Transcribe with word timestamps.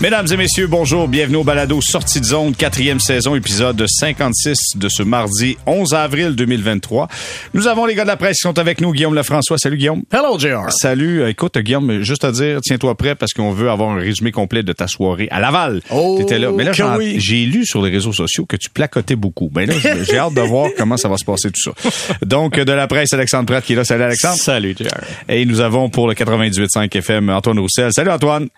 Mesdames 0.00 0.26
et 0.30 0.36
messieurs, 0.36 0.66
bonjour. 0.66 1.08
Bienvenue 1.08 1.36
au 1.36 1.44
balado 1.44 1.80
Sortie 1.80 2.20
de 2.20 2.26
zone, 2.26 2.54
quatrième 2.54 3.00
saison, 3.00 3.36
épisode 3.36 3.82
56 3.88 4.58
de 4.76 4.88
ce 4.90 5.02
mardi 5.02 5.56
11 5.66 5.94
avril 5.94 6.34
2023. 6.34 7.08
Nous 7.54 7.68
avons 7.68 7.86
les 7.86 7.94
gars 7.94 8.02
de 8.02 8.08
la 8.08 8.16
presse 8.18 8.36
qui 8.38 8.40
sont 8.42 8.58
avec 8.58 8.82
nous. 8.82 8.92
Guillaume 8.92 9.14
Lefrançois. 9.14 9.56
Salut, 9.56 9.78
Guillaume. 9.78 10.02
Hello, 10.12 10.38
JR. 10.38 10.70
Salut. 10.72 11.26
Écoute, 11.26 11.56
Guillaume, 11.56 12.02
juste 12.02 12.24
à 12.24 12.32
dire, 12.32 12.60
tiens-toi 12.60 12.94
prêt 12.96 13.14
parce 13.14 13.32
qu'on 13.32 13.52
veut 13.52 13.70
avoir 13.70 13.90
un 13.90 13.98
résumé 14.00 14.30
complet 14.30 14.62
de 14.62 14.72
ta 14.74 14.88
soirée 14.88 15.28
à 15.30 15.40
Laval. 15.40 15.80
Oh, 15.90 16.16
T'étais 16.18 16.38
là. 16.38 16.50
Mais 16.54 16.64
là, 16.64 16.72
oui. 16.98 17.14
j'ai 17.18 17.46
lu 17.46 17.64
sur 17.64 17.80
les 17.80 17.90
réseaux 17.90 18.12
sociaux 18.12 18.44
que 18.44 18.56
tu 18.56 18.68
placotais 18.68 19.16
beaucoup. 19.16 19.48
Ben 19.50 19.66
là, 19.66 19.74
j'ai- 19.80 20.04
j'ai 20.04 20.18
hâte 20.18 20.34
de 20.34 20.40
voir 20.42 20.68
comment 20.76 20.98
ça 20.98 21.08
va 21.08 21.16
se 21.16 21.24
passer 21.24 21.50
tout 21.50 21.72
ça. 21.72 21.90
Donc, 22.26 22.58
de 22.60 22.72
la 22.72 22.88
presse, 22.88 23.12
Alexandre 23.14 23.46
Pratt 23.46 23.64
qui 23.64 23.72
est 23.72 23.76
là. 23.76 23.84
Salut, 23.84 24.02
Alexandre. 24.02 24.36
Salut, 24.38 24.74
JR. 24.78 24.88
Et 25.30 25.46
nous 25.46 25.60
avons 25.60 25.88
pour 25.88 26.08
le 26.08 26.14
98.5 26.14 26.94
FM 26.94 27.30
Antoine 27.30 27.58
Roussel. 27.60 27.90
Salut, 27.92 28.10
Antoine. 28.10 28.48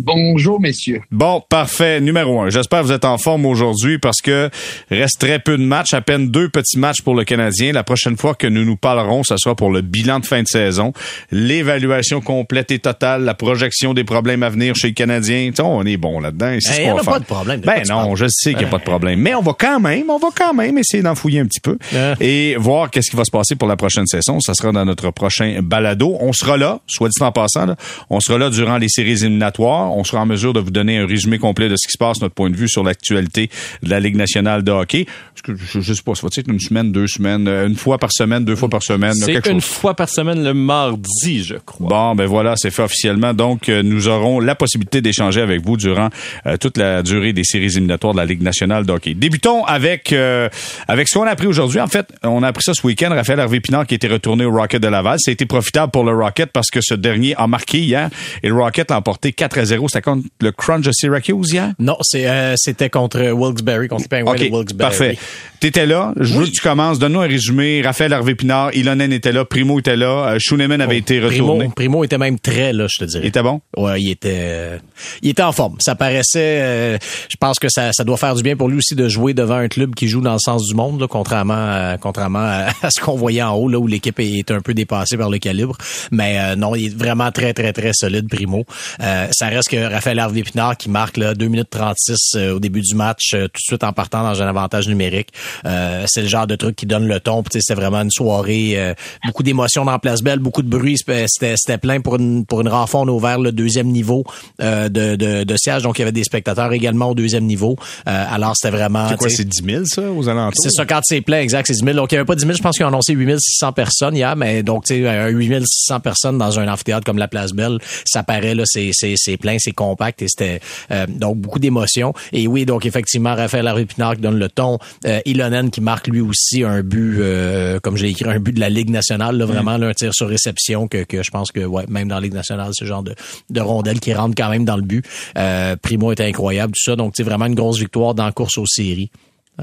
Bonjour, 0.00 0.60
messieurs. 0.60 1.00
Bon, 1.10 1.42
parfait. 1.48 2.00
Numéro 2.00 2.40
un. 2.40 2.50
J'espère 2.50 2.82
que 2.82 2.86
vous 2.86 2.92
êtes 2.92 3.04
en 3.04 3.18
forme 3.18 3.44
aujourd'hui 3.44 3.98
parce 3.98 4.20
que 4.20 4.48
reste 4.92 5.18
très 5.18 5.40
peu 5.40 5.58
de 5.58 5.62
matchs, 5.64 5.92
à 5.92 6.00
peine 6.00 6.28
deux 6.28 6.48
petits 6.48 6.78
matchs 6.78 7.02
pour 7.02 7.16
le 7.16 7.24
Canadien. 7.24 7.72
La 7.72 7.82
prochaine 7.82 8.16
fois 8.16 8.36
que 8.36 8.46
nous 8.46 8.64
nous 8.64 8.76
parlerons, 8.76 9.24
ce 9.24 9.36
sera 9.36 9.56
pour 9.56 9.70
le 9.72 9.80
bilan 9.80 10.20
de 10.20 10.24
fin 10.26 10.40
de 10.42 10.46
saison, 10.46 10.92
l'évaluation 11.32 12.20
complète 12.20 12.70
et 12.70 12.78
totale, 12.78 13.24
la 13.24 13.34
projection 13.34 13.92
des 13.92 14.04
problèmes 14.04 14.44
à 14.44 14.50
venir 14.50 14.76
chez 14.76 14.86
le 14.88 14.94
Canadien. 14.94 15.48
Tu 15.50 15.56
sais, 15.56 15.62
on 15.62 15.82
est 15.84 15.96
bon 15.96 16.20
là-dedans. 16.20 16.50
et 16.52 16.60
c'est 16.60 16.74
ce 16.74 16.80
Hey, 16.80 16.86
y 16.86 16.90
qu'on 16.90 16.98
en 17.00 17.02
va 17.02 17.10
a 17.10 17.14
pas 17.14 17.18
de 17.18 17.24
problème. 17.24 17.60
A 17.64 17.66
Ben 17.66 17.82
non, 17.88 17.96
problème. 17.96 18.16
je 18.16 18.26
sais 18.28 18.50
qu'il 18.52 18.58
n'y 18.60 18.64
a 18.66 18.68
pas 18.70 18.78
de 18.78 18.84
problème. 18.84 19.18
Mais 19.20 19.34
on 19.34 19.42
va 19.42 19.52
quand 19.58 19.80
même, 19.80 20.10
on 20.10 20.18
va 20.18 20.28
quand 20.32 20.54
même 20.54 20.78
essayer 20.78 21.02
d'en 21.02 21.16
fouiller 21.16 21.40
un 21.40 21.46
petit 21.46 21.60
peu 21.60 21.76
Euh. 21.94 22.14
et 22.20 22.54
voir 22.56 22.90
qu'est-ce 22.90 23.10
qui 23.10 23.16
va 23.16 23.24
se 23.24 23.32
passer 23.32 23.56
pour 23.56 23.66
la 23.66 23.74
prochaine 23.76 24.06
saison. 24.06 24.38
Ça 24.38 24.54
sera 24.54 24.70
dans 24.70 24.84
notre 24.84 25.10
prochain 25.10 25.58
balado. 25.60 26.16
On 26.20 26.32
sera 26.32 26.56
là, 26.56 26.78
soit 26.86 27.08
dit 27.08 27.20
en 27.20 27.32
passant, 27.32 27.66
là, 27.66 27.74
on 28.10 28.20
sera 28.20 28.38
là 28.38 28.48
durant 28.48 28.78
les 28.78 28.88
séries 28.88 29.24
éliminatoires. 29.24 29.87
On 29.88 30.04
sera 30.04 30.22
en 30.22 30.26
mesure 30.26 30.52
de 30.52 30.60
vous 30.60 30.70
donner 30.70 30.98
un 30.98 31.06
résumé 31.06 31.38
complet 31.38 31.68
de 31.68 31.76
ce 31.76 31.86
qui 31.86 31.92
se 31.92 31.98
passe, 31.98 32.20
notre 32.20 32.34
point 32.34 32.50
de 32.50 32.56
vue 32.56 32.68
sur 32.68 32.84
l'actualité 32.84 33.50
de 33.82 33.90
la 33.90 34.00
Ligue 34.00 34.16
nationale 34.16 34.62
de 34.62 34.70
hockey. 34.72 35.06
Je, 35.46 35.80
je 35.80 35.94
sais 35.94 36.02
pas, 36.02 36.14
ça 36.14 36.22
va 36.22 36.28
être 36.36 36.48
une 36.50 36.60
semaine, 36.60 36.92
deux 36.92 37.06
semaines, 37.06 37.46
euh, 37.48 37.66
une 37.68 37.76
fois 37.76 37.98
par 37.98 38.12
semaine, 38.12 38.44
deux 38.44 38.56
fois 38.56 38.68
par 38.68 38.82
semaine, 38.82 39.14
C'est 39.14 39.34
une 39.46 39.60
chose? 39.60 39.64
fois 39.64 39.94
par 39.94 40.08
semaine 40.08 40.42
le 40.44 40.52
mardi, 40.54 41.42
je 41.44 41.54
crois. 41.56 41.88
Bon, 41.88 42.14
ben 42.14 42.26
voilà, 42.26 42.54
c'est 42.56 42.70
fait 42.70 42.82
officiellement. 42.82 43.32
Donc, 43.34 43.68
euh, 43.68 43.82
nous 43.82 44.08
aurons 44.08 44.40
la 44.40 44.54
possibilité 44.54 45.00
d'échanger 45.00 45.40
avec 45.40 45.64
vous 45.64 45.76
durant 45.76 46.08
euh, 46.46 46.56
toute 46.56 46.76
la 46.76 47.02
durée 47.02 47.32
des 47.32 47.44
séries 47.44 47.66
éliminatoires 47.66 48.12
de 48.12 48.18
la 48.18 48.24
Ligue 48.24 48.42
nationale 48.42 48.84
de 48.84 48.92
hockey. 48.92 49.14
Débutons 49.14 49.64
avec 49.64 50.12
euh, 50.12 50.48
avec 50.88 51.08
ce 51.08 51.18
qu'on 51.18 51.24
a 51.24 51.30
appris 51.30 51.46
aujourd'hui. 51.46 51.80
En 51.80 51.86
fait, 51.86 52.12
on 52.22 52.42
a 52.42 52.48
appris 52.48 52.64
ça 52.64 52.74
ce 52.74 52.86
week-end. 52.86 53.10
Raphaël 53.10 53.40
Harvey 53.40 53.60
Pinard 53.60 53.86
qui 53.86 53.94
était 53.94 54.08
retourné 54.08 54.44
au 54.44 54.50
Rocket 54.52 54.82
de 54.82 54.88
Laval. 54.88 55.18
Ça 55.20 55.30
a 55.30 55.32
été 55.32 55.46
profitable 55.46 55.92
pour 55.92 56.04
le 56.04 56.12
Rocket 56.14 56.50
parce 56.52 56.70
que 56.70 56.80
ce 56.82 56.94
dernier 56.94 57.34
a 57.36 57.46
marqué 57.46 57.78
hier 57.78 58.10
et 58.42 58.48
le 58.48 58.54
Rocket 58.54 58.90
l'a 58.90 58.98
emporté 58.98 59.32
4 59.32 59.58
à 59.58 59.64
0. 59.64 59.77
C'était 59.86 60.02
contre 60.02 60.26
le 60.40 60.50
Crunch 60.52 60.84
de 60.84 60.92
Syracuse 60.92 61.52
hier? 61.52 61.72
Non, 61.78 61.96
euh, 62.16 62.54
c'était 62.56 62.90
contre 62.90 63.20
Wilkes-Barre, 63.30 63.86
contre 63.88 64.02
les 64.02 64.08
Penguins 64.08 64.32
OK, 64.32 64.38
de 64.38 64.54
Wilkes-Barre. 64.56 64.88
parfait. 64.90 65.16
T'étais 65.60 65.86
là. 65.86 66.12
Je 66.20 66.34
veux 66.34 66.46
que 66.46 66.50
tu 66.50 66.60
commences. 66.60 66.98
Donne-nous 67.00 67.20
un 67.20 67.26
résumé. 67.26 67.82
Raphaël 67.82 68.12
Harvey 68.12 68.34
Pinard, 68.36 68.72
Ilonen 68.74 69.12
était 69.12 69.32
là, 69.32 69.44
Primo 69.44 69.78
était 69.80 69.96
là, 69.96 70.34
euh, 70.34 70.38
Schooneman 70.38 70.80
avait 70.80 70.98
été 70.98 71.18
retourné. 71.20 71.58
Primo, 71.64 71.72
Primo 71.74 72.04
était 72.04 72.18
même 72.18 72.38
très 72.38 72.72
là, 72.72 72.86
je 72.88 73.04
te 73.04 73.10
dirais. 73.10 73.24
Il 73.24 73.28
était 73.28 73.42
bon? 73.42 73.60
Ouais, 73.76 74.00
il 74.00 74.10
était, 74.10 74.38
euh, 74.38 74.78
il 75.22 75.30
était 75.30 75.42
en 75.42 75.50
forme. 75.52 75.76
Ça 75.80 75.96
paraissait. 75.96 76.60
euh, 76.62 76.98
je 77.28 77.36
pense 77.40 77.58
que 77.58 77.68
ça, 77.68 77.92
ça 77.92 78.04
doit 78.04 78.16
faire 78.16 78.36
du 78.36 78.42
bien 78.44 78.56
pour 78.56 78.68
lui 78.68 78.78
aussi 78.78 78.94
de 78.94 79.08
jouer 79.08 79.34
devant 79.34 79.56
un 79.56 79.66
club 79.68 79.94
qui 79.96 80.06
joue 80.06 80.20
dans 80.20 80.34
le 80.34 80.38
sens 80.38 80.64
du 80.64 80.74
monde, 80.76 81.00
là, 81.00 81.08
contrairement, 81.08 81.54
à, 81.54 81.96
contrairement 82.00 82.38
à, 82.38 82.68
à 82.82 82.90
ce 82.90 83.00
qu'on 83.00 83.16
voyait 83.16 83.42
en 83.42 83.54
haut, 83.56 83.68
là 83.68 83.78
où 83.80 83.86
l'équipe 83.88 84.18
est 84.20 84.50
un 84.52 84.60
peu 84.60 84.74
dépassée 84.74 85.16
par 85.16 85.28
le 85.28 85.38
calibre. 85.38 85.76
Mais 86.12 86.54
non, 86.54 86.76
il 86.76 86.86
est 86.86 86.96
vraiment 86.96 87.32
très 87.32 87.52
très 87.52 87.72
très 87.72 87.90
solide, 87.94 88.28
Primo. 88.28 88.64
Ça 89.00 89.46
reste 89.48 89.67
que 89.68 89.92
Raphaël 89.92 90.18
Harvey 90.18 90.42
Pinard 90.42 90.76
qui 90.76 90.90
marque 90.90 91.16
là 91.16 91.34
2 91.34 91.46
minutes 91.46 91.70
36 91.70 92.16
euh, 92.34 92.54
au 92.54 92.60
début 92.60 92.80
du 92.80 92.94
match, 92.94 93.34
euh, 93.34 93.44
tout 93.44 93.58
de 93.58 93.66
suite 93.66 93.84
en 93.84 93.92
partant 93.92 94.22
dans 94.22 94.42
un 94.42 94.46
avantage 94.46 94.88
numérique. 94.88 95.28
Euh, 95.64 96.04
c'est 96.06 96.22
le 96.22 96.28
genre 96.28 96.46
de 96.46 96.56
truc 96.56 96.76
qui 96.76 96.86
donne 96.86 97.06
le 97.06 97.20
ton. 97.20 97.42
C'était 97.50 97.74
vraiment 97.74 98.00
une 98.00 98.10
soirée, 98.10 98.74
euh, 98.76 98.94
beaucoup 99.26 99.42
d'émotions 99.42 99.84
dans 99.84 99.92
la 99.92 99.98
place 99.98 100.22
belle, 100.22 100.38
beaucoup 100.38 100.62
de 100.62 100.68
bruit. 100.68 100.96
C'était 100.98 101.78
plein 101.78 102.00
pour 102.00 102.16
une 102.16 102.46
pour 102.46 102.60
une 102.60 102.68
renfort. 102.68 103.02
On 103.02 103.08
a 103.08 103.12
ouvert 103.12 103.38
le 103.38 103.52
deuxième 103.52 103.88
niveau 103.88 104.24
de, 104.58 104.88
de, 104.88 105.44
de 105.44 105.56
siège, 105.56 105.82
donc 105.82 105.98
il 105.98 106.02
y 106.02 106.04
avait 106.04 106.12
des 106.12 106.24
spectateurs 106.24 106.72
également 106.72 107.10
au 107.10 107.14
deuxième 107.14 107.44
niveau. 107.44 107.76
Alors 108.06 108.54
c'était 108.56 108.76
vraiment. 108.76 109.08
C'est 109.08 109.16
quoi, 109.16 109.28
c'est 109.28 109.44
10 109.44 109.62
000 109.64 109.84
ça 109.84 110.02
aux 110.10 110.28
alentours? 110.28 110.62
c'est 110.62 110.70
ça, 110.70 110.86
quand 110.86 111.00
c'est 111.02 111.20
plein, 111.20 111.40
exact, 111.40 111.66
c'est 111.66 111.74
10 111.74 111.84
000. 111.84 111.96
Donc, 111.96 112.12
il 112.12 112.14
n'y 112.14 112.18
avait 112.18 112.26
pas 112.26 112.34
10 112.34 112.42
000, 112.42 112.56
je 112.56 112.62
pense 112.62 112.76
qu'ils 112.76 112.84
ont 112.84 112.88
annoncé 112.88 113.12
8600 113.12 113.72
personnes 113.72 114.16
hier, 114.16 114.36
mais 114.36 114.62
donc, 114.62 114.84
tu 114.84 114.94
sais, 114.94 115.08
un 115.08 115.28
8600 115.28 116.00
personnes 116.00 116.38
dans 116.38 116.58
un 116.58 116.68
amphithéâtre 116.68 117.04
comme 117.04 117.18
la 117.18 117.28
Place 117.28 117.52
Belle, 117.52 117.78
ça 118.04 118.22
paraît, 118.22 118.54
là, 118.54 118.64
c'est, 118.66 118.90
c'est, 118.92 119.36
c'est 119.58 119.68
plein, 119.68 119.68
c'est 119.68 119.72
compact 119.72 120.22
et 120.22 120.28
c'était, 120.28 120.60
euh, 120.90 121.06
donc, 121.06 121.36
beaucoup 121.36 121.58
d'émotions. 121.58 122.12
Et 122.32 122.46
oui, 122.46 122.64
donc, 122.64 122.86
effectivement, 122.86 123.34
Raphaël 123.34 123.66
Harvey 123.66 123.84
Pinard 123.84 124.16
qui 124.16 124.22
donne 124.22 124.38
le 124.38 124.48
ton, 124.48 124.78
euh, 125.06 125.20
Ilonen 125.24 125.70
qui 125.70 125.80
marque 125.80 126.08
lui 126.08 126.20
aussi 126.20 126.64
un 126.64 126.82
but, 126.82 127.18
euh, 127.20 127.80
comme 127.80 127.96
j'ai 127.96 128.08
écrit, 128.08 128.28
un 128.28 128.38
but 128.38 128.52
de 128.52 128.60
la 128.60 128.70
Ligue 128.70 128.90
nationale, 128.90 129.36
là, 129.36 129.46
vraiment, 129.46 129.76
là, 129.76 129.88
un 129.88 129.94
tir 129.94 130.12
sur 130.14 130.28
réception 130.28 130.88
que, 130.88 131.04
que 131.04 131.22
je 131.22 131.30
pense 131.30 131.52
que, 131.52 131.60
ouais, 131.60 131.84
même 131.88 132.08
dans 132.08 132.16
la 132.16 132.22
Ligue 132.22 132.34
nationale, 132.34 132.70
ce 132.72 132.84
genre 132.84 133.02
de, 133.02 133.14
de 133.50 133.60
rondelle 133.60 134.00
qui 134.00 134.12
rentre 134.14 134.34
quand 134.36 134.50
même 134.50 134.64
dans 134.64 134.76
le 134.76 134.82
but. 134.82 135.04
Euh, 135.36 135.76
Primo 135.76 136.12
était 136.12 136.24
incroyable, 136.24 136.72
tout 136.72 136.90
ça. 136.90 136.96
Donc, 136.96 137.14
c'est 137.16 137.22
vraiment 137.22 137.46
une 137.46 137.54
grosse 137.54 137.78
victoire 137.78 138.14
dans 138.14 138.24
la 138.24 138.32
course 138.32 138.58
aux 138.58 138.66
séries. 138.66 139.10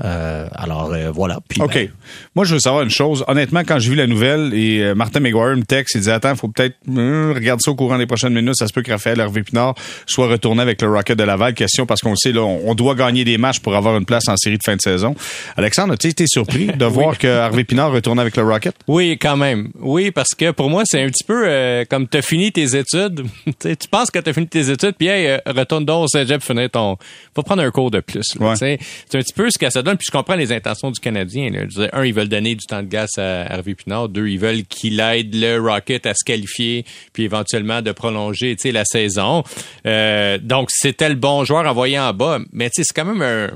Euh, 0.04 0.48
alors 0.54 0.92
euh, 0.94 1.12
voilà. 1.12 1.40
Puis, 1.48 1.62
OK. 1.62 1.74
ben, 1.74 1.90
Moi, 2.36 2.46
je 2.46 2.56
veux 2.56 2.60
savoir 2.60 2.84
une 2.84 2.90
chose. 2.90 3.24
Honnêtement, 3.28 3.62
quand 3.62 3.80
j'ai 3.80 3.90
vu 3.90 3.96
la 3.96 4.08
nouvelle 4.08 4.54
et 4.54 4.82
euh, 4.82 4.96
Martin 4.96 5.22
McGuire 5.22 5.56
me 5.56 5.64
texte, 5.64 5.96
il 5.96 6.02
dit 6.02 6.12
Attends, 6.12 6.36
faut 6.36 6.50
peut-être 6.50 6.76
euh, 6.90 7.34
regarder 7.34 7.62
ça 7.64 7.72
au 7.72 7.76
courant 7.76 7.98
des 7.98 8.06
prochaines 8.06 8.34
minutes. 8.34 8.56
Ça 8.58 8.68
se 8.68 8.74
peut 8.74 8.82
que 8.82 8.92
Raphaël 8.92 9.20
Hervé 9.20 9.44
Pinard 9.44 9.76
soit 10.06 10.28
retourné 10.28 10.62
avec 10.62 10.82
le 10.82 10.90
Rocket 10.90 11.18
de 11.18 11.24
Laval. 11.24 11.54
Question 11.54 11.86
parce 11.86 12.02
qu'on 12.02 12.12
le 12.12 12.18
sait, 12.18 12.34
là, 12.34 12.42
on, 12.42 12.70
on 12.70 12.76
doit 12.76 12.96
gagner 12.96 13.24
des 13.24 13.38
matchs 13.38 13.60
pour 13.60 13.76
avoir 13.76 13.98
une 13.98 14.06
place 14.06 14.28
en 14.28 14.36
série 14.36 14.58
de 14.58 14.64
fin 14.64 14.76
de 14.76 14.82
saison. 14.82 15.16
Alexandre, 15.56 15.94
as-tu 15.94 16.08
été 16.08 16.26
surpris 16.28 16.68
de 16.68 16.86
voir 16.96 17.18
que 17.18 17.28
Hervé 17.28 17.64
Pinard 17.64 17.92
retourne 17.92 18.20
avec 18.20 18.36
le 18.36 18.44
Rocket? 18.44 18.76
Oui, 18.88 19.18
quand 19.20 19.38
même. 19.38 19.70
Oui, 19.80 20.12
parce 20.12 20.34
que 20.36 20.52
pour 20.52 20.70
moi, 20.70 20.84
c'est 20.86 21.02
un 21.02 21.08
petit 21.08 21.24
peu 21.24 21.44
euh, 21.48 21.86
comme 21.90 22.08
t'as 22.08 22.22
fini 22.22 22.52
tes 22.52 22.76
études. 22.76 23.26
Tu 23.66 23.88
penses 23.90 24.12
que 24.12 24.20
t'as 24.20 24.34
fini 24.34 24.48
tes 24.48 24.70
études, 24.70 24.96
puis 24.98 25.08
hey, 25.08 25.28
euh, 25.28 25.38
retourne 25.48 25.86
donc 25.86 26.06
au 26.06 26.08
cégep, 26.08 26.42
finir 26.42 26.70
ton... 26.70 26.98
Faut 27.36 27.44
prendre 27.44 27.64
un 27.64 27.72
cours 27.72 27.92
de 27.92 28.00
plus. 28.00 28.24
Ouais. 28.40 28.56
C'est 28.56 28.80
un 29.14 29.20
petit 29.20 29.34
peu 29.34 29.50
ce 29.50 29.58
que 29.58 29.70
ça 29.70 29.82
puis 29.92 30.06
je 30.08 30.12
comprends 30.12 30.36
les 30.36 30.52
intentions 30.52 30.92
du 30.92 31.00
Canadien. 31.00 31.50
Là. 31.50 31.62
Je 31.70 31.82
dire, 31.82 31.90
un, 31.94 32.06
ils 32.06 32.14
veulent 32.14 32.30
donner 32.30 32.56
du 32.56 32.66
temps 32.66 32.82
de 32.82 32.88
glace 32.88 33.18
à 33.18 33.46
Hervé 33.54 33.76
Pinard. 33.76 34.10
Deux, 34.10 34.28
ils 34.28 34.40
veulent 34.40 34.64
qu'il 34.64 35.00
aide 35.00 35.36
le 35.36 35.60
Rocket 35.60 36.06
à 36.06 36.14
se 36.14 36.24
qualifier, 36.26 36.86
puis 37.14 37.24
éventuellement 37.24 37.82
de 37.82 37.92
prolonger 37.92 38.56
la 38.66 38.86
saison. 38.86 39.44
Euh, 39.86 40.38
donc, 40.38 40.70
c'était 40.72 41.10
le 41.10 41.16
bon 41.16 41.44
joueur 41.44 41.66
envoyé 41.66 42.00
en 42.00 42.14
bas. 42.14 42.40
Mais 42.52 42.70
c'est 42.74 42.84
quand 42.94 43.06
même 43.06 43.22
un 43.22 43.50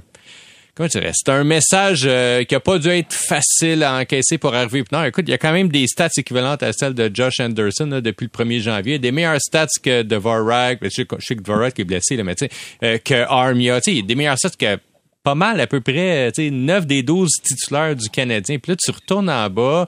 c'est 0.88 1.30
un 1.30 1.44
message 1.44 2.04
euh, 2.06 2.44
qui 2.46 2.56
a 2.56 2.62
pas 2.62 2.80
dû 2.80 2.88
être 2.88 3.12
facile 3.12 3.84
à 3.84 3.98
encaisser 3.98 4.38
pour 4.38 4.56
Harvey 4.56 4.84
Pinard. 4.84 5.06
Écoute, 5.06 5.26
il 5.28 5.32
y 5.32 5.34
a 5.34 5.38
quand 5.38 5.52
même 5.52 5.68
des 5.68 5.86
stats 5.88 6.08
équivalentes 6.16 6.64
à 6.64 6.72
celles 6.72 6.94
de 6.94 7.12
Josh 7.14 7.42
Anderson 7.42 7.88
là, 7.88 8.00
depuis 8.00 8.30
le 8.32 8.46
1er 8.46 8.62
janvier. 8.62 8.98
Des 8.98 9.12
meilleures 9.12 9.42
stats 9.42 9.68
que 9.84 10.04
Dvorak. 10.04 10.80
Je 10.82 10.90
sais 10.90 11.06
que 11.06 11.42
Dvorak 11.42 11.78
est 11.80 11.84
blessé, 11.84 12.16
là, 12.16 12.24
mais 12.24 12.36
tu 12.36 12.46
sais, 12.46 12.52
euh, 12.84 12.98
que 12.98 13.26
Armia. 13.28 13.82
Tu 13.82 13.98
sais, 13.98 14.02
des 14.04 14.16
meilleures 14.16 14.38
stats 14.38 14.52
que 14.58 14.80
pas 15.24 15.36
mal, 15.36 15.60
à 15.60 15.68
peu 15.68 15.82
près, 15.82 16.32
tu 16.34 16.44
sais, 16.44 16.52
9 16.52 16.86
des 16.86 17.04
12 17.04 17.30
titulaires 17.44 17.96
du 17.96 18.10
Canadien. 18.10 18.58
Puis 18.60 18.72
là, 18.72 18.76
tu 18.76 18.92
retournes 18.92 19.30
en 19.30 19.50
bas. 19.50 19.88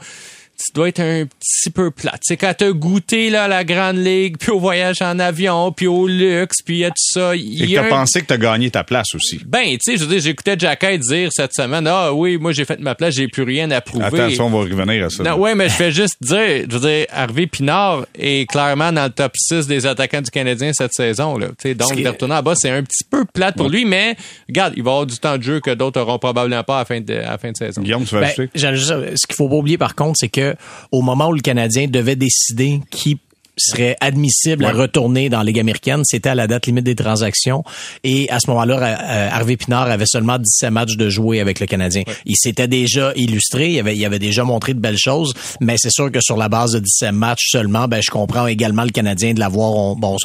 Tu 0.64 0.72
dois 0.74 0.90
être 0.90 1.00
un 1.00 1.26
petit 1.26 1.70
peu 1.74 1.92
plate. 1.92 2.20
C'est 2.22 2.38
quand 2.38 2.54
t'as 2.58 2.72
goûté 2.72 3.30
là, 3.30 3.46
à 3.46 3.48
la 3.48 3.64
Grande 3.64 3.98
Ligue, 3.98 4.38
puis 4.38 4.52
au 4.52 4.60
voyage 4.60 5.02
en 5.02 5.18
avion, 5.20 5.72
puis 5.72 5.88
au 5.88 6.08
luxe, 6.08 6.58
puis 6.64 6.76
il 6.76 6.80
y 6.80 6.86
a 6.86 6.90
tout 6.90 6.96
ça. 6.98 7.36
Il 7.36 7.64
Et 7.64 7.74
que 7.74 7.80
a 7.80 7.82
t'as 7.82 7.88
un- 7.88 7.90
pensé 7.90 8.22
que 8.22 8.28
t'as 8.28 8.38
gagné 8.38 8.70
ta 8.70 8.84
place 8.84 9.16
aussi. 9.16 9.40
ben, 9.46 9.66
tu 9.72 9.78
sais, 9.82 9.98
je 9.98 10.04
veux 10.04 10.10
dire, 10.10 10.22
j'écoutais 10.22 10.56
Jacky 10.58 11.00
dire 11.00 11.30
cette 11.32 11.54
semaine, 11.54 11.88
ah 11.88 12.14
oui, 12.14 12.38
moi 12.38 12.52
j'ai 12.52 12.66
fait 12.66 12.80
ma 12.80 12.96
place, 12.96 13.16
j'ai 13.16 13.28
plus 13.28 13.44
rien 13.44 13.70
à 13.72 13.82
prouver. 13.82 14.06
Attends, 14.06 14.30
ça, 14.36 14.44
on 14.44 14.50
va 14.50 14.60
revenir 14.60 15.06
à 15.06 15.10
ça. 15.10 15.24
Non, 15.24 15.36
ouais, 15.38 15.56
mais 15.56 15.70
je 15.70 15.74
fais 15.76 15.92
juste 15.92 16.16
dire, 16.22 16.66
je 16.70 16.78
veux 16.78 16.88
dire, 16.88 17.06
Harvey 17.12 17.48
Pinard 17.48 18.06
est 18.18 18.50
clairement 18.50 18.92
dans 18.92 19.06
le 19.06 19.10
top 19.10 19.34
6 19.36 19.68
des 19.68 19.86
attaquants 19.86 20.22
du 20.22 20.30
Canadien 20.32 20.72
cette 20.74 20.94
saison, 20.94 21.38
là. 21.38 21.48
Tu 21.50 21.70
sais, 21.70 21.76
donc, 21.76 21.96
de 22.00 22.08
retourner 22.08 22.36
en 22.36 22.44
bas, 22.44 22.54
c'est 22.56 22.70
un 22.70 22.84
petit 22.84 23.04
peu 23.10 23.26
plate 23.26 23.56
pour 23.58 23.70
lui, 23.70 23.86
mais, 23.86 24.16
regarde, 24.48 24.74
il 24.78 24.84
va 24.84 24.92
avoir 24.92 25.06
du 25.06 25.18
temps 25.18 25.38
de 25.38 25.44
jeu 25.44 25.60
que 25.60 25.72
d'autres 25.72 26.00
auront 26.02 26.20
probablement 26.20 26.64
pas 26.64 26.76
à 26.78 26.80
la 26.80 26.86
fin 26.86 27.02
de, 27.02 27.14
à 27.14 27.32
la 27.32 27.38
fin 27.38 27.52
de 27.52 27.58
saison. 27.58 27.82
Guillaume, 27.82 28.06
tu 28.06 28.16
vas 28.16 28.22
Ben, 28.22 28.32
ce 28.36 29.28
qu'il 29.28 29.36
faut 29.36 29.50
pas 29.50 29.56
oublier 29.56 29.78
par 29.78 29.96
contre, 29.96 30.18
c'est 30.20 30.30
que 30.30 30.51
au 30.92 31.02
moment 31.02 31.30
où 31.30 31.34
le 31.34 31.42
Canadien 31.42 31.88
devait 31.88 32.16
décider 32.16 32.82
qui 32.90 33.20
serait 33.62 33.98
admissible 34.02 34.66
à 34.66 34.72
retourner 34.72 35.30
dans 35.30 35.40
la 35.40 35.44
Ligue 35.46 35.60
américaine, 35.60 36.02
c'était 36.04 36.30
à 36.30 36.36
la 36.36 36.48
date 36.48 36.68
limite 36.68 36.86
des 36.86 36.96
transactions. 36.96 37.64
Et 38.04 38.30
à 38.30 38.40
ce 38.40 38.50
moment-là, 38.50 38.78
euh, 38.82 39.30
Harvey 39.32 39.58
Pinard 39.58 39.90
avait 39.90 40.06
seulement 40.06 40.38
17 40.38 40.72
matchs 40.72 40.96
de 40.98 41.10
jouer 41.10 41.40
avec 41.40 41.60
le 41.60 41.68
Canadien. 41.68 42.04
Il 42.26 42.36
s'était 42.38 42.68
déjà 42.68 43.14
illustré, 43.16 43.72
il 43.72 43.80
avait, 43.80 43.96
il 43.96 44.06
avait 44.06 44.20
déjà 44.20 44.44
montré 44.44 44.74
de 44.74 44.80
belles 44.80 44.98
choses, 44.98 45.34
mais 45.60 45.76
c'est 45.78 45.92
sûr 45.92 46.12
que 46.12 46.22
sur 46.22 46.38
la 46.38 46.50
base 46.50 46.72
de 46.72 46.80
17 46.80 47.12
matchs 47.12 47.50
seulement, 47.50 47.88
ben, 47.88 48.02
je 48.04 48.10
comprends 48.10 48.48
également 48.48 48.84
le 48.84 48.90
Canadien 48.90 49.34
de 49.34 49.40
l'avoir. 49.40 49.96
Bon, 49.96 50.18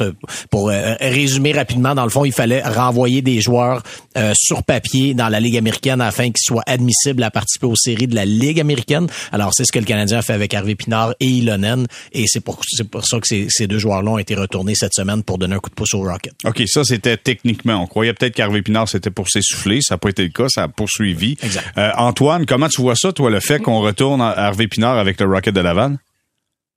pour 0.49 0.69
euh, 0.69 0.95
résumer 0.99 1.51
rapidement, 1.51 1.95
dans 1.95 2.03
le 2.03 2.09
fond, 2.09 2.25
il 2.25 2.31
fallait 2.31 2.61
renvoyer 2.61 3.21
des 3.21 3.41
joueurs 3.41 3.83
euh, 4.17 4.33
sur 4.35 4.63
papier 4.63 5.13
dans 5.13 5.29
la 5.29 5.39
Ligue 5.39 5.57
américaine 5.57 6.01
afin 6.01 6.25
qu'ils 6.25 6.43
soient 6.43 6.63
admissibles 6.65 7.23
à 7.23 7.31
participer 7.31 7.67
aux 7.67 7.75
séries 7.75 8.07
de 8.07 8.15
la 8.15 8.25
Ligue 8.25 8.59
américaine. 8.59 9.07
Alors, 9.31 9.51
c'est 9.53 9.65
ce 9.65 9.71
que 9.71 9.79
le 9.79 9.85
Canadien 9.85 10.19
a 10.19 10.21
fait 10.21 10.33
avec 10.33 10.53
Harvey 10.53 10.75
Pinard 10.75 11.13
et 11.19 11.27
Ilonen, 11.27 11.87
et 12.11 12.25
c'est 12.27 12.39
pour, 12.39 12.61
c'est 12.67 12.89
pour 12.89 13.05
ça 13.05 13.19
que 13.19 13.26
ces, 13.27 13.67
deux 13.67 13.79
joueurs-là 13.79 14.11
ont 14.11 14.17
été 14.17 14.35
retournés 14.35 14.75
cette 14.75 14.93
semaine 14.93 15.23
pour 15.23 15.37
donner 15.37 15.55
un 15.55 15.59
coup 15.59 15.69
de 15.69 15.75
pouce 15.75 15.93
au 15.93 16.01
Rocket. 16.01 16.33
OK, 16.45 16.61
ça, 16.67 16.83
c'était 16.83 17.17
techniquement. 17.17 17.81
On 17.81 17.87
croyait 17.87 18.13
peut-être 18.13 18.35
qu'Harvey 18.35 18.61
Pinard, 18.61 18.89
c'était 18.89 19.11
pour 19.11 19.29
s'essouffler. 19.29 19.81
Ça 19.81 19.95
n'a 19.95 19.97
pas 19.97 20.09
été 20.09 20.23
le 20.23 20.29
cas. 20.29 20.47
Ça 20.49 20.63
a 20.63 20.67
poursuivi. 20.67 21.37
Euh, 21.77 21.91
Antoine, 21.97 22.45
comment 22.45 22.67
tu 22.67 22.81
vois 22.81 22.95
ça, 22.95 23.11
toi, 23.11 23.29
le 23.29 23.39
fait 23.39 23.59
qu'on 23.61 23.81
retourne 23.81 24.21
à 24.21 24.29
Harvey 24.29 24.67
Pinard 24.67 24.97
avec 24.97 25.19
le 25.19 25.27
Rocket 25.27 25.53
de 25.53 25.61
Laval? 25.61 25.97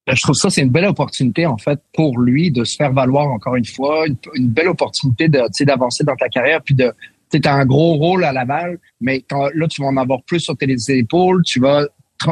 Ben, 0.06 0.14
je 0.17 0.23
trouve 0.23 0.35
ça, 0.35 0.50
c'est 0.50 0.62
une 0.62 0.70
belle 0.70 0.87
opportunité, 0.87 1.47
en 1.47 1.58
fait, 1.58 1.79
pour 1.93 2.19
lui 2.19 2.50
de 2.50 2.64
se 2.64 2.76
faire 2.76 2.93
valoir 2.93 3.26
encore 3.29 3.56
une 3.56 3.67
fois, 3.67 4.06
une, 4.35 4.49
belle 4.49 4.69
opportunité 4.69 5.29
de, 5.29 5.43
d'avancer 5.64 6.05
dans 6.05 6.17
ta 6.17 6.29
carrière, 6.29 6.62
puis 6.62 6.75
de, 6.75 6.93
tu 7.31 7.41
as 7.44 7.55
un 7.55 7.67
gros 7.67 7.94
rôle 7.94 8.25
à 8.25 8.32
Laval, 8.32 8.79
mais 9.00 9.25
là, 9.31 9.69
tu 9.69 9.82
vas 9.82 9.88
en 9.88 9.97
avoir 9.97 10.23
plus 10.25 10.41
sur 10.41 10.56
tes 10.56 10.75
épaules, 10.88 11.43
tu 11.44 11.61
vas 11.61 11.87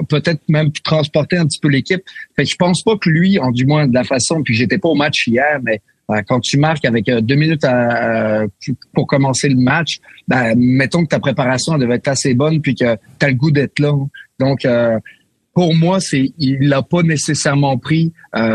peut-être 0.09 0.41
même 0.49 0.71
transporter 0.85 1.37
un 1.37 1.47
petit 1.47 1.61
peu 1.61 1.69
l'équipe. 1.69 2.03
Fait 2.37 2.45
je 2.45 2.57
pense 2.57 2.83
pas 2.83 2.97
que 2.97 3.09
lui, 3.09 3.39
en 3.39 3.51
du 3.51 3.67
moins 3.67 3.87
de 3.87 3.95
la 3.95 4.05
façon, 4.05 4.43
puis 4.43 4.55
j'étais 4.55 4.79
pas 4.79 4.89
au 4.89 4.95
match 4.95 5.27
hier, 5.27 5.61
mais 5.63 5.81
euh, 6.11 6.23
quand 6.27 6.41
tu 6.41 6.59
marques 6.59 6.85
avec 6.85 7.09
euh, 7.09 7.21
deux 7.21 7.35
minutes 7.35 7.67
pour 8.95 9.07
commencer 9.07 9.49
le 9.49 9.57
match, 9.57 9.99
ben, 10.27 10.55
mettons 10.57 11.05
que 11.05 11.09
ta 11.09 11.21
préparation 11.21 11.77
devait 11.77 11.97
être 11.97 12.09
assez 12.09 12.35
bonne 12.35 12.61
puis 12.63 12.75
que 12.75 12.97
tu 13.19 13.27
as 13.27 13.29
le 13.29 13.35
goût 13.35 13.51
d'être 13.51 13.79
là. 13.79 13.93
Donc, 14.39 14.65
euh, 14.65 14.99
pour 15.53 15.75
moi, 15.75 16.01
c'est 16.01 16.33
il 16.39 16.69
l'a 16.69 16.83
pas 16.83 17.03
nécessairement 17.03 17.79
pris 17.79 18.13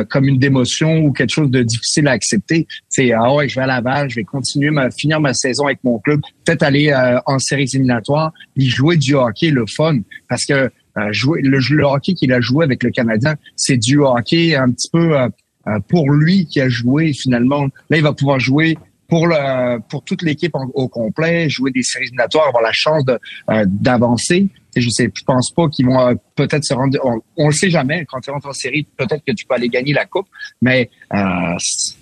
comme 0.09 0.29
une 0.29 0.39
démotion 0.39 1.00
ou 1.00 1.12
quelque 1.12 1.31
chose 1.31 1.51
de 1.51 1.62
difficile 1.62 2.07
à 2.07 2.12
accepter. 2.12 2.65
C'est 2.88 3.12
ah 3.12 3.33
ouais, 3.33 3.50
je 3.50 3.56
vais 3.56 3.63
à 3.63 3.68
Laval, 3.68 4.09
je 4.09 4.15
vais 4.15 4.24
continuer 4.24 4.69
ma 4.69 4.89
finir 4.89 5.19
ma 5.19 5.33
saison 5.33 5.65
avec 5.65 5.79
mon 5.83 6.00
club, 6.00 6.21
peut-être 6.45 6.63
aller 6.63 6.95
en 7.25 7.39
séries 7.39 7.68
éliminatoires, 7.74 8.31
puis 8.56 8.69
jouer 8.69 8.95
du 8.95 9.15
hockey 9.15 9.50
le 9.50 9.65
fun 9.68 9.97
parce 10.29 10.45
que 10.45 10.53
euh, 10.53 10.69
le, 10.95 11.75
le, 11.75 11.85
hockey 11.85 12.13
qu'il 12.13 12.31
a 12.33 12.41
joué 12.41 12.65
avec 12.65 12.83
le 12.83 12.91
Canadien, 12.91 13.35
c'est 13.55 13.77
du 13.77 13.99
hockey 13.99 14.55
un 14.55 14.71
petit 14.71 14.89
peu 14.91 15.17
euh, 15.17 15.27
euh, 15.67 15.79
pour 15.87 16.11
lui 16.11 16.45
qui 16.45 16.61
a 16.61 16.69
joué 16.69 17.13
finalement. 17.13 17.63
Là, 17.89 17.97
il 17.97 18.03
va 18.03 18.13
pouvoir 18.13 18.39
jouer 18.39 18.77
pour 19.07 19.27
le 19.27 19.79
pour 19.89 20.03
toute 20.03 20.21
l'équipe 20.21 20.53
au 20.55 20.87
complet, 20.87 21.49
jouer 21.49 21.71
des 21.71 21.83
séries 21.83 22.05
éliminatoires, 22.05 22.47
avoir 22.47 22.63
la 22.63 22.71
chance 22.71 23.05
de 23.05 23.19
d'avancer 23.65 24.49
je 24.81 24.89
sais, 24.89 25.09
je 25.13 25.23
pense 25.23 25.51
pas 25.51 25.67
qu'ils 25.69 25.85
vont 25.85 25.99
euh, 25.99 26.13
peut-être 26.35 26.63
se 26.63 26.73
rendre. 26.73 26.97
On, 27.03 27.21
on, 27.37 27.47
le 27.47 27.53
sait 27.53 27.69
jamais. 27.69 28.05
Quand 28.05 28.19
tu 28.21 28.31
rentres 28.31 28.47
en 28.47 28.53
série, 28.53 28.87
peut-être 28.97 29.23
que 29.25 29.33
tu 29.33 29.45
peux 29.45 29.55
aller 29.55 29.69
gagner 29.69 29.93
la 29.93 30.05
coupe, 30.05 30.27
mais 30.61 30.89
euh, 31.13 31.17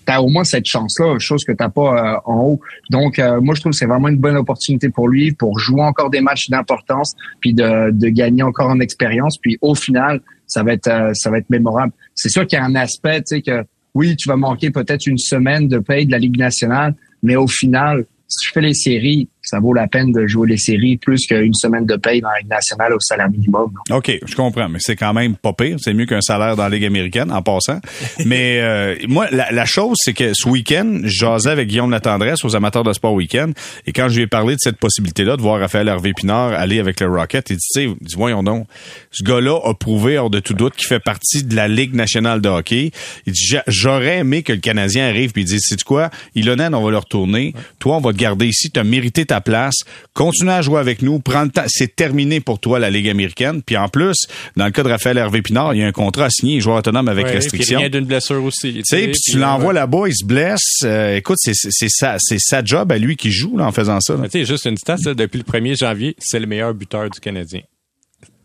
tu 0.07 0.18
au 0.18 0.27
moins 0.27 0.44
cette 0.44 0.65
chance-là, 0.65 1.18
chose 1.19 1.44
que 1.45 1.51
t'as 1.51 1.69
pas 1.69 2.15
euh, 2.15 2.19
en 2.25 2.39
haut. 2.41 2.62
Donc, 2.89 3.19
euh, 3.19 3.39
moi, 3.41 3.56
je 3.56 3.62
trouve 3.62 3.71
que 3.71 3.77
c'est 3.77 3.85
vraiment 3.85 4.09
une 4.09 4.18
bonne 4.18 4.38
opportunité 4.38 4.89
pour 4.89 5.07
lui 5.07 5.31
pour 5.31 5.57
jouer 5.59 5.81
encore 5.81 6.09
des 6.09 6.21
matchs 6.21 6.50
d'importance, 6.50 7.15
puis 7.39 7.53
de, 7.53 7.91
de 7.91 8.09
gagner 8.09 8.44
encore 8.44 8.69
en 8.69 8.79
expérience. 8.79 9.38
Puis 9.38 9.57
au 9.62 9.75
final, 9.75 10.21
ça 10.47 10.63
va 10.63 10.74
être 10.74 11.12
ça 11.13 11.29
va 11.29 11.38
être 11.38 11.50
mémorable. 11.50 11.94
C'est 12.13 12.29
sûr 12.29 12.45
qu'il 12.45 12.59
y 12.59 12.62
a 12.62 12.65
un 12.65 12.75
aspect, 12.75 13.21
tu 13.21 13.35
sais 13.35 13.41
que 13.41 13.63
oui, 13.94 14.15
tu 14.15 14.29
vas 14.29 14.38
manquer 14.38 14.71
peut-être 14.71 15.06
une 15.07 15.17
semaine 15.17 15.67
de 15.67 15.79
paye 15.79 16.06
de 16.06 16.12
la 16.12 16.19
Ligue 16.19 16.38
nationale, 16.38 16.95
mais 17.24 17.35
au 17.35 17.47
final, 17.47 18.06
si 18.27 18.47
tu 18.47 18.51
fais 18.53 18.62
les 18.62 18.74
séries, 18.74 19.29
ça 19.41 19.59
vaut 19.59 19.73
la 19.73 19.88
peine 19.88 20.11
de 20.11 20.27
jouer 20.27 20.49
les 20.49 20.57
séries 20.57 20.97
plus 20.97 21.25
qu'une 21.25 21.53
semaine 21.53 21.85
de 21.85 21.95
paye 21.95 22.21
dans 22.21 22.29
la 22.29 22.39
Ligue 22.39 22.49
nationale 22.49 22.93
au 22.93 22.99
salaire 22.99 23.29
minimum. 23.29 23.71
OK, 23.89 24.11
je 24.25 24.35
comprends, 24.35 24.69
mais 24.69 24.79
c'est 24.79 24.95
quand 24.95 25.13
même 25.13 25.35
pas 25.35 25.53
pire. 25.53 25.77
C'est 25.79 25.93
mieux 25.93 26.05
qu'un 26.05 26.21
salaire 26.21 26.55
dans 26.55 26.63
la 26.63 26.69
Ligue 26.69 26.85
américaine, 26.85 27.31
en 27.31 27.41
passant. 27.41 27.79
mais 28.25 28.59
euh, 28.61 28.95
moi, 29.07 29.27
la, 29.31 29.65
chose, 29.65 29.97
c'est 29.99 30.13
que 30.13 30.31
ce 30.33 30.47
week-end, 30.47 30.99
j'asais 31.03 31.49
avec 31.49 31.67
Guillaume 31.67 31.91
Latendresse 31.91 32.43
aux 32.45 32.55
amateurs 32.55 32.83
de 32.83 32.93
sport 32.93 33.13
week-end, 33.13 33.51
et 33.88 33.93
quand 33.93 34.09
je 34.09 34.17
lui 34.17 34.23
ai 34.23 34.27
parlé 34.27 34.55
de 34.55 34.59
cette 34.59 34.77
possibilité-là 34.77 35.38
de 35.38 35.41
voir 35.41 35.59
Raphaël 35.59 35.88
Hervé 35.88 36.13
Pinard 36.13 36.53
aller 36.53 36.79
avec 36.79 36.99
le 36.99 37.07
Rocket, 37.07 37.49
il 37.49 37.57
dit, 37.57 37.65
tu 37.73 37.89
sais, 37.89 38.15
voyons 38.15 38.43
donc, 38.43 38.67
ce 39.11 39.23
gars-là 39.23 39.59
a 39.63 39.73
prouvé, 39.73 40.17
hors 40.17 40.29
de 40.29 40.39
tout 40.39 40.53
doute, 40.53 40.75
qu'il 40.75 40.88
fait 40.88 40.99
partie 40.99 41.43
de 41.43 41.55
la 41.55 41.67
Ligue 41.67 41.95
nationale 41.95 42.41
de 42.41 42.49
hockey. 42.49 42.91
Il 43.25 43.33
dit, 43.33 43.57
j'aurais 43.67 44.19
aimé 44.19 44.43
que 44.43 44.53
le 44.53 44.59
Canadien 44.59 45.07
arrive 45.07 45.31
puis 45.31 45.43
il 45.43 45.45
dit, 45.45 45.59
c'est 45.59 45.81
quoi, 45.83 46.09
Ilonen, 46.35 46.73
on 46.75 46.83
va 46.83 46.91
le 46.91 46.97
retourner. 46.97 47.53
Toi, 47.79 47.97
on 47.97 48.01
va 48.01 48.11
te 48.13 48.17
garder 48.17 48.47
ici. 48.47 48.71
Tu 48.71 48.79
as 48.79 48.83
mérité 48.83 49.25
ta 49.25 49.40
place. 49.41 49.75
Continue 50.13 50.51
à 50.51 50.61
jouer 50.61 50.79
avec 50.79 51.01
nous. 51.01 51.19
Prends 51.19 51.43
le 51.43 51.49
temps. 51.49 51.63
C'est 51.67 51.95
terminé 51.95 52.39
pour 52.39 52.59
toi, 52.59 52.79
la 52.79 52.89
Ligue 52.89 53.09
américaine. 53.09 53.61
Puis 53.61 53.77
en 53.77 53.89
plus, 53.89 54.27
dans 54.55 54.65
le 54.65 54.71
cas 54.71 54.83
de 54.83 54.89
Raphaël 54.89 55.17
Hervé 55.17 55.41
Pinard, 55.41 55.73
il 55.73 55.81
y 55.81 55.83
a 55.83 55.88
un 55.88 55.91
contrat 55.91 56.25
à 56.25 56.29
signer, 56.29 56.59
joueur 56.61 56.77
autonome 56.77 57.07
avec 57.07 57.27
restriction. 57.27 57.79
Il 57.79 57.89
d'une 57.89 58.05
blessure 58.05 58.43
aussi. 58.43 58.73
Tu 58.73 58.81
sais, 58.85 59.07
puis 59.07 59.19
tu 59.19 59.38
l'envoies 59.38 59.73
là-bas, 59.73 60.07
il 60.07 60.15
se 60.15 60.25
blesse. 60.25 60.79
Euh, 60.83 61.17
écoute, 61.17 61.38
c'est 61.41 61.89
sa, 61.89 62.17
sa 62.19 62.63
job 62.63 62.91
à 62.91 62.97
lui 62.97 63.15
qui 63.15 63.31
joue 63.31 63.57
là, 63.57 63.65
en 63.65 63.71
faisant 63.71 63.99
ça. 63.99 64.15
Tu 64.23 64.29
sais, 64.29 64.45
juste 64.45 64.65
une 64.65 64.77
stat, 64.77 64.97
depuis 64.97 65.38
le 65.38 65.43
1er 65.43 65.77
janvier, 65.77 66.15
c'est 66.19 66.39
le 66.39 66.47
meilleur 66.47 66.73
buteur 66.73 67.09
du 67.09 67.19
Canadien. 67.19 67.61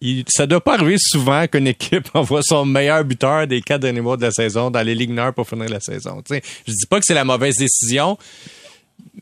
Il, 0.01 0.25
ça 0.29 0.47
doit 0.47 0.61
pas 0.61 0.75
arriver 0.75 0.97
souvent 0.99 1.47
qu'une 1.47 1.67
équipe 1.67 2.09
envoie 2.15 2.43
son 2.43 2.65
meilleur 2.65 3.05
buteur 3.05 3.47
des 3.47 3.63
quatre 3.63 3.83
derniers 3.83 4.01
mois 4.01 4.17
de 4.17 4.23
la 4.23 4.31
saison 4.31 4.71
dans 4.71 4.83
les 4.83 4.95
ligues 4.95 5.11
nord 5.11 5.33
pour 5.33 5.49
finir 5.49 5.69
la 5.69 5.81
saison. 5.81 6.23
sais, 6.29 6.43
je 6.67 6.73
dis 6.73 6.87
pas 6.89 6.99
que 6.99 7.05
c'est 7.07 7.15
la 7.15 7.25
mauvaise 7.25 7.57
décision, 7.57 8.19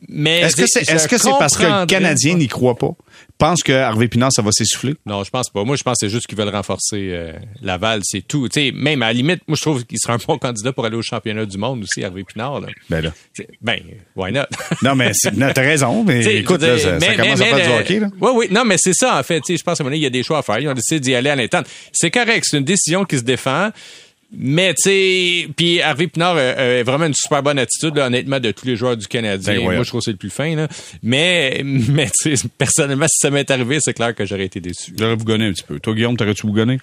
mais 0.09 0.41
est-ce 0.41 0.57
que 0.57 0.67
c'est 0.67 0.89
est-ce 0.89 1.09
que 1.09 1.19
c'est 1.19 1.31
parce 1.39 1.57
que 1.57 1.63
le 1.63 1.87
Canadien 1.87 2.35
n'y 2.37 2.49
croit 2.49 2.77
pas? 2.77 2.93
Pense 3.39 3.63
que 3.63 3.73
Harvey 3.73 4.07
Pinard 4.07 4.33
ça 4.33 4.43
va 4.43 4.53
s'essouffler? 4.53 4.95
Non, 5.07 5.25
je 5.25 5.31
pense 5.31 5.51
pas. 5.51 5.65
Moi, 5.65 5.75
je 5.75 5.83
pense 5.83 5.95
que 5.99 6.07
c'est 6.07 6.09
juste 6.09 6.29
qu'ils 6.29 6.39
veulent 6.39 6.55
renforcer 6.55 7.09
euh, 7.11 7.33
Laval, 7.63 8.01
c'est 8.05 8.27
tout. 8.27 8.49
Tu 8.49 8.61
sais, 8.61 8.73
même 8.73 9.03
à 9.03 9.07
la 9.09 9.13
limite, 9.13 9.41
moi 9.49 9.57
je 9.57 9.63
trouve 9.63 9.85
qu'il 9.85 9.99
serait 9.99 10.13
un 10.13 10.19
bon 10.25 10.39
candidat 10.39 10.73
pour 10.73 10.85
aller 10.85 10.97
au 10.97 11.03
championnat 11.03 11.45
du 11.45 11.59
monde 11.59 11.83
aussi, 11.83 12.05
Harvey 12.05 12.23
Pinard. 12.23 12.61
Là. 12.61 12.69
Ben 12.89 13.01
là. 13.01 13.11
Ben, 13.61 13.81
why 14.15 14.31
not? 14.31 14.45
Non, 14.83 14.95
mais 14.95 15.13
t'as 15.33 15.63
raison. 15.63 16.05
Mais 16.05 16.25
écoute, 16.37 16.63
là, 16.63 16.79
ça, 16.79 16.99
commence 17.17 17.41
à 17.41 17.45
faire 17.45 17.67
du 17.67 17.83
hockey. 17.83 18.01
Là. 18.01 18.09
Oui, 18.21 18.31
oui. 18.35 18.47
Non, 18.51 18.65
mais 18.65 18.77
c'est 18.79 18.95
ça 18.95 19.19
en 19.19 19.23
fait. 19.23 19.41
Tu 19.41 19.53
sais, 19.53 19.57
je 19.59 19.65
pense 19.65 19.79
qu'à 19.79 19.83
un 19.83 19.87
moment 19.87 19.97
il 19.97 20.03
y 20.03 20.07
a 20.07 20.11
des 20.11 20.23
choix 20.23 20.39
à 20.39 20.43
faire. 20.43 20.61
Ils 20.61 20.69
ont 20.69 20.75
décidé 20.75 21.01
d'y 21.01 21.15
aller 21.15 21.31
à 21.31 21.37
l'interne. 21.37 21.65
C'est 21.93 22.11
correct. 22.11 22.45
C'est 22.49 22.59
une 22.59 22.65
décision 22.65 23.05
qui 23.05 23.19
se 23.19 23.25
défend. 23.25 23.71
Mais 24.33 24.75
tu 24.75 24.83
sais, 24.83 25.49
puis 25.57 25.81
Harvey 25.81 26.07
Pinard 26.07 26.37
a, 26.37 26.83
vraiment 26.83 27.07
une 27.07 27.15
super 27.15 27.43
bonne 27.43 27.59
attitude, 27.59 27.99
honnêtement, 27.99 28.41
de 28.41 28.51
tous 28.51 28.67
les 28.67 28.77
joueurs 28.77 28.97
du 28.97 29.07
Canadien. 29.07 29.57
Ben, 29.57 29.63
Moi, 29.63 29.83
je 29.83 29.89
trouve 29.89 30.01
que 30.01 30.07
c'est 30.07 30.11
le 30.11 30.17
plus 30.17 30.31
fin. 30.31 30.55
Là. 30.57 30.69
Mais, 31.03 31.63
mais 31.65 32.11
tu 32.21 32.37
sais, 32.37 32.49
personnellement, 32.59 33.07
si 33.09 33.19
ça 33.21 33.31
m'est 33.31 33.51
arrivé, 33.51 33.79
c'est 33.81 33.95
clair 33.95 34.15
que 34.15 34.25
j'aurais 34.25 34.47
été 34.47 34.61
déçu. 34.61 34.95
J'aurais 34.99 35.17
bougonné 35.17 35.47
un 35.47 35.53
petit 35.53 35.63
peu. 35.63 35.79
Toi, 35.79 35.95
Guillaume, 35.95 36.17
t'aurais-tu 36.17 36.47
bougonné? 36.47 36.79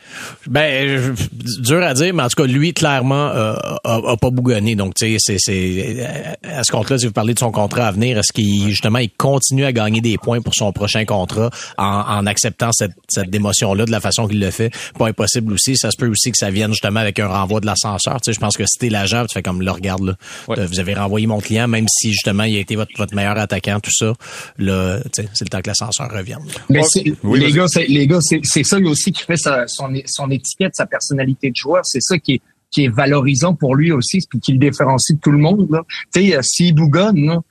Ben, 0.47 1.15
dur 1.59 1.83
à 1.83 1.93
dire, 1.93 2.13
mais 2.13 2.23
en 2.23 2.29
tout 2.29 2.41
cas, 2.41 2.47
lui, 2.47 2.73
clairement, 2.73 3.29
euh, 3.29 3.55
a, 3.83 4.17
pas 4.17 4.29
bougonné. 4.29 4.75
Donc, 4.75 4.95
tu 4.95 5.17
sais, 5.19 5.35
c'est, 5.37 6.07
à 6.43 6.63
ce 6.63 6.71
compte-là, 6.71 6.97
si 6.97 7.07
vous 7.07 7.13
parlez 7.13 7.33
de 7.33 7.39
son 7.39 7.51
contrat 7.51 7.87
à 7.87 7.91
venir, 7.91 8.17
est-ce 8.17 8.31
qu'il, 8.31 8.69
justement, 8.69 8.99
il 8.99 9.09
continue 9.09 9.65
à 9.65 9.73
gagner 9.73 10.01
des 10.01 10.17
points 10.17 10.41
pour 10.41 10.55
son 10.55 10.71
prochain 10.71 11.05
contrat 11.05 11.49
en, 11.77 11.85
en 11.85 12.25
acceptant 12.25 12.71
cette, 12.71 12.91
cette 13.09 13.29
démotion-là 13.29 13.85
de 13.85 13.91
la 13.91 13.99
façon 13.99 14.27
qu'il 14.27 14.39
le 14.39 14.51
fait? 14.51 14.71
Pas 14.97 15.07
impossible 15.07 15.53
aussi. 15.53 15.75
Ça 15.77 15.91
se 15.91 15.97
peut 15.97 16.07
aussi 16.07 16.31
que 16.31 16.37
ça 16.37 16.49
vienne 16.49 16.71
justement 16.71 16.99
avec 16.99 17.19
un 17.19 17.27
renvoi 17.31 17.59
de 17.59 17.65
l'ascenseur. 17.65 18.19
Tu 18.21 18.31
sais, 18.31 18.33
je 18.33 18.39
pense 18.39 18.57
que 18.57 18.63
si 18.65 18.77
t'es 18.77 18.89
l'agent, 18.89 19.25
tu 19.25 19.33
fais 19.33 19.41
comme, 19.41 19.61
le 19.61 19.71
regarde, 19.71 20.03
là. 20.03 20.15
Vous 20.47 20.79
avez 20.79 20.93
renvoyé 20.93 21.27
mon 21.27 21.39
client, 21.39 21.67
même 21.67 21.87
si 21.89 22.11
justement 22.11 22.43
il 22.43 22.55
a 22.57 22.59
été 22.59 22.75
votre, 22.75 22.91
votre 22.97 23.15
meilleur 23.15 23.37
attaquant, 23.37 23.79
tout 23.79 23.91
ça. 23.91 24.13
Là, 24.57 24.99
tu 25.03 25.23
sais, 25.23 25.29
c'est 25.33 25.45
le 25.45 25.49
temps 25.49 25.61
que 25.61 25.69
l'ascenseur 25.69 26.09
revienne. 26.11 26.39
Mais 26.69 26.81
les, 26.95 27.51
gars, 27.51 27.65
les 27.87 28.07
gars, 28.07 28.19
c'est 28.21 28.63
ça 28.63 28.77
aussi 28.79 29.11
qui 29.11 29.23
fait 29.23 29.37
sa, 29.37 29.67
son, 29.67 29.93
son 30.05 30.29
étiquette, 30.31 30.75
sa 30.75 30.85
personnalité 30.85 31.49
de 31.49 31.55
joueur. 31.55 31.81
C'est 31.85 32.01
ça 32.01 32.17
qui 32.17 32.33
est 32.33 32.41
qui 32.71 32.85
est 32.85 32.87
valorisant 32.87 33.53
pour 33.53 33.75
lui 33.75 33.91
aussi, 33.91 34.19
puis 34.29 34.39
qui 34.39 34.53
le 34.53 34.57
différencie 34.57 35.17
de 35.17 35.21
tout 35.21 35.31
le 35.31 35.37
monde. 35.37 35.81
Tu 36.13 36.31
sais, 36.31 36.39
s'il 36.41 36.73
bougonne, 36.73 37.41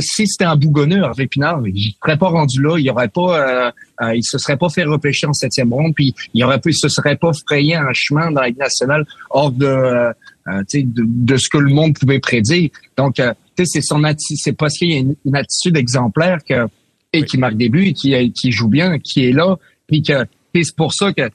si 0.00 0.26
c'était 0.26 0.44
un 0.44 0.56
bougonneur, 0.56 1.06
Hervé 1.06 1.26
Pinard, 1.26 1.62
il 1.66 1.94
serait 2.02 2.16
pas 2.16 2.28
rendu 2.28 2.62
là, 2.62 2.78
il 2.78 2.88
aurait 2.90 3.08
pas, 3.08 3.40
euh, 3.40 3.70
euh, 4.02 4.14
il 4.14 4.22
se 4.22 4.38
serait 4.38 4.56
pas 4.56 4.68
fait 4.68 4.84
repêcher 4.84 5.26
en 5.26 5.32
septième 5.32 5.72
ronde, 5.72 5.92
puis 5.94 6.14
il 6.34 6.44
aurait 6.44 6.60
pas, 6.60 6.70
il 6.70 6.74
se 6.74 6.88
serait 6.88 7.16
pas 7.16 7.32
frayé 7.32 7.74
un 7.74 7.92
chemin 7.92 8.30
dans 8.30 8.42
la 8.42 8.48
Ligue 8.48 8.58
nationale 8.58 9.04
hors 9.30 9.50
de, 9.50 9.66
euh, 9.66 10.12
de, 10.46 10.84
de, 10.84 11.36
ce 11.36 11.48
que 11.48 11.58
le 11.58 11.72
monde 11.72 11.98
pouvait 11.98 12.20
prédire. 12.20 12.70
Donc, 12.96 13.20
c'est 13.56 13.80
son 13.80 14.02
c'est 14.18 14.52
parce 14.52 14.78
qu'il 14.78 14.90
y 14.90 14.96
a 14.96 14.98
une, 14.98 15.36
attitude 15.36 15.76
exemplaire 15.76 16.38
que 16.48 16.68
et 17.12 17.24
qui 17.24 17.38
marque 17.38 17.56
des 17.56 17.68
buts, 17.68 17.86
et 17.86 17.92
qui, 17.92 18.32
qui 18.32 18.52
joue 18.52 18.68
bien, 18.68 18.98
qui 18.98 19.24
est 19.24 19.32
là, 19.32 19.56
puis 19.86 20.02
que 20.02 20.26
c'est 20.54 20.76
pour 20.76 20.92
ça 20.92 21.12
que 21.12 21.30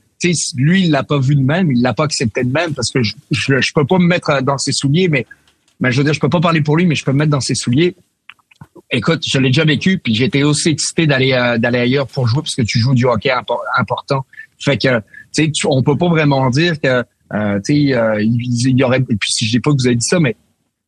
lui, 0.56 0.84
il 0.84 0.92
l'a 0.92 1.04
pas 1.04 1.20
vu 1.20 1.36
de 1.36 1.42
même, 1.42 1.72
il 1.72 1.82
l'a 1.82 1.94
pas 1.94 2.04
accepté 2.04 2.44
de 2.44 2.52
même, 2.52 2.74
parce 2.74 2.92
que 2.92 3.02
je, 3.02 3.16
je, 3.32 3.60
je 3.60 3.74
peux 3.74 3.86
pas 3.86 3.98
me 3.98 4.06
mettre 4.06 4.42
dans 4.44 4.60
ses 4.60 4.72
souliers, 4.72 5.08
mais, 5.08 5.26
mais 5.80 5.92
je 5.92 5.98
veux 5.98 6.04
dire, 6.04 6.14
je 6.14 6.20
peux 6.20 6.30
pas 6.30 6.40
parler 6.40 6.62
pour 6.62 6.78
lui, 6.78 6.86
mais 6.86 6.96
je 6.96 7.04
peux 7.04 7.12
me 7.12 7.18
mettre 7.18 7.32
dans 7.32 7.42
ses 7.42 7.56
souliers 7.56 7.96
écoute, 8.92 9.24
je 9.26 9.40
l'ai 9.40 9.50
déjà 9.50 9.66
vécu, 9.66 9.98
puis 9.98 10.14
j'étais 10.14 10.44
aussi 10.44 10.70
excité 10.70 11.08
d'aller 11.08 11.34
euh, 11.34 11.58
d'aller 11.58 11.80
ailleurs 11.80 12.08
pour 12.08 12.28
jouer 12.28 12.42
parce 12.42 12.56
que 12.56 12.62
tu 12.62 12.80
joues 12.80 12.94
du 12.94 13.06
hockey 13.06 13.32
important. 13.78 14.26
Fait 14.60 14.78
que 14.78 15.00
tu 15.34 15.46
sais, 15.46 15.52
on 15.66 15.82
peut 15.82 15.98
pas 15.98 16.10
vraiment 16.10 16.50
dire 16.50 16.80
que, 16.80 17.04
euh, 17.34 17.60
tu 17.66 17.88
sais, 17.88 17.94
euh, 17.94 18.22
il, 18.22 18.78
y 18.78 18.84
aurait, 18.84 19.00
et 19.00 19.16
puis 19.16 19.32
si 19.32 19.46
je 19.46 19.52
dis 19.52 19.60
pas 19.60 19.72
que 19.72 19.78
vous 19.80 19.88
avez 19.88 19.96
dit 19.96 20.06
ça, 20.08 20.20
mais 20.20 20.36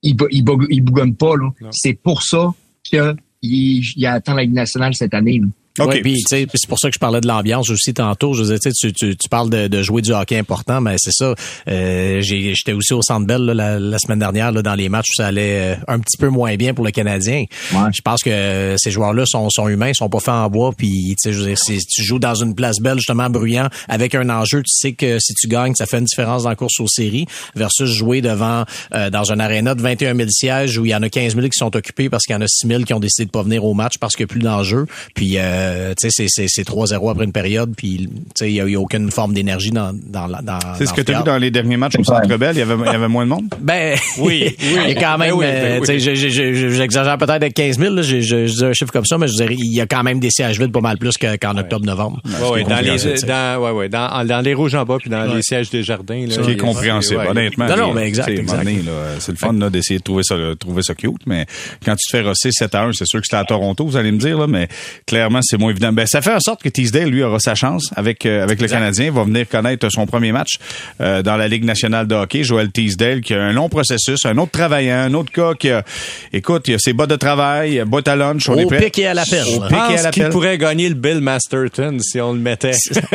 il, 0.02 0.16
il, 0.32 0.46
il 0.70 0.82
bougonne 0.82 1.16
pas, 1.16 1.36
là. 1.38 1.50
C'est 1.72 1.94
pour 1.94 2.24
ça 2.24 2.54
qu'il 2.84 3.16
il 3.42 4.06
a 4.06 4.14
atteint 4.14 4.36
la 4.36 4.44
Ligue 4.44 4.54
nationale 4.54 4.94
cette 4.94 5.14
année, 5.14 5.40
là. 5.40 5.48
Okay. 5.80 6.02
puis 6.02 6.22
c'est 6.28 6.48
pour 6.68 6.78
ça 6.78 6.90
que 6.90 6.94
je 6.94 7.00
parlais 7.00 7.20
de 7.20 7.28
l'ambiance 7.28 7.72
aussi 7.72 7.96
tantôt. 7.96 8.34
Je 8.34 8.44
disais, 8.44 8.60
tu, 8.60 8.94
tu, 8.94 9.18
tu 9.18 9.30
parles 9.30 9.50
de, 9.50 9.68
de, 9.68 9.82
jouer 9.82 10.04
du 10.04 10.14
hockey 10.14 10.38
important, 10.38 10.82
mais 10.82 10.96
c'est 11.00 11.12
ça. 11.12 11.34
Euh, 11.68 12.22
J'étais 12.22 12.74
aussi 12.74 12.94
au 12.94 13.02
Centre 13.02 13.26
Bell 13.26 13.42
la, 13.42 13.80
la, 13.80 13.98
semaine 13.98 14.20
dernière 14.20 14.52
là, 14.52 14.62
dans 14.62 14.76
les 14.76 14.88
matchs 14.88 15.10
où 15.10 15.16
ça 15.16 15.28
allait 15.28 15.74
euh, 15.74 15.76
un 15.88 16.00
petit 16.00 16.18
peu 16.18 16.30
moins 16.30 16.56
bien 16.58 16.76
pour 16.76 16.86
le 16.86 16.92
Canadien. 16.92 17.46
Je 17.72 18.02
pense 18.04 18.22
que 18.22 18.76
ces 18.78 18.92
joueurs-là 18.92 19.26
sont, 19.26 19.50
sont 19.50 19.68
humains, 19.68 19.90
ils 19.90 19.96
sont 19.96 20.10
pas 20.10 20.20
faits 20.20 20.30
en 20.30 20.48
bois. 20.48 20.74
Puis 20.78 21.16
je 21.24 21.32
veux 21.32 21.48
dire, 21.48 21.58
si 21.58 21.80
tu 21.80 22.04
joues 22.04 22.20
dans 22.20 22.36
une 22.36 22.54
place 22.54 22.80
belle 22.80 22.98
justement 22.98 23.30
bruyant 23.32 23.68
avec 23.90 24.14
un 24.14 24.30
enjeu, 24.30 24.62
tu 24.62 24.72
sais 24.72 24.94
que 24.94 25.18
si 25.20 25.34
tu 25.34 25.48
gagnes, 25.48 25.74
ça 25.74 25.88
fait 25.88 25.98
une 25.98 26.06
différence 26.06 26.44
dans 26.44 26.50
la 26.50 26.56
course 26.56 26.80
aux 26.80 26.88
séries 26.88 27.26
versus 27.56 27.90
jouer 27.90 28.22
devant 28.22 28.66
euh, 28.94 29.10
dans 29.10 29.32
un 29.32 29.40
aréna 29.40 29.74
de 29.74 29.82
21 29.82 30.16
000 30.16 30.30
sièges 30.30 30.78
où 30.78 30.86
il 30.86 30.90
y 30.90 30.96
en 30.96 31.02
a 31.02 31.10
15 31.10 31.36
000 31.36 31.48
qui 31.48 31.58
sont 31.58 31.76
occupés 31.76 32.10
parce 32.10 32.26
qu'il 32.26 32.36
y 32.36 32.38
en 32.38 32.42
a 32.42 32.48
6 32.48 32.68
000 32.68 32.84
qui 32.84 32.94
ont 32.94 33.00
décidé 33.00 33.26
de 33.26 33.32
pas 33.32 33.42
venir 33.42 33.66
au 33.66 33.74
match 33.74 33.98
parce 33.98 34.16
qu'il 34.16 34.26
n'y 34.26 34.32
a 34.32 34.34
plus 34.34 34.40
d'enjeu. 34.42 34.86
Puis 35.16 35.38
euh, 35.38 35.63
tu 36.00 36.10
sais, 36.10 36.28
c'est 36.48 36.68
3-0 36.68 37.12
après 37.12 37.26
une 37.26 37.32
période, 37.32 37.74
puis 37.76 38.10
il 38.42 38.48
n'y 38.48 38.60
a, 38.60 38.64
a, 38.64 38.82
aucune 38.82 39.12
forme 39.12 39.34
d'énergie 39.34 39.72
dans, 39.72 39.92
dans, 39.94 40.28
dans 40.28 40.60
C'est 40.78 40.86
ce 40.86 40.94
que 40.94 41.02
tu 41.02 41.14
as 41.14 41.20
vu 41.20 41.24
dans 41.24 41.38
les 41.38 41.52
derniers 41.52 41.78
matchs 41.78 41.96
au 41.98 42.04
Centre 42.04 42.38
Bell, 42.38 42.56
il 42.56 42.60
y 42.60 42.62
avait, 42.62 42.76
il 42.76 42.92
y 42.92 42.96
avait 42.96 43.08
moins 43.08 43.26
de 43.26 43.30
monde? 43.30 43.46
Ben 43.60 43.96
oui, 44.18 44.34
oui. 44.34 44.56
Il 44.86 44.94
y 44.94 44.98
a 44.98 45.00
quand 45.00 45.18
même, 45.18 45.38
ben 45.38 45.46
euh, 45.46 45.80
ben 45.86 46.00
j'exagère 46.00 47.18
peut-être 47.18 47.30
avec 47.30 47.54
15 47.54 47.80
000, 47.80 47.94
là, 47.94 48.02
je, 48.02 48.20
je, 48.22 48.46
dis 48.46 48.66
un 48.66 48.74
chiffre 48.74 48.92
comme 48.92 49.06
ça, 49.06 49.18
mais 49.18 49.28
je 49.28 49.34
dirais 49.34 49.56
il 49.58 49.74
y 49.74 49.82
a 49.82 49.86
quand 49.86 50.04
même 50.04 50.20
des 50.20 50.30
sièges 50.30 50.60
vides 50.60 50.72
pas 50.72 50.82
mal 50.82 50.98
plus 50.98 51.18
qu'en 51.18 51.58
octobre-novembre. 51.58 52.22
Oui, 52.52 52.64
dans 52.64 52.80
les, 52.80 52.98
dans, 53.26 53.64
ouais, 53.64 53.72
ouais, 53.72 53.90
dans, 53.90 54.26
dans 54.26 54.42
les 54.42 54.54
rouges 54.54 54.76
en 54.76 54.84
bas, 54.84 54.98
puis 55.00 55.10
dans 55.10 55.24
les 55.34 55.42
sièges 55.42 55.70
des 55.70 55.84
jardins. 55.84 56.26
Là, 56.28 56.36
ce 56.36 56.42
qui 56.42 56.52
est 56.52 56.58
compréhensible, 56.58 57.22
honnêtement. 57.28 57.68
Non, 57.68 57.78
non, 57.78 57.94
mais 57.94 58.08
exact. 58.08 58.32
C'est 59.20 59.32
le 59.32 59.38
fun 59.38 59.54
d'essayer 59.54 60.00
de 60.00 60.04
trouver 60.04 60.24
ça, 60.24 60.36
trouver 60.60 60.82
ça 60.82 60.96
cute, 60.96 61.26
mais 61.26 61.46
quand 61.86 61.96
tu 61.96 62.08
te 62.08 62.18
fais 62.18 62.24
rosser 62.24 62.52
7 62.52 62.76
à 62.76 62.84
1, 62.86 62.94
c'est 62.94 63.06
sûr 63.06 63.20
que 63.20 63.26
c'était 63.26 63.38
à 63.38 63.46
Toronto, 63.46 63.86
vous 63.86 63.98
allez 63.98 64.12
me 64.12 64.18
dire, 64.18 64.38
là, 64.38 64.48
mais 64.48 64.68
clairement, 65.06 65.40
c'est 65.54 65.60
moins 65.60 65.70
évident. 65.70 65.94
Ben, 65.94 66.08
ça 66.08 66.24
fait 66.24 66.34
en 66.34 66.40
sorte 66.40 66.64
que 66.64 66.70
Teasdale, 66.70 67.10
lui, 67.10 67.22
aura 67.22 67.38
sa 67.40 67.54
chance 67.54 67.92
avec 67.96 68.26
euh, 68.26 68.44
avec 68.44 68.60
le 68.60 68.68
Canadien, 68.68 69.12
va 69.12 69.24
venir 69.24 69.48
connaître 69.48 69.88
son 69.92 70.08
premier 70.08 70.32
match 70.32 70.58
euh, 71.00 71.22
dans 71.22 71.38
la 71.38 71.48
Ligue 71.48 71.64
nationale 71.64 72.08
de 72.08 72.16
hockey. 72.16 72.44
Joel 72.44 72.72
Teasdale, 72.72 73.22
qui 73.22 73.36
a 73.36 73.44
un 73.44 73.54
long 73.54 73.70
processus, 73.70 74.26
un 74.26 74.36
autre 74.40 74.52
travaillant, 74.52 74.96
un 74.96 75.14
autre 75.14 75.32
cas 75.32 75.54
qui 75.54 75.70
a, 75.70 75.84
écoute, 76.32 76.68
il 76.70 76.74
a 76.74 76.80
ses 76.80 76.94
bas 76.94 77.06
de 77.06 77.16
travail, 77.16 77.84
boîte 77.86 78.08
à 78.08 78.16
lunch, 78.16 78.50
on 78.50 78.58
est 78.58 78.66
prêt. 78.66 78.84
Au 78.84 79.00
et 79.00 79.06
à 79.06 79.14
l'appel. 79.14 79.44
Au 79.56 79.62
pic 79.62 79.78
et 79.92 80.00
à 80.00 80.02
l'appel. 80.02 80.30
pourrait 80.30 80.58
gagner 80.58 80.90
le 80.90 80.96
Bill 80.96 81.20
Masterton 81.20 82.00
si 82.02 82.20
on 82.20 82.34
le 82.34 82.40
mettait. 82.40 82.74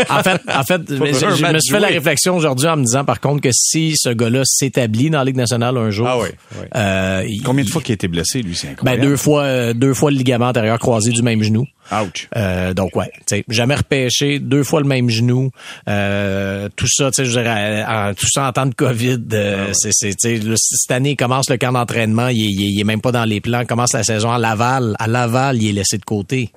en 0.09 0.23
fait, 0.23 0.41
en 0.49 0.63
fait, 0.63 0.83
je, 0.89 1.53
me 1.53 1.59
suis 1.59 1.73
fait 1.73 1.81
la 1.81 1.89
réflexion 1.89 2.37
aujourd'hui 2.37 2.69
en 2.69 2.77
me 2.77 2.85
disant, 2.85 3.05
par 3.05 3.19
contre, 3.19 3.41
que 3.41 3.51
si 3.53 3.95
ce 3.97 4.11
gars-là 4.11 4.43
s'établit 4.45 5.11
dans 5.11 5.19
la 5.19 5.25
Ligue 5.25 5.37
nationale 5.37 5.77
un 5.77 5.91
jour, 5.91 6.07
ah 6.07 6.19
oui, 6.21 6.29
Euh, 6.77 7.25
combien 7.45 7.65
de 7.65 7.71
fois 7.71 7.83
qu'il 7.83 7.95
a 7.95 7.95
été 7.95 8.07
blessé, 8.07 8.43
lui, 8.43 8.55
c'est 8.55 8.69
incroyable. 8.69 9.03
Ben 9.03 9.09
deux 9.09 9.17
fois, 9.17 9.75
deux 9.75 9.95
fois 9.95 10.13
le 10.13 10.19
ligament 10.19 10.47
antérieur 10.47 10.79
croisé 10.79 11.11
du 11.11 11.23
même 11.23 11.43
genou. 11.43 11.67
Ouch. 11.91 12.29
Euh, 12.37 12.75
donc 12.75 12.95
ouais, 12.97 13.11
jamais 13.49 13.75
repêché, 13.75 14.39
deux 14.39 14.63
fois 14.63 14.81
le 14.81 14.87
même 14.87 15.09
genou, 15.09 15.51
euh, 15.89 16.69
tout 16.77 16.87
ça, 16.89 17.11
tu 17.11 17.17
sais, 17.17 17.25
je 17.25 17.31
dirais, 17.31 18.15
tout 18.15 18.29
ça 18.29 18.49
en 18.49 18.53
temps 18.53 18.67
de 18.67 18.75
Covid. 18.75 19.23
Euh, 19.33 19.67
ah 19.69 19.73
c'est, 19.73 19.91
c'est, 19.93 20.13
cette 20.13 20.91
année, 20.91 21.11
il 21.11 21.17
commence 21.17 21.49
le 21.49 21.57
camp 21.57 21.73
d'entraînement, 21.73 22.29
il, 22.29 22.39
il, 22.39 22.73
il, 22.73 22.81
est 22.81 22.85
même 22.85 23.01
pas 23.01 23.13
dans 23.13 23.25
les 23.25 23.41
plans. 23.41 23.65
Commence 23.65 23.95
la 23.95 24.05
saison 24.05 24.31
à 24.31 24.39
Laval, 24.39 24.97
à 24.99 25.07
Laval, 25.07 25.63
il 25.63 25.71
est 25.71 25.73
laissé 25.73 25.99
de 25.99 26.05
côté 26.05 26.53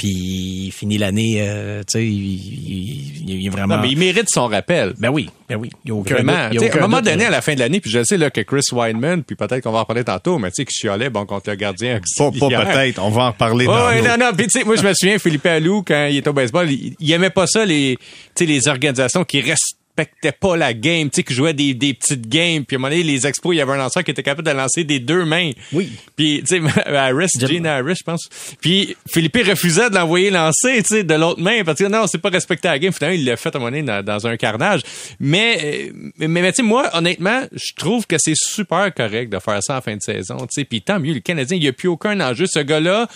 puis 0.00 0.08
il 0.08 0.70
finit 0.72 0.96
l'année, 0.96 1.40
euh, 1.40 1.80
tu 1.80 1.98
sais, 1.98 2.06
il, 2.06 3.28
il, 3.28 3.46
est 3.46 3.50
vraiment. 3.50 3.76
Non, 3.76 3.82
mais 3.82 3.90
il 3.90 3.98
mérite 3.98 4.30
son 4.30 4.46
rappel. 4.46 4.94
Ben 4.96 5.10
oui, 5.10 5.28
ben 5.46 5.56
oui. 5.56 5.68
Il 5.84 5.88
y 5.88 5.90
a 5.90 5.94
aucun 5.94 6.14
Vraiment. 6.14 6.32
a 6.32 6.48
aucun 6.48 6.70
à 6.70 6.78
un 6.78 6.80
moment 6.88 7.02
donné, 7.02 7.26
à 7.26 7.30
la 7.30 7.42
fin 7.42 7.52
de 7.52 7.58
l'année, 7.58 7.80
puis 7.80 7.90
je 7.90 8.02
sais 8.02 8.16
là 8.16 8.30
que 8.30 8.40
Chris 8.40 8.62
Wineman, 8.72 9.22
puis 9.22 9.36
peut-être 9.36 9.62
qu'on 9.62 9.72
va 9.72 9.80
en 9.80 9.84
parler 9.84 10.02
tantôt, 10.02 10.38
mais 10.38 10.48
tu 10.52 10.54
sais, 10.54 10.64
qui 10.64 10.72
chialait, 10.72 11.10
bon, 11.10 11.26
contre 11.26 11.50
le 11.50 11.56
gardien. 11.56 12.00
Pas, 12.16 12.30
pas 12.30 12.48
peut-être, 12.48 12.98
on 13.02 13.10
va 13.10 13.24
en 13.24 13.30
reparler. 13.32 13.66
Oh, 13.68 13.72
dans 13.72 14.16
non, 14.16 14.24
non, 14.24 14.32
puis 14.34 14.46
tu 14.46 14.58
sais, 14.58 14.64
moi 14.64 14.76
je 14.76 14.82
me 14.82 14.94
souviens, 14.94 15.18
Philippe 15.18 15.44
Allou, 15.44 15.82
quand 15.86 16.06
il 16.06 16.16
était 16.16 16.30
au 16.30 16.32
baseball, 16.32 16.70
il, 16.70 16.96
il 16.98 17.12
aimait 17.12 17.28
pas 17.28 17.46
ça 17.46 17.66
les, 17.66 17.98
tu 17.98 18.06
sais, 18.36 18.46
les 18.46 18.68
organisations 18.68 19.24
qui 19.24 19.42
restent 19.42 19.79
respectait 19.96 20.32
pas 20.32 20.56
la 20.56 20.72
game, 20.72 21.10
tu 21.10 21.16
sais, 21.16 21.22
qui 21.22 21.34
jouait 21.34 21.52
des, 21.52 21.74
des 21.74 21.94
petites 21.94 22.28
games. 22.28 22.64
Puis 22.64 22.76
à 22.76 22.78
un 22.78 22.80
moment 22.80 22.90
donné, 22.90 23.02
les 23.02 23.26
expos, 23.26 23.54
il 23.54 23.58
y 23.58 23.60
avait 23.60 23.72
un 23.72 23.76
lanceur 23.76 24.04
qui 24.04 24.10
était 24.10 24.22
capable 24.22 24.46
de 24.46 24.52
lancer 24.52 24.84
des 24.84 24.98
deux 25.00 25.24
mains. 25.24 25.50
Oui. 25.72 25.90
Puis, 26.16 26.42
tu 26.46 26.60
sais, 26.60 26.80
Harris, 26.86 27.30
Gene 27.38 27.66
Harris, 27.66 27.96
je 27.98 28.04
pense. 28.04 28.28
Puis 28.60 28.96
Philippe 29.08 29.36
refusait 29.46 29.90
de 29.90 29.94
l'envoyer 29.94 30.30
lancer, 30.30 30.82
tu 30.82 30.96
sais, 30.96 31.04
de 31.04 31.14
l'autre 31.14 31.40
main, 31.40 31.62
parce 31.64 31.78
que 31.78 31.84
non, 31.84 32.06
c'est 32.06 32.18
pas 32.18 32.30
respecté 32.30 32.68
la 32.68 32.78
game. 32.78 32.92
Finalement, 32.92 33.18
il 33.18 33.24
l'a 33.24 33.36
fait 33.36 33.54
à 33.54 33.58
un 33.58 33.60
moment 33.60 33.70
donné 33.70 33.82
dans, 33.82 34.04
dans 34.04 34.26
un 34.26 34.36
carnage. 34.36 34.82
Mais, 35.18 35.92
mais, 36.18 36.28
mais 36.28 36.52
tu 36.52 36.56
sais, 36.56 36.62
moi, 36.62 36.90
honnêtement, 36.94 37.42
je 37.52 37.74
trouve 37.76 38.06
que 38.06 38.16
c'est 38.18 38.36
super 38.36 38.92
correct 38.94 39.30
de 39.32 39.38
faire 39.38 39.62
ça 39.62 39.78
en 39.78 39.80
fin 39.80 39.96
de 39.96 40.02
saison, 40.02 40.38
tu 40.38 40.48
sais. 40.50 40.64
Puis 40.64 40.82
tant 40.82 41.00
mieux, 41.00 41.14
le 41.14 41.20
Canadien, 41.20 41.56
il 41.56 41.60
n'y 41.60 41.68
a 41.68 41.72
plus 41.72 41.88
aucun 41.88 42.18
enjeu. 42.20 42.46
Ce 42.46 42.60
gars-là, 42.60 43.08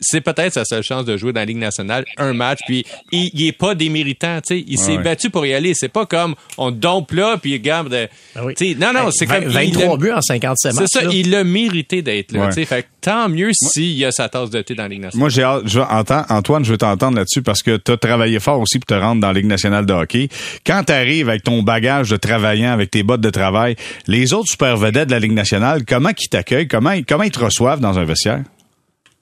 c'est 0.00 0.20
peut-être 0.20 0.54
sa 0.54 0.64
seule 0.64 0.82
chance 0.82 1.04
de 1.04 1.16
jouer 1.16 1.32
dans 1.32 1.40
la 1.40 1.46
Ligue 1.46 1.58
nationale, 1.58 2.04
un 2.16 2.32
match, 2.32 2.60
puis 2.66 2.84
il, 3.12 3.30
il 3.34 3.46
est 3.46 3.52
pas 3.52 3.74
déméritant, 3.74 4.40
tu 4.40 4.56
sais, 4.56 4.64
il 4.66 4.78
s'est 4.78 4.98
battu 4.98 5.30
pour 5.30 5.46
y 5.46 5.54
aller. 5.54 5.74
C'est 5.74 5.88
pas 5.88 6.06
comme 6.06 6.34
on 6.58 6.70
dompe 6.70 7.12
là, 7.12 7.36
puis 7.40 7.52
il 7.52 7.60
garde. 7.60 7.88
Ben 7.90 8.08
non, 8.34 8.92
non, 8.92 9.10
c'est 9.10 9.26
comme 9.26 9.44
23 9.44 9.98
buts 9.98 10.12
en 10.12 10.20
57 10.20 10.74
matchs. 10.74 10.86
C'est 10.90 11.00
ça, 11.00 11.10
il 11.10 11.34
a 11.34 11.44
mérité 11.44 12.02
d'être 12.02 12.32
là. 12.32 12.50
sais 12.50 12.64
Fait 12.64 12.86
tant 13.00 13.28
mieux 13.28 13.50
s'il 13.52 14.04
a 14.04 14.12
sa 14.12 14.28
tasse 14.28 14.50
de 14.50 14.60
thé 14.62 14.74
dans 14.74 14.84
la 14.84 14.88
Ligue 14.88 15.00
nationale. 15.00 15.20
Moi, 15.20 15.62
j'ai 15.64 15.82
Antoine, 16.28 16.64
je 16.64 16.70
veux 16.70 16.78
t'entendre 16.78 17.16
là-dessus 17.16 17.42
parce 17.42 17.62
que 17.62 17.76
tu 17.76 17.92
as 17.92 17.96
travaillé 17.96 18.40
fort 18.40 18.60
aussi 18.60 18.78
pour 18.78 18.86
te 18.86 18.94
rendre 18.94 19.20
dans 19.20 19.28
la 19.28 19.34
Ligue 19.34 19.46
nationale 19.46 19.86
de 19.86 19.92
hockey. 19.92 20.28
Quand 20.66 20.84
tu 20.84 20.92
arrives 20.92 21.28
avec 21.28 21.42
ton 21.42 21.62
bagage 21.62 22.10
de 22.10 22.16
travaillant, 22.16 22.72
avec 22.72 22.90
tes 22.90 23.02
bottes 23.02 23.20
de 23.20 23.30
travail, 23.30 23.76
les 24.06 24.32
autres 24.32 24.48
super 24.50 24.76
vedettes 24.76 25.08
de 25.08 25.12
la 25.12 25.18
Ligue 25.18 25.32
nationale, 25.32 25.84
comment 25.86 26.10
ils 26.10 26.28
t'accueillent? 26.28 26.68
Comment, 26.68 26.94
comment 27.06 27.24
ils 27.24 27.30
te 27.30 27.40
reçoivent 27.40 27.80
dans 27.80 27.98
un 27.98 28.04
vestiaire? 28.04 28.42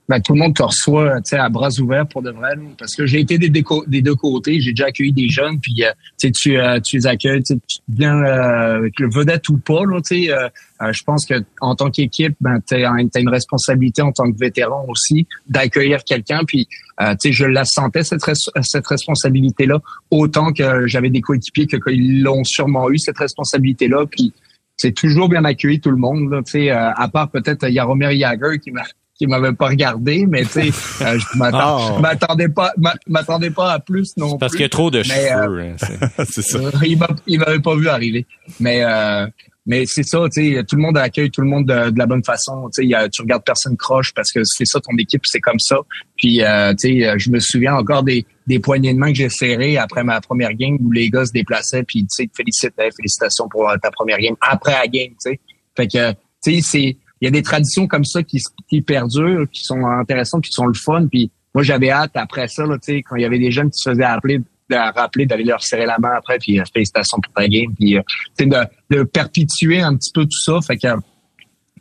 Ben, 0.08 0.20
tout 0.20 0.32
le 0.32 0.38
monde 0.38 0.54
te 0.54 0.62
reçoit 0.62 1.20
à 1.32 1.48
bras 1.50 1.70
ouverts 1.80 2.06
pour 2.06 2.22
de 2.22 2.30
vrai. 2.30 2.54
Parce 2.78 2.94
que 2.94 3.04
j'ai 3.04 3.20
été 3.20 3.36
des, 3.36 3.50
des, 3.50 4.02
deux 4.02 4.14
côtés. 4.14 4.60
J'ai 4.60 4.72
déjà 4.72 4.86
accueilli 4.86 5.12
des 5.12 5.28
jeunes, 5.28 5.60
puis 5.60 5.84
euh, 5.84 6.30
tu, 6.32 6.58
euh, 6.58 6.80
tu 6.80 6.96
les 6.96 7.06
accueilles, 7.06 7.42
tu 7.42 7.54
viens 7.88 8.16
euh, 8.22 8.88
le 8.98 9.10
vedette 9.10 9.48
ou 9.50 9.58
pas. 9.58 9.84
Là, 9.84 10.00
euh, 10.10 10.92
je 10.92 11.02
pense 11.04 11.26
que 11.26 11.34
en 11.60 11.74
tant 11.74 11.90
qu'équipe, 11.90 12.34
ben, 12.40 12.58
tu 12.66 12.74
as, 12.74 13.20
une 13.20 13.28
responsabilité 13.28 14.00
en 14.00 14.12
tant 14.12 14.30
que 14.32 14.38
vétéran 14.38 14.86
aussi 14.88 15.26
d'accueillir 15.46 16.02
quelqu'un. 16.04 16.40
Puis 16.46 16.68
je 17.24 17.44
la 17.44 17.64
sentais, 17.64 18.02
cette, 18.02 18.22
cette 18.62 18.86
responsabilité-là, 18.86 19.80
autant 20.10 20.52
que 20.52 20.86
j'avais 20.86 21.10
des 21.10 21.20
coéquipiers 21.20 21.66
que 21.66 21.76
ils 21.90 22.22
l'ont 22.22 22.44
sûrement 22.44 22.90
eu, 22.90 22.98
cette 22.98 23.18
responsabilité-là. 23.18 24.06
Puis 24.10 24.32
c'est 24.78 24.92
toujours 24.92 25.28
bien 25.28 25.44
accueilli 25.44 25.80
tout 25.80 25.90
le 25.90 25.96
monde. 25.96 26.30
Là, 26.30 26.40
euh, 26.54 26.92
à 26.96 27.08
part 27.08 27.30
peut-être 27.30 27.68
Yaromir 27.68 28.12
Yager 28.12 28.58
qui 28.62 28.70
m'a 28.70 28.84
qui 29.18 29.26
m'avait 29.26 29.52
pas 29.52 29.66
regardé, 29.66 30.26
mais 30.26 30.44
tu 30.44 30.50
sais, 30.50 30.60
euh, 31.04 31.18
je 31.18 31.26
oh. 31.34 32.00
m'attendais 32.00 32.48
pas, 32.48 32.72
m'attendais 33.08 33.50
pas 33.50 33.72
à 33.72 33.80
plus 33.80 34.16
non 34.16 34.30
plus. 34.30 34.38
Parce 34.38 34.52
qu'il 34.52 34.62
y 34.62 34.64
a 34.64 34.68
trop 34.68 34.90
de 34.90 35.02
cheveux. 35.02 35.60
Euh, 35.60 35.75
hein, 35.82 36.25
c'est 36.30 36.42
ça. 36.42 36.58
il 37.26 37.38
m'avait 37.38 37.58
pas 37.58 37.75
vu 37.75 37.88
arriver, 37.88 38.26
mais 38.60 38.84
euh, 38.84 39.26
mais 39.66 39.84
c'est 39.87 40.04
ça, 40.04 40.20
tu 40.32 40.54
sais, 40.54 40.64
tout 40.64 40.76
le 40.76 40.82
monde 40.82 40.96
accueille 40.96 41.30
tout 41.30 41.42
le 41.42 41.48
monde 41.48 41.66
de, 41.66 41.92
la 41.98 42.06
bonne 42.06 42.25
façon. 42.25 42.70
Tu 42.75 42.88
sais, 42.88 43.08
tu 43.10 43.20
regardes 43.20 43.44
personne 43.44 43.76
croche 43.76 44.14
parce 44.14 44.32
que 44.32 44.40
c'est 44.44 44.64
ça 44.64 44.80
ton 44.80 44.96
équipe, 44.96 45.22
c'est 45.26 45.40
comme 45.40 45.58
ça. 45.58 45.76
Puis 46.16 46.42
euh, 46.42 46.72
tu 46.72 47.02
sais, 47.02 47.18
je 47.18 47.30
me 47.30 47.40
souviens 47.40 47.75
encore 47.75 48.04
des 48.04 48.25
des 48.46 48.60
poignées 48.60 48.94
de 48.94 48.98
main 48.98 49.08
que 49.08 49.18
j'ai 49.18 49.28
serrées 49.28 49.76
après 49.76 50.04
ma 50.04 50.22
première 50.22 50.54
game 50.54 50.78
où 50.80 50.90
les 50.90 51.10
gars 51.10 51.26
se 51.26 51.32
déplaçaient 51.32 51.82
puis 51.82 52.02
tu 52.02 52.08
sais, 52.10 52.30
félicitations, 52.34 52.90
félicitations 52.96 53.48
pour 53.48 53.70
ta 53.82 53.90
première 53.90 54.18
game 54.18 54.37
après 54.40 54.72
la 54.72 54.87
game, 54.87 55.10
tu 55.10 55.32
sais. 55.32 55.40
Fait 55.76 55.87
que 55.88 56.12
tu 56.42 56.54
sais, 56.54 56.60
c'est 56.62 56.96
il 57.20 57.25
y 57.25 57.28
a 57.28 57.30
des 57.30 57.42
traditions 57.42 57.87
comme 57.87 58.04
ça 58.04 58.22
qui, 58.22 58.40
qui 58.68 58.82
perdurent, 58.82 59.46
qui 59.50 59.62
sont 59.64 59.84
intéressantes, 59.87 60.44
qui 60.44 60.52
sont 60.52 60.66
le 60.66 60.75
fun. 60.75 61.06
Puis 61.06 61.30
moi, 61.54 61.62
j'avais 61.62 61.90
hâte 61.90 62.12
après 62.14 62.48
ça, 62.48 62.64
là, 62.64 62.76
quand 62.87 63.16
il 63.16 63.22
y 63.22 63.25
avait 63.25 63.38
des 63.38 63.50
jeunes 63.50 63.70
qui 63.70 63.78
se 63.78 63.90
faisaient 63.90 64.04
appeler 64.04 64.40
de 64.70 64.76
rappeler 64.76 65.26
d'aller 65.26 65.44
leur 65.44 65.62
serrer 65.62 65.87
la 65.87 65.98
main 65.98 66.12
après 66.16 66.38
puis 66.38 66.60
euh, 66.60 66.64
félicitations 66.72 67.18
pour 67.20 67.32
ta 67.32 67.48
game 67.48 67.75
puis 67.75 67.96
euh, 67.96 68.02
de, 68.38 68.96
de 68.96 69.02
perpétuer 69.02 69.80
un 69.80 69.96
petit 69.96 70.12
peu 70.12 70.25
tout 70.25 70.40
ça. 70.42 70.60
Fait 70.60 70.76
que 70.76 70.88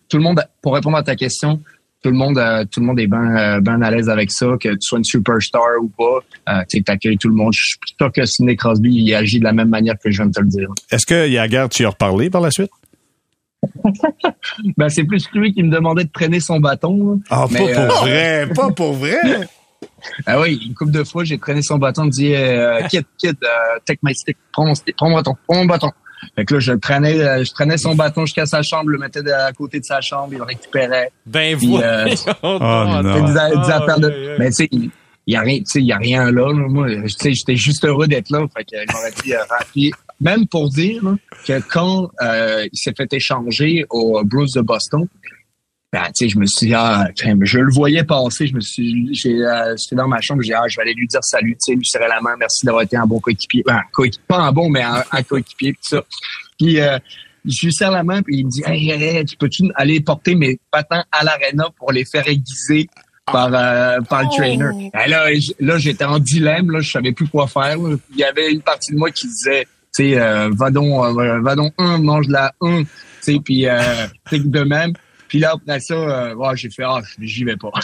tout 0.09 0.17
le 0.17 0.23
monde 0.23 0.41
pour 0.61 0.73
répondre 0.73 0.97
à 0.97 1.03
ta 1.03 1.15
question 1.15 1.61
tout 2.01 2.11
le 2.11 2.15
monde 2.15 2.37
euh, 2.37 2.63
tout 2.63 2.79
le 2.79 2.85
monde 2.85 2.99
est 2.99 3.07
bien 3.07 3.59
ben 3.59 3.81
à 3.81 3.91
l'aise 3.91 4.09
avec 4.09 4.31
ça 4.31 4.45
que 4.59 4.69
tu 4.69 4.77
sois 4.79 4.99
une 4.99 5.03
superstar 5.03 5.61
ou 5.81 5.89
pas 5.89 6.63
tu 6.69 6.81
accueilles 6.87 7.17
tout 7.17 7.29
le 7.29 7.35
monde. 7.35 7.51
Je 7.53 7.61
suis 7.61 7.77
sûr 7.99 8.11
que 8.11 8.25
Sidney 8.25 8.55
Crosby 8.55 8.93
il 8.93 9.13
agit 9.13 9.39
de 9.39 9.43
la 9.43 9.53
même 9.53 9.69
manière 9.69 9.95
que 10.01 10.09
je 10.09 10.17
viens 10.17 10.27
de 10.27 10.31
te 10.31 10.39
le 10.39 10.47
dire. 10.47 10.69
Est-ce 10.91 11.05
que 11.05 11.27
Yagar 11.27 11.69
tu 11.69 11.83
y 11.83 11.85
as 11.85 11.89
reparlé 11.89 12.29
par 12.29 12.41
la 12.41 12.51
suite? 12.51 12.71
Ben, 14.77 14.89
c'est 14.89 15.03
plus 15.03 15.27
lui 15.33 15.53
qui 15.53 15.63
me 15.63 15.71
demandait 15.71 16.05
de 16.05 16.11
traîner 16.11 16.39
son 16.39 16.59
bâton. 16.59 17.19
Ah, 17.29 17.47
pas 17.51 17.57
pour 17.57 17.67
euh, 17.67 17.87
vrai, 17.87 18.49
pas 18.53 18.71
pour 18.71 18.93
vrai. 18.93 19.17
Ah 20.25 20.39
oui, 20.39 20.59
une 20.65 20.73
couple 20.73 20.91
de 20.91 21.03
fois, 21.03 21.23
j'ai 21.23 21.37
traîné 21.37 21.61
son 21.61 21.77
bâton, 21.77 22.05
me 22.05 22.09
dit 22.09 22.33
euh, 22.33 22.81
Kid, 22.87 23.05
kid, 23.17 23.35
euh, 23.43 23.79
take 23.85 23.99
my 24.01 24.15
stick, 24.15 24.37
prends 24.51 24.65
mon, 24.65 24.73
stick, 24.73 24.95
prends 24.95 25.09
mon 25.09 25.17
bâton, 25.17 25.35
prends 25.47 25.57
mon 25.57 25.65
bâton. 25.65 25.91
Fait 26.35 26.45
que 26.45 26.55
là, 26.55 26.59
je 26.59 26.73
traînais, 26.73 27.19
euh, 27.19 27.43
je 27.43 27.51
traînais 27.51 27.77
son 27.77 27.95
bâton 27.95 28.25
jusqu'à 28.25 28.45
sa 28.45 28.61
chambre, 28.61 28.89
le 28.89 28.97
mettais 28.97 29.29
à 29.31 29.51
côté 29.53 29.79
de 29.79 29.85
sa 29.85 30.01
chambre, 30.01 30.29
il 30.31 30.37
le 30.37 30.43
récupérait. 30.43 31.11
Ben 31.25 31.55
vous. 31.55 31.77
Euh, 31.77 32.05
oh, 32.43 32.57
de. 32.59 34.37
Mais 34.39 34.47
tu 34.47 34.53
sais, 34.53 34.69
il 34.71 34.91
y 35.27 35.35
a 35.35 35.41
rien, 35.41 35.59
tu 35.59 35.65
sais, 35.65 35.79
il 35.79 35.85
y 35.85 35.91
a 35.91 35.97
rien 35.97 36.31
là. 36.31 36.47
là. 36.47 36.53
Moi, 36.53 36.87
tu 36.89 37.09
sais, 37.09 37.33
j'étais 37.33 37.55
juste 37.55 37.85
heureux 37.85 38.07
d'être 38.07 38.29
là. 38.29 38.45
Fait 38.55 38.63
que 38.63 38.77
j'aurais 38.91 39.11
dit, 39.23 39.33
euh, 39.33 39.91
même 40.19 40.47
pour 40.47 40.69
dire 40.69 41.03
là, 41.03 41.15
que 41.45 41.59
quand 41.69 42.09
euh, 42.21 42.67
il 42.71 42.77
s'est 42.77 42.93
fait 42.95 43.11
échanger 43.13 43.85
au 43.89 44.23
Blues 44.23 44.51
de 44.53 44.61
Boston, 44.61 45.07
ben, 45.93 46.03
tu 46.07 46.25
sais, 46.25 46.29
je 46.29 46.37
me 46.37 46.45
suis 46.45 46.67
dit, 46.67 46.73
ah, 46.75 47.07
je 47.15 47.59
le 47.59 47.71
voyais 47.71 48.03
passer, 48.03 48.47
je 48.47 48.53
me 48.53 48.59
suis, 48.59 49.13
j'ai, 49.13 49.35
euh, 49.45 49.73
dans 49.93 50.07
ma 50.07 50.19
chambre, 50.19 50.41
j'ai 50.41 50.49
dit, 50.49 50.53
ah, 50.53 50.67
je 50.67 50.75
vais 50.75 50.81
aller 50.81 50.93
lui 50.93 51.07
dire 51.07 51.23
salut, 51.23 51.53
tu 51.53 51.71
sais, 51.71 51.75
lui 51.75 51.85
serrer 51.85 52.09
la 52.09 52.19
main, 52.19 52.35
merci 52.37 52.65
d'avoir 52.65 52.83
été 52.83 52.97
un 52.97 53.05
bon 53.05 53.19
coéquipier, 53.19 53.63
ben, 53.65 53.81
coéquipier, 53.93 54.25
pas 54.27 54.39
un 54.39 54.51
bon, 54.51 54.69
mais 54.69 54.81
un, 54.81 55.03
un 55.11 55.23
coéquipier, 55.23 55.73
tout 55.73 55.79
ça. 55.95 56.03
Puis, 56.59 56.79
euh, 56.81 56.97
je 57.45 57.65
lui 57.67 57.73
serre 57.73 57.91
la 57.91 58.03
main, 58.03 58.21
puis 58.21 58.39
il 58.39 58.45
me 58.45 58.51
dit, 58.51 58.63
hey, 58.65 58.89
hey, 58.89 59.01
hey, 59.01 59.25
tu 59.25 59.37
peux-tu 59.37 59.63
aller 59.75 60.01
porter 60.01 60.35
mes 60.35 60.59
patins 60.71 61.05
à 61.11 61.23
l'arena 61.23 61.69
pour 61.77 61.93
les 61.93 62.03
faire 62.03 62.27
aiguiser 62.27 62.89
par, 63.25 63.49
euh, 63.53 64.01
par 64.01 64.23
le 64.23 64.29
trainer? 64.35 64.89
Ben 64.93 65.07
là, 65.09 65.29
là, 65.59 65.77
j'étais 65.77 66.03
en 66.03 66.19
dilemme, 66.19 66.71
là, 66.71 66.81
je 66.81 66.91
savais 66.91 67.13
plus 67.13 67.27
quoi 67.29 67.47
faire. 67.47 67.77
là. 67.77 67.95
Il 68.11 68.17
y 68.17 68.25
avait 68.25 68.51
une 68.51 68.61
partie 68.61 68.91
de 68.91 68.97
moi 68.97 69.09
qui 69.11 69.27
disait, 69.27 69.65
tu 69.97 70.11
sais, 70.11 70.19
euh, 70.19 70.49
va 70.53 70.69
donc, 70.71 71.17
euh, 71.19 71.41
va 71.41 71.55
donc 71.55 71.73
un, 71.77 71.97
mange 71.97 72.27
la 72.27 72.53
un, 72.61 72.83
tu 72.83 72.89
sais, 73.21 73.37
puis 73.43 73.67
euh, 73.67 73.77
de 74.31 74.59
même. 74.61 74.93
Puis 75.27 75.39
là, 75.39 75.51
après 75.55 75.79
ça, 75.81 75.93
euh, 75.95 76.35
ouais, 76.35 76.55
j'ai 76.55 76.69
fait, 76.69 76.83
ah, 76.85 77.01
j'y 77.19 77.43
vais 77.43 77.57
pas. 77.57 77.71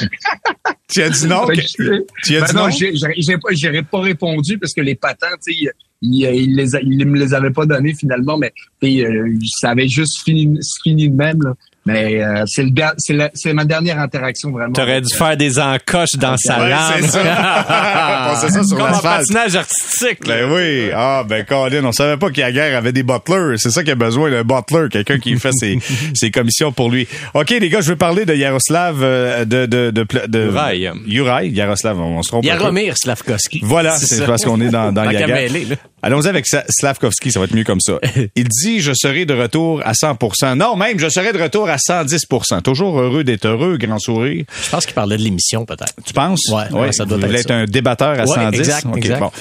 Tu 0.90 1.02
as 1.02 1.10
dit 1.10 1.26
non? 1.28 1.48
Que 1.48 1.56
je- 1.56 2.04
Tu 2.24 2.38
as 2.38 2.42
Ben 2.42 2.48
dit 2.48 2.56
non, 2.56 2.68
non? 2.68 2.70
j'ai 3.18 3.38
pas, 3.38 3.50
j'aurais 3.52 3.82
pas 3.82 4.00
répondu 4.02 4.60
parce 4.60 4.74
que 4.74 4.82
les 4.82 4.94
patents, 4.94 5.26
tu 5.44 5.52
sais, 5.54 5.72
il, 6.02 6.22
il, 6.24 6.56
les 6.56 6.76
a- 6.76 6.82
il 6.82 7.04
me 7.08 7.18
les 7.18 7.34
avait 7.34 7.50
pas 7.50 7.66
donnés 7.66 7.96
finalement, 7.96 8.38
mais 8.38 8.54
euh, 8.84 9.34
ça 9.60 9.72
avait 9.72 9.88
juste 9.88 10.24
fini, 10.24 10.60
fini 10.84 11.10
de 11.10 11.16
même. 11.16 11.42
Là. 11.42 11.54
Mais 11.86 12.24
euh, 12.24 12.44
c'est 12.48 12.64
le 12.64 12.70
der- 12.72 12.94
c'est 12.98 13.14
la- 13.14 13.30
c'est 13.34 13.52
ma 13.54 13.66
dernière 13.66 14.00
interaction 14.00 14.52
vraiment. 14.52 14.72
T'aurais 14.74 15.02
dû 15.02 15.14
faire 15.14 15.36
des 15.36 15.60
encoches 15.60 16.14
dans 16.18 16.38
sa 16.38 16.60
Ouais, 16.62 16.70
langue. 16.70 17.02
c'est 17.02 17.08
ça. 17.08 17.24
Ça 18.50 18.64
sur 18.64 18.78
Comme 18.78 18.94
en 18.94 19.00
patinage 19.00 19.56
artistique. 19.56 20.26
là. 20.28 20.36
Ben 20.38 20.52
oui. 20.52 20.90
Ah, 20.96 21.24
ben 21.28 21.44
Colin, 21.46 21.84
on 21.86 21.92
savait 21.92 22.18
pas 22.18 22.30
qu'à 22.30 22.52
guerre 22.52 22.78
avait 22.78 22.92
des 22.94 23.04
butlers. 23.04 23.58
C'est 23.58 23.70
ça 23.70 23.82
qu'il 23.84 23.92
a 23.92 23.96
besoin, 23.96 24.32
d'un 24.32 24.44
butler, 24.44 24.88
quelqu'un 24.90 25.18
qui 25.20 25.38
fait 25.38 25.52
ses, 25.54 25.78
ses 26.14 26.32
commissions 26.32 26.72
pour 26.72 26.90
lui. 26.90 27.08
OK, 27.34 27.50
les 27.50 27.70
gars, 27.70 27.82
je 27.82 27.90
veux 27.90 27.96
parler 27.96 28.26
de 28.26 28.34
Yaroslav, 28.34 28.98
euh, 29.02 29.46
de, 29.46 29.66
de, 29.66 29.92
de, 29.92 30.04
de, 30.04 30.28
de 30.28 30.50
Juraj. 30.50 30.92
Juraj, 31.08 31.48
Yaroslav, 31.52 32.00
on 32.00 32.22
se 32.22 32.30
trompe. 32.30 32.46
Yaromir 32.46 32.98
Slavkovski. 32.98 33.62
Voilà, 33.64 33.98
C'est 33.98 34.26
parce 34.26 34.44
qu'on 34.46 34.60
est 34.62 34.70
dans, 34.70 34.92
dans 34.92 35.04
mêler, 35.06 35.66
là. 35.66 35.76
Allons-y 36.04 36.28
avec 36.28 36.46
Slavkovski, 36.70 37.32
ça 37.32 37.40
va 37.40 37.46
être 37.46 37.56
mieux 37.56 37.64
comme 37.64 37.80
ça. 37.80 37.94
Il 38.36 38.48
dit, 38.50 38.82
je 38.82 38.92
serai 38.94 39.26
de 39.26 39.34
retour 39.34 39.82
à 39.86 39.94
100%. 39.94 40.56
Non, 40.58 40.76
même, 40.76 41.00
je 41.00 41.08
serai 41.08 41.32
de 41.34 41.42
retour 41.42 41.70
à 41.70 41.78
110%. 41.78 42.62
Toujours 42.62 43.00
heureux 43.00 43.24
d'être 43.24 43.46
heureux, 43.48 43.78
grand 43.78 44.00
sourire. 44.00 44.44
Je 44.66 44.70
pense 44.70 44.86
qu'il 44.86 44.94
parlait 44.96 45.16
de 45.18 45.24
l'émission, 45.24 45.66
peut-être. 45.66 45.94
Tu 46.06 46.14
penses? 46.14 46.42
Ouais, 46.52 46.70
ouais, 46.78 46.92
ça 46.92 47.06
doit 47.06 47.18
être 47.20 47.34
être 47.34 47.48
ça. 47.48 47.56
un 47.56 47.66
débatteur 47.66 48.20
à 48.20 48.24
Ouais, 48.26 48.36
110? 48.36 48.60
exact, 48.60 48.86
OK, 48.86 48.98
exact. 48.98 49.20
bon. 49.20 49.32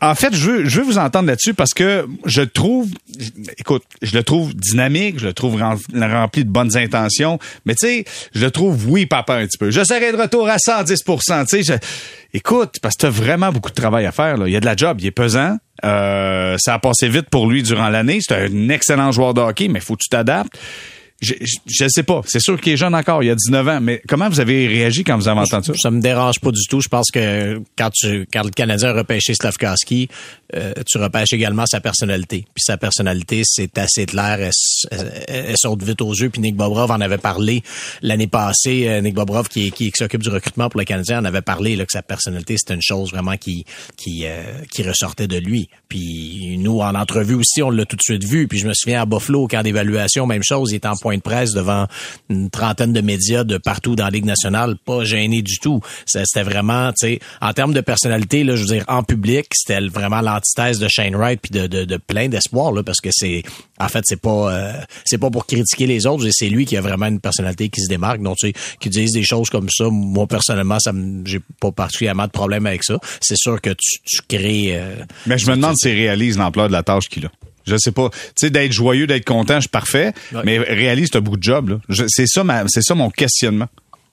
En 0.00 0.14
fait, 0.14 0.34
je 0.34 0.50
veux, 0.50 0.82
vous 0.82 0.98
entendre 0.98 1.28
là-dessus 1.28 1.54
parce 1.54 1.74
que 1.74 2.06
je 2.24 2.42
trouve, 2.42 2.88
écoute, 3.58 3.82
je 4.02 4.16
le 4.16 4.22
trouve 4.22 4.54
dynamique, 4.54 5.18
je 5.18 5.26
le 5.26 5.32
trouve 5.32 5.56
rem- 5.56 5.78
rempli 5.94 6.44
de 6.44 6.50
bonnes 6.50 6.76
intentions, 6.76 7.38
mais 7.66 7.74
tu 7.74 7.86
sais, 7.86 8.04
je 8.34 8.44
le 8.44 8.50
trouve, 8.50 8.88
oui, 8.90 9.06
papa, 9.06 9.34
un 9.34 9.46
petit 9.46 9.58
peu. 9.58 9.70
Je 9.70 9.84
serai 9.84 10.12
de 10.12 10.16
retour 10.16 10.48
à 10.48 10.58
110 10.58 11.02
tu 11.48 11.62
sais. 11.64 11.80
Écoute, 12.32 12.76
parce 12.80 12.94
que 12.96 13.02
t'as 13.02 13.10
vraiment 13.10 13.50
beaucoup 13.52 13.70
de 13.70 13.74
travail 13.74 14.06
à 14.06 14.12
faire. 14.12 14.36
Il 14.46 14.52
y 14.52 14.56
a 14.56 14.60
de 14.60 14.66
la 14.66 14.76
job, 14.76 14.98
il 15.00 15.06
est 15.06 15.10
pesant. 15.10 15.56
Euh, 15.84 16.56
ça 16.58 16.74
a 16.74 16.78
passé 16.78 17.08
vite 17.08 17.28
pour 17.30 17.48
lui 17.50 17.62
durant 17.62 17.88
l'année. 17.88 18.18
C'est 18.20 18.34
un 18.34 18.68
excellent 18.68 19.10
joueur 19.12 19.34
de 19.34 19.40
hockey, 19.40 19.68
mais 19.68 19.80
faut 19.80 19.94
que 19.96 20.02
tu 20.02 20.08
t'adaptes. 20.08 20.56
Je, 21.20 21.34
je, 21.40 21.56
je 21.66 21.88
sais 21.88 22.02
pas. 22.02 22.22
C'est 22.26 22.40
sûr 22.40 22.58
qu'il 22.60 22.72
est 22.72 22.76
jeune 22.76 22.94
encore, 22.94 23.22
il 23.22 23.30
a 23.30 23.34
19 23.34 23.68
ans, 23.68 23.80
mais 23.80 24.00
comment 24.08 24.28
vous 24.28 24.40
avez 24.40 24.66
réagi 24.66 25.04
quand 25.04 25.16
vous 25.16 25.28
avez 25.28 25.40
entendu 25.40 25.66
ça? 25.66 25.72
Ça 25.76 25.90
me 25.90 26.00
dérange 26.00 26.40
pas 26.40 26.50
du 26.50 26.66
tout. 26.68 26.80
Je 26.80 26.88
pense 26.88 27.10
que 27.10 27.60
quand 27.76 27.90
tu 27.90 28.26
quand 28.32 28.42
le 28.42 28.50
Canadien 28.50 28.90
a 28.90 28.92
repêché 28.94 29.34
Slavkovski, 29.34 30.08
euh, 30.54 30.72
tu 30.86 30.98
repêches 30.98 31.32
également 31.32 31.64
sa 31.66 31.80
personnalité. 31.80 32.44
Puis 32.54 32.62
sa 32.64 32.76
personnalité, 32.76 33.42
c'est 33.44 33.76
assez 33.78 34.06
clair. 34.06 34.38
Elle, 34.40 34.50
elle- 34.90 35.44
elle 35.48 35.56
saute 35.56 35.82
vite 35.82 36.00
aux 36.02 36.12
yeux. 36.12 36.30
Puis 36.30 36.40
Nick 36.40 36.56
Bobrov 36.56 36.90
en 36.90 37.00
avait 37.00 37.18
parlé 37.18 37.62
l'année 38.02 38.26
passée. 38.26 38.86
Euh, 38.88 39.00
Nick 39.00 39.14
Bobrov, 39.14 39.48
qui, 39.48 39.70
qui, 39.72 39.90
s'occupe 39.94 40.22
du 40.22 40.28
recrutement 40.28 40.68
pour 40.68 40.80
le 40.80 40.84
Canadien, 40.84 41.20
en 41.20 41.24
avait 41.24 41.42
parlé 41.42 41.76
là, 41.76 41.84
que 41.84 41.92
sa 41.92 42.02
personnalité, 42.02 42.56
c'était 42.58 42.74
une 42.74 42.82
chose 42.82 43.10
vraiment 43.10 43.36
qui 43.36 43.64
qui 43.96 44.22
euh, 44.24 44.42
qui 44.70 44.82
ressortait 44.82 45.28
de 45.28 45.36
lui. 45.38 45.68
Puis 45.88 46.56
nous, 46.58 46.80
en 46.80 46.94
entrevue 46.94 47.34
aussi, 47.34 47.62
on 47.62 47.70
l'a 47.70 47.84
tout 47.84 47.96
de 47.96 48.02
suite 48.02 48.24
vu. 48.24 48.48
Puis 48.48 48.58
je 48.58 48.66
me 48.68 48.72
souviens 48.74 49.02
à 49.02 49.06
Buffalo, 49.06 49.42
au 49.44 49.48
camp 49.48 49.62
d'évaluation, 49.62 50.26
même 50.26 50.42
chose. 50.42 50.70
Il 50.72 50.76
était 50.76 50.88
en 50.88 50.96
point 50.96 51.16
de 51.16 51.22
presse 51.22 51.52
devant 51.52 51.86
une 52.28 52.50
trentaine 52.50 52.92
de 52.92 53.00
médias 53.00 53.44
de 53.44 53.58
partout 53.58 53.96
dans 53.96 54.04
la 54.04 54.10
Ligue 54.10 54.24
nationale, 54.24 54.76
pas 54.84 55.04
gêné 55.04 55.42
du 55.42 55.58
tout. 55.58 55.80
C'était 56.06 56.42
vraiment, 56.42 56.90
tu 56.90 57.06
sais, 57.08 57.20
en 57.40 57.52
termes 57.52 57.72
de 57.72 57.80
personnalité, 57.80 58.44
là, 58.44 58.56
je 58.56 58.62
veux 58.62 58.66
dire, 58.68 58.84
en 58.88 59.02
public, 59.02 59.46
c'était 59.52 59.80
vraiment 59.88 60.20
l'antithèse 60.40 60.78
de 60.78 60.88
Shane 60.88 61.14
Wright 61.14 61.40
puis 61.40 61.50
de, 61.50 61.66
de, 61.66 61.84
de 61.84 61.96
plein 61.96 62.28
d'espoir, 62.28 62.72
là, 62.72 62.82
parce 62.82 63.00
que 63.00 63.10
c'est, 63.12 63.42
en 63.78 63.88
fait, 63.88 64.02
c'est 64.06 64.20
pas, 64.20 64.52
euh, 64.52 64.72
c'est 65.04 65.18
pas 65.18 65.30
pour 65.30 65.46
critiquer 65.46 65.86
les 65.86 66.06
autres, 66.06 66.26
c'est 66.30 66.48
lui 66.48 66.64
qui 66.64 66.76
a 66.76 66.80
vraiment 66.80 67.06
une 67.06 67.20
personnalité 67.20 67.68
qui 67.68 67.80
se 67.82 67.88
démarque. 67.88 68.22
Donc, 68.22 68.36
tu 68.38 68.48
sais, 68.48 68.52
qui 68.80 68.88
disent 68.88 69.12
des 69.12 69.22
choses 69.22 69.50
comme 69.50 69.68
ça, 69.70 69.84
moi 69.90 70.26
personnellement, 70.26 70.78
ça 70.80 70.92
j'ai 71.24 71.40
pas 71.60 71.70
particulièrement 71.72 72.26
de 72.26 72.30
problème 72.30 72.66
avec 72.66 72.84
ça. 72.84 72.98
C'est 73.20 73.36
sûr 73.36 73.60
que 73.60 73.70
tu, 73.70 74.00
tu 74.04 74.20
crées. 74.28 74.70
euh, 74.76 74.96
Mais 75.26 75.38
je 75.38 75.50
me 75.50 75.56
demande 75.56 75.76
s'il 75.76 75.92
réalise 75.94 76.38
l'ampleur 76.38 76.68
de 76.68 76.72
la 76.72 76.82
tâche 76.82 77.08
qu'il 77.08 77.26
a. 77.26 77.30
Je 77.66 77.76
sais 77.76 77.92
pas. 77.92 78.08
Tu 78.10 78.16
sais, 78.46 78.50
d'être 78.50 78.72
joyeux, 78.72 79.06
d'être 79.06 79.26
content, 79.26 79.56
je 79.56 79.60
suis 79.60 79.68
parfait. 79.68 80.12
Ouais. 80.32 80.40
Mais 80.44 80.58
réalise, 80.58 81.10
t'as 81.10 81.20
beaucoup 81.20 81.36
de 81.36 81.42
job, 81.42 81.68
là. 81.90 82.06
C'est 82.08 82.26
ça, 82.26 82.42
ma- 82.42 82.64
c'est 82.68 82.82
ça 82.82 82.94
mon 82.94 83.10
questionnement. 83.10 83.66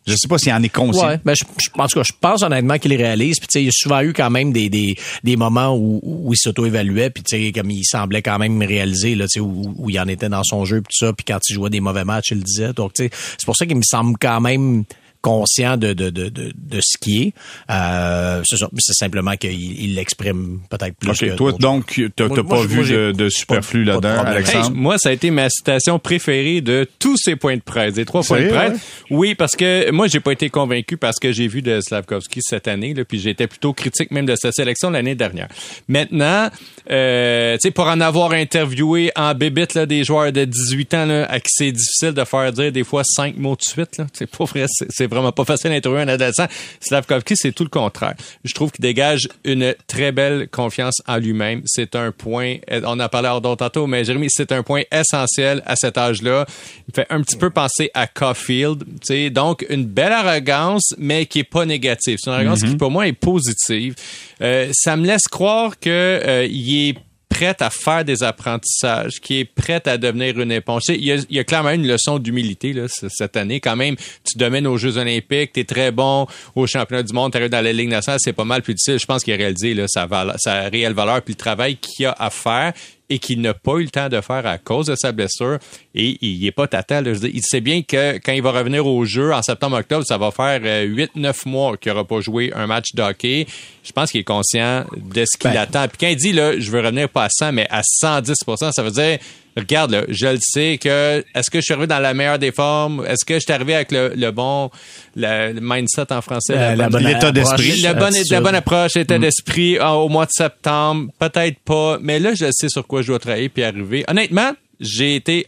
Je 0.07 0.15
sais 0.15 0.27
pas 0.27 0.37
s'il 0.37 0.53
en 0.53 0.63
est 0.63 0.69
conscient. 0.69 1.07
Ouais, 1.07 1.19
ben 1.25 1.35
je, 1.35 1.43
je- 1.59 1.69
en 1.81 1.87
tout 1.87 1.99
cas, 1.99 2.03
je 2.03 2.13
pense 2.19 2.41
honnêtement 2.41 2.77
qu'il 2.79 2.95
réalise. 2.95 3.39
Puis 3.39 3.47
il 3.55 3.65
y 3.65 3.67
a 3.67 3.71
souvent 3.73 3.99
eu 4.01 4.13
quand 4.13 4.29
même 4.29 4.53
des 4.53 4.69
des, 4.69 4.95
des 5.23 5.35
moments 5.35 5.75
où, 5.75 5.99
où 6.03 6.33
il 6.33 6.37
s'auto-évaluait, 6.37 7.09
puis 7.09 7.23
tu 7.23 7.37
sais, 7.45 7.51
comme 7.51 7.69
il 7.71 7.83
semblait 7.83 8.21
quand 8.21 8.39
même 8.39 8.61
réaliser 8.61 9.15
là, 9.15 9.25
tu 9.25 9.33
sais, 9.33 9.39
où, 9.39 9.73
où 9.77 9.89
il 9.89 9.99
en 9.99 10.07
était 10.07 10.29
dans 10.29 10.43
son 10.43 10.63
jeu, 10.65 10.81
puis 10.81 10.95
tout 10.97 11.05
ça. 11.05 11.13
Puis 11.13 11.25
quand 11.25 11.39
il 11.49 11.53
jouait 11.53 11.69
des 11.69 11.81
mauvais 11.81 12.05
matchs, 12.05 12.31
il 12.31 12.37
le 12.37 12.43
disait. 12.43 12.73
Donc 12.73 12.93
tu 12.93 13.03
sais, 13.03 13.09
c'est 13.37 13.45
pour 13.45 13.55
ça 13.55 13.65
qu'il 13.65 13.77
me 13.77 13.83
semble 13.83 14.17
quand 14.19 14.39
même 14.41 14.85
conscient 15.27 15.77
de 15.77 15.93
de 15.93 16.09
de 16.09 16.29
de, 16.29 16.53
de 16.55 16.79
ce 16.81 16.97
qui 16.97 17.23
est. 17.23 17.33
Euh, 17.69 18.41
c'est 18.45 18.93
simplement 18.93 19.35
qu'il 19.35 19.81
il 19.81 19.95
l'exprime 19.95 20.61
peut-être 20.69 20.95
plus. 20.97 21.09
OK. 21.09 21.19
que 21.19 21.35
Toi, 21.35 21.51
donc, 21.53 22.01
t'as 22.15 22.27
moi, 22.27 22.43
pas 22.43 22.61
vu 22.65 22.77
moi, 22.77 22.85
de, 22.85 23.11
de 23.11 23.29
superflu 23.29 23.83
là-dedans. 23.83 24.23
Alexandre? 24.23 24.67
Hey, 24.67 24.71
moi, 24.73 24.97
ça 24.97 25.09
a 25.09 25.11
été 25.11 25.31
ma 25.31 25.49
citation 25.49 25.99
préférée 25.99 26.61
de 26.61 26.87
tous 26.99 27.17
ces 27.17 27.35
points 27.35 27.55
de 27.55 27.61
presse, 27.61 27.95
des 27.95 28.05
trois 28.05 28.23
points 28.23 28.41
de 28.41 28.49
presse. 28.49 28.79
Oui, 29.09 29.35
parce 29.35 29.55
que 29.55 29.91
moi, 29.91 30.07
j'ai 30.07 30.19
pas 30.19 30.31
été 30.31 30.49
convaincu 30.49 30.97
parce 30.97 31.19
que 31.19 31.31
j'ai 31.31 31.47
vu 31.47 31.61
de 31.61 31.79
Slavkovski 31.81 32.39
cette 32.41 32.67
année, 32.67 32.93
là, 32.93 33.03
puis 33.05 33.19
j'étais 33.19 33.47
plutôt 33.47 33.73
critique 33.73 34.11
même 34.11 34.25
de 34.25 34.35
sa 34.35 34.51
sélection 34.51 34.89
l'année 34.89 35.15
dernière. 35.15 35.47
Maintenant, 35.87 36.49
euh, 36.89 37.55
tu 37.55 37.61
sais, 37.61 37.71
pour 37.71 37.87
en 37.87 37.99
avoir 37.99 38.31
interviewé 38.31 39.11
en 39.15 39.33
bébite 39.33 39.73
là, 39.73 39.85
des 39.85 40.03
joueurs 40.03 40.31
de 40.31 40.45
18 40.45 40.93
ans 40.93 41.05
là, 41.05 41.25
à 41.29 41.39
qui 41.39 41.49
c'est 41.49 41.71
difficile 41.71 42.11
de 42.11 42.23
faire 42.23 42.51
dire 42.53 42.71
des 42.71 42.83
fois 42.83 43.03
cinq 43.03 43.37
mots 43.37 43.55
de 43.55 43.63
suite, 43.63 43.97
là. 43.97 44.07
c'est 44.13 44.29
pas 44.29 44.45
vrai, 44.45 44.65
c'est 44.67 44.87
c'est 44.89 45.07
vraiment 45.17 45.31
pas 45.31 45.45
facile 45.45 45.71
d'interviewer 45.71 46.03
un 46.03 46.07
adolescent. 46.07 46.47
Slavkovski, 46.79 47.35
c'est 47.35 47.51
tout 47.51 47.63
le 47.63 47.69
contraire. 47.69 48.15
Je 48.43 48.53
trouve 48.53 48.71
qu'il 48.71 48.81
dégage 48.81 49.27
une 49.43 49.75
très 49.87 50.11
belle 50.11 50.47
confiance 50.49 51.01
en 51.07 51.17
lui-même. 51.17 51.61
C'est 51.65 51.95
un 51.95 52.11
point, 52.11 52.57
on 52.71 52.99
a 52.99 53.09
parlé 53.09 53.27
hors 53.29 53.41
d'autres 53.41 53.57
tantôt, 53.57 53.87
mais 53.87 54.03
Jérémy, 54.03 54.27
c'est 54.29 54.51
un 54.51 54.63
point 54.63 54.83
essentiel 54.91 55.61
à 55.65 55.75
cet 55.75 55.97
âge-là. 55.97 56.45
Il 56.87 56.93
fait 56.93 57.07
un 57.09 57.21
petit 57.21 57.37
peu 57.37 57.49
penser 57.49 57.89
à 57.93 58.07
Caulfield, 58.07 58.83
tu 58.85 58.97
sais, 59.03 59.29
donc 59.29 59.65
une 59.69 59.85
belle 59.85 60.11
arrogance, 60.11 60.93
mais 60.97 61.25
qui 61.25 61.39
est 61.39 61.43
pas 61.43 61.65
négative. 61.65 62.17
C'est 62.21 62.29
une 62.29 62.35
arrogance 62.35 62.63
qui 62.63 62.75
pour 62.75 62.91
moi 62.91 63.07
est 63.07 63.13
positive. 63.13 63.95
Euh, 64.41 64.69
ça 64.73 64.95
me 64.95 65.05
laisse 65.05 65.27
croire 65.27 65.79
que 65.79 65.89
euh, 65.89 66.47
il 66.49 66.89
est 66.89 66.97
prêt 67.37 67.55
à 67.59 67.69
faire 67.69 68.03
des 68.03 68.23
apprentissages, 68.23 69.19
qui 69.21 69.39
est 69.39 69.45
prêt 69.45 69.81
à 69.87 69.97
devenir 69.97 70.39
une 70.39 70.51
éponge. 70.51 70.83
Il 70.89 71.05
y, 71.05 71.11
a, 71.11 71.17
y 71.29 71.45
clairement 71.45 71.69
une 71.69 71.87
leçon 71.87 72.17
d'humilité 72.17 72.75
cette 72.87 73.37
année. 73.37 73.59
Quand 73.59 73.75
même, 73.75 73.95
tu 74.23 74.37
domines 74.37 74.65
aux 74.65 74.77
Jeux 74.77 74.97
olympiques, 74.97 75.53
tu 75.53 75.59
es 75.59 75.63
très 75.63 75.91
bon 75.91 76.25
au 76.55 76.65
championnat 76.65 77.03
du 77.03 77.13
monde, 77.13 77.31
tu 77.31 77.37
arrives 77.37 77.51
dans 77.51 77.61
la 77.61 77.73
Ligue 77.73 77.89
nationale, 77.89 78.19
c'est 78.23 78.33
pas 78.33 78.43
mal 78.43 78.63
plus 78.63 78.73
difficile. 78.73 78.99
Je 78.99 79.05
pense 79.05 79.23
qu'il 79.23 79.33
a 79.33 79.37
réalisé 79.37 79.75
là, 79.75 79.85
sa, 79.87 80.07
sa 80.37 80.61
réelle 80.69 80.93
valeur 80.93 81.21
puis 81.21 81.33
le 81.33 81.37
travail 81.37 81.75
qu'il 81.77 82.07
a 82.07 82.15
à 82.17 82.31
faire 82.31 82.73
et 83.09 83.19
qu'il 83.19 83.41
n'a 83.41 83.53
pas 83.53 83.75
eu 83.77 83.83
le 83.83 83.89
temps 83.89 84.09
de 84.09 84.19
faire 84.21 84.45
à 84.45 84.57
cause 84.57 84.87
de 84.87 84.95
sa 84.95 85.11
blessure. 85.11 85.59
Et 85.95 86.17
il 86.21 86.41
n'est 86.41 86.51
pas 86.51 86.67
tata. 86.67 87.01
là. 87.01 87.13
Dire, 87.13 87.29
il 87.33 87.41
sait 87.41 87.61
bien 87.61 87.81
que 87.81 88.17
quand 88.17 88.33
il 88.33 88.41
va 88.41 88.51
revenir 88.51 88.85
au 88.85 89.05
jeu 89.05 89.33
en 89.33 89.41
septembre-octobre, 89.41 90.05
ça 90.05 90.17
va 90.17 90.31
faire 90.31 90.59
8-9 90.61 91.47
mois 91.47 91.77
qu'il 91.77 91.91
n'aura 91.91 92.05
pas 92.05 92.19
joué 92.19 92.51
un 92.53 92.67
match 92.67 92.93
de 92.93 93.01
hockey. 93.01 93.47
Je 93.83 93.91
pense 93.91 94.11
qu'il 94.11 94.21
est 94.21 94.25
conscient 94.25 94.85
de 94.95 95.23
ce 95.25 95.37
qu'il 95.37 95.51
Ben. 95.51 95.57
attend. 95.61 95.87
Puis 95.87 95.97
quand 95.99 96.07
il 96.07 96.17
dit, 96.17 96.33
là, 96.33 96.59
je 96.59 96.69
veux 96.69 96.81
revenir 96.81 97.07
pas 97.09 97.23
à 97.25 97.29
100, 97.29 97.53
mais 97.53 97.67
à 97.69 97.81
110% 97.81 98.71
ça 98.73 98.83
veut 98.83 98.91
dire, 98.91 99.17
regarde, 99.57 99.91
là, 99.91 100.03
je 100.07 100.27
le 100.27 100.37
sais 100.41 100.77
que, 100.77 101.23
est-ce 101.35 101.49
que 101.49 101.59
je 101.59 101.63
suis 101.63 101.73
arrivé 101.73 101.87
dans 101.87 101.99
la 101.99 102.13
meilleure 102.13 102.39
des 102.39 102.51
formes? 102.51 103.05
Est-ce 103.07 103.25
que 103.25 103.35
je 103.35 103.39
suis 103.39 103.51
arrivé 103.51 103.75
avec 103.75 103.91
le, 103.91 104.13
le 104.15 104.31
bon, 104.31 104.69
le, 105.15 105.53
le 105.53 105.59
mindset 105.61 106.11
en 106.13 106.21
français? 106.21 106.55
La- 106.55 106.75
la 106.75 106.89
bonne 106.89 107.03
L'état 107.03 107.31
d'esprit. 107.31 107.81
La 107.81 107.93
bonne, 107.93 108.13
la 108.29 108.41
bonne 108.41 108.55
approche, 108.55 108.95
l'état 108.95 109.17
d'esprit 109.19 109.77
ah, 109.79 109.95
au 109.95 110.09
mois 110.09 110.25
de 110.25 110.31
septembre, 110.31 111.11
peut-être 111.19 111.59
pas, 111.65 111.97
mais 112.01 112.19
là, 112.19 112.33
je 112.33 112.45
sais 112.51 112.69
sur 112.69 112.85
quoi 112.85 113.01
je 113.01 113.07
dois 113.07 113.19
travailler 113.19 113.49
puis 113.49 113.63
arriver. 113.63 114.05
Honnêtement, 114.07 114.51
j'ai 114.79 115.15
été 115.15 115.47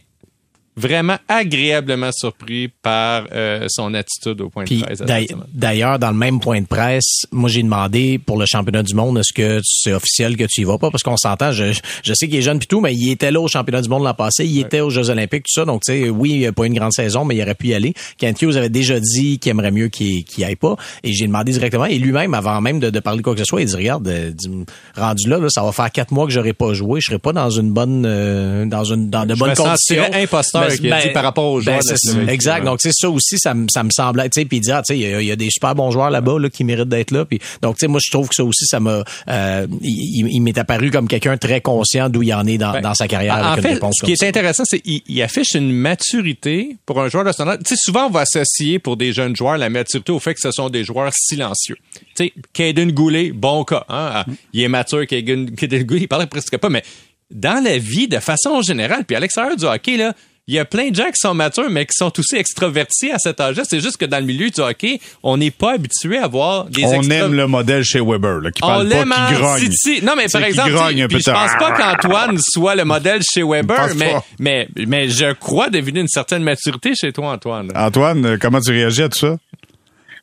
vraiment 0.80 1.16
agréablement 1.28 2.10
surpris 2.12 2.68
par 2.82 3.26
euh, 3.32 3.66
son 3.68 3.94
attitude 3.94 4.40
au 4.40 4.48
point 4.48 4.64
de 4.64 4.80
presse. 4.82 5.02
d'ailleurs, 5.52 5.98
dans 5.98 6.10
le 6.10 6.16
même 6.16 6.40
point 6.40 6.60
de 6.60 6.66
presse, 6.66 7.26
moi 7.30 7.48
j'ai 7.48 7.62
demandé 7.62 8.18
pour 8.18 8.38
le 8.38 8.46
championnat 8.46 8.82
du 8.82 8.94
monde, 8.94 9.18
est-ce 9.18 9.32
que 9.32 9.60
c'est 9.64 9.92
officiel 9.92 10.36
que 10.36 10.44
tu 10.44 10.62
y 10.62 10.64
vas? 10.64 10.78
Pas? 10.78 10.90
Parce 10.90 11.02
qu'on 11.02 11.16
s'entend, 11.16 11.52
je, 11.52 11.78
je 12.02 12.14
sais 12.14 12.26
qu'il 12.28 12.36
est 12.36 12.42
jeune 12.42 12.58
puis 12.58 12.68
tout, 12.68 12.80
mais 12.80 12.94
il 12.94 13.10
était 13.10 13.30
là 13.30 13.40
au 13.40 13.48
championnat 13.48 13.82
du 13.82 13.88
monde 13.88 14.04
l'an 14.04 14.14
passé, 14.14 14.44
il 14.46 14.58
était 14.60 14.80
aux 14.80 14.90
Jeux 14.90 15.10
olympiques, 15.10 15.44
tout 15.44 15.60
ça. 15.60 15.64
Donc, 15.64 15.82
tu 15.82 15.92
sais, 15.92 16.08
oui, 16.08 16.30
il 16.40 16.46
a 16.46 16.52
pas 16.52 16.66
une 16.66 16.74
grande 16.74 16.92
saison, 16.92 17.24
mais 17.24 17.36
il 17.36 17.42
aurait 17.42 17.54
pu 17.54 17.68
y 17.68 17.74
aller. 17.74 17.92
Kent 18.18 18.42
Hughes 18.42 18.56
avait 18.56 18.68
déjà 18.68 18.98
dit 18.98 19.38
qu'il 19.38 19.50
aimerait 19.50 19.70
mieux 19.70 19.88
qu'il 19.88 20.24
qu'il 20.24 20.42
y 20.42 20.44
aille 20.44 20.56
pas. 20.56 20.76
Et 21.04 21.12
j'ai 21.12 21.26
demandé 21.26 21.52
directement. 21.52 21.84
Et 21.86 21.98
lui-même, 21.98 22.34
avant 22.34 22.60
même 22.60 22.80
de, 22.80 22.90
de 22.90 23.00
parler 23.00 23.18
de 23.18 23.22
quoi 23.24 23.34
que 23.34 23.38
ce 23.40 23.44
soit, 23.44 23.60
il 23.62 23.66
dit, 23.66 23.76
regarde, 23.76 24.08
euh, 24.08 24.32
rendu 24.96 25.28
là, 25.28 25.38
là, 25.38 25.48
ça 25.50 25.62
va 25.62 25.72
faire 25.72 25.90
quatre 25.90 26.12
mois 26.12 26.26
que 26.26 26.32
j'aurais 26.32 26.52
pas 26.52 26.72
joué. 26.72 27.00
Je 27.00 27.06
serais 27.06 27.18
pas 27.18 27.32
dans 27.32 27.50
une 27.50 27.70
bonne, 27.72 28.04
euh, 28.06 28.64
dans 28.66 28.84
une, 28.84 29.10
dans 29.10 29.26
de 29.26 29.34
Je 29.34 29.38
bonnes 29.38 29.50
me 29.50 29.54
conditions. 29.56 30.04
imposteur, 30.12 30.69
Ben, 30.78 30.92
a 30.92 31.02
dit 31.02 31.08
par 31.12 31.22
rapport 31.22 31.44
aux 31.52 31.60
joueurs 31.60 31.80
de 31.82 31.88
la 31.88 31.96
c'est- 31.96 32.10
semaine. 32.10 32.28
Exact. 32.28 32.64
Donc, 32.64 32.80
ça 32.82 33.08
aussi, 33.10 33.38
ça, 33.38 33.54
me- 33.54 33.66
ça 33.72 33.82
me 33.82 33.90
semblait, 33.90 34.28
tu 34.30 34.40
sais, 34.40 34.44
puis 34.46 34.58
il 34.58 34.60
dit, 34.60 34.70
ah, 34.72 34.82
tu 34.86 34.94
sais, 34.94 34.98
il 34.98 35.02
y 35.08 35.14
a- 35.14 35.20
il 35.20 35.26
y, 35.26 35.32
a 35.32 35.36
des 35.36 35.50
super 35.50 35.74
bons 35.74 35.90
joueurs 35.90 36.10
là-bas, 36.10 36.38
là, 36.38 36.50
qui 36.50 36.64
méritent 36.64 36.88
d'être 36.88 37.10
là. 37.10 37.24
Puis, 37.24 37.38
donc, 37.62 37.76
tu 37.76 37.80
sais, 37.80 37.86
moi, 37.88 38.00
je 38.04 38.10
trouve 38.10 38.28
que 38.28 38.34
ça 38.34 38.44
aussi, 38.44 38.66
ça 38.66 38.80
m'a, 38.80 39.02
euh, 39.28 39.66
il, 39.82 40.40
m'est 40.40 40.56
apparu 40.58 40.90
comme 40.90 41.08
quelqu'un 41.08 41.36
très 41.36 41.60
conscient 41.60 42.08
d'où 42.08 42.22
il 42.22 42.32
en 42.34 42.46
est 42.46 42.58
dans, 42.58 42.72
Ben, 42.72 42.80
dans 42.82 42.94
sa 42.94 43.08
carrière. 43.08 43.34
En 43.34 43.52
avec 43.52 43.56
une 43.58 43.62
fait, 43.62 43.74
réponse 43.74 43.94
ce 44.00 44.04
qui 44.06 44.12
est 44.12 44.22
intéressant, 44.22 44.62
c'est 44.66 44.80
qu'il 44.80 45.00
il 45.08 45.22
affiche 45.22 45.54
une 45.54 45.72
maturité 45.72 46.76
pour 46.86 47.00
un 47.00 47.08
joueur 47.08 47.24
de 47.24 47.32
son 47.32 47.46
âge. 47.48 47.58
Tu 47.64 47.74
sais, 47.74 47.80
souvent, 47.82 48.06
on 48.06 48.10
va 48.10 48.20
associer 48.20 48.78
pour 48.78 48.96
des 48.96 49.12
jeunes 49.12 49.36
joueurs 49.36 49.58
la 49.58 49.68
maturité 49.70 50.12
au 50.12 50.18
fait 50.18 50.34
que 50.34 50.40
ce 50.40 50.50
sont 50.50 50.68
des 50.70 50.84
joueurs 50.84 51.12
silencieux. 51.14 51.76
Tu 52.16 52.24
sais, 52.26 52.32
Caden 52.52 52.90
Goulet, 52.92 53.30
bon 53.32 53.64
cas. 53.64 53.84
Hein? 53.88 54.10
Ah, 54.12 54.24
Il 54.52 54.62
est 54.62 54.68
mature, 54.68 55.06
Caden, 55.06 55.46
Goulet, 55.50 56.00
il 56.02 56.08
parle 56.08 56.26
presque 56.26 56.56
pas, 56.56 56.68
mais 56.68 56.82
dans 57.30 57.62
la 57.62 57.78
vie, 57.78 58.08
de 58.08 58.18
façon 58.18 58.60
générale, 58.62 59.04
puis 59.06 59.14
à 59.16 59.20
l'extérieur 59.20 59.56
du 59.56 59.64
hockey, 59.64 59.96
là, 59.96 60.14
il 60.50 60.54
y 60.54 60.58
a 60.58 60.64
plein 60.64 60.90
de 60.90 60.96
gens 60.96 61.06
qui 61.06 61.20
sont 61.20 61.32
matures, 61.32 61.70
mais 61.70 61.86
qui 61.86 61.94
sont 61.94 62.12
aussi 62.18 62.34
extravertis 62.34 63.12
à 63.12 63.18
cet 63.18 63.38
âge-là. 63.40 63.62
C'est 63.64 63.78
juste 63.78 63.98
que 63.98 64.04
dans 64.04 64.18
le 64.18 64.24
milieu 64.24 64.50
du 64.50 64.60
hockey, 64.60 65.00
on 65.22 65.36
n'est 65.36 65.52
pas 65.52 65.74
habitué 65.74 66.18
à 66.18 66.26
voir 66.26 66.64
des 66.64 66.84
On 66.84 66.94
extra- 66.94 67.14
aime 67.14 67.34
le 67.34 67.46
modèle 67.46 67.84
chez 67.84 68.00
Weber, 68.00 68.40
là, 68.40 68.50
qui 68.50 68.64
on 68.64 68.66
parle 68.66 68.88
pas, 68.88 68.94
l'aime 68.96 69.14
qui 69.14 69.34
en 69.36 69.38
grogne. 69.38 69.70
City. 69.70 70.04
Non, 70.04 70.14
mais 70.16 70.26
par 70.26 70.42
exemple, 70.42 70.72
grogne 70.72 71.06
puis 71.06 71.20
je 71.20 71.30
pense 71.30 71.52
pas 71.56 71.72
qu'Antoine 71.72 72.38
soit 72.42 72.74
le 72.74 72.84
modèle 72.84 73.22
chez 73.22 73.44
Weber, 73.44 73.94
mais, 73.94 74.10
pas. 74.10 74.24
mais, 74.40 74.68
mais 74.88 75.08
je 75.08 75.32
crois 75.34 75.70
deviner 75.70 76.00
une 76.00 76.08
certaine 76.08 76.42
maturité 76.42 76.94
chez 76.96 77.12
toi, 77.12 77.30
Antoine. 77.30 77.70
Antoine, 77.76 78.26
euh, 78.26 78.36
comment 78.40 78.60
tu 78.60 78.72
réagis 78.72 79.02
à 79.02 79.08
tout 79.08 79.18
ça? 79.18 79.36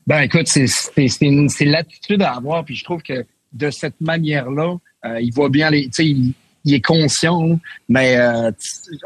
Ben 0.06 0.20
écoute, 0.20 0.48
c'est 0.48 1.66
l'attitude 1.66 2.22
à 2.22 2.34
avoir, 2.36 2.66
puis 2.66 2.76
je 2.76 2.84
trouve 2.84 3.02
que 3.02 3.26
de 3.54 3.70
cette 3.72 4.02
manière-là, 4.02 4.76
euh, 5.06 5.22
il 5.22 5.34
voit 5.34 5.50
bien 5.50 5.70
les, 5.70 5.86
tu 5.86 5.90
sais, 5.94 6.06
il, 6.06 6.34
il 6.68 6.74
est 6.74 6.82
conscient, 6.82 7.60
mais 7.88 8.18
euh, 8.18 8.52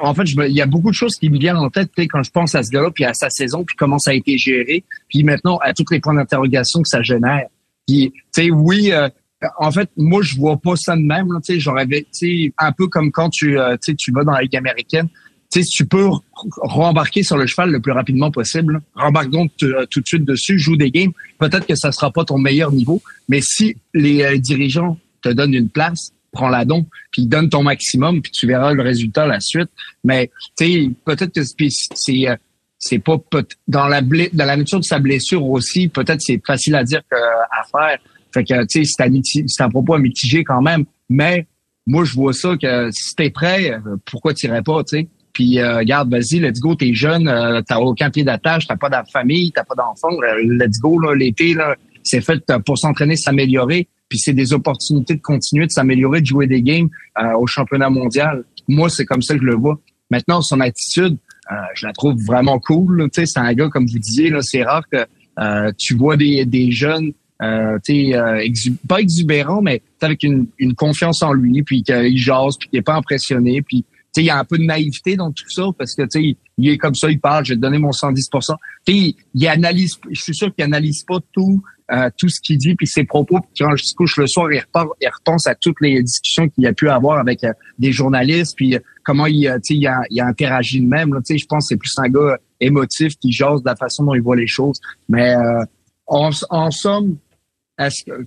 en 0.02 0.14
fait, 0.14 0.24
il 0.24 0.56
y 0.56 0.62
a 0.62 0.66
beaucoup 0.66 0.90
de 0.90 0.96
choses 0.96 1.16
qui 1.16 1.30
me 1.30 1.38
viennent 1.38 1.58
en 1.58 1.70
tête, 1.70 1.92
quand 1.98 2.24
je 2.24 2.32
pense 2.32 2.56
à 2.56 2.64
ce 2.64 2.72
gars-là, 2.72 2.90
puis 2.92 3.06
à 3.06 3.14
sa 3.14 3.30
saison, 3.30 3.64
puis 3.64 3.76
comment 3.76 4.00
ça 4.00 4.12
a 4.12 4.14
été 4.14 4.38
géré, 4.38 4.84
puis 5.10 5.24
maintenant 5.24 5.58
à 5.58 5.74
tous 5.74 5.86
les 5.92 6.00
points 6.00 6.16
d'interrogation 6.16 6.82
que 6.82 6.88
ça 6.90 7.02
génère. 7.02 7.48
Puis, 7.88 8.12
tu 8.12 8.22
sais, 8.32 8.52
oui. 8.52 8.92
euh, 8.92 9.10
en 9.58 9.72
fait, 9.72 9.90
moi, 9.98 10.22
je 10.22 10.36
vois 10.36 10.58
pas 10.58 10.76
ça 10.76 10.96
de 10.96 11.02
même. 11.02 11.28
Tu 11.46 11.54
sais, 11.54 11.60
j'aurais, 11.60 11.88
un 12.58 12.72
peu 12.72 12.88
comme 12.88 13.12
quand 13.12 13.30
tu, 13.30 13.60
euh, 13.60 13.76
tu 13.98 14.12
vas 14.12 14.24
dans 14.24 14.34
la 14.34 14.42
Ligue 14.42 14.56
américaine. 14.56 15.08
Tu 15.52 15.64
sais, 15.64 15.68
tu 15.68 15.86
peux 15.86 16.06
re- 16.06 16.22
rembarquer 16.62 17.24
sur 17.24 17.38
le 17.38 17.46
cheval 17.46 17.72
le 17.72 17.80
plus 17.82 17.92
rapidement 17.92 18.32
possible. 18.32 18.82
Rembarque 18.96 19.30
donc 19.30 19.52
euh, 19.64 19.86
tout 19.90 20.00
de 20.00 20.08
suite 20.08 20.26
dessus, 20.26 20.58
joue 20.60 20.78
des 20.78 20.92
games. 20.92 21.12
Peut-être 21.40 21.66
que 21.66 21.76
ça 21.76 21.92
sera 21.92 22.12
pas 22.12 22.24
ton 22.24 22.38
meilleur 22.38 22.72
niveau, 22.72 23.02
mais 23.28 23.42
si 23.42 23.76
les 23.94 24.24
euh, 24.24 24.38
dirigeants 24.38 24.98
te 25.22 25.30
donnent 25.30 25.54
une 25.54 25.70
place, 25.70 26.14
prends-la 26.32 26.66
donc, 26.66 26.88
puis 27.12 27.26
donne 27.26 27.50
ton 27.50 27.64
maximum, 27.64 28.22
puis 28.22 28.32
tu 28.32 28.48
verras 28.48 28.74
le 28.74 28.82
résultat 28.82 29.24
à 29.24 29.28
la 29.28 29.40
suite. 29.40 29.70
Mais 30.04 30.30
tu 30.58 30.66
sais, 30.66 30.90
peut-être 31.06 31.34
que 31.34 31.44
c'est- 31.44 31.90
c'est 32.80 32.98
euh, 32.98 33.00
pas 33.00 33.18
dans 33.68 33.88
la 33.88 34.02
dans 34.02 34.46
la 34.46 34.58
nature 34.58 34.80
de 34.80 34.86
sa 34.86 35.00
blessure 35.00 35.46
aussi. 35.46 35.88
Peut-être 35.90 36.22
c'est 36.22 36.42
facile 36.46 36.76
à 36.76 36.84
dire 36.84 37.02
qu'à 37.10 37.18
faire. 37.72 38.00
Fait 38.34 38.44
que 38.44 38.66
tu 38.66 38.86
sais, 38.86 39.44
c'est 39.48 39.62
à 39.64 39.66
un 39.66 39.70
propos 39.70 39.94
à 39.96 40.00
mitiger 40.00 40.44
quand 40.44 40.62
même. 40.62 40.86
Mais 41.10 41.46
moi, 41.86 42.06
je 42.06 42.14
vois 42.14 42.34
ça 42.34 42.56
que 42.62 42.90
si 42.92 43.16
t'es 43.16 43.30
prêt, 43.30 43.72
euh, 43.74 43.98
pourquoi 44.06 44.34
t'irais 44.34 44.62
pas, 44.62 44.84
tu 44.84 44.98
sais? 45.00 45.08
Puis 45.34 45.60
euh, 45.60 45.78
regarde, 45.78 46.10
vas-y, 46.10 46.40
let's 46.40 46.60
go, 46.60 46.76
t'es 46.76 46.94
jeune, 46.94 47.28
euh, 47.28 47.62
t'as 47.62 47.78
aucun 47.78 48.10
pied 48.10 48.24
d'attache, 48.24 48.68
t'as 48.68 48.76
pas 48.78 48.90
de 48.90 48.96
famille, 49.12 49.52
t'as 49.52 49.64
pas 49.64 49.76
d'enfant, 49.76 50.10
euh, 50.24 50.42
let's 50.44 50.80
go, 50.80 51.00
l'été, 51.14 51.54
là, 51.54 51.76
c'est 52.04 52.22
fait 52.22 52.42
pour 52.66 52.78
s'entraîner, 52.78 53.16
s'améliorer, 53.16 53.88
puis 54.12 54.20
c'est 54.20 54.34
des 54.34 54.52
opportunités 54.52 55.16
de 55.16 55.22
continuer 55.22 55.66
de 55.68 55.72
s'améliorer, 55.72 56.20
de 56.20 56.26
jouer 56.26 56.46
des 56.46 56.62
games 56.62 56.90
euh, 57.18 57.32
au 57.38 57.48
championnat 57.48 57.90
mondial. 57.90 58.44
Moi, 58.68 58.90
c'est 58.90 59.06
comme 59.06 59.22
ça 59.22 59.36
que 59.36 59.40
je 59.40 59.46
le 59.46 59.56
vois. 59.56 59.80
Maintenant, 60.10 60.42
son 60.42 60.60
attitude, 60.60 61.18
euh, 61.50 61.56
je 61.76 61.88
la 61.88 61.94
trouve 61.94 62.22
vraiment 62.22 62.60
cool. 62.60 63.10
Tu 63.14 63.22
sais, 63.22 63.26
c'est 63.26 63.40
un 63.40 63.54
gars, 63.54 63.70
comme 63.70 63.88
vous 63.88 64.00
disiez, 64.00 64.30
là, 64.30 64.42
c'est 64.42 64.64
rare 64.64 64.84
que 64.92 65.06
euh, 65.40 65.72
tu 65.78 65.96
vois 65.96 66.18
des, 66.18 66.44
des 66.44 66.74
jeunes, 66.74 67.14
euh, 67.42 67.80
tu 67.86 68.14
euh, 68.14 68.44
exu- 68.44 68.76
pas 68.86 69.00
exubérants, 69.00 69.62
mais 69.62 69.82
avec 70.02 70.24
une, 70.24 70.48
une 70.60 70.76
confiance 70.76 71.24
en 71.24 71.32
lui, 71.32 71.64
puis 71.64 71.82
qu'il 71.82 72.18
jase, 72.18 72.58
puis 72.60 72.68
qu'il 72.68 72.80
est 72.80 72.84
pas 72.84 72.96
impressionné, 72.96 73.62
puis 73.62 73.86
il 74.18 74.26
y 74.26 74.30
a 74.30 74.38
un 74.38 74.44
peu 74.44 74.58
de 74.58 74.64
naïveté 74.64 75.16
dans 75.16 75.32
tout 75.32 75.50
ça 75.50 75.64
parce 75.78 75.96
que 75.96 76.04
tu 76.04 76.36
il 76.58 76.70
est 76.70 76.78
comme 76.78 76.96
ça, 76.96 77.10
il 77.10 77.20
parle, 77.20 77.46
je 77.46 77.54
vais 77.54 77.56
te 77.56 77.62
donner 77.62 77.78
mon 77.78 77.94
110 77.94 78.30
Tu 78.86 79.16
il 79.34 79.48
analyse, 79.48 79.96
je 80.12 80.22
suis 80.22 80.36
sûr 80.36 80.54
qu'il 80.54 80.66
analyse 80.66 81.04
pas 81.04 81.20
tout, 81.32 81.64
tout 82.18 82.30
ce 82.30 82.40
qu'il 82.42 82.58
dit 82.58 82.76
puis 82.76 82.88
ses 82.88 83.04
propos. 83.04 83.40
Puis 83.40 83.64
quand 83.66 83.76
je 83.76 83.84
se 83.84 83.94
couche 83.96 84.18
le 84.18 84.28
soir, 84.28 84.52
il 84.52 84.60
repart, 84.60 84.88
il 85.02 85.08
repense 85.10 85.46
à 85.48 85.56
toutes 85.56 85.82
les 85.82 86.02
discussions 86.02 86.48
qu'il 86.50 86.66
a 86.68 86.74
pu 86.74 86.90
avoir 86.90 87.20
avec 87.20 87.44
euh, 87.44 87.52
des 87.80 87.92
journalistes, 87.92 88.54
puis 88.56 88.76
euh, 88.76 88.80
comment 89.04 89.26
il, 89.26 89.48
euh, 89.48 89.60
il 89.70 89.86
a, 89.88 90.02
il 90.10 90.22
a 90.22 90.28
interagi 90.28 90.80
de 90.82 90.88
même. 90.88 91.14
Là, 91.14 91.20
je 91.30 91.46
pense 91.48 91.66
que 91.66 91.68
c'est 91.70 91.78
plus 91.78 91.94
un 91.98 92.10
gars 92.10 92.38
émotif 92.60 93.14
qui 93.18 93.32
jase 93.32 93.62
de 93.62 93.70
la 93.70 93.76
façon 93.76 94.04
dont 94.06 94.14
il 94.16 94.22
voit 94.22 94.36
les 94.36 94.48
choses. 94.48 94.80
Mais 95.10 95.36
en, 96.08 96.30
en 96.50 96.72
somme, 96.72 97.18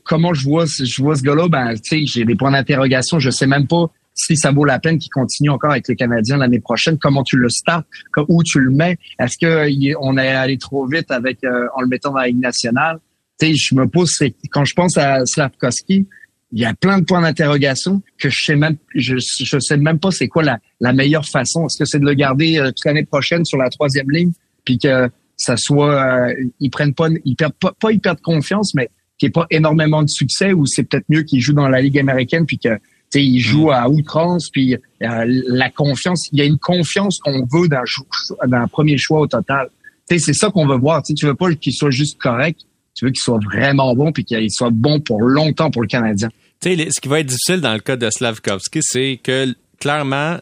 comment 0.05 0.35
je 0.35 0.45
vois, 0.45 0.65
je 0.67 1.03
vois 1.03 1.15
ce 1.17 1.23
gars-là, 1.23 1.49
ben, 1.49 1.75
j'ai 1.91 2.25
des 2.25 2.35
points 2.35 2.51
d'interrogation. 2.51 3.19
Je 3.19 3.31
sais 3.31 3.47
même 3.47 3.67
pas 3.67 3.87
si 4.15 4.37
ça 4.37 4.51
vaut 4.53 4.65
la 4.65 4.79
peine 4.79 4.99
qu'il 4.99 5.11
continue 5.11 5.51
encore 5.51 5.73
avec 5.73 5.89
le 5.89 5.95
Canadien 5.95 6.37
l'année 6.37 6.61
prochaine. 6.61 6.99
Comment 6.99 7.23
tu 7.25 7.37
le 7.37 7.49
starts, 7.49 7.83
co- 8.13 8.25
où 8.29 8.43
tu 8.43 8.61
le 8.61 8.71
mets? 8.71 8.97
Est-ce 9.19 9.37
que 9.39 9.69
il- 9.69 9.95
on 10.01 10.17
est 10.19 10.29
allé 10.29 10.57
trop 10.59 10.87
vite 10.87 11.11
avec 11.11 11.43
euh, 11.45 11.67
en 11.77 11.81
le 11.83 11.89
mettant 11.89 12.11
dans 12.13 12.19
la 12.19 12.27
Ligue 12.29 12.41
nationale? 12.41 12.99
Sais, 13.41 13.55
je 13.55 13.75
me 13.75 13.87
pose, 13.89 14.11
c'est- 14.17 14.35
quand 14.51 14.65
je 14.65 14.75
pense 14.75 14.97
à 14.97 15.25
Slavkovski, 15.27 16.07
il 16.53 16.61
y 16.61 16.65
a 16.65 16.73
plein 16.75 17.01
de 17.01 17.05
points 17.05 17.21
d'interrogation 17.23 18.01
que 18.19 18.31
je 18.31 18.45
sais 18.45 18.55
même, 18.57 18.77
je, 18.95 19.17
je 19.19 19.59
sais 19.59 19.77
même 19.77 19.99
pas 19.99 20.13
c'est 20.13 20.29
quoi 20.29 20.45
la, 20.45 20.59
la 20.81 20.93
meilleure 20.93 21.27
façon. 21.27 21.67
Est-ce 21.67 21.79
que 21.79 21.85
c'est 21.85 21.99
de 21.99 22.05
le 22.05 22.15
garder 22.15 22.59
euh, 22.59 22.67
toute 22.69 22.85
l'année 22.85 23.05
prochaine 23.05 23.45
sur 23.45 23.59
la 23.59 23.71
troisième 23.71 24.09
ligne, 24.11 24.31
puis 24.65 24.79
que 24.79 25.11
ça 25.37 25.57
soit, 25.57 26.29
euh, 26.29 26.35
ils 26.61 26.71
prennent 26.71 26.95
pas, 26.95 27.09
ils 27.25 27.35
perdent 27.35 27.55
pas, 27.61 27.73
pas 27.81 27.91
ils 27.91 27.99
perdent 27.99 28.21
confiance, 28.21 28.73
mais 28.75 28.89
qu'il 29.19 29.27
n'y 29.27 29.31
ait 29.31 29.33
pas 29.33 29.47
énormément 29.51 30.03
de 30.05 30.09
succès, 30.09 30.53
ou 30.53 30.65
c'est 30.67 30.85
peut-être 30.85 31.07
mieux 31.09 31.23
qu'ils 31.23 31.41
jouent 31.41 31.55
dans 31.55 31.69
la 31.69 31.81
Ligue 31.81 31.99
américaine, 31.99 32.47
puis 32.47 32.59
que 32.59 32.69
tu 32.69 32.81
sais, 33.11 33.25
ils 33.25 33.41
jouent 33.41 33.73
à 33.73 33.89
outrance, 33.89 34.49
puis 34.51 34.75
euh, 34.75 34.79
la 35.49 35.71
confiance, 35.71 36.29
il 36.33 36.39
y 36.39 36.43
a 36.43 36.45
une 36.45 36.59
confiance 36.59 37.19
qu'on 37.19 37.47
veut 37.53 37.67
d'un 37.69 37.83
d'un 38.47 38.69
premier 38.69 38.97
choix 38.97 39.21
au 39.21 39.27
total. 39.27 39.71
Tu 40.09 40.19
sais, 40.19 40.25
c'est 40.27 40.35
ça 40.35 40.51
qu'on 40.51 40.67
veut 40.69 40.77
voir. 40.79 41.03
Tu 41.03 41.09
sais, 41.09 41.15
tu 41.15 41.27
veux 41.27 41.35
pas 41.35 41.53
qu'il 41.55 41.73
soit 41.73 41.91
juste 41.91 42.19
correct, 42.21 42.61
tu 42.95 43.05
veux 43.05 43.11
qu'il 43.11 43.23
soit 43.23 43.41
vraiment 43.45 43.95
bon, 43.95 44.13
puis 44.13 44.25
qu'il 44.25 44.51
soit 44.51 44.71
bon 44.71 45.01
pour 45.01 45.23
longtemps 45.23 45.71
pour 45.71 45.83
le 45.83 45.89
Canadien. 45.89 46.29
Tu 46.61 46.77
sais, 46.77 46.89
ce 46.91 47.01
qui 47.01 47.09
va 47.09 47.21
être 47.21 47.27
difficile 47.27 47.61
dans 47.61 47.75
le 47.75 47.81
cas 47.81 47.97
de 47.97 48.09
Slavkovski, 48.09 48.81
c'est 48.83 49.21
que 49.23 49.55
clairement, 49.81 50.39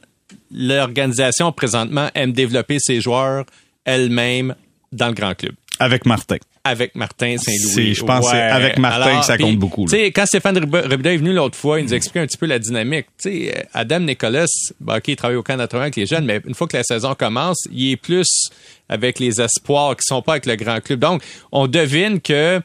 l'organisation 0.53 1.53
présentement 1.53 2.09
aime 2.15 2.33
développer 2.33 2.79
ses 2.79 3.01
joueurs 3.01 3.45
elle-même 3.85 4.55
dans 4.93 5.09
le 5.09 5.15
grand 5.15 5.35
club. 5.35 5.55
Avec 5.79 6.07
Martin. 6.07 6.37
Avec 6.65 6.95
Martin 6.95 7.37
Saint-Louis. 7.39 7.95
je 7.95 8.05
pense 8.05 8.25
que 8.25 8.31
c'est 8.31 8.41
avec 8.41 8.79
Martin 8.79 9.19
que 9.19 9.27
ça 9.27 9.37
compte 9.37 9.59
beaucoup. 9.59 9.85
Tu 9.87 9.97
sais, 9.97 10.13
quand 10.13 10.27
Stéphane 10.27 10.59
Robida 10.59 11.13
est 11.13 11.17
venu 11.17 11.33
l'autre 11.33 11.57
fois, 11.59 11.81
il 11.81 11.87
nous 11.87 11.93
a 11.93 11.97
expliqué 11.97 12.21
un 12.21 12.27
petit 12.27 12.37
peu 12.37 12.47
la 12.47 12.61
dynamique. 12.61 13.07
Tu 13.21 13.31
sais, 13.31 13.55
euh, 13.57 13.63
Adam 13.75 14.01
Nicolas, 14.01 14.47
ben, 14.81 14.99
OK, 14.99 15.09
il 15.09 15.17
travaille 15.17 15.37
au 15.37 15.43
Canada 15.43 15.77
avec 15.77 15.97
les 15.97 16.07
jeunes, 16.07 16.25
mais 16.25 16.41
une 16.47 16.55
fois 16.55 16.69
que 16.69 16.77
la 16.77 16.85
saison 16.85 17.17
commence, 17.17 17.67
il 17.73 17.91
est 17.91 17.97
plus 17.97 18.49
avec 18.89 19.19
les 19.19 19.41
espoirs 19.41 19.97
qui 19.97 20.03
sont 20.05 20.23
pas 20.23 20.33
avec 20.33 20.47
le 20.47 20.55
grand 20.55 20.81
club. 20.81 21.01
Donc, 21.01 21.23
on 21.51 21.67
devine 21.67 22.21
que 22.21 22.61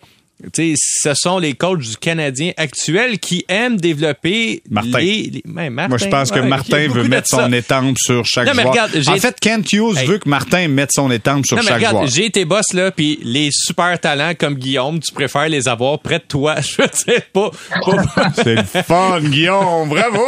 tu 0.53 0.75
sais, 0.75 1.09
ce 1.09 1.13
sont 1.15 1.39
les 1.39 1.53
coachs 1.53 1.79
du 1.79 1.97
Canadien 1.97 2.51
actuel 2.57 3.17
qui 3.17 3.43
aiment 3.49 3.77
développer 3.77 4.61
Martin. 4.69 4.99
les... 4.99 5.23
les- 5.33 5.41
ben, 5.45 5.71
Martin, 5.71 5.89
Moi, 5.89 5.97
je 5.97 6.05
pense 6.07 6.29
que 6.31 6.39
ouais, 6.39 6.47
Martin 6.47 6.87
veut 6.89 7.03
mettre 7.07 7.27
son 7.27 7.51
étampe 7.51 7.97
sur 7.97 8.23
chaque 8.25 8.45
Non, 8.47 8.53
mais 8.55 8.63
regarde, 8.63 8.91
j'ai- 8.93 9.09
en 9.11 9.17
fait, 9.17 9.35
Kent 9.39 9.73
Hughes 9.73 9.97
Hey. 9.97 10.05
veut 10.07 10.19
que 10.19 10.29
Martin 10.29 10.67
mette 10.67 10.91
son 10.93 11.09
étampe 11.09 11.45
sur 11.45 11.57
Non, 11.57 11.63
mais 11.63 11.69
chaque 11.69 11.77
regarde, 11.77 11.95
joueur. 11.97 12.07
j'ai 12.07 12.25
été 12.25 12.45
boss, 12.45 12.73
là, 12.73 12.91
puis 12.91 13.19
les 13.23 13.49
super 13.51 13.99
talents 13.99 14.33
comme 14.37 14.53
Guillaume, 14.55 14.99
tu 14.99 15.11
préfères 15.13 15.49
les 15.49 15.67
avoir 15.67 15.97
près 15.99 16.19
de 16.19 16.23
toi? 16.25 16.55
Je 16.61 16.83
sais 16.93 17.25
pas. 17.33 17.49
pas- 17.83 18.31
C'est 18.35 18.55
le 18.55 18.63
fun, 18.83 19.19
Guillaume. 19.21 19.89
Bravo! 19.89 20.27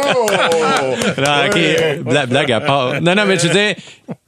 Non, 1.18 1.46
ok, 1.46 2.28
blague 2.28 2.52
à 2.52 2.60
part. 2.60 3.00
Non, 3.00 3.14
non, 3.14 3.24
mais 3.26 3.38
je 3.38 3.46
veux 3.46 3.52
dire, 3.54 3.74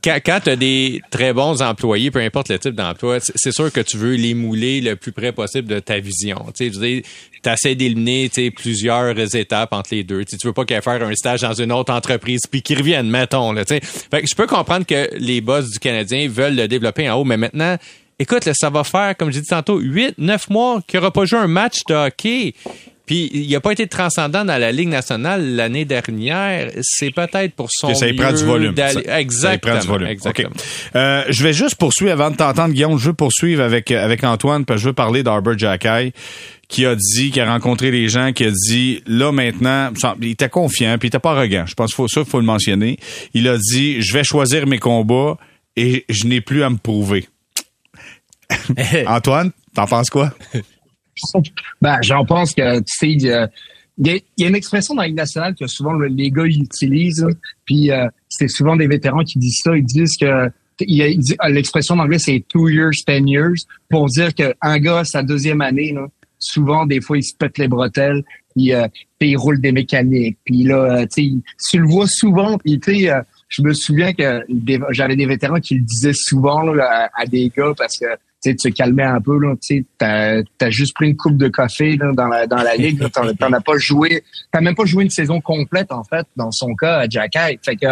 quand, 0.03 0.19
quand 0.25 0.41
tu 0.45 0.51
as 0.51 0.57
des 0.57 1.01
très 1.11 1.33
bons 1.33 1.63
employés, 1.63 2.11
peu 2.11 2.21
importe 2.21 2.49
le 2.49 2.59
type 2.59 2.75
d'emploi, 2.75 3.19
c'est 3.21 3.53
sûr 3.53 3.71
que 3.73 3.81
tu 3.81 3.97
veux 3.97 4.15
les 4.15 4.35
mouler 4.35 4.81
le 4.81 4.97
plus 4.97 5.13
près 5.13 5.33
possible 5.33 5.69
de 5.69 5.79
ta 5.79 5.99
vision. 6.01 6.45
Tu 6.57 7.03
t'essaies 7.43 7.75
d'éliminer 7.75 8.31
plusieurs 8.51 9.37
étapes 9.37 9.73
entre 9.73 9.95
les 9.95 10.05
deux. 10.05 10.25
Tu 10.25 10.33
sais, 10.33 10.37
tu 10.39 10.47
veux 10.47 10.53
pas 10.53 10.65
qu'elle 10.65 10.83
faire 10.83 11.03
un 11.03 11.15
stage 11.15 11.43
dans 11.43 11.55
une 11.55 11.73
autre 11.73 11.93
entreprise 11.93 12.41
puis 12.51 12.63
qu'ils 12.63 12.79
reviennent, 12.79 13.09
mettons. 13.09 13.53
Là, 13.53 13.65
fait 13.65 13.81
que 13.81 14.27
je 14.29 14.35
peux 14.35 14.47
comprendre 14.47 14.87
que 14.87 15.09
les 15.17 15.41
boss 15.41 15.71
du 15.71 15.79
Canadien 15.79 16.29
veulent 16.29 16.57
le 16.57 16.69
développer 16.69 17.09
en 17.09 17.21
haut, 17.21 17.25
mais 17.25 17.37
maintenant, 17.37 17.77
écoute, 18.19 18.45
là, 18.45 18.53
ça 18.55 18.71
va 18.71 18.85
faire, 18.85 19.17
comme 19.17 19.33
j'ai 19.33 19.41
dit 19.41 19.49
tantôt, 19.49 19.79
8, 19.79 20.17
9 20.19 20.51
mois 20.51 20.83
qu'il 20.87 20.99
n'aura 20.99 21.13
pas 21.13 21.25
joué 21.25 21.39
un 21.39 21.47
match 21.47 21.79
de 21.89 21.95
hockey. 21.95 22.55
Puis 23.05 23.31
il 23.35 23.51
n'a 23.51 23.61
pas 23.61 23.73
été 23.73 23.87
transcendant 23.89 24.45
dans 24.45 24.59
la 24.59 24.71
Ligue 24.73 24.89
nationale 24.89 25.57
l'année 25.57 25.85
dernière. 25.85 26.71
C'est 26.83 27.11
peut-être 27.11 27.53
pour 27.55 27.69
son 27.71 27.93
ça 27.95 28.07
y 28.09 28.13
prend 28.15 28.33
du 28.33 28.45
volume. 28.45 28.75
Ça- 28.77 28.91
ça 28.93 29.21
Exactement. 29.21 29.73
prend 29.75 29.81
du 29.83 29.89
volume. 29.89 30.09
exactement. 30.09 30.51
Euh, 30.95 31.25
je 31.29 31.43
vais 31.43 31.53
juste 31.53 31.75
poursuivre 31.75 32.13
avant 32.13 32.31
de 32.31 32.37
t'entendre, 32.37 32.73
Guillaume. 32.73 32.99
Je 32.99 33.07
veux 33.07 33.13
poursuivre 33.15 33.63
avec, 33.63 33.91
avec 33.91 34.23
Antoine, 34.25 34.65
parce 34.65 34.79
que 34.79 34.83
je 34.83 34.89
veux 34.89 34.93
parler 34.95 35.23
d'Arbor 35.25 35.59
Jackay, 35.59 36.13
qui 36.69 36.87
a 36.87 36.95
dit, 36.95 37.31
qui 37.33 37.41
a 37.41 37.53
rencontré 37.53 37.91
les 37.91 38.09
gens, 38.09 38.33
qui 38.33 38.45
a 38.45 38.51
dit, 38.51 39.03
là 39.07 39.33
maintenant, 39.33 39.91
il 40.21 40.29
était 40.31 40.49
confiant, 40.49 40.97
puis 40.99 41.09
il 41.09 41.11
était 41.11 41.19
pas 41.19 41.33
arrogant. 41.33 41.65
Je 41.67 41.75
pense 41.75 41.89
qu'il 41.91 41.97
faut 41.97 42.09
ça, 42.09 42.21
il 42.21 42.27
faut 42.27 42.39
le 42.41 42.47
mentionner. 42.47 42.99
Il 43.35 43.49
a 43.49 43.59
dit, 43.59 44.01
je 44.01 44.13
vais 44.15 44.25
choisir 44.25 44.67
mes 44.67 44.79
combats 44.79 45.37
et 45.77 46.05
je 46.09 46.25
n'ai 46.27 46.41
plus 46.41 46.63
à 46.63 46.71
me 46.71 46.77
prouver. 46.77 47.27
Antoine, 49.07 49.51
t'en 49.75 49.87
penses 49.87 50.09
quoi? 50.11 50.33
Ben, 51.81 51.99
j'en 52.03 52.25
pense 52.25 52.55
que, 52.55 52.79
tu 52.79 52.85
sais, 52.87 53.11
il 53.11 53.23
y 53.23 53.31
a, 54.45 54.49
une 54.49 54.55
expression 54.55 54.95
dans 54.95 55.03
la 55.03 55.09
Ligue 55.09 55.17
nationale 55.17 55.55
que 55.55 55.67
souvent 55.67 55.93
le- 55.93 56.09
les 56.09 56.31
gars 56.31 56.45
utilisent, 56.45 57.27
puis 57.65 57.91
euh, 57.91 58.09
c'est 58.29 58.49
souvent 58.49 58.77
des 58.77 58.87
vétérans 58.87 59.25
qui 59.25 59.39
disent 59.39 59.61
ça. 59.63 59.77
Ils 59.77 59.85
disent 59.85 60.17
que 60.17 60.51
l'expression 61.49 61.95
en 61.95 62.01
anglais 62.01 62.19
c'est 62.19 62.45
two 62.49 62.69
years, 62.69 63.05
ten 63.07 63.29
years 63.29 63.67
pour 63.89 64.07
dire 64.07 64.35
qu'un 64.35 64.79
gars 64.79 65.05
sa 65.05 65.23
deuxième 65.23 65.61
année, 65.61 65.93
là, 65.93 66.07
souvent 66.39 66.87
des 66.87 67.01
fois 67.01 67.19
il 67.19 67.23
se 67.23 67.37
pète 67.37 67.59
les 67.59 67.69
bretelles, 67.69 68.25
puis, 68.55 68.73
euh, 68.73 68.87
puis 69.19 69.31
il 69.31 69.37
roule 69.37 69.61
des 69.61 69.73
mécaniques, 69.73 70.39
puis 70.45 70.65
là, 70.65 71.03
euh, 71.03 71.07
tu 71.15 71.79
le 71.79 71.87
vois 71.87 72.07
souvent, 72.07 72.59
puis 72.59 72.81
tu 72.81 73.09
euh, 73.09 73.21
je 73.49 73.63
me 73.63 73.75
souviens 73.75 74.13
que 74.15 74.43
j'avais 74.91 75.17
des 75.17 75.27
vétérans 75.27 75.61
qui 75.61 75.75
le 75.75 75.83
disaient 75.83 76.15
souvent 76.15 76.63
là, 76.63 77.11
à, 77.15 77.23
à 77.23 77.27
des 77.27 77.53
gars 77.55 77.73
parce 77.77 77.99
que 77.99 78.07
tu 78.43 78.57
tu 78.57 78.73
te 78.73 78.77
calmais 78.77 79.05
un 79.05 79.21
peu, 79.21 79.39
tu 79.61 79.87
t'as, 79.99 80.43
t'as 80.59 80.71
juste 80.71 80.95
pris 80.95 81.09
une 81.09 81.17
coupe 81.17 81.37
de 81.37 81.49
café 81.49 81.97
là, 81.97 82.13
dans 82.13 82.29
la 82.29 82.47
dans 82.47 82.63
la 82.63 82.77
ligue, 82.77 83.01
là, 83.01 83.09
t'en, 83.09 83.33
t'en 83.39 83.53
as 83.53 83.61
pas 83.61 83.79
joué, 83.79 84.23
t'as 84.51 84.61
même 84.61 84.75
pas 84.75 84.85
joué 84.85 85.05
une 85.05 85.11
saison 85.11 85.41
complète 85.41 85.93
en 85.93 86.05
fait 86.05 86.27
dans 86.37 86.51
son 86.51 86.75
cas 86.75 86.99
à 86.99 87.09
Jack 87.09 87.35
Hyde. 87.37 87.61
Fait 87.65 87.77
que 87.77 87.87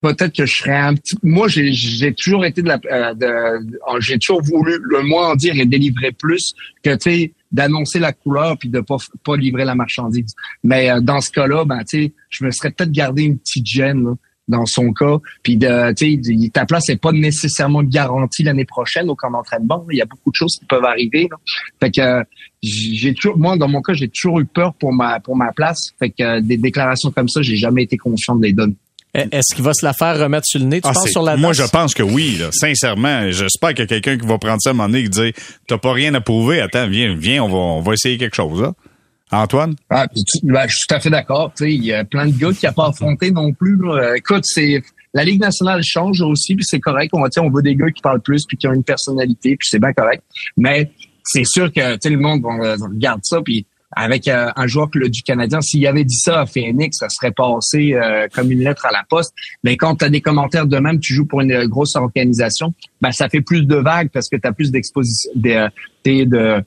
peut-être 0.00 0.34
que 0.36 0.46
je 0.46 0.56
serais 0.56 0.76
un 0.76 0.94
petit, 0.94 1.16
moi 1.22 1.48
j'ai, 1.48 2.14
toujours 2.14 2.44
été 2.44 2.62
de 2.62 2.68
la, 2.68 2.78
euh, 2.90 3.14
de- 3.14 4.00
j'ai 4.00 4.18
toujours 4.18 4.42
voulu 4.42 4.78
le 4.82 5.02
moins 5.02 5.30
en 5.30 5.34
dire 5.36 5.54
et 5.56 5.66
délivrer 5.66 6.12
plus 6.12 6.54
que 6.82 6.94
tu 6.94 7.10
sais 7.10 7.32
d'annoncer 7.52 8.00
la 8.00 8.12
couleur 8.12 8.58
puis 8.58 8.68
de 8.68 8.80
pas 8.80 8.96
pas 9.24 9.36
livrer 9.36 9.64
la 9.64 9.74
marchandise. 9.74 10.34
Mais 10.64 10.90
euh, 10.90 11.00
dans 11.00 11.20
ce 11.20 11.30
cas-là, 11.30 11.64
ben 11.64 11.84
tu 11.84 12.04
sais, 12.04 12.12
je 12.30 12.44
me 12.44 12.50
serais 12.50 12.70
peut-être 12.70 12.90
gardé 12.90 13.22
une 13.22 13.38
petite 13.38 13.66
gêne. 13.66 14.04
là 14.04 14.14
dans 14.48 14.66
son 14.66 14.92
cas. 14.92 15.16
Puis 15.42 15.56
de, 15.56 15.92
tu 15.94 16.22
sais, 16.22 16.50
ta 16.50 16.66
place 16.66 16.88
n'est 16.88 16.96
pas 16.96 17.12
nécessairement 17.12 17.82
garantie 17.82 18.42
l'année 18.42 18.64
prochaine 18.64 19.08
au 19.08 19.14
camp 19.14 19.30
d'entraînement. 19.30 19.84
Il 19.90 19.98
y 19.98 20.02
a 20.02 20.06
beaucoup 20.06 20.30
de 20.30 20.36
choses 20.36 20.56
qui 20.58 20.66
peuvent 20.66 20.84
arriver. 20.84 21.28
là. 21.30 21.36
Fait 21.80 21.90
que 21.90 22.24
j'ai 22.62 23.14
toujours, 23.14 23.38
moi 23.38 23.56
dans 23.56 23.68
mon 23.68 23.82
cas, 23.82 23.92
j'ai 23.94 24.08
toujours 24.08 24.40
eu 24.40 24.44
peur 24.44 24.74
pour 24.74 24.92
ma 24.92 25.20
pour 25.20 25.36
ma 25.36 25.52
place. 25.52 25.90
Fait 25.98 26.10
que 26.10 26.40
des 26.40 26.56
déclarations 26.56 27.10
comme 27.10 27.28
ça, 27.28 27.42
j'ai 27.42 27.56
jamais 27.56 27.82
été 27.84 27.96
confiant 27.96 28.36
de 28.36 28.42
les 28.44 28.52
donner. 28.52 28.74
Est-ce 29.14 29.54
qu'il 29.54 29.62
va 29.64 29.72
se 29.74 29.84
la 29.86 29.92
faire 29.92 30.18
remettre 30.18 30.44
sur 30.44 30.58
le 30.58 30.66
nez, 30.66 30.80
tu 30.80 30.88
Ah, 30.88 30.92
penses, 30.92 31.08
sur 31.08 31.22
la 31.22 31.36
moi, 31.36 31.52
je 31.52 31.62
pense 31.62 31.94
que 31.94 32.02
oui, 32.02 32.36
là, 32.36 32.48
sincèrement. 32.50 33.30
J'espère 33.30 33.70
qu'il 33.70 33.80
y 33.80 33.82
a 33.82 33.86
quelqu'un 33.86 34.18
qui 34.18 34.26
va 34.26 34.38
prendre 34.38 34.60
ça 34.60 34.70
à 34.70 34.72
un 34.72 34.74
moment 34.74 34.88
donné 34.88 35.04
et 35.04 35.08
dire 35.08 35.32
T'as 35.68 35.78
pas 35.78 35.92
rien 35.92 36.12
à 36.14 36.20
prouver, 36.20 36.60
attends, 36.60 36.88
viens, 36.88 37.14
viens, 37.14 37.44
on 37.44 37.48
va, 37.48 37.56
on 37.56 37.80
va 37.80 37.92
essayer 37.92 38.18
quelque 38.18 38.34
chose. 38.34 38.60
Là. 38.60 38.72
Antoine? 39.36 39.74
Ah, 39.90 40.06
ben, 40.42 40.66
je 40.68 40.76
suis 40.76 40.86
tout 40.88 40.94
à 40.94 41.00
fait 41.00 41.10
d'accord. 41.10 41.52
Il 41.60 41.84
y 41.84 41.92
a 41.92 42.04
plein 42.04 42.26
de 42.26 42.36
gars 42.36 42.52
qui 42.52 42.66
n'ont 42.66 42.72
pas 42.72 42.88
affronté 42.88 43.30
non 43.30 43.52
plus. 43.52 43.78
Écoute, 44.16 44.44
c'est 44.44 44.82
la 45.14 45.24
Ligue 45.24 45.40
nationale 45.40 45.82
change 45.82 46.20
aussi, 46.20 46.56
puis 46.56 46.64
c'est 46.64 46.80
correct. 46.80 47.12
On, 47.14 47.22
on 47.22 47.50
veut 47.50 47.62
des 47.62 47.76
gars 47.76 47.90
qui 47.90 48.02
parlent 48.02 48.20
plus, 48.20 48.44
puis 48.46 48.56
qui 48.56 48.66
ont 48.66 48.72
une 48.72 48.84
personnalité, 48.84 49.56
puis 49.56 49.68
c'est 49.70 49.78
bien 49.78 49.92
correct. 49.92 50.22
Mais 50.56 50.90
c'est 51.22 51.44
sûr 51.44 51.72
que 51.72 52.08
le 52.08 52.18
monde 52.18 52.42
on, 52.44 52.58
regarde 52.88 53.20
ça, 53.22 53.40
puis 53.42 53.64
avec 53.96 54.26
euh, 54.26 54.50
un 54.56 54.66
joueur 54.66 54.90
que 54.90 54.98
du 55.06 55.22
Canadien, 55.22 55.60
s'il 55.60 55.86
avait 55.86 56.02
dit 56.02 56.16
ça 56.16 56.40
à 56.40 56.46
Phoenix, 56.46 56.98
ça 56.98 57.08
serait 57.08 57.30
passé 57.30 57.94
euh, 57.94 58.26
comme 58.34 58.50
une 58.50 58.64
lettre 58.64 58.86
à 58.86 58.90
la 58.90 59.04
poste. 59.08 59.32
Mais 59.62 59.76
quand 59.76 59.94
tu 59.94 60.04
as 60.04 60.10
des 60.10 60.20
commentaires 60.20 60.66
de 60.66 60.78
même, 60.78 60.98
tu 60.98 61.14
joues 61.14 61.26
pour 61.26 61.42
une 61.42 61.52
euh, 61.52 61.68
grosse 61.68 61.94
organisation, 61.94 62.74
ben 63.00 63.12
ça 63.12 63.28
fait 63.28 63.40
plus 63.40 63.62
de 63.62 63.76
vagues 63.76 64.10
parce 64.12 64.28
que 64.28 64.34
tu 64.34 64.48
as 64.48 64.52
plus 64.52 64.72
d'exposition, 64.72 65.30
euh, 65.46 65.68
t'es 66.02 66.26
de 66.26 66.60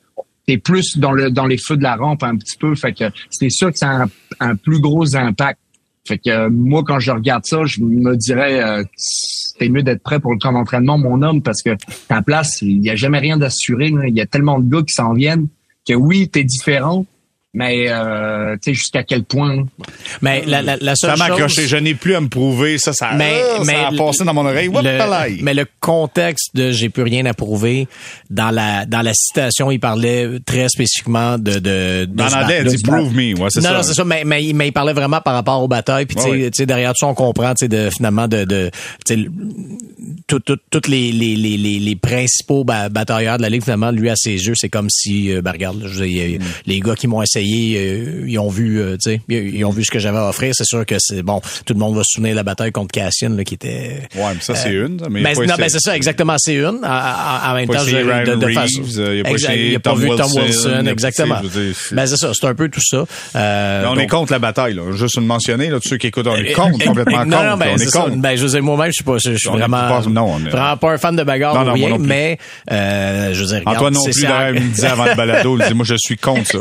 t'es 0.47 0.57
plus 0.57 0.97
dans 0.97 1.11
le 1.11 1.29
dans 1.29 1.45
les 1.45 1.57
feux 1.57 1.77
de 1.77 1.83
la 1.83 1.95
rampe 1.95 2.23
un 2.23 2.37
petit 2.37 2.57
peu. 2.57 2.73
Fait 2.73 2.93
que 2.93 3.05
c'est 3.29 3.49
sûr 3.49 3.71
que 3.71 3.77
ça 3.77 4.03
a 4.03 4.05
un, 4.39 4.55
plus 4.55 4.79
gros 4.79 5.15
impact. 5.15 5.59
Fait 6.07 6.17
que 6.17 6.29
euh, 6.29 6.49
moi, 6.49 6.83
quand 6.87 6.99
je 6.99 7.11
regarde 7.11 7.45
ça, 7.45 7.65
je 7.65 7.81
me 7.81 8.15
dirais 8.15 8.63
euh, 8.63 8.83
c'est 8.95 9.67
mieux 9.67 9.83
d'être 9.83 10.01
prêt 10.01 10.19
pour 10.19 10.31
le 10.31 10.39
camp 10.39 10.53
d'entraînement, 10.53 10.97
mon 10.97 11.21
homme, 11.21 11.41
parce 11.41 11.61
que 11.61 11.71
ta 12.07 12.21
place, 12.21 12.61
il 12.61 12.79
n'y 12.79 12.89
a 12.89 12.95
jamais 12.95 13.19
rien 13.19 13.37
d'assuré. 13.37 13.91
Il 14.07 14.15
y 14.15 14.21
a 14.21 14.25
tellement 14.25 14.59
de 14.59 14.69
gars 14.69 14.81
qui 14.81 14.93
s'en 14.93 15.13
viennent 15.13 15.47
que 15.87 15.93
oui, 15.93 16.29
t'es 16.29 16.43
différent, 16.43 17.05
mais 17.57 17.87
euh, 17.89 18.55
tu 18.63 18.69
sais 18.69 18.73
jusqu'à 18.75 19.01
quel 19.03 19.23
point? 19.23 19.65
Mais 20.21 20.43
la, 20.45 20.61
la, 20.61 20.77
la 20.79 20.95
seule 20.95 21.09
Ça 21.11 21.15
m'a 21.17 21.25
chose- 21.27 21.35
accroché, 21.37 21.67
je 21.67 21.77
n'ai 21.77 21.95
plus 21.95 22.13
à 22.15 22.21
me 22.21 22.27
prouver. 22.29 22.77
Ça, 22.77 22.93
ça, 22.93 23.13
Mais, 23.15 23.33
ah, 23.57 23.63
mais 23.65 23.73
ça 23.73 23.87
a 23.87 23.91
le- 23.91 23.97
passé 23.97 24.23
dans 24.23 24.33
mon 24.35 24.45
oreille. 24.45 24.69
Le- 24.71 25.43
mais 25.43 25.53
le 25.55 25.65
contexte 25.79 26.55
de 26.55 26.71
j'ai 26.71 26.89
plus 26.89 27.01
rien 27.03 27.25
à 27.25 27.33
prouver 27.33 27.87
dans 28.29 28.51
la 28.51 28.85
dans 28.85 29.01
la 29.01 29.13
citation, 29.15 29.71
il 29.71 29.79
parlait 29.79 30.27
très 30.45 30.69
spécifiquement 30.69 31.39
de 31.39 31.53
de, 31.53 32.05
de 32.05 32.69
dit 32.75 32.83
prove 32.83 33.13
me. 33.15 33.33
Ouais, 33.39 33.47
c'est 33.49 33.61
non, 33.61 33.69
ça. 33.69 33.73
non, 33.77 33.83
c'est 33.83 33.93
ça, 33.95 34.03
mais, 34.05 34.23
mais, 34.23 34.51
mais 34.53 34.67
il 34.67 34.71
parlait 34.71 34.93
vraiment 34.93 35.21
par 35.21 35.33
rapport 35.33 35.61
aux 35.63 35.67
batailles. 35.67 36.05
Puis, 36.05 36.15
tu 36.17 36.49
sais, 36.53 36.65
derrière 36.67 36.91
tout 36.91 36.99
ça, 36.99 37.07
on 37.07 37.15
comprend, 37.15 37.53
tu 37.55 37.65
sais, 37.65 37.67
de, 37.67 37.89
finalement, 37.89 38.27
de, 38.27 38.43
de 38.45 38.69
tu 39.05 39.15
sais, 39.15 39.29
tout- 40.27 40.41
les, 40.87 41.11
les, 41.11 41.35
les, 41.35 41.57
les, 41.57 41.79
les 41.79 41.95
principaux 41.95 42.63
ba- 42.63 42.89
batailleurs 42.89 43.37
de 43.37 43.41
la 43.41 43.49
Ligue, 43.49 43.63
finalement, 43.63 43.91
lui, 43.91 44.09
à 44.09 44.15
ses 44.15 44.31
yeux, 44.31 44.53
c'est 44.55 44.69
comme 44.69 44.89
si, 44.89 45.31
euh, 45.31 45.41
ben, 45.41 45.51
regarde, 45.51 45.83
je 45.87 46.03
Mm. 46.03 46.39
les 46.65 46.79
gars 46.79 46.95
qui 46.95 47.07
m'ont 47.07 47.21
essayé, 47.21 47.46
euh, 47.77 48.23
ils 48.27 48.37
ont 48.39 48.49
vu, 48.49 48.79
euh, 48.81 48.97
tu 48.97 49.11
sais, 49.11 49.21
ils 49.29 49.63
ont 49.65 49.69
vu 49.71 49.83
ce 49.83 49.91
que 49.91 49.99
j'avais 49.99 50.17
à 50.17 50.29
offrir. 50.29 50.53
C'est 50.55 50.65
sûr 50.65 50.85
que 50.85 50.95
c'est, 50.99 51.21
bon, 51.23 51.41
tout 51.65 51.73
le 51.73 51.79
monde 51.79 51.95
va 51.95 52.01
se 52.03 52.13
souvenir 52.15 52.31
de 52.33 52.37
la 52.37 52.43
bataille 52.43 52.71
contre 52.71 52.91
Cassian, 52.91 53.29
là, 53.29 53.43
qui 53.43 53.53
était... 53.55 54.01
Ouais, 54.15 54.21
mais 54.33 54.41
ça, 54.41 54.55
c'est 54.55 54.71
une. 54.71 54.99
Mais 55.09 55.23
Ben, 55.23 55.33
non, 55.47 55.55
ben, 55.57 55.69
c'est 55.69 55.79
ça, 55.79 55.95
exactement, 55.95 56.35
c'est 56.37 56.55
une. 56.55 56.79
En, 56.83 57.53
même 57.55 57.67
Pas 57.67 57.75
temps, 57.77 57.83
je, 57.85 57.95
de, 57.97 58.35
de 58.35 58.51
façon- 58.53 58.81
euh, 58.99 59.15
il 59.15 59.75
a 59.75 59.79
pas 59.79 59.91
pas 59.91 59.95
Tom 59.95 59.99
vu 59.99 60.15
Tom 60.15 60.31
Wilson, 60.43 60.85
exactement. 60.87 61.39
dire, 61.41 61.73
Ben, 61.91 62.05
c'est 62.05 62.17
ça, 62.17 62.31
c'est 62.33 62.47
un 62.47 62.55
peu 62.55 62.69
tout 62.69 62.81
ça. 62.83 63.05
Euh, 63.35 63.85
on 63.87 63.95
donc- 63.95 64.03
est 64.03 64.07
contre 64.07 64.31
la 64.33 64.39
bataille, 64.39 64.73
là. 64.73 64.91
Juste 64.93 65.15
une 65.17 65.25
mentionner, 65.25 65.69
là, 65.69 65.79
tous 65.79 65.89
ceux 65.89 65.97
qui 65.97 66.07
écoutent, 66.07 66.27
on 66.27 66.35
est 66.35 66.51
euh, 66.51 66.55
contre, 66.55 66.79
euh, 66.81 66.85
complètement 66.87 67.17
euh, 67.19 67.23
contre. 67.23 67.37
non, 67.43 67.49
non, 67.51 67.57
ben, 67.57 67.69
on 67.73 67.77
est 67.77 67.85
ça. 67.87 68.01
contre. 68.01 68.15
Ben, 68.17 68.35
je 68.37 68.43
veux 68.43 68.49
dire, 68.49 68.63
moi-même, 68.63 68.87
je 68.87 68.93
suis 68.95 69.03
pas, 69.03 69.17
je 69.17 69.35
suis 69.35 69.49
vraiment, 69.49 69.77
pas- 69.77 70.03
non, 70.09 70.37
est- 70.39 70.49
vraiment 70.49 70.77
pas 70.77 70.91
un 70.91 70.97
fan 70.97 71.15
de 71.15 71.23
bagarre 71.23 71.55
Non, 71.55 71.61
ou 71.61 71.65
non, 71.65 71.73
rien, 71.73 71.89
non 71.89 71.97
mais, 71.99 72.37
euh, 72.71 73.33
je 73.33 73.39
veux 73.41 73.47
dire, 73.47 73.61
Antoine 73.65 73.93
non 73.93 74.03
plus, 74.03 74.21
d'ailleurs, 74.21 74.55
il 74.55 74.63
me 74.63 74.69
disait 74.73 74.87
avant 74.87 75.05
le 75.05 75.15
balado, 75.15 75.55
il 75.57 75.61
disait, 75.63 75.73
moi, 75.73 75.85
je 75.85 75.95
suis 75.97 76.17
contre 76.17 76.45
ça. 76.47 76.59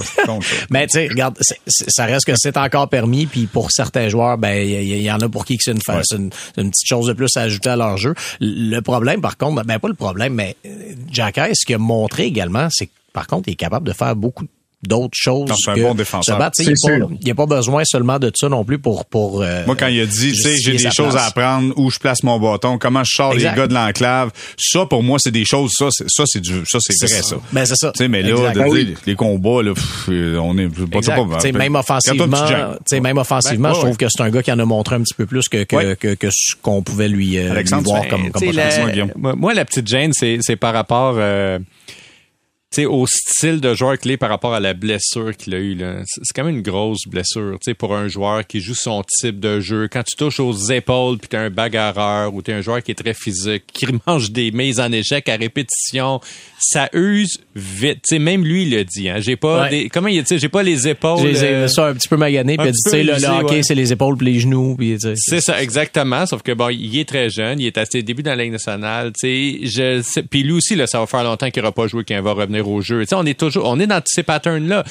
Mais 0.71 0.87
tu 0.87 0.99
sais, 0.99 1.09
regarde, 1.09 1.37
ça 1.67 2.05
reste 2.07 2.25
que 2.27 2.33
c'est 2.37 2.57
encore 2.57 2.89
permis, 2.89 3.27
puis 3.27 3.47
pour 3.47 3.71
certains 3.71 4.09
joueurs, 4.09 4.39
ben 4.39 4.67
il 4.67 4.83
y, 4.83 5.03
y 5.03 5.11
en 5.11 5.21
a 5.21 5.29
pour 5.29 5.45
qui 5.45 5.57
que 5.57 5.63
c'est 5.63 5.73
une, 5.73 5.79
Ouais. 5.89 6.01
c'est 6.05 6.17
une, 6.17 6.31
une 6.57 6.71
petite 6.71 6.87
chose 6.89 7.07
de 7.07 7.13
plus 7.13 7.37
à 7.37 7.43
ajouter 7.43 7.69
à 7.71 7.77
leur 7.77 7.97
jeu. 7.97 8.15
Le 8.41 8.81
problème, 8.81 9.21
par 9.21 9.37
contre, 9.37 9.63
ben 9.65 9.79
pas 9.79 9.89
le 9.89 9.95
problème, 9.95 10.35
mais 10.35 10.57
euh, 10.67 10.69
Jack 11.13 11.39
Hayes, 11.39 11.55
ce 11.55 11.65
qu'il 11.67 11.75
a 11.77 11.79
montré 11.79 12.25
également, 12.25 12.69
c'est 12.71 12.87
que 12.87 12.93
par 13.13 13.27
contre, 13.27 13.49
il 13.49 13.53
est 13.53 13.57
capable 13.57 13.87
de 13.87 13.93
faire 13.95 14.15
beaucoup 14.15 14.45
d'autres 14.83 15.15
choses. 15.17 15.49
Non, 15.49 15.55
c'est 15.57 15.71
un 15.71 15.77
bon 15.83 15.95
défenseur. 15.95 16.39
battre. 16.39 16.57
Il 16.61 16.67
n'y 16.67 16.73
a, 16.73 16.99
pas- 16.99 17.07
il 17.23 17.29
y 17.29 17.31
a 17.31 17.35
pas 17.35 17.47
besoin 17.47 17.83
seulement 17.85 18.19
de 18.19 18.31
ça 18.35 18.49
non 18.49 18.65
plus 18.65 18.79
pour 18.79 19.07
pour. 19.07 19.43
euh, 19.43 19.65
Moi, 19.67 19.75
quand 19.75 19.87
il 19.89 20.01
a 20.01 20.07
dit, 20.07 20.33
tu 20.33 20.43
sais, 20.43 20.57
j'ai 20.59 20.73
des 20.73 20.91
choses 20.91 21.13
place. 21.13 21.17
à 21.17 21.27
apprendre, 21.27 21.73
où 21.77 21.91
je 21.91 21.99
place 21.99 22.23
mon 22.23 22.39
bâton, 22.39 22.79
comment 22.79 23.03
je 23.03 23.13
sors 23.15 23.33
Exact. 23.33 23.51
les 23.53 23.57
gars 23.57 23.67
de 23.67 23.75
l'enclave, 23.75 24.31
ça, 24.59 24.85
pour 24.87 25.03
moi, 25.03 25.19
c'est 25.21 25.31
des 25.31 25.45
choses, 25.45 25.73
ça, 25.77 25.87
c'est, 25.91 26.09
ça, 26.09 26.25
c'est 26.27 26.41
du, 26.41 26.63
ça, 26.67 26.79
c'est 26.81 26.93
C'est 26.93 27.07
vrai, 27.13 27.23
ça. 27.23 27.29
ça. 27.31 27.37
Ben, 27.53 27.65
c'est 27.65 27.77
ça. 27.77 27.91
Tu 27.93 27.99
sais, 27.99 28.09
mais 28.09 28.23
là, 28.23 28.53
de 28.53 28.59
Ben 28.59 28.95
les 29.07 29.15
combats, 29.17 29.63
là, 29.63 29.73
pff, 29.75 30.09
euh, 30.11 30.37
on 30.39 30.57
est, 30.59 30.69
pas, 30.69 30.99
Exact. 30.99 31.17
pas, 31.17 31.37
Tu 31.37 31.41
sais, 31.41 31.53
même 31.53 31.75
offensivement, 31.75 32.27
tu 32.47 32.79
sais, 32.87 33.01
même 33.01 33.19
offensivement, 33.19 33.69
Ben, 33.69 33.75
je 33.75 33.79
ouais, 33.81 33.85
trouve 33.87 33.97
que 33.97 34.07
c'est 34.09 34.23
un 34.23 34.31
gars 34.31 34.43
qui 34.43 34.53
en 34.53 34.59
a 34.59 34.65
montré 34.65 34.95
un 34.97 35.01
petit 35.03 35.15
peu 35.15 35.27
plus 35.27 35.49
que 35.49 35.65
que, 35.65 35.77
Ouais. 35.77 35.97
que, 35.99 36.15
que 36.15 36.29
ce 36.31 36.55
qu'on 36.61 36.83
pouvait 36.83 37.09
lui, 37.09 37.39
euh, 37.39 37.55
lui 37.55 37.65
voir 37.83 38.07
comme, 38.09 38.31
comme 38.31 38.51
la- 38.53 39.07
moi, 39.17 39.35
moi, 39.35 39.55
la 39.55 39.65
petite 39.65 39.89
gêne, 39.89 40.13
c'est, 40.15 40.39
c'est 40.43 40.57
par 40.57 40.75
rapport. 40.75 41.15
euh, 41.19 41.59
au 42.85 43.07
style 43.07 43.61
de 43.63 43.75
joueur 43.75 43.97
qu'il 43.99 44.11
est 44.11 44.17
par 44.19 44.29
rapport 44.29 44.53
à 44.53 44.61
la 44.61 44.75
blessure 44.75 45.35
qu'il 45.37 45.55
a 45.55 45.59
eue. 45.59 45.75
là. 45.75 46.03
C'est 46.05 46.35
quand 46.35 46.45
même 46.45 46.57
une 46.57 46.63
grosse 46.63 47.07
blessure 47.07 47.59
pour 47.79 47.95
un 47.95 48.07
joueur 48.09 48.47
qui 48.47 48.61
joue 48.61 48.75
son 48.75 49.03
type 49.21 49.41
de 49.41 49.61
jeu. 49.61 49.89
Quand 49.91 50.03
tu 50.03 50.15
touches 50.17 50.41
aux 50.41 50.53
épaules, 50.71 51.17
puis 51.19 51.29
tu 51.29 51.37
un 51.37 51.49
bagarreur, 51.49 52.35
ou 52.35 52.43
tu 52.43 52.53
un 52.53 52.61
joueur 52.61 52.83
qui 52.83 52.91
est 52.91 52.95
très 52.97 53.15
physique, 53.15 53.65
qui 53.73 53.87
mange 54.07 54.31
des 54.31 54.51
mises 54.51 54.79
en 54.79 54.93
échec 54.93 55.27
à 55.29 55.37
répétition, 55.37 56.21
ça 56.59 56.91
use 56.93 57.39
vite. 57.55 58.01
Tu 58.07 58.17
sais, 58.17 58.19
même 58.19 58.45
lui, 58.45 58.65
il 58.65 58.71
le 58.71 58.85
dit. 58.85 59.09
Hein, 59.09 59.21
j'ai 59.21 59.37
pas 59.37 59.63
Ouais. 59.63 59.71
des, 59.71 59.89
comment 59.89 60.09
il 60.09 60.23
dit, 60.23 60.39
j'ai 60.39 60.49
pas 60.51 60.63
les 60.63 60.87
épaules. 60.89 61.21
J'ai 61.35 61.47
euh, 61.47 61.69
ça 61.69 61.87
un 61.87 61.95
petit 61.95 62.09
peu 62.09 62.17
magané, 62.19 62.59
puis 62.59 62.73
tu 62.73 62.91
sais, 62.91 63.03
le, 63.03 63.13
le 63.13 63.17
usé, 63.19 63.27
hockey, 63.29 63.55
ouais. 63.57 63.63
c'est 63.63 63.75
les 63.75 63.93
épaules 63.93 64.17
puis 64.19 64.27
les 64.35 64.41
genoux. 64.41 64.77
C'est 65.15 65.41
ça, 65.41 65.63
exactement. 65.63 66.27
Sauf 66.27 66.43
que 66.43 66.53
bon, 66.53 66.69
il 66.69 66.99
est 66.99 67.09
très 67.09 67.31
jeune, 67.31 67.59
il 67.61 67.67
est 67.67 67.79
à 67.79 67.87
ses 67.87 68.03
débuts 68.03 68.23
dans 68.23 68.35
la 68.35 68.43
Ligue 68.43 68.53
nationale. 68.53 69.13
Puis 69.23 70.43
lui 70.43 70.53
aussi, 70.53 70.75
là, 70.75 70.87
ça 70.87 70.99
va 71.01 71.07
faire 71.07 71.25
longtemps 71.25 71.49
qu'il 71.51 71.63
n'aura 71.63 71.73
pas 71.73 71.87
joué, 71.87 72.05
qu'il 72.05 72.21
va 72.21 72.33
revenir 72.33 72.56
au 72.61 72.81
jeu. 72.81 73.01
Tu 73.03 73.09
sais, 73.09 73.15
on 73.15 73.25
est 73.25 73.39
toujours, 73.39 73.67
on 73.67 73.79
est 73.81 73.87
dans 73.87 74.03
ces 74.05 74.23
patterns-là. 74.23 74.85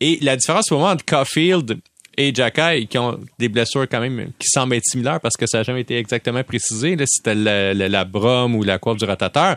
Et 0.00 0.18
la 0.22 0.36
différence 0.36 0.70
au 0.72 0.76
moment 0.76 0.90
entre 0.90 1.04
Caulfield 1.04 1.78
et 2.16 2.34
Jacky, 2.34 2.86
qui 2.86 2.98
ont 2.98 3.18
des 3.38 3.48
blessures 3.48 3.86
quand 3.88 4.00
même 4.00 4.30
qui 4.38 4.48
semblent 4.48 4.74
être 4.74 4.84
similaires 4.84 5.20
parce 5.20 5.36
que 5.36 5.46
ça 5.46 5.58
n'a 5.58 5.64
jamais 5.64 5.82
été 5.82 5.96
exactement 5.96 6.42
précisé, 6.44 6.96
là, 6.96 7.04
si 7.06 7.16
c'était 7.18 7.34
la, 7.34 7.74
la, 7.74 7.88
la 7.88 8.04
brome 8.04 8.54
ou 8.54 8.62
la 8.62 8.78
courbe 8.78 8.98
du 8.98 9.04
rotateur. 9.04 9.56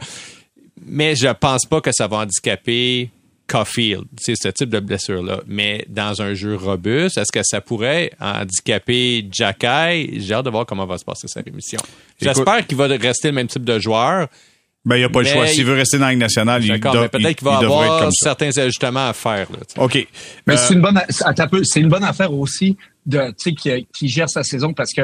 Mais 0.86 1.16
je 1.16 1.28
pense 1.28 1.66
pas 1.66 1.82
que 1.82 1.92
ça 1.92 2.08
va 2.08 2.18
handicaper 2.18 3.10
Caulfield, 3.50 4.06
c'est 4.20 4.36
ce 4.36 4.50
type 4.50 4.70
de 4.70 4.80
blessure-là. 4.80 5.42
Mais 5.48 5.84
dans 5.90 6.22
un 6.22 6.34
jeu 6.36 6.56
robuste, 6.56 7.18
est-ce 7.18 7.32
que 7.32 7.44
ça 7.44 7.60
pourrait 7.62 8.12
handicaper 8.20 9.28
Jacky? 9.32 10.22
J'ai 10.22 10.34
hâte 10.34 10.46
de 10.46 10.50
voir 10.52 10.66
comment 10.66 10.86
va 10.86 10.98
se 10.98 11.04
passer 11.04 11.28
sa 11.28 11.42
rémission. 11.42 11.80
J'espère 12.22 12.66
qu'il 12.68 12.78
va 12.78 12.86
rester 12.86 13.30
le 13.30 13.34
même 13.34 13.48
type 13.48 13.66
de 13.66 13.80
joueur. 13.80 14.28
Ben, 14.86 14.96
il 14.96 15.00
n'y 15.00 15.06
a 15.06 15.10
pas 15.10 15.22
le 15.22 15.28
choix. 15.28 15.46
il- 15.46 15.50
S'il 15.50 15.66
veut 15.66 15.74
rester 15.76 15.98
dans 15.98 16.06
la 16.06 16.12
Ligue 16.12 16.20
nationale, 16.22 16.64
il, 16.64 16.70
D'accord, 16.70 16.94
doit- 16.94 17.02
mais 17.04 17.10
peut-être 17.10 17.30
il- 17.32 17.36
qu'il 17.36 17.46
va 17.46 17.58
il 17.62 17.66
avoir 17.66 18.00
comme 18.00 18.12
ça. 18.12 18.30
certains 18.36 18.58
ajustements 18.58 19.10
à 19.10 19.14
faire. 19.14 19.52
Là, 19.52 19.58
tu 19.68 19.74
sais. 19.76 19.80
OK. 19.82 20.08
Mais 20.48 20.54
Euh, 20.54 20.58
c'est 20.58 20.74
une 20.74 20.82
bonne, 20.82 21.02
c'est 21.64 21.80
une 21.82 21.90
bonne 21.90 22.04
affaire 22.04 22.34
aussi 22.34 22.78
de, 23.06 23.28
tu 23.30 23.34
sais, 23.38 23.54
qui, 23.54 23.88
qui 23.94 24.08
gère 24.08 24.30
sa 24.30 24.44
saison 24.44 24.74
parce 24.74 24.94
que 24.94 25.02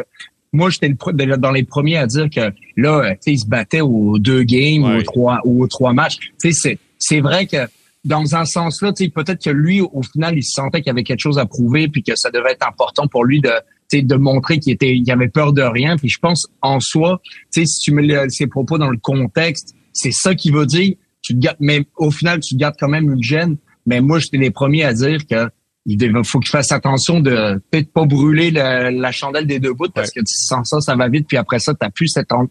moi, 0.54 0.70
j'étais 0.70 0.88
le 0.88 1.38
dans 1.38 1.52
les 1.52 1.64
premiers 1.64 1.98
à 1.98 2.08
dire 2.08 2.30
que 2.34 2.52
là, 2.78 3.00
euh, 3.00 3.10
tu 3.12 3.18
sais, 3.22 3.32
il 3.34 3.40
se 3.40 3.48
battait 3.48 3.82
aux 3.82 4.18
deux 4.18 4.44
games 4.44 4.84
ou 4.84 4.88
Ouais. 4.88 5.00
aux 5.00 5.04
trois, 5.04 5.40
ou 5.44 5.64
aux 5.64 5.68
trois 5.68 5.92
matchs. 5.92 6.18
Tu 6.20 6.30
sais, 6.40 6.52
c'est, 6.54 6.80
c'est 6.98 7.20
vrai 7.20 7.46
que 7.46 7.68
dans 8.06 8.36
un 8.36 8.46
sens-là, 8.46 8.94
tu 8.94 9.04
sais, 9.06 9.10
peut-être 9.10 9.44
que 9.44 9.50
lui, 9.50 9.82
au 9.82 10.02
final, 10.04 10.38
il 10.38 10.44
se 10.44 10.52
sentait 10.54 10.80
qu'il 10.80 10.88
y 10.88 10.92
avait 10.92 11.04
quelque 11.04 11.20
chose 11.20 11.38
à 11.38 11.46
prouver 11.46 11.90
puis 11.90 12.02
que 12.04 12.16
ça 12.16 12.32
devait 12.32 12.52
être 12.54 12.66
important 12.66 13.08
pour 13.08 13.26
lui 13.26 13.42
de, 13.42 13.52
de 13.94 14.16
montrer 14.16 14.60
qu'il 14.60 14.74
était, 14.74 14.96
il 14.96 15.10
avait 15.12 15.30
peur 15.30 15.54
de 15.54 15.62
rien. 15.62 15.98
Puis 15.98 16.10
je 16.10 16.20
pense, 16.20 16.48
en 16.62 16.80
soi, 16.80 17.22
si 17.52 17.66
tu 17.82 17.94
mets 17.94 18.30
ses 18.30 18.48
propos 18.48 18.78
dans 18.78 18.90
le 18.90 18.98
contexte, 18.98 19.74
c'est 19.94 20.12
ça 20.12 20.36
qu'il 20.36 20.54
veut 20.54 20.66
dire. 20.66 20.96
Tu 21.22 21.34
te 21.34 21.40
gardes, 21.40 21.58
mais 21.60 21.86
au 21.98 22.12
final, 22.12 22.40
tu 22.40 22.56
te 22.56 22.60
gardes 22.60 22.76
quand 22.80 22.90
même 22.90 23.12
une 23.12 23.24
gêne. 23.24 23.58
Mais 23.86 24.02
moi, 24.02 24.20
j'étais 24.20 24.38
les 24.38 24.52
premiers 24.52 24.84
à 24.84 24.94
dire 24.94 25.26
que 25.26 25.50
il 25.88 26.00
faut 26.24 26.40
qu'il 26.40 26.50
fasse 26.50 26.72
attention 26.72 27.20
de 27.20 27.62
peut-être 27.70 27.92
pas 27.94 28.06
brûler 28.06 28.50
le- 28.50 28.90
la 28.90 29.12
chandelle 29.12 29.46
des 29.46 29.60
deux 29.60 29.74
bouts 29.74 29.92
parce 29.94 30.10
que 30.10 30.20
sans 30.26 30.64
ça, 30.64 30.82
ça 30.82 30.96
va 30.96 31.08
vite. 31.10 31.28
Puis 31.28 31.38
après 31.38 31.60
ça, 31.60 31.74
t'as 31.76 31.92
plus 31.92 32.08
cette 32.08 32.32
en- 32.32 32.48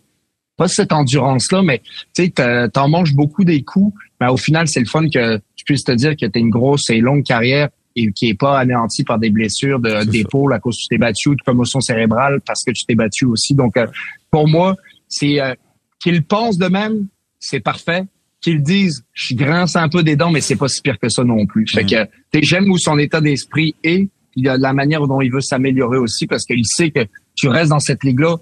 pas 0.57 0.69
cette 0.69 0.93
endurance-là, 0.93 1.63
mais 1.63 1.83
tu 2.15 2.27
sais, 2.37 2.69
t'en 2.73 2.89
manges 2.89 3.13
beaucoup 3.13 3.43
des 3.45 3.63
coups. 3.63 3.93
Mais 4.21 4.29
au 4.29 4.37
final, 4.37 4.69
c'est 4.69 4.79
le 4.79 4.87
fun 4.87 5.09
que 5.09 5.39
tu 5.57 5.65
puisses 5.65 5.83
te 5.83 5.91
dire 5.91 6.15
que 6.17 6.27
t'as 6.27 6.39
une 6.39 6.51
grosse 6.51 6.89
et 6.91 7.01
longue 7.01 7.25
carrière 7.25 7.71
et 7.97 8.11
qui 8.13 8.29
est 8.29 8.35
pas 8.39 8.59
anéantie 8.59 9.05
par 9.05 9.19
des 9.19 9.31
blessures 9.31 9.79
de- 9.81 10.05
d'épaule 10.05 10.53
à 10.53 10.59
cause 10.59 10.77
que 10.77 10.83
tu 10.83 10.89
t'es 10.89 10.99
battu 10.99 11.29
ou 11.31 11.35
de 11.35 11.43
commotion 11.43 11.81
cérébrale 11.81 12.41
parce 12.47 12.63
que 12.65 12.73
tu 12.73 12.85
t'es 12.87 12.95
battu 12.95 13.25
aussi. 13.27 13.55
Donc, 13.55 13.77
euh, 13.77 13.87
pour 14.31 14.49
moi, 14.49 14.75
c'est 15.09 15.41
euh, 15.41 15.55
qu'il 16.01 16.23
pense 16.25 16.59
de 16.59 16.67
même, 16.67 17.07
c'est 17.39 17.61
parfait. 17.61 18.05
Qu'ils 18.41 18.63
disent, 18.63 19.05
je 19.15 19.35
grince 19.35 19.75
un 19.77 19.89
peu 19.89 20.03
des 20.03 20.17
dents, 20.17 20.31
mais 20.31 20.41
c'est 20.43 20.57
pas 20.57 20.69
si 20.69 20.83
pire 20.83 20.99
que 20.99 21.09
ça 21.09 21.25
non 21.25 21.47
plus. 21.47 21.67
Fait 21.71 21.85
que 21.85 22.05
t'es 22.31 22.43
j'aime 22.43 22.71
où 22.71 22.77
son 22.77 22.99
état 22.99 23.21
d'esprit 23.23 23.75
est, 23.83 24.09
puis 24.33 24.47
euh, 24.49 24.57
la 24.59 24.73
manière 24.73 25.07
dont 25.07 25.21
il 25.23 25.33
veut 25.33 25.41
s'améliorer 25.41 25.97
aussi, 25.99 26.27
parce 26.27 26.45
qu'il 26.45 26.65
sait 26.67 26.91
que 26.91 27.07
tu 27.37 27.49
restes 27.49 27.71
dans 27.71 27.81
cette 27.81 28.05
ligue-là, 28.05 28.37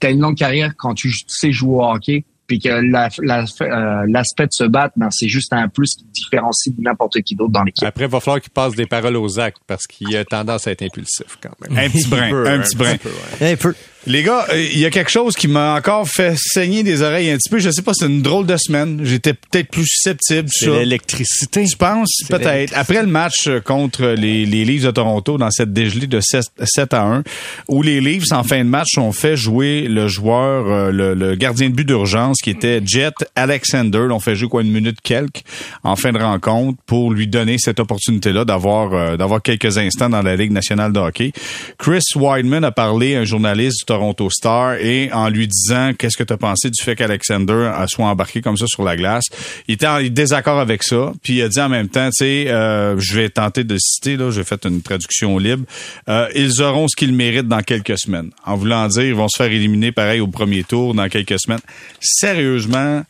tu 0.00 0.06
as 0.06 0.10
une 0.10 0.20
longue 0.20 0.36
carrière 0.36 0.72
quand 0.78 0.94
tu 0.94 1.12
sais 1.26 1.52
jouer 1.52 1.74
au 1.74 1.82
hockey, 1.84 2.24
puis 2.46 2.58
que 2.58 2.68
la- 2.68 3.08
la- 3.20 3.44
euh, 3.62 4.04
l'aspect 4.08 4.44
de 4.46 4.52
se 4.52 4.64
battre, 4.64 4.94
ben, 4.96 5.08
c'est 5.10 5.28
juste 5.28 5.52
un 5.52 5.68
plus 5.68 5.94
qui 5.96 6.04
te 6.04 6.12
différencie 6.12 6.74
de 6.76 6.82
n'importe 6.82 7.20
qui 7.22 7.34
d'autre 7.34 7.52
dans 7.52 7.62
l'équipe. 7.62 7.86
Après, 7.86 8.04
il 8.04 8.10
va 8.10 8.20
falloir 8.20 8.40
qu'il 8.40 8.50
passe 8.52 8.74
des 8.74 8.86
paroles 8.86 9.16
aux 9.16 9.38
actes 9.40 9.62
parce 9.66 9.86
qu'il 9.86 10.16
a 10.16 10.24
tendance 10.24 10.66
à 10.66 10.72
être 10.72 10.82
impulsif 10.82 11.38
quand 11.42 11.50
même. 11.68 11.78
Un 11.78 11.88
petit 11.88 12.08
brin, 12.08 12.32
un 12.46 12.58
un 12.58 12.62
petit 12.62 12.76
brin. 12.76 12.96
peu, 12.96 13.08
ouais. 13.40 13.52
Un 13.52 13.56
peu. 13.56 13.74
Les 14.06 14.24
gars, 14.24 14.46
euh, 14.52 14.60
il 14.60 14.80
y 14.80 14.84
a 14.84 14.90
quelque 14.90 15.10
chose 15.10 15.36
qui 15.36 15.46
m'a 15.46 15.76
encore 15.76 16.08
fait 16.08 16.34
saigner 16.36 16.82
des 16.82 17.02
oreilles 17.02 17.30
un 17.30 17.36
petit 17.36 17.48
peu. 17.48 17.58
Je 17.58 17.70
sais 17.70 17.82
pas, 17.82 17.92
c'est 17.94 18.06
une 18.06 18.20
drôle 18.20 18.46
de 18.46 18.56
semaine. 18.56 19.00
J'étais 19.04 19.32
peut-être 19.32 19.68
plus 19.68 19.86
susceptible. 19.86 20.48
C'est 20.50 20.70
l'électricité. 20.70 21.64
Tu 21.64 21.76
penses? 21.76 22.10
Peut-être. 22.28 22.72
Après 22.76 23.00
le 23.00 23.08
match 23.08 23.46
euh, 23.46 23.60
contre 23.60 24.06
les, 24.06 24.44
les 24.44 24.64
Leafs 24.64 24.82
de 24.82 24.90
Toronto 24.90 25.38
dans 25.38 25.50
cette 25.52 25.72
dégelée 25.72 26.08
de 26.08 26.18
7, 26.20 26.44
7 26.64 26.94
à 26.94 27.02
1, 27.02 27.22
où 27.68 27.82
les 27.82 28.00
Leafs, 28.00 28.32
en 28.32 28.42
fin 28.42 28.58
de 28.58 28.68
match, 28.68 28.98
ont 28.98 29.12
fait 29.12 29.36
jouer 29.36 29.82
le 29.82 30.08
joueur, 30.08 30.66
euh, 30.66 30.90
le, 30.90 31.14
le 31.14 31.36
gardien 31.36 31.70
de 31.70 31.74
but 31.74 31.86
d'urgence, 31.86 32.38
qui 32.42 32.50
était 32.50 32.82
Jet 32.84 33.14
Alexander. 33.36 34.06
L'ont 34.08 34.20
fait 34.20 34.34
jouer 34.34 34.48
quoi, 34.48 34.62
une 34.62 34.72
minute 34.72 34.98
quelques 35.00 35.42
en 35.84 35.94
fin 35.94 36.12
de 36.12 36.18
rencontre 36.18 36.78
pour 36.86 37.12
lui 37.12 37.28
donner 37.28 37.56
cette 37.58 37.78
opportunité-là 37.78 38.44
d'avoir 38.44 38.92
euh, 38.92 39.16
d'avoir 39.16 39.42
quelques 39.42 39.78
instants 39.78 40.08
dans 40.08 40.22
la 40.22 40.34
Ligue 40.34 40.52
nationale 40.52 40.92
de 40.92 40.98
hockey. 40.98 41.32
Chris 41.78 42.02
Weidman 42.16 42.64
a 42.64 42.72
parlé 42.72 43.14
à 43.14 43.20
un 43.20 43.24
journaliste 43.24 43.78
du 43.80 43.84
Toronto 43.92 44.30
Star 44.30 44.76
et 44.76 45.12
en 45.12 45.28
lui 45.28 45.46
disant 45.46 45.92
qu'est-ce 45.92 46.16
que 46.16 46.24
tu 46.24 46.32
as 46.32 46.38
pensé 46.38 46.70
du 46.70 46.82
fait 46.82 46.96
qu'Alexander 46.96 47.52
euh, 47.52 47.86
soit 47.88 48.06
embarqué 48.06 48.40
comme 48.40 48.56
ça 48.56 48.64
sur 48.66 48.84
la 48.84 48.96
glace? 48.96 49.24
Il 49.68 49.74
était 49.74 49.86
en 49.86 50.02
désaccord 50.02 50.58
avec 50.58 50.82
ça, 50.82 51.12
puis 51.22 51.34
il 51.34 51.42
a 51.42 51.48
dit 51.50 51.60
en 51.60 51.68
même 51.68 51.90
temps, 51.90 52.08
tu 52.08 52.24
sais, 52.24 52.48
euh, 52.48 52.98
je 52.98 53.14
vais 53.14 53.28
tenter 53.28 53.64
de 53.64 53.76
citer 53.78 54.16
là, 54.16 54.30
j'ai 54.30 54.44
fait 54.44 54.64
une 54.64 54.80
traduction 54.80 55.36
libre. 55.36 55.66
Euh, 56.08 56.26
ils 56.34 56.62
auront 56.62 56.88
ce 56.88 56.96
qu'ils 56.96 57.12
méritent 57.12 57.48
dans 57.48 57.60
quelques 57.60 57.98
semaines. 57.98 58.30
En 58.46 58.56
voulant 58.56 58.88
dire, 58.88 59.02
ils 59.02 59.14
vont 59.14 59.28
se 59.28 59.36
faire 59.36 59.52
éliminer 59.52 59.92
pareil 59.92 60.20
au 60.20 60.26
premier 60.26 60.64
tour 60.64 60.94
dans 60.94 61.10
quelques 61.10 61.38
semaines. 61.38 61.60
Sérieusement, 62.00 63.02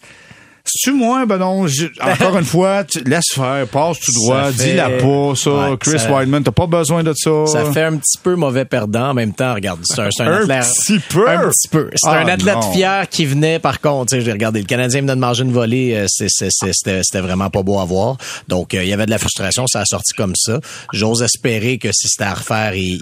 c'est-tu 0.65 0.93
moi, 0.93 1.27
ben 1.27 1.39
non, 1.39 1.67
je- 1.67 1.87
encore 2.01 2.39
une 2.39 2.45
fois, 2.45 2.85
tu, 2.85 3.03
laisse 3.05 3.29
faire, 3.35 3.67
passe 3.67 3.99
tout 4.01 4.13
droit, 4.13 4.51
fait- 4.53 4.71
dis-la 4.71 4.91
pas, 4.91 5.33
ça, 5.35 5.51
Ouais, 5.71 5.77
Chris 5.79 5.99
ça- 5.99 6.11
Weidman, 6.13 6.43
t'as 6.45 6.51
pas 6.53 6.67
besoin 6.67 7.03
de 7.03 7.13
ça. 7.15 7.47
Ça 7.47 7.73
fait 7.73 7.83
un 7.83 7.97
petit 7.97 8.19
peu 8.23 8.35
mauvais 8.37 8.65
perdant 8.65 9.11
en 9.11 9.15
même 9.15 9.33
temps. 9.35 9.55
Regarde, 9.55 9.81
c'est 9.85 10.01
un, 10.01 10.09
c'est 10.11 10.23
un 10.23 10.27
Un 10.33 10.41
athlète. 10.43 10.65
petit 10.87 10.99
peu? 11.09 11.29
Un 11.29 11.49
petit 11.49 11.69
peu. 11.69 11.91
C'est 11.95 12.09
Ah, 12.09 12.19
un 12.21 12.29
athlète 12.29 12.55
non. 12.55 12.73
fier 12.73 13.09
qui 13.09 13.27
venait, 13.27 13.59
par 13.59 13.81
contre. 13.81 14.13
tu 14.13 14.17
sais, 14.19 14.25
J'ai 14.25 14.33
regardé, 14.33 14.61
le 14.61 14.67
Canadien 14.67 15.01
venait 15.01 15.15
de 15.15 15.21
manger 15.21 15.43
une 15.43 15.53
volée. 15.53 15.95
euh, 15.95 16.07
c'est- 16.09 16.27
C'était 16.31 17.01
c'était 17.03 17.21
vraiment 17.21 17.51
pas 17.51 17.63
beau 17.63 17.79
à 17.79 17.85
voir. 17.85 18.17
Donc, 18.49 18.75
euh, 18.75 18.83
il 18.83 18.89
y 18.89 18.93
avait 18.93 19.07
de 19.07 19.11
la 19.11 19.19
frustration. 19.19 19.67
Ça 19.67 19.81
a 19.81 19.85
sorti 19.85 20.13
comme 20.15 20.33
ça. 20.37 20.61
J'ose 20.93 21.23
espérer 21.23 21.79
que 21.79 21.89
si 21.93 22.09
c'était 22.09 22.25
à 22.25 22.35
refaire 22.35 22.73
et 22.75 22.99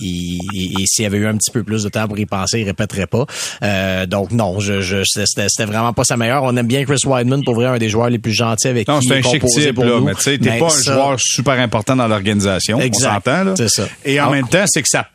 s'il 0.86 1.02
y 1.02 1.06
avait 1.06 1.18
eu 1.18 1.26
un 1.26 1.36
petit 1.36 1.50
peu 1.50 1.62
plus 1.62 1.84
de 1.84 1.88
temps 1.88 2.06
pour 2.08 2.18
y 2.18 2.26
penser, 2.26 2.60
il 2.60 2.64
répéterait 2.64 3.06
pas. 3.06 3.26
Euh, 3.62 4.06
donc, 4.06 4.32
non, 4.32 4.60
je, 4.60 4.80
je, 4.80 5.02
c'était 5.04 5.46
c'était 5.48 5.64
vraiment 5.66 5.92
pas 5.92 6.04
sa 6.04 6.16
meilleure. 6.16 6.42
On 6.44 6.56
aime 6.56 6.66
bien 6.66 6.84
Chris 6.84 7.00
Weidman, 7.06 7.42
pour 7.44 7.49
vrai, 7.52 7.66
un 7.66 7.78
des 7.78 7.88
joueurs 7.88 8.08
les 8.10 8.18
plus 8.18 8.32
gentils 8.32 8.68
avec 8.68 8.88
Non, 8.88 8.98
qui 9.00 9.08
c'est 9.08 9.14
il 9.14 9.16
un 9.16 9.20
est 9.20 9.38
composé 9.40 9.66
type, 9.66 9.74
pour 9.74 9.84
là, 9.84 9.90
nous. 9.98 10.04
mais 10.04 10.14
tu 10.14 10.22
sais, 10.22 10.38
t'es 10.38 10.58
pas 10.58 10.66
un 10.66 10.70
ça- 10.70 10.92
joueur 10.92 11.16
super 11.18 11.58
important 11.60 11.96
dans 11.96 12.08
l'organisation. 12.08 12.78
On 12.78 12.92
s'entend, 12.92 13.44
là. 13.44 13.54
C'est 13.56 13.68
ça. 13.68 13.88
Et 14.04 14.20
en 14.20 14.30
même 14.30 14.48
temps, 14.48 14.64
c'est 14.66 14.82
que 14.82 14.88
ça, 14.88 15.06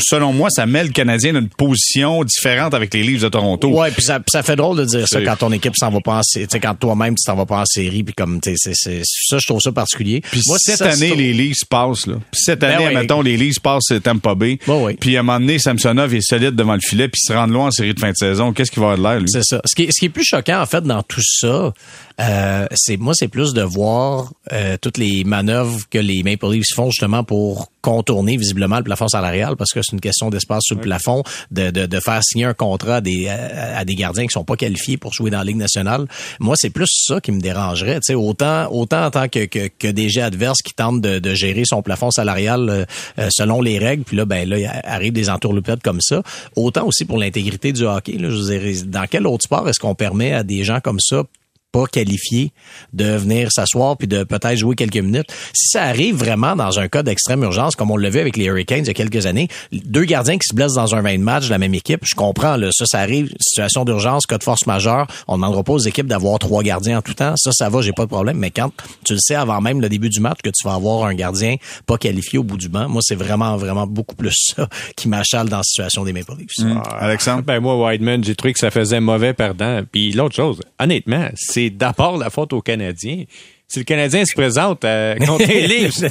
selon 0.00 0.32
moi, 0.32 0.48
ça 0.50 0.66
met 0.66 0.84
le 0.84 0.90
Canadien 0.90 1.32
dans 1.32 1.40
une 1.40 1.48
position 1.48 2.24
différente 2.24 2.74
avec 2.74 2.92
les 2.94 3.02
Leafs 3.02 3.22
de 3.22 3.28
Toronto. 3.28 3.68
Ouais, 3.68 3.90
puis 3.90 4.02
ça, 4.02 4.18
ça 4.28 4.42
fait 4.42 4.56
drôle 4.56 4.76
de 4.78 4.84
dire 4.84 5.08
ça 5.08 5.20
quand 5.22 5.36
ton 5.36 5.52
équipe 5.52 5.74
s'en 5.76 5.90
va 5.90 6.00
pas 6.00 6.14
en 6.18 6.22
série, 6.22 6.46
tu 6.46 6.52
sais, 6.52 6.60
quand 6.60 6.74
toi-même 6.74 7.14
tu 7.14 7.24
t'en 7.24 7.36
vas 7.36 7.46
pas 7.46 7.60
en 7.60 7.64
série, 7.66 8.02
puis 8.02 8.14
comme, 8.14 8.40
tu 8.40 8.56
sais, 8.56 8.72
ça, 8.74 9.38
je 9.38 9.46
trouve 9.46 9.60
ça 9.60 9.72
particulier. 9.72 10.20
Puis 10.30 10.40
Moi, 10.46 10.56
cette 10.60 10.76
ça, 10.78 10.90
année, 10.90 11.14
les 11.14 11.32
Leafs 11.32 11.64
passent, 11.68 12.06
là. 12.06 12.14
Puis 12.30 12.40
cette 12.44 12.60
Ben 12.60 12.70
année, 12.76 12.88
oui. 12.88 12.94
mettons, 12.94 13.20
les 13.22 13.36
Leafs 13.36 13.60
passent 13.60 13.92
Tampa 14.02 14.34
Bay. 14.34 14.58
Ben 14.66 14.74
oui. 14.82 14.96
Puis 14.98 15.16
à 15.16 15.20
un 15.20 15.22
moment 15.22 15.40
donné, 15.40 15.58
Samsonov 15.58 16.14
est 16.14 16.20
solide 16.20 16.54
devant 16.54 16.74
le 16.74 16.80
filet, 16.80 17.08
puis 17.08 17.20
se 17.22 17.32
rend 17.32 17.46
loin 17.46 17.66
en 17.66 17.70
série 17.70 17.94
de 17.94 18.00
fin 18.00 18.10
de 18.10 18.16
saison. 18.16 18.52
Qu'est-ce 18.52 18.70
qu'il 18.70 18.80
va 18.82 18.92
avoir 18.92 18.98
de 18.98 19.02
l'air, 19.14 19.20
lui? 19.20 19.28
C'est 19.30 19.44
ça. 19.44 19.60
Ce 19.64 19.74
qui, 19.74 19.84
est, 19.84 19.92
ce 19.92 19.98
qui 20.00 20.06
est 20.06 20.10
plus 20.10 20.24
choquant, 20.24 20.60
en 20.60 20.66
fait, 20.66 20.82
dans 20.82 21.02
tout 21.02 21.20
ça, 21.22 21.71
euh, 22.20 22.66
c'est 22.74 22.96
moi, 22.96 23.14
c'est 23.14 23.28
plus 23.28 23.52
de 23.54 23.62
voir 23.62 24.32
euh, 24.52 24.76
toutes 24.80 24.98
les 24.98 25.24
manœuvres 25.24 25.80
que 25.90 25.98
les 25.98 26.22
Maple 26.22 26.50
Leafs 26.50 26.74
font 26.74 26.90
justement 26.90 27.24
pour 27.24 27.70
contourner 27.80 28.36
visiblement 28.36 28.78
le 28.78 28.84
plafond 28.84 29.08
salarial, 29.08 29.56
parce 29.56 29.72
que 29.72 29.80
c'est 29.82 29.92
une 29.92 30.00
question 30.00 30.30
d'espace 30.30 30.62
sur 30.62 30.76
le 30.76 30.82
plafond, 30.82 31.22
de, 31.50 31.70
de, 31.70 31.86
de 31.86 32.00
faire 32.00 32.22
signer 32.22 32.44
un 32.44 32.54
contrat 32.54 32.96
à 32.96 33.00
des, 33.00 33.28
à, 33.28 33.78
à 33.78 33.84
des 33.84 33.94
gardiens 33.94 34.24
qui 34.24 34.32
sont 34.32 34.44
pas 34.44 34.56
qualifiés 34.56 34.96
pour 34.96 35.12
jouer 35.12 35.30
dans 35.30 35.38
la 35.38 35.44
Ligue 35.44 35.56
nationale. 35.56 36.06
Moi, 36.38 36.54
c'est 36.56 36.70
plus 36.70 36.88
ça 36.88 37.20
qui 37.20 37.32
me 37.32 37.40
dérangerait. 37.40 37.96
Tu 37.96 38.12
sais, 38.12 38.14
autant, 38.14 38.70
autant 38.70 39.04
en 39.04 39.10
tant 39.10 39.28
que, 39.28 39.46
que, 39.46 39.68
que 39.78 39.88
DG 39.88 40.20
adverse 40.22 40.62
qui 40.62 40.74
tente 40.74 41.00
de, 41.00 41.18
de 41.18 41.34
gérer 41.34 41.64
son 41.64 41.82
plafond 41.82 42.10
salarial 42.10 42.68
euh, 42.68 42.84
euh, 43.18 43.28
selon 43.30 43.60
les 43.60 43.78
règles, 43.78 44.04
puis 44.04 44.16
là, 44.16 44.24
ben 44.24 44.48
là, 44.48 44.58
il 44.58 44.70
arrive 44.84 45.12
des 45.12 45.28
entourloupettes 45.28 45.82
comme 45.82 46.00
ça. 46.00 46.22
Autant 46.54 46.86
aussi 46.86 47.04
pour 47.04 47.18
l'intégrité 47.18 47.72
du 47.72 47.84
hockey. 47.84 48.12
Là, 48.12 48.30
je 48.30 48.36
veux 48.36 48.58
dire, 48.58 48.84
dans 48.86 49.06
quel 49.10 49.26
autre 49.26 49.44
sport 49.44 49.68
est-ce 49.68 49.80
qu'on 49.80 49.94
permet 49.94 50.32
à 50.32 50.42
des 50.42 50.62
gens 50.64 50.80
comme 50.80 51.00
ça 51.00 51.24
pas 51.72 51.86
qualifié 51.86 52.52
de 52.92 53.16
venir 53.16 53.50
s'asseoir 53.50 53.96
puis 53.96 54.06
de 54.06 54.24
peut-être 54.24 54.56
jouer 54.56 54.76
quelques 54.76 54.98
minutes. 54.98 55.32
Si 55.54 55.68
ça 55.68 55.84
arrive 55.84 56.16
vraiment 56.16 56.54
dans 56.54 56.78
un 56.78 56.88
cas 56.88 57.02
d'extrême 57.02 57.42
urgence, 57.42 57.74
comme 57.74 57.90
on 57.90 57.96
l'a 57.96 58.10
vu 58.10 58.20
avec 58.20 58.36
les 58.36 58.44
Hurricanes 58.44 58.84
il 58.84 58.88
y 58.88 58.90
a 58.90 58.94
quelques 58.94 59.26
années, 59.26 59.48
deux 59.72 60.04
gardiens 60.04 60.36
qui 60.36 60.46
se 60.48 60.54
blessent 60.54 60.74
dans 60.74 60.94
un 60.94 61.00
20 61.00 61.18
match 61.18 61.46
de 61.46 61.50
la 61.50 61.58
même 61.58 61.74
équipe, 61.74 62.00
je 62.04 62.14
comprends, 62.14 62.56
là, 62.56 62.68
ça, 62.72 62.84
ça 62.86 63.00
arrive, 63.00 63.32
situation 63.40 63.84
d'urgence, 63.84 64.26
cas 64.26 64.38
de 64.38 64.44
force 64.44 64.66
majeure, 64.66 65.06
on 65.26 65.32
ne 65.32 65.38
demandera 65.38 65.62
pas 65.62 65.72
aux 65.72 65.78
équipes 65.78 66.06
d'avoir 66.06 66.38
trois 66.38 66.62
gardiens 66.62 66.98
en 66.98 67.02
tout 67.02 67.14
temps, 67.14 67.34
ça, 67.36 67.52
ça 67.52 67.68
va, 67.68 67.80
j'ai 67.80 67.92
pas 67.92 68.04
de 68.04 68.10
problème, 68.10 68.36
mais 68.36 68.50
quand 68.50 68.70
tu 69.04 69.14
le 69.14 69.18
sais 69.20 69.34
avant 69.34 69.60
même 69.60 69.80
le 69.80 69.88
début 69.88 70.10
du 70.10 70.20
match 70.20 70.38
que 70.42 70.50
tu 70.50 70.66
vas 70.66 70.74
avoir 70.74 71.04
un 71.04 71.14
gardien 71.14 71.56
pas 71.86 71.96
qualifié 71.96 72.38
au 72.38 72.44
bout 72.44 72.58
du 72.58 72.68
banc, 72.68 72.88
moi, 72.88 73.00
c'est 73.02 73.14
vraiment, 73.14 73.56
vraiment 73.56 73.86
beaucoup 73.86 74.14
plus 74.14 74.34
ça 74.56 74.68
qui 74.96 75.08
m'achale 75.08 75.48
dans 75.48 75.58
la 75.58 75.62
situation 75.62 76.04
des 76.04 76.12
Maple 76.12 76.34
Leafs. 76.38 76.58
Hum. 76.58 76.82
Alexandre? 76.98 77.42
Ben 77.42 77.60
moi, 77.60 77.76
Whiteman, 77.76 78.22
j'ai 78.24 78.34
trouvé 78.34 78.52
que 78.52 78.58
ça 78.58 78.70
faisait 78.70 79.00
mauvais 79.00 79.32
perdant. 79.32 79.82
Puis 79.90 80.12
l'autre 80.12 80.34
chose, 80.34 80.60
honnêtement, 80.78 81.28
c'est 81.34 81.61
d'abord 81.70 82.18
la 82.18 82.30
faute 82.30 82.52
aux 82.52 82.60
Canadiens. 82.62 83.24
Si 83.68 83.78
le 83.78 83.84
Canadien 83.84 84.24
se 84.26 84.34
présente 84.34 84.84
euh, 84.84 85.16
contre 85.26 85.46
les 85.48 85.66
Leafs, 85.66 86.02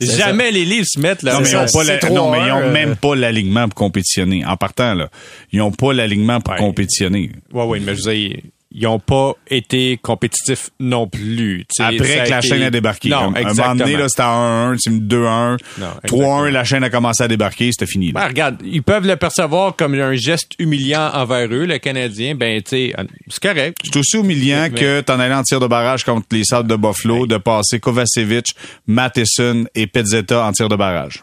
jamais 0.00 0.50
les 0.50 0.64
Leafs 0.64 0.88
se 0.88 0.98
mettent 1.00 1.22
là. 1.22 1.34
Non, 1.34 1.40
mais 1.42 1.48
ils 1.50 1.56
ont 1.56 1.66
pas 1.72 1.84
la- 1.84 2.00
c'est 2.00 2.10
non, 2.10 2.30
mais 2.32 2.38
ils 2.38 2.50
3-1, 2.50 2.54
ont 2.54 2.62
euh, 2.62 2.72
même 2.72 2.96
pas 2.96 3.14
l'alignement 3.14 3.68
pour 3.68 3.74
compétitionner. 3.76 4.44
En 4.44 4.56
partant, 4.56 4.94
là, 4.94 5.08
ils 5.52 5.60
ont 5.62 5.70
pas 5.70 5.92
l'alignement 5.92 6.40
pour 6.40 6.54
Ouais. 6.54 6.58
compétitionner. 6.58 7.30
Ouais, 7.52 7.64
ouais, 7.64 7.78
mais 7.80 7.94
je 7.94 8.02
veux 8.02 8.14
dire, 8.14 8.36
ils 8.76 8.86
ont 8.88 8.98
pas 8.98 9.34
été 9.48 9.98
compétitifs 10.02 10.70
non 10.80 11.06
plus. 11.06 11.64
Tu 11.68 11.76
sais, 11.76 11.82
Après 11.84 12.24
que 12.24 12.30
la 12.30 12.38
été- 12.38 12.48
chaîne 12.48 12.62
a 12.62 12.70
débarqué. 12.70 13.08
Non, 13.08 13.16
Comme, 13.18 13.26
un 13.36 13.38
moment 13.38 13.50
exactement. 13.50 13.74
donné, 13.76 13.96
là, 13.96 14.08
c'était 14.08 14.22
à 14.22 14.26
1-1, 14.72 14.76
c'est 14.78 14.90
2-1, 14.90 15.56
Non, 15.78 15.86
3-1, 15.86 15.90
exactement. 16.02 16.44
la 16.44 16.64
chaîne 16.64 16.84
a 16.84 16.90
commencé 16.90 17.22
à 17.22 17.28
débarquer, 17.28 17.70
c'était 17.72 17.86
fini. 17.86 18.12
là. 18.12 18.20
Ben, 18.22 18.26
regarde, 18.28 18.56
ils 18.64 18.82
peuvent 18.82 19.06
le 19.06 19.16
percevoir 19.16 19.76
comme 19.76 19.94
un 19.94 20.14
geste 20.14 20.52
humiliant 20.58 21.10
envers 21.14 21.46
eux, 21.52 21.66
le 21.66 21.78
Canadien. 21.78 22.34
Ben, 22.34 22.60
tu 22.62 22.70
sais, 22.70 22.94
c'est 23.28 23.42
correct. 23.42 23.78
C'est 23.84 23.96
aussi 23.96 24.16
humiliant 24.18 24.68
Mais- 24.72 24.78
que 24.80 25.00
t'en 25.02 25.20
allais 25.20 25.34
en 25.34 25.42
tir 25.42 25.60
de 25.60 25.66
barrage 25.66 26.02
contre 26.04 26.26
les 26.32 26.44
Sables 26.44 26.68
de 26.68 26.76
Buffalo, 26.76 27.26
de 27.26 27.36
passer 27.36 27.78
Kovacevic, 27.80 28.46
Matheson 28.86 29.66
et 29.74 29.86
Pezzetta 29.86 30.44
en 30.44 30.52
tir 30.52 30.68
de 30.68 30.76
barrage. 30.76 31.22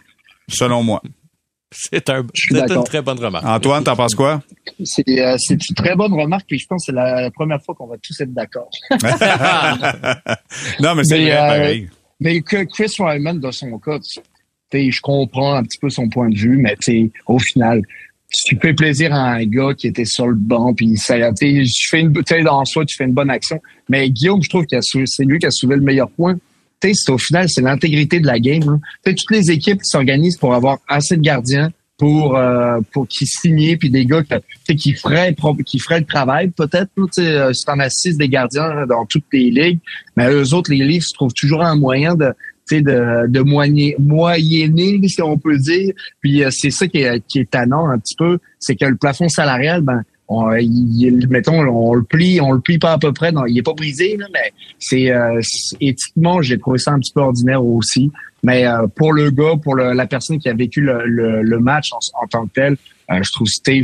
Selon 0.50 0.84
moi. 0.84 1.02
C'est 1.74 2.10
un, 2.10 2.26
une 2.52 2.84
très 2.84 3.02
bonne 3.02 3.20
remarque. 3.20 3.46
Antoine, 3.46 3.84
t'en 3.84 3.96
penses 3.96 4.14
quoi? 4.14 4.44
C'est 4.84 5.04
euh, 5.08 5.38
c'est 5.38 5.54
une 5.70 5.76
très 5.76 5.96
bonne 5.96 6.14
remarque, 6.14 6.46
puis 6.48 6.60
je 6.60 6.68
pense 6.68 6.86
que 6.86 6.92
c'est 6.92 6.96
la 6.96 7.32
première 7.32 7.64
fois 7.64 7.76
qu'on 7.76 7.88
va 7.88 7.96
tous 7.98 8.20
être 8.20 8.34
d'accord. 8.34 8.70
non, 10.82 10.96
mais 10.96 11.04
c'est 11.06 11.18
vrai, 11.18 11.32
euh, 11.32 11.38
pareil. 11.38 11.90
Mais 12.20 12.42
que 12.42 12.64
Chris 12.66 12.94
Ryman, 13.00 13.40
dans 13.40 13.54
son 13.54 13.80
cas, 13.80 14.00
tu 14.00 14.20
sais, 14.72 14.92
je 14.92 15.02
comprends 15.02 15.54
un 15.54 15.64
petit 15.64 15.78
peu 15.80 15.90
son 15.90 16.10
point 16.10 16.30
de 16.30 16.38
vue, 16.38 16.58
mais 16.58 16.76
tu 16.76 16.92
sais, 16.92 17.12
au 17.26 17.40
final, 17.40 17.82
tu 18.46 18.58
fais 18.62 18.74
plaisir 18.74 19.14
à 19.14 19.32
un 19.32 19.46
gars 19.46 19.74
qui 19.74 19.88
était 19.88 20.06
sur 20.06 20.28
le 20.28 20.36
banc, 20.36 20.74
puis 20.74 20.98
ça, 20.98 21.16
tu 21.34 21.66
fais 21.90 22.02
une, 22.02 22.14
en 22.50 22.66
soi, 22.66 22.86
tu 22.86 22.98
fais 22.98 23.06
une 23.06 23.14
bonne 23.14 23.30
action. 23.30 23.62
Mais 23.88 24.10
Guillaume, 24.10 24.44
je 24.44 24.50
trouve 24.50 24.66
que 24.66 24.78
c'est 24.82 25.24
lui 25.24 25.40
qui 25.40 25.46
a 25.46 25.52
soulevé 25.52 25.78
le 25.78 25.84
meilleur 25.84 26.10
point. 26.12 26.38
C'est 26.82 27.12
au 27.12 27.18
final, 27.18 27.48
c'est 27.50 27.62
l'intégrité 27.62 28.20
de 28.20 28.28
la 28.28 28.40
game. 28.40 28.64
hein. 28.68 28.80
Toutes 29.06 29.32
les 29.32 29.52
équipes 29.52 29.82
qui 29.82 29.90
s'organisent 29.90 30.38
pour 30.38 30.54
avoir 30.54 30.80
assez 30.88 31.18
de 31.18 31.22
gardiens 31.22 31.72
pour 31.98 32.36
euh, 32.36 32.80
pour 32.92 33.08
qui 33.08 33.28
signer 33.28 33.78
puis 33.78 33.92
des 33.92 34.08
gars 34.08 34.24
qui, 34.76 34.94
feraient 34.94 35.36
qui 35.64 35.78
feraient 35.78 36.00
le 36.00 36.06
travail 36.06 36.50
peut-être 36.50 36.90
tu 36.96 37.22
euh, 37.22 37.54
si 37.54 37.64
t'en 37.64 37.78
as 37.78 37.92
six 37.92 38.18
des 38.18 38.28
gardiens 38.28 38.88
dans 38.88 39.06
toutes 39.06 39.26
les 39.32 39.52
ligues 39.52 39.80
mais 40.18 40.28
eux 40.32 40.56
autres 40.56 40.72
les 40.72 40.84
Leafs 40.84 41.14
trouvent 41.14 41.34
toujours 41.34 41.62
un 41.62 41.76
moyen 41.76 42.16
de 42.16 42.34
de, 42.80 43.28
de 43.28 43.40
moyenner, 43.42 43.96
moyenner, 44.00 45.06
si 45.08 45.22
on 45.22 45.38
peut 45.38 45.58
dire. 45.58 45.94
Puis 46.22 46.44
euh, 46.44 46.50
c'est 46.52 46.72
ça 46.72 46.88
qui 46.88 47.00
est, 47.00 47.22
qui 47.28 47.40
est 47.40 47.52
tannant 47.52 47.90
un 47.90 48.00
petit 48.00 48.16
peu, 48.16 48.38
c'est 48.60 48.76
que 48.76 48.86
le 48.86 48.96
plafond 48.96 49.28
salarial, 49.28 49.82
ben, 49.82 50.04
on, 50.32 50.56
il, 50.56 51.28
mettons, 51.30 51.60
on 51.60 51.94
le 51.94 52.04
plie, 52.04 52.40
on 52.42 52.52
le 52.52 52.62
plie 52.62 52.78
pas 52.78 52.94
à 52.94 52.98
peu 52.98 53.12
près, 53.12 53.32
non, 53.32 53.46
il 53.46 53.58
est 53.58 53.64
pas 53.64 53.74
brisé, 53.74 54.16
là, 54.18 54.28
mais 54.34 54.54
c'est 54.80 55.12
euh, 55.12 55.42
éthiquement, 55.80 56.42
j'ai 56.42 56.58
trouvé 56.58 56.78
ça 56.78 56.92
un 56.92 57.00
petit 57.00 57.12
peu 57.14 57.22
ordinaire 57.22 57.64
aussi. 57.64 58.12
Mais 58.44 58.66
euh, 58.66 58.88
pour 58.88 59.14
le 59.14 59.30
gars, 59.30 59.56
pour 59.62 59.76
la 59.76 60.08
personne 60.08 60.40
qui 60.40 60.50
a 60.50 60.54
vécu 60.54 60.82
le, 60.82 61.06
le, 61.06 61.44
le 61.44 61.60
match 61.60 61.92
en, 61.92 62.24
en 62.24 62.28
tant 62.28 62.48
que 62.48 62.54
tel, 62.54 62.78
euh, 63.12 63.20
je 63.22 63.32
trouve 63.34 63.48
c'était 63.48 63.82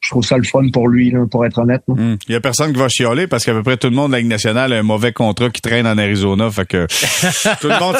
je, 0.00 0.10
trouve 0.10 0.24
ça 0.24 0.36
le 0.36 0.44
fun 0.44 0.68
pour 0.72 0.88
lui, 0.88 1.10
là, 1.10 1.20
pour 1.30 1.44
être 1.44 1.58
honnête. 1.58 1.82
là. 1.88 1.94
Il 2.28 2.32
y 2.32 2.34
a 2.34 2.40
personne 2.40 2.72
qui 2.72 2.78
va 2.78 2.88
chialer 2.88 3.26
parce 3.26 3.44
qu'à 3.44 3.52
peu 3.52 3.62
près 3.62 3.76
tout 3.76 3.88
le 3.88 3.94
monde 3.96 4.08
de 4.08 4.12
la 4.12 4.18
Ligue 4.20 4.28
nationale 4.28 4.72
a 4.72 4.78
un 4.78 4.82
mauvais 4.82 5.12
contrat 5.12 5.50
qui 5.50 5.60
traîne 5.60 5.86
en 5.86 5.98
Arizona. 5.98 6.50
Fait 6.50 6.66
que 6.66 6.86
tout 7.60 7.68
le 7.68 7.78
monde, 7.78 7.96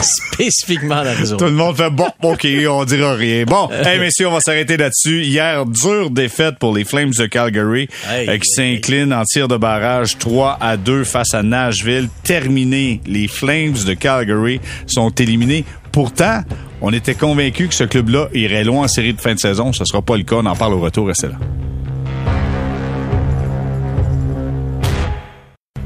Spécifiquement 0.00 1.02
dans 1.04 1.18
les 1.18 1.36
tout 1.36 1.44
le 1.44 1.50
monde 1.52 1.76
fait 1.76 1.90
bon, 1.90 2.08
ok, 2.22 2.46
on 2.68 2.84
dira 2.84 3.14
rien. 3.14 3.44
Bon, 3.44 3.68
hey 3.84 3.98
messieurs, 3.98 4.28
on 4.28 4.32
va 4.32 4.40
s'arrêter 4.40 4.76
là-dessus. 4.76 5.22
Hier, 5.22 5.64
dure 5.66 6.10
défaite 6.10 6.58
pour 6.58 6.74
les 6.74 6.84
Flames 6.84 7.10
de 7.10 7.26
Calgary 7.26 7.88
Hey, 8.08 8.28
euh, 8.28 8.38
qui 8.38 8.48
s'inclinent 8.48 9.12
en 9.12 9.24
tir 9.24 9.48
de 9.48 9.56
barrage 9.56 10.18
3 10.18 10.58
à 10.60 10.76
2 10.76 11.04
face 11.04 11.34
à 11.34 11.42
Nashville. 11.42 12.08
Terminé. 12.22 13.00
Les 13.06 13.28
Flames 13.28 13.74
de 13.86 13.94
Calgary 13.94 14.60
sont 14.86 15.10
éliminés. 15.10 15.64
Pourtant, 15.92 16.42
on 16.86 16.92
était 16.92 17.14
convaincus 17.14 17.68
que 17.68 17.74
ce 17.74 17.84
club-là 17.84 18.28
irait 18.34 18.62
loin 18.62 18.84
en 18.84 18.88
série 18.88 19.14
de 19.14 19.20
fin 19.20 19.32
de 19.32 19.38
saison. 19.38 19.72
Ce 19.72 19.86
sera 19.86 20.02
pas 20.02 20.18
le 20.18 20.22
cas. 20.22 20.36
On 20.36 20.44
en 20.44 20.54
parle 20.54 20.74
au 20.74 20.80
retour. 20.80 21.06
Restez 21.06 21.28
là. 21.28 21.38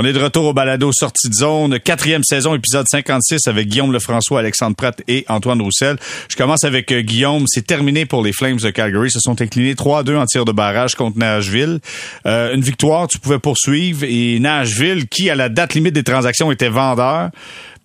On 0.00 0.04
est 0.04 0.12
de 0.12 0.20
retour 0.20 0.44
au 0.44 0.52
balado 0.52 0.92
Sortie 0.92 1.28
de 1.28 1.34
zone, 1.34 1.80
quatrième 1.80 2.22
saison, 2.22 2.54
épisode 2.54 2.86
56 2.88 3.48
avec 3.48 3.66
Guillaume 3.66 3.92
Lefrançois, 3.92 4.38
Alexandre 4.38 4.76
Pratt 4.76 5.02
et 5.08 5.24
Antoine 5.28 5.60
Roussel. 5.60 5.96
Je 6.28 6.36
commence 6.36 6.62
avec 6.62 6.92
euh, 6.92 7.00
Guillaume. 7.00 7.46
C'est 7.48 7.66
terminé 7.66 8.06
pour 8.06 8.22
les 8.22 8.32
Flames 8.32 8.58
de 8.58 8.70
Calgary. 8.70 9.10
Se 9.10 9.18
sont 9.18 9.42
inclinés 9.42 9.74
3-2 9.74 10.16
en 10.16 10.24
tir 10.24 10.44
de 10.44 10.52
barrage 10.52 10.94
contre 10.94 11.18
Nashville. 11.18 11.80
Euh, 12.26 12.54
une 12.54 12.60
victoire, 12.60 13.08
tu 13.08 13.18
pouvais 13.18 13.40
poursuivre. 13.40 14.04
Et 14.04 14.38
Nashville, 14.38 15.08
qui 15.08 15.30
à 15.30 15.34
la 15.34 15.48
date 15.48 15.74
limite 15.74 15.94
des 15.94 16.04
transactions 16.04 16.52
était 16.52 16.68
vendeur, 16.68 17.30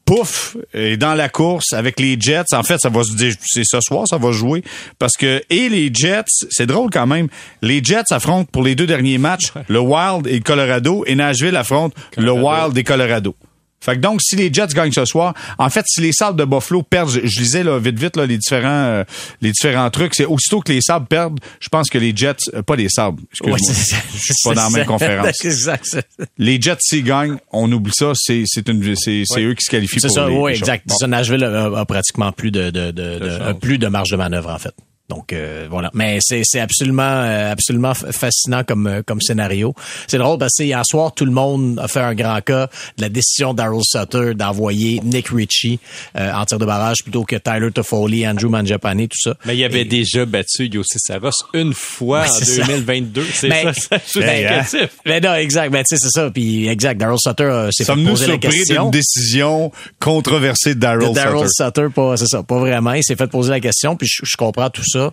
pouf, 0.06 0.58
est 0.74 0.97
dans 0.97 1.14
la 1.14 1.30
course 1.30 1.74
avec 1.74 1.99
les 1.99 2.18
Jets. 2.20 2.54
En 2.54 2.64
fait, 2.64 2.78
ça 2.80 2.89
va 2.89 3.04
se 3.04 3.16
dire, 3.16 3.34
c'est 3.43 3.64
ce 3.66 3.80
soir, 3.82 4.06
ça 4.08 4.18
va 4.18 4.32
jouer. 4.32 4.64
Parce 4.99 5.14
que, 5.18 5.41
et 5.49 5.70
les 5.70 5.89
Jets, 5.93 6.45
c'est 6.49 6.66
drôle 6.66 6.89
quand 6.91 7.08
même, 7.08 7.28
les 7.62 7.84
Jets 7.84 8.12
affrontent 8.12 8.49
pour 8.51 8.64
les 8.64 8.76
deux 8.76 8.88
derniers 8.88 9.18
matchs 9.18 9.54
le 9.68 9.80
Wild 9.80 10.28
et 10.28 10.36
le 10.36 10.43
Colorado, 10.43 11.04
et 11.08 11.16
Nashville 11.16 11.56
affronte 11.56 11.93
le 12.18 12.32
Wild 12.32 12.78
et 12.78 12.84
Colorado. 12.84 13.36
Fait 13.84 13.96
que 13.96 14.00
donc, 14.02 14.22
si 14.22 14.36
les 14.36 14.52
Jets 14.54 14.68
gagnent 14.74 14.92
ce 14.92 15.06
soir, 15.06 15.34
en 15.58 15.70
fait, 15.70 15.84
si 15.88 16.00
les 16.02 16.14
Sabres 16.14 16.38
de 16.38 16.46
Buffalo 16.46 16.84
perdent, 16.84 17.10
je, 17.10 17.20
je 17.24 17.40
lisais 17.40 17.64
là, 17.64 17.78
vite 17.80 18.00
vite 18.00 18.16
là, 18.16 18.26
les 18.26 18.38
différents 18.38 18.70
euh, 18.70 19.04
les 19.42 19.52
différents 19.52 19.90
trucs, 19.90 20.16
c'est 20.16 20.26
aussitôt 20.26 20.62
que 20.62 20.72
les 20.72 20.82
Sabres 20.82 21.06
perdent, 21.08 21.40
je 21.60 21.68
pense 21.70 21.90
que 21.90 21.98
les 21.98 22.16
Jets, 22.16 22.36
euh, 22.54 22.62
pas 22.62 22.76
les 22.76 22.88
Sabres, 22.90 23.22
excuse-moi, 23.32 23.58
Ouais, 23.60 23.74
ça. 23.74 23.98
je 24.14 24.18
suis 24.20 24.34
pas 24.44 24.54
dans 24.56 24.64
la 24.64 24.70
même 24.70 24.86
conférence. 24.86 25.36
c'est- 25.42 26.08
Les 26.38 26.62
Jets 26.62 26.78
s'ils 26.80 27.04
gagnent, 27.04 27.38
on 27.52 27.72
oublie 27.72 27.92
ça, 27.94 28.14
c'est 28.16 28.44
c'est 28.46 28.68
une 28.70 28.96
c'est 28.96 29.24
c'est 29.26 29.42
eux 29.42 29.54
qui 29.54 29.66
se 29.66 29.70
qualifient 29.70 30.00
C'est 30.00 30.08
pour 30.08 30.16
ça, 30.16 30.28
les, 30.30 30.36
oui, 30.36 30.52
les 30.54 30.58
exact. 30.60 30.90
Ça, 30.92 31.08
Nashville 31.08 31.44
a, 31.44 31.66
a 31.80 31.86
pratiquement 31.86 32.32
plus 32.32 32.52
de, 32.52 32.70
de, 32.70 32.92
de, 32.92 33.20
de- 33.20 33.54
plus 33.54 33.78
de 33.78 33.88
marge 33.88 34.10
de 34.12 34.16
manœuvre 34.16 34.50
en 34.50 34.58
fait. 34.60 34.74
Donc 35.10 35.34
euh, 35.34 35.68
voilà, 35.70 35.91
mais 35.93 36.20
c'est 36.22 36.41
c'est 36.45 36.62
absolument 36.62 37.04
euh, 37.04 37.51
absolument 37.51 37.93
fascinant 37.93 38.64
comme 38.64 38.88
euh, 38.88 39.01
comme 39.06 39.20
scénario. 39.20 39.74
C'est 40.08 40.18
drôle 40.18 40.38
parce 40.38 40.54
que 40.58 40.64
hier 40.64 40.82
soir 40.86 41.14
tout 41.14 41.26
le 41.26 41.32
monde 41.32 41.78
a 41.80 41.89
fait 41.89 41.99
un 41.99 42.16
grand 42.16 42.39
cas 42.41 42.68
de 42.97 43.01
la 43.01 43.10
décision 43.10 43.54
d'Arrow 43.54 43.82
Sutter 43.84 44.34
d'envoyer 44.34 45.01
Nick 45.04 45.28
Ritchie 45.28 45.80
euh, 46.18 46.32
en 46.32 46.45
tir 46.45 46.58
de 46.58 46.66
barrage 46.66 47.04
plutôt 47.04 47.26
que 47.26 47.36
Tyler 47.36 47.72
Toffoli, 47.72 48.26
Andrew 48.28 48.47
Mangiapane, 48.49 49.08
tout 49.10 49.18
ça. 49.20 49.36
Mais 49.45 49.58
il 49.58 49.64
avait 49.66 49.82
Et- 49.82 49.86
déjà 49.86 50.26
battu 50.26 50.68
Yossi 50.68 50.97
Saros 50.99 51.32
une 51.54 51.74
fois 51.74 52.22
Ouais, 52.22 52.30
en 52.30 52.34
c'est 52.34 52.45
ça. 52.45 52.64
2022. 52.66 53.26
C'est 53.34 53.49
ça, 53.49 53.97
c'est 54.06 54.20
Ben, 54.22 54.64
hein? 54.74 54.88
Mais 55.06 55.20
non, 55.20 55.36
exact. 55.36 55.70
Ben, 55.72 55.84
tu 55.84 55.95
sais, 55.97 56.01
c'est 56.01 56.12
ça. 56.12 56.30
Puis, 56.32 56.68
exact. 56.68 56.97
Daryl 56.97 57.18
Sutter 57.20 57.43
euh, 57.43 57.70
s'est 57.72 57.84
fait 57.84 57.93
poser 57.93 58.28
la 58.28 58.34
surpris 58.34 58.49
question. 58.58 58.84
d'une 58.84 58.91
décision 58.91 59.72
controversée 59.99 60.70
de 60.76 60.76
de 60.76 60.80
Daryl 60.80 61.14
Daryl 61.14 61.45
Sutter? 61.49 61.64
Sutter, 61.66 61.88
pas, 61.93 62.18
c'est 62.18 62.28
ça, 62.28 62.41
pas 62.43 62.60
vraiment. 62.60 62.93
Il 62.93 63.04
s'est 63.04 63.16
fait 63.16 63.28
poser 63.28 63.49
la 63.51 63.60
question, 63.60 63.95
puis 63.95 64.08
je, 64.08 64.22
je 64.24 64.38
comprends 64.38 64.70
tout 64.70 64.84
ça. 64.86 64.93
Ça 64.94 65.12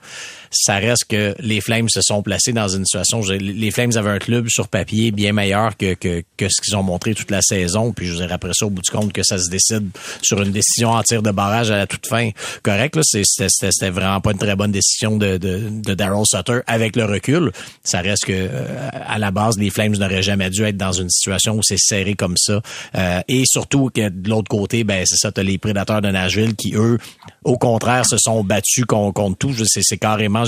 reste 0.69 1.05
que 1.09 1.35
les 1.39 1.61
Flames 1.61 1.89
se 1.89 2.01
sont 2.03 2.23
placés 2.23 2.53
dans 2.53 2.69
une 2.69 2.85
situation. 2.85 3.21
Les 3.21 3.71
Flames 3.71 3.93
avaient 3.97 4.11
un 4.11 4.19
club 4.19 4.49
sur 4.49 4.69
papier 4.69 5.13
bien 5.13 5.33
meilleur 5.33 5.77
que, 5.77 5.95
que, 5.95 6.23
ce 6.41 6.61
qu'ils 6.61 6.77
ont 6.77 6.83
montré 6.83 7.15
toute 7.15 7.31
la 7.31 7.41
saison. 7.41 7.93
Puis 7.93 8.07
je 8.07 8.15
vous 8.15 8.23
après 8.23 8.51
ça, 8.55 8.67
au 8.67 8.71
bout 8.71 8.83
du 8.83 8.91
compte, 8.91 9.13
que 9.13 9.23
ça 9.23 9.39
se 9.39 9.49
décide 9.49 9.89
sur 10.23 10.43
une 10.43 10.51
décision 10.51 10.91
en 10.91 11.03
tir 11.03 11.23
de 11.23 11.31
barrage 11.31 11.71
à 11.71 11.77
la 11.77 11.87
toute 11.87 12.07
fin. 12.07 12.31
Correct, 12.63 12.97
là, 12.97 13.03
c'était 13.05 13.91
vraiment 13.91 14.21
pas 14.21 14.33
une 14.33 14.39
très 14.39 14.57
bonne 14.57 14.73
décision 14.73 15.17
de, 15.17 15.37
de, 15.37 15.95
Daryl 15.95 16.25
Sutter 16.25 16.61
avec 16.67 16.97
le 16.97 17.05
recul. 17.05 17.53
Ça 17.85 18.01
reste 18.01 18.25
que 18.25 18.33
euh, 18.33 18.89
à 19.07 19.19
la 19.19 19.31
base, 19.31 19.59
les 19.59 19.71
Flames 19.71 19.97
n'auraient 19.97 20.23
jamais 20.23 20.51
dû 20.51 20.65
être 20.65 20.77
dans 20.77 20.93
une 20.93 21.11
situation 21.11 21.57
où 21.57 21.63
c'est 21.63 21.79
serré 21.79 22.15
comme 22.15 22.37
ça. 22.37 22.61
Euh, 22.97 23.21
et 23.29 23.45
surtout 23.47 23.91
que 23.95 24.09
de 24.09 24.29
l'autre 24.29 24.49
côté, 24.49 24.85
ben 24.85 25.05
c'est 25.07 25.17
ça, 25.17 25.31
t'as 25.31 25.43
les 25.43 25.59
prédateurs 25.59 26.03
de 26.03 26.09
Nashville 26.09 26.55
qui, 26.57 26.75
eux, 26.75 26.99
au 27.45 27.57
contraire, 27.57 28.05
se 28.05 28.17
sont 28.19 28.43
battus 28.45 28.85
contre, 28.85 29.39
tout. 29.39 29.55
C'est 29.67 29.97
carrément. 29.97 30.40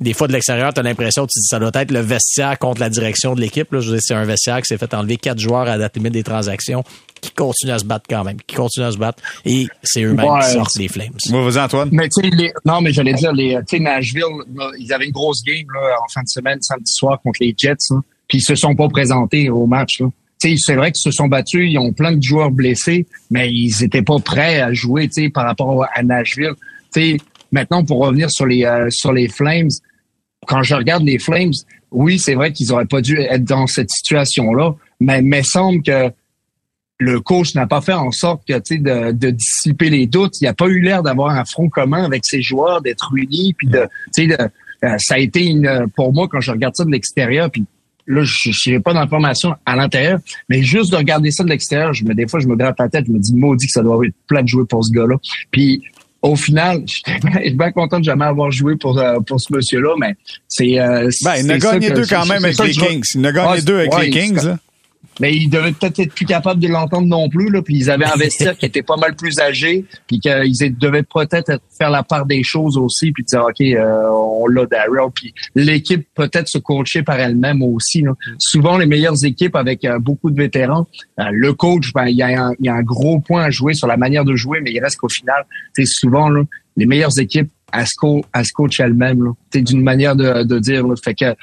Des 0.00 0.12
fois 0.12 0.28
de 0.28 0.32
l'extérieur, 0.32 0.72
t'as 0.72 0.82
l'impression 0.82 1.26
que 1.26 1.32
ça 1.32 1.58
doit 1.58 1.70
être 1.74 1.90
le 1.90 2.00
vestiaire 2.00 2.58
contre 2.58 2.80
la 2.80 2.90
direction 2.90 3.34
de 3.34 3.40
l'équipe. 3.40 3.68
C'est 4.00 4.14
un 4.14 4.24
vestiaire 4.24 4.58
qui 4.58 4.66
s'est 4.66 4.78
fait 4.78 4.92
enlever 4.94 5.16
quatre 5.16 5.38
joueurs 5.38 5.68
à 5.68 5.76
la 5.76 5.90
limite 5.94 6.12
des 6.12 6.22
transactions 6.22 6.84
qui 7.20 7.30
continuent 7.32 7.72
à 7.72 7.78
se 7.78 7.84
battre 7.84 8.06
quand 8.08 8.24
même, 8.24 8.36
qui 8.46 8.54
continuent 8.54 8.86
à 8.86 8.92
se 8.92 8.98
battre. 8.98 9.22
Et 9.44 9.66
c'est 9.82 10.02
eux-mêmes 10.02 10.40
qui 10.42 10.52
sortent 10.52 10.78
les 10.78 10.88
Flames. 10.88 11.12
vas 11.30 11.64
Antoine. 11.64 11.88
Mais 11.92 12.08
tu 12.08 12.28
sais, 12.28 12.52
non, 12.64 12.80
mais 12.80 12.92
j'allais 12.92 13.14
dire, 13.14 13.32
les, 13.32 13.58
Nashville, 13.80 14.22
ils 14.78 14.92
avaient 14.92 15.06
une 15.06 15.12
grosse 15.12 15.42
game 15.42 15.66
là, 15.74 15.96
en 16.02 16.08
fin 16.12 16.22
de 16.22 16.28
semaine, 16.28 16.60
samedi 16.62 16.92
soir, 16.92 17.20
contre 17.22 17.38
les 17.40 17.54
Jets. 17.56 17.76
Hein, 17.90 18.02
puis 18.28 18.38
ils 18.38 18.42
se 18.42 18.54
sont 18.54 18.74
pas 18.74 18.88
présentés 18.88 19.48
au 19.50 19.66
match. 19.66 20.02
C'est 20.38 20.74
vrai 20.76 20.92
qu'ils 20.92 21.02
se 21.02 21.10
sont 21.10 21.26
battus, 21.26 21.68
ils 21.68 21.78
ont 21.78 21.92
plein 21.92 22.12
de 22.12 22.22
joueurs 22.22 22.50
blessés, 22.50 23.06
mais 23.30 23.50
ils 23.50 23.82
étaient 23.82 24.02
pas 24.02 24.18
prêts 24.20 24.60
à 24.60 24.72
jouer 24.72 25.08
par 25.34 25.46
rapport 25.46 25.84
à 25.92 26.02
Nashville. 26.02 26.52
sais, 26.90 27.16
maintenant, 27.52 27.84
pour 27.84 27.98
revenir 27.98 28.30
sur 28.30 28.46
les 28.46 28.64
euh, 28.64 28.88
sur 28.90 29.12
les 29.12 29.28
Flames, 29.28 29.68
quand 30.46 30.62
je 30.62 30.74
regarde 30.74 31.04
les 31.04 31.18
Flames, 31.18 31.52
oui, 31.90 32.18
c'est 32.18 32.34
vrai 32.34 32.52
qu'ils 32.52 32.72
auraient 32.72 32.86
pas 32.86 33.00
dû 33.00 33.18
être 33.18 33.44
dans 33.44 33.66
cette 33.66 33.90
situation-là, 33.90 34.74
mais 35.00 35.20
il 35.20 35.26
me 35.26 35.42
semble 35.42 35.82
que 35.82 36.10
le 37.00 37.20
coach 37.20 37.54
n'a 37.54 37.66
pas 37.66 37.80
fait 37.80 37.92
en 37.92 38.10
sorte 38.10 38.46
que 38.46 38.54
de, 38.54 39.12
de 39.12 39.30
dissiper 39.30 39.88
les 39.88 40.06
doutes. 40.06 40.40
Il 40.40 40.44
n'a 40.44 40.54
pas 40.54 40.66
eu 40.66 40.80
l'air 40.80 41.02
d'avoir 41.02 41.30
un 41.30 41.44
front 41.44 41.68
commun 41.68 42.04
avec 42.04 42.24
ses 42.24 42.42
joueurs, 42.42 42.82
d'être 42.82 43.12
unis, 43.14 43.54
puis 43.56 43.68
de, 43.68 43.86
de 44.16 44.50
euh, 44.84 44.96
ça 44.98 45.14
a 45.14 45.18
été 45.18 45.44
une 45.44 45.86
pour 45.94 46.12
moi 46.12 46.28
quand 46.28 46.40
je 46.40 46.50
regarde 46.50 46.74
ça 46.74 46.84
de 46.84 46.90
l'extérieur, 46.90 47.50
puis 47.50 47.64
là, 48.08 48.22
je 48.24 48.70
n'ai 48.70 48.80
pas 48.80 48.94
d'informations 48.94 49.54
à 49.66 49.76
l'intérieur, 49.76 50.18
mais 50.48 50.62
juste 50.62 50.90
de 50.90 50.96
regarder 50.96 51.30
ça 51.30 51.44
de 51.44 51.50
l'extérieur, 51.50 51.92
je 51.92 52.04
me, 52.04 52.14
des 52.14 52.26
fois, 52.26 52.40
je 52.40 52.48
me 52.48 52.56
gratte 52.56 52.78
la 52.78 52.88
tête, 52.88 53.04
je 53.06 53.12
me 53.12 53.18
dis, 53.18 53.34
maudit 53.34 53.66
que 53.66 53.72
ça 53.72 53.82
doit 53.82 54.04
être 54.04 54.14
plat 54.26 54.42
de 54.42 54.48
jouer 54.48 54.64
pour 54.64 54.84
ce 54.84 54.90
gars-là. 54.92 55.16
Puis, 55.50 55.82
au 56.22 56.36
final, 56.36 56.82
je 56.86 56.94
suis 57.40 57.50
bien 57.54 57.72
content 57.72 57.98
de 58.00 58.04
jamais 58.04 58.24
avoir 58.24 58.50
joué 58.50 58.76
pour, 58.76 58.98
euh, 58.98 59.20
pour 59.20 59.40
ce 59.40 59.52
monsieur-là, 59.52 59.94
mais 59.98 60.14
c'est... 60.48 60.78
Euh, 60.78 61.10
ben, 61.22 61.36
il 61.36 61.50
a 61.50 61.58
gagné 61.58 61.90
deux 61.90 62.06
quand 62.06 62.26
même 62.26 62.44
avec 62.44 62.58
les 62.58 62.70
Kings. 62.70 63.04
Il 63.14 63.26
a 63.26 63.32
gagné 63.32 63.62
deux 63.62 63.78
avec 63.78 63.98
les 63.98 64.10
Kings, 64.10 64.56
mais 65.20 65.34
ils 65.34 65.48
devaient 65.48 65.72
peut-être 65.72 65.98
être 65.98 66.14
plus 66.14 66.26
capables 66.26 66.60
de 66.60 66.68
l'entendre 66.68 67.06
non 67.06 67.28
plus. 67.28 67.50
Là, 67.50 67.62
puis 67.62 67.76
ils 67.76 67.90
avaient 67.90 68.04
investi 68.04 68.44
qui 68.58 68.66
était 68.66 68.82
pas 68.82 68.96
mal 68.96 69.14
plus 69.14 69.38
âgé, 69.38 69.84
puis 70.06 70.20
qu'ils 70.20 70.78
devaient 70.78 71.02
peut-être 71.02 71.60
faire 71.76 71.90
la 71.90 72.02
part 72.02 72.26
des 72.26 72.42
choses 72.42 72.76
aussi, 72.76 73.12
puis 73.12 73.24
dire 73.24 73.44
ok, 73.44 73.60
euh, 73.60 74.08
on 74.10 74.46
l'a 74.46 74.66
Daryl, 74.66 75.10
puis 75.14 75.34
l'équipe 75.54 76.06
peut-être 76.14 76.48
se 76.48 76.58
coacher 76.58 77.02
par 77.02 77.18
elle-même 77.18 77.62
aussi. 77.62 78.02
Là. 78.02 78.12
Souvent 78.38 78.78
les 78.78 78.86
meilleures 78.86 79.24
équipes 79.24 79.56
avec 79.56 79.84
euh, 79.84 79.98
beaucoup 79.98 80.30
de 80.30 80.36
vétérans, 80.36 80.86
euh, 81.20 81.24
le 81.32 81.52
coach, 81.52 81.92
ben, 81.92 82.06
il 82.06 82.16
y, 82.16 82.22
a 82.22 82.74
un, 82.74 82.82
gros 82.82 83.20
point 83.20 83.44
à 83.44 83.50
jouer 83.50 83.74
sur 83.74 83.86
la 83.86 83.96
manière 83.96 84.24
de 84.24 84.34
jouer, 84.34 84.60
mais 84.62 84.72
il 84.72 84.80
reste 84.80 84.96
qu'au 84.96 85.08
final, 85.08 85.44
c'est 85.74 85.86
souvent 85.86 86.28
là, 86.28 86.42
les 86.76 86.86
meilleures 86.86 87.18
équipes 87.18 87.50
à 87.72 87.84
se, 87.84 88.52
coach 88.54 88.80
elles-mêmes. 88.80 89.32
C'est 89.52 89.62
d'une 89.62 89.82
manière 89.82 90.16
de, 90.16 90.42
de 90.42 90.58
dire. 90.58 90.86
Là. 90.86 90.94
Fait 91.02 91.14
que 91.14 91.34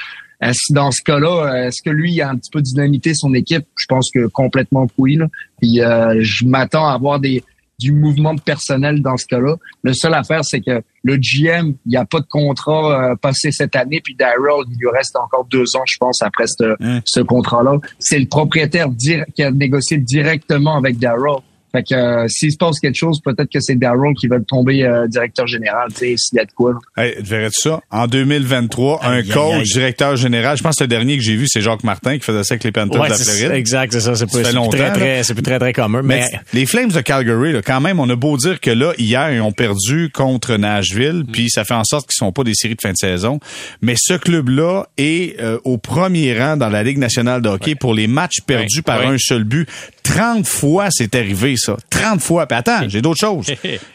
dans 0.71 0.91
ce 0.91 1.01
cas-là, 1.03 1.67
est-ce 1.67 1.81
que 1.81 1.89
lui 1.89 2.13
il 2.13 2.21
a 2.21 2.29
un 2.29 2.35
petit 2.35 2.51
peu 2.51 2.61
dynamité 2.61 3.13
son 3.13 3.33
équipe? 3.33 3.65
Je 3.77 3.85
pense 3.87 4.09
que 4.13 4.27
complètement 4.27 4.87
oui. 4.97 5.15
Là. 5.15 5.27
Puis 5.61 5.81
euh, 5.81 6.17
je 6.21 6.45
m'attends 6.45 6.87
à 6.87 6.93
avoir 6.93 7.19
des 7.19 7.43
du 7.79 7.91
mouvement 7.91 8.33
de 8.33 8.41
personnel 8.41 9.01
dans 9.01 9.17
ce 9.17 9.25
cas-là. 9.25 9.55
Le 9.83 9.93
seul 9.93 10.13
affaire, 10.13 10.45
c'est 10.45 10.61
que 10.61 10.81
le 11.03 11.17
GM, 11.17 11.73
il 11.85 11.89
n'y 11.89 11.97
a 11.97 12.05
pas 12.05 12.19
de 12.19 12.25
contrat 12.25 13.11
euh, 13.11 13.15
passé 13.15 13.51
cette 13.51 13.75
année, 13.75 14.01
puis 14.01 14.15
Daryl, 14.15 14.65
il 14.71 14.77
lui 14.77 14.89
reste 14.89 15.15
encore 15.17 15.45
deux 15.45 15.75
ans, 15.75 15.83
je 15.85 15.97
pense, 15.99 16.21
après 16.21 16.47
ce, 16.47 16.75
ce 17.03 17.19
contrat-là. 17.19 17.77
C'est 17.99 18.19
le 18.19 18.27
propriétaire 18.27 18.87
qui 19.35 19.43
a 19.43 19.51
négocié 19.51 19.97
directement 19.97 20.77
avec 20.77 20.97
Daryl. 20.99 21.41
Fait 21.75 21.83
que 21.83 21.93
euh, 21.93 22.25
s'il 22.29 22.53
se 22.53 22.57
passe 22.57 22.79
quelque 22.79 22.95
chose, 22.95 23.19
peut-être 23.21 23.51
que 23.51 23.59
c'est 23.59 23.75
Daryl 23.75 24.13
qui 24.17 24.27
va 24.27 24.37
tomber 24.39 24.83
euh, 24.83 25.07
directeur 25.07 25.45
général, 25.45 25.89
tu 25.89 25.97
sais, 25.97 26.15
s'il 26.17 26.37
y 26.37 26.39
a 26.39 26.45
de 26.45 26.51
quoi. 26.51 26.75
Hey, 26.95 27.15
verrais-tu 27.19 27.69
ça? 27.69 27.81
En 27.91 28.07
2023, 28.07 29.05
un 29.05 29.21
coach, 29.23 29.73
directeur 29.73 30.15
général, 30.15 30.55
je 30.55 30.63
pense 30.63 30.77
que 30.77 30.85
le 30.85 30.87
dernier 30.87 31.17
que 31.17 31.23
j'ai 31.23 31.35
vu, 31.35 31.47
c'est 31.49 31.59
Jacques 31.59 31.83
Martin 31.83 32.17
qui 32.17 32.23
faisait 32.23 32.45
ça 32.45 32.53
avec 32.53 32.63
les 32.63 32.71
Panthers 32.71 33.03
de 33.03 33.09
la 33.09 33.15
Floride. 33.15 33.51
Exact, 33.51 33.91
c'est 33.91 33.99
ça. 33.99 34.15
C'est 34.15 34.25
plus, 34.25 34.41
très, 34.41 34.93
très, 34.93 35.23
c'est 35.23 35.33
plus 35.33 35.43
très, 35.43 35.59
très 35.59 35.73
commun. 35.73 36.01
Mais, 36.01 36.23
les 36.53 36.65
Flames 36.65 36.91
de 36.91 37.01
Calgary, 37.01 37.51
là, 37.51 37.61
quand 37.61 37.81
même, 37.81 37.99
on 37.99 38.09
a 38.09 38.15
beau 38.15 38.37
dire 38.37 38.61
que 38.61 38.71
là, 38.71 38.93
hier, 38.97 39.33
ils 39.33 39.41
ont 39.41 39.51
perdu 39.51 40.09
contre 40.13 40.55
Nashville, 40.55 41.25
mm. 41.27 41.31
puis 41.33 41.49
ça 41.49 41.65
fait 41.65 41.73
en 41.73 41.83
sorte 41.83 42.09
qu'ils 42.09 42.17
sont 42.17 42.31
pas 42.31 42.45
des 42.45 42.53
séries 42.53 42.75
de 42.75 42.81
fin 42.81 42.93
de 42.93 42.97
saison. 42.97 43.41
Mais 43.81 43.95
ce 43.97 44.13
club-là 44.13 44.87
est 44.97 45.41
euh, 45.41 45.59
au 45.65 45.77
premier 45.77 46.39
rang 46.39 46.55
dans 46.55 46.69
la 46.69 46.83
Ligue 46.83 46.99
nationale 46.99 47.41
de 47.41 47.49
hockey 47.49 47.75
pour 47.75 47.93
les 47.93 48.07
matchs 48.07 48.39
perdus 48.47 48.81
par 48.81 49.05
un 49.05 49.17
seul 49.17 49.43
but. 49.43 49.67
30 50.05 50.47
fois 50.47 50.87
c'est 50.91 51.15
arrivé, 51.15 51.55
ça. 51.57 51.75
30 51.89 52.21
fois. 52.21 52.45
Puis 52.45 52.57
attends, 52.57 52.81
j'ai 52.87 53.01
d'autres 53.01 53.19
choses. 53.19 53.47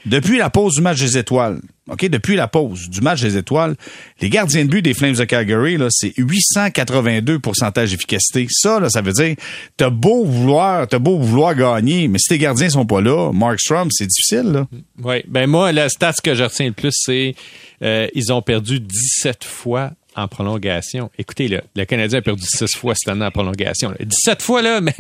Depuis 0.05 0.39
la 0.39 0.51
pause 0.51 0.75
du 0.75 0.83
match 0.83 1.01
des 1.01 1.17
étoiles, 1.17 1.61
OK, 1.89 2.09
depuis 2.09 2.37
la 2.37 2.47
pause 2.47 2.89
du 2.89 3.01
match 3.01 3.21
des 3.21 3.37
étoiles, 3.37 3.75
les 4.21 4.29
gardiens 4.29 4.65
de 4.65 4.71
but 4.71 4.83
des 4.83 4.95
Flames 4.95 5.15
de 5.15 5.25
Calgary, 5.25 5.77
là, 5.77 5.89
c'est 5.91 6.13
882 6.17 7.41
pourcentage 7.41 7.91
d'efficacité. 7.91 8.47
Ça, 8.51 8.79
là, 8.79 8.89
ça 8.89 9.01
veut 9.01 9.13
dire, 9.13 9.35
t'as 9.77 9.91
beau 9.91 10.25
vouloir, 10.25 10.87
t'as 10.87 11.01
beau 11.01 11.19
vouloir 11.19 11.55
gagner, 11.55 12.07
mais 12.07 12.19
si 12.19 12.29
tes 12.29 12.39
gardiens 12.39 12.71
sont 12.71 12.87
pas 12.87 13.01
là, 13.01 13.33
Mark 13.33 13.59
Strom, 13.61 13.89
c'est 13.91 14.07
difficile, 14.07 14.53
là. 14.53 14.69
Oui. 15.03 15.23
Ben, 15.27 15.49
moi, 15.49 15.73
la 15.73 15.89
stat 15.89 16.15
que 16.23 16.35
je 16.35 16.45
retiens 16.45 16.67
le 16.67 16.73
plus, 16.73 16.93
c'est, 16.95 17.35
euh, 17.83 18.07
ils 18.15 18.33
ont 18.33 18.43
perdu 18.43 18.79
17 18.79 19.43
fois 19.43 19.91
en 20.17 20.29
prolongation. 20.29 21.11
Écoutez, 21.19 21.49
là, 21.49 21.63
le 21.75 21.85
Canadien 21.85 22.19
a 22.19 22.23
perdu 22.23 22.45
6 22.45 22.77
fois 22.77 22.95
cette 22.95 23.09
année 23.09 23.25
en 23.25 23.31
prolongation. 23.31 23.95
17 23.99 24.43
fois, 24.43 24.63
là, 24.63 24.81
mais 24.81 24.95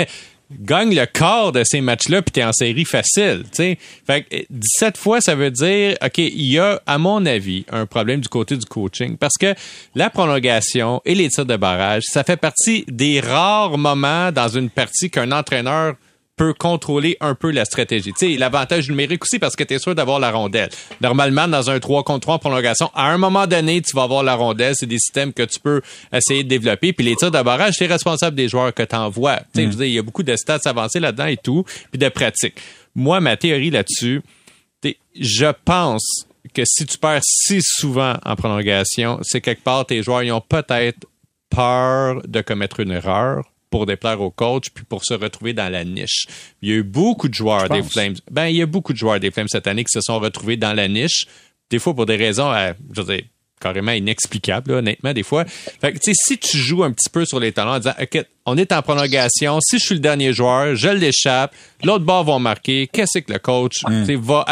gagne 0.59 0.95
le 0.95 1.07
quart 1.07 1.53
de 1.53 1.63
ces 1.65 1.81
matchs-là, 1.81 2.23
puis 2.23 2.33
t'es 2.33 2.45
en 2.45 2.53
série 2.53 2.85
facile. 2.85 3.45
sais. 3.53 3.79
Fait 4.07 4.23
que 4.23 4.37
17 4.51 4.97
fois, 4.97 5.21
ça 5.21 5.35
veut 5.35 5.51
dire, 5.51 5.97
OK, 6.03 6.19
il 6.19 6.53
y 6.53 6.59
a, 6.59 6.81
à 6.87 6.99
mon 6.99 7.25
avis, 7.27 7.65
un 7.71 7.87
problème 7.87 8.21
du 8.21 8.29
côté 8.29 8.57
du 8.57 8.67
coaching. 8.67 9.17
Parce 9.17 9.37
que 9.39 9.55
la 9.95 10.11
prolongation 10.11 11.01
et 11.05 11.15
les 11.15 11.29
tirs 11.29 11.47
de 11.47 11.57
barrage, 11.57 12.03
ça 12.07 12.25
fait 12.25 12.37
partie 12.37 12.85
des 12.89 13.21
rares 13.21 13.79
moments 13.79 14.33
dans 14.33 14.49
une 14.49 14.71
partie 14.71 15.11
qu'un 15.11 15.33
entraîneur 15.33 15.95
peut 16.41 16.55
contrôler 16.55 17.19
un 17.21 17.35
peu 17.35 17.51
la 17.51 17.67
stratégie. 17.67 18.15
Tu 18.15 18.33
sais, 18.33 18.39
l'avantage 18.39 18.89
numérique 18.89 19.23
aussi 19.25 19.39
parce 19.39 19.55
que 19.55 19.63
tu 19.63 19.75
es 19.75 19.79
sûr 19.79 19.95
d'avoir 19.95 20.19
la 20.19 20.31
rondelle. 20.31 20.71
Normalement, 21.03 21.47
dans 21.47 21.69
un 21.69 21.79
3 21.79 22.03
contre 22.03 22.21
3 22.21 22.37
en 22.37 22.39
prolongation, 22.39 22.91
à 22.95 23.11
un 23.11 23.19
moment 23.19 23.47
donné, 23.47 23.83
tu 23.83 23.95
vas 23.95 24.05
avoir 24.05 24.23
la 24.23 24.37
rondelle. 24.37 24.73
C'est 24.75 24.87
des 24.87 24.99
systèmes 24.99 25.35
que 25.35 25.43
tu 25.43 25.61
peux 25.61 25.83
essayer 26.11 26.43
de 26.43 26.49
développer. 26.49 26.95
Puis 26.95 27.05
les 27.05 27.15
tirs 27.15 27.31
de 27.31 27.43
barrage, 27.43 27.75
tu 27.77 27.85
es 27.85 27.87
responsable 27.87 28.35
des 28.37 28.49
joueurs 28.49 28.73
que 28.73 28.83
tu 28.83 28.97
envoies. 28.97 29.37
Tu 29.53 29.61
sais, 29.61 29.67
mm. 29.67 29.83
il 29.83 29.93
y 29.93 29.99
a 29.99 30.03
beaucoup 30.03 30.23
de 30.23 30.35
stats 30.35 30.61
avancés 30.65 30.99
là-dedans 30.99 31.27
et 31.27 31.37
tout, 31.37 31.63
puis 31.91 31.99
de 31.99 32.09
pratique. 32.09 32.55
Moi, 32.95 33.21
ma 33.21 33.37
théorie 33.37 33.71
là-dessus, 33.71 34.23
je 34.83 35.53
pense 35.67 36.25
que 36.55 36.63
si 36.65 36.87
tu 36.87 36.97
perds 36.97 37.21
si 37.23 37.61
souvent 37.61 38.15
en 38.25 38.35
prolongation, 38.35 39.19
c'est 39.21 39.43
quelque 39.43 39.63
part 39.63 39.85
tes 39.85 40.03
joueurs 40.03 40.23
ils 40.23 40.33
ont 40.33 40.41
peut-être 40.41 41.07
peur 41.51 42.23
de 42.27 42.41
commettre 42.41 42.81
une 42.81 42.93
erreur 42.93 43.45
pour 43.71 43.87
déplaire 43.87 44.21
au 44.21 44.31
coach 44.31 44.71
puis 44.71 44.85
pour 44.85 45.05
se 45.05 45.15
retrouver 45.15 45.53
dans 45.53 45.71
la 45.71 45.85
niche. 45.85 46.27
Il 46.61 46.69
y 46.69 46.73
a 46.73 46.77
eu 46.77 46.83
beaucoup 46.83 47.29
de 47.29 47.35
joueurs 47.35 47.69
des 47.69 47.83
Flames. 47.83 48.17
Ben, 48.31 48.47
il 48.47 48.57
y 48.57 48.63
a 48.63 48.67
beaucoup 48.67 48.93
de 48.93 48.99
joueurs 48.99 49.21
des 49.21 49.31
Flames 49.31 49.49
cette 49.49 49.67
année 49.67 49.85
qui 49.85 49.93
se 49.93 50.01
sont 50.01 50.19
retrouvés 50.19 50.57
dans 50.57 50.73
la 50.73 50.89
niche. 50.89 51.27
Des 51.71 51.79
fois 51.79 51.95
pour 51.95 52.07
des 52.07 52.17
raisons, 52.17 52.53
euh, 52.53 52.73
je 52.93 53.01
veux 53.01 53.17
dire, 53.17 53.25
carrément 53.61 53.93
inexplicable, 53.93 54.73
honnêtement, 54.73 55.13
des 55.13 55.23
fois. 55.23 55.45
Fait 55.45 55.93
que, 55.93 55.99
tu 55.99 56.13
sais, 56.13 56.21
si 56.27 56.39
tu 56.39 56.57
joues 56.57 56.83
un 56.83 56.93
petit 56.93 57.11
peu 57.11 57.25
sur 57.25 57.39
les 57.39 57.53
talents 57.53 57.75
en 57.75 57.79
disant, 57.79 57.95
OK, 58.01 58.25
on 58.47 58.57
est 58.57 58.73
en 58.73 58.83
prolongation, 58.83 59.61
si 59.61 59.79
je 59.79 59.85
suis 59.85 59.95
le 59.95 60.01
dernier 60.01 60.33
joueur, 60.33 60.75
je 60.75 60.89
l'échappe, 60.89 61.55
l'autre 61.85 62.05
bord 62.05 62.25
va 62.25 62.39
marquer, 62.39 62.89
qu'est-ce 62.91 63.19
que 63.19 63.33
le 63.33 63.39
coach 63.39 63.83
mm. 63.87 64.15
va 64.15 64.45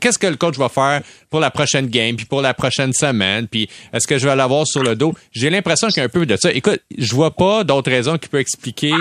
qu'est-ce 0.00 0.18
que 0.18 0.26
le 0.26 0.36
coach 0.36 0.56
va 0.56 0.68
faire 0.68 1.00
pour 1.30 1.40
la 1.40 1.50
prochaine 1.50 1.86
game, 1.86 2.16
puis 2.16 2.26
pour 2.26 2.42
la 2.42 2.54
prochaine 2.54 2.92
semaine, 2.92 3.46
puis 3.46 3.68
est-ce 3.92 4.06
que 4.06 4.18
je 4.18 4.26
vais 4.26 4.36
l'avoir 4.36 4.66
sur 4.66 4.82
le 4.82 4.96
dos? 4.96 5.14
J'ai 5.32 5.48
l'impression 5.48 5.88
qu'il 5.88 5.98
y 5.98 6.00
a 6.00 6.04
un 6.04 6.08
peu 6.08 6.26
de 6.26 6.36
ça. 6.36 6.52
Écoute, 6.52 6.80
je 6.96 7.14
vois 7.14 7.34
pas 7.34 7.64
d'autres 7.64 7.90
raisons 7.90 8.18
qui 8.18 8.28
peuvent 8.28 8.40
expliquer 8.40 8.92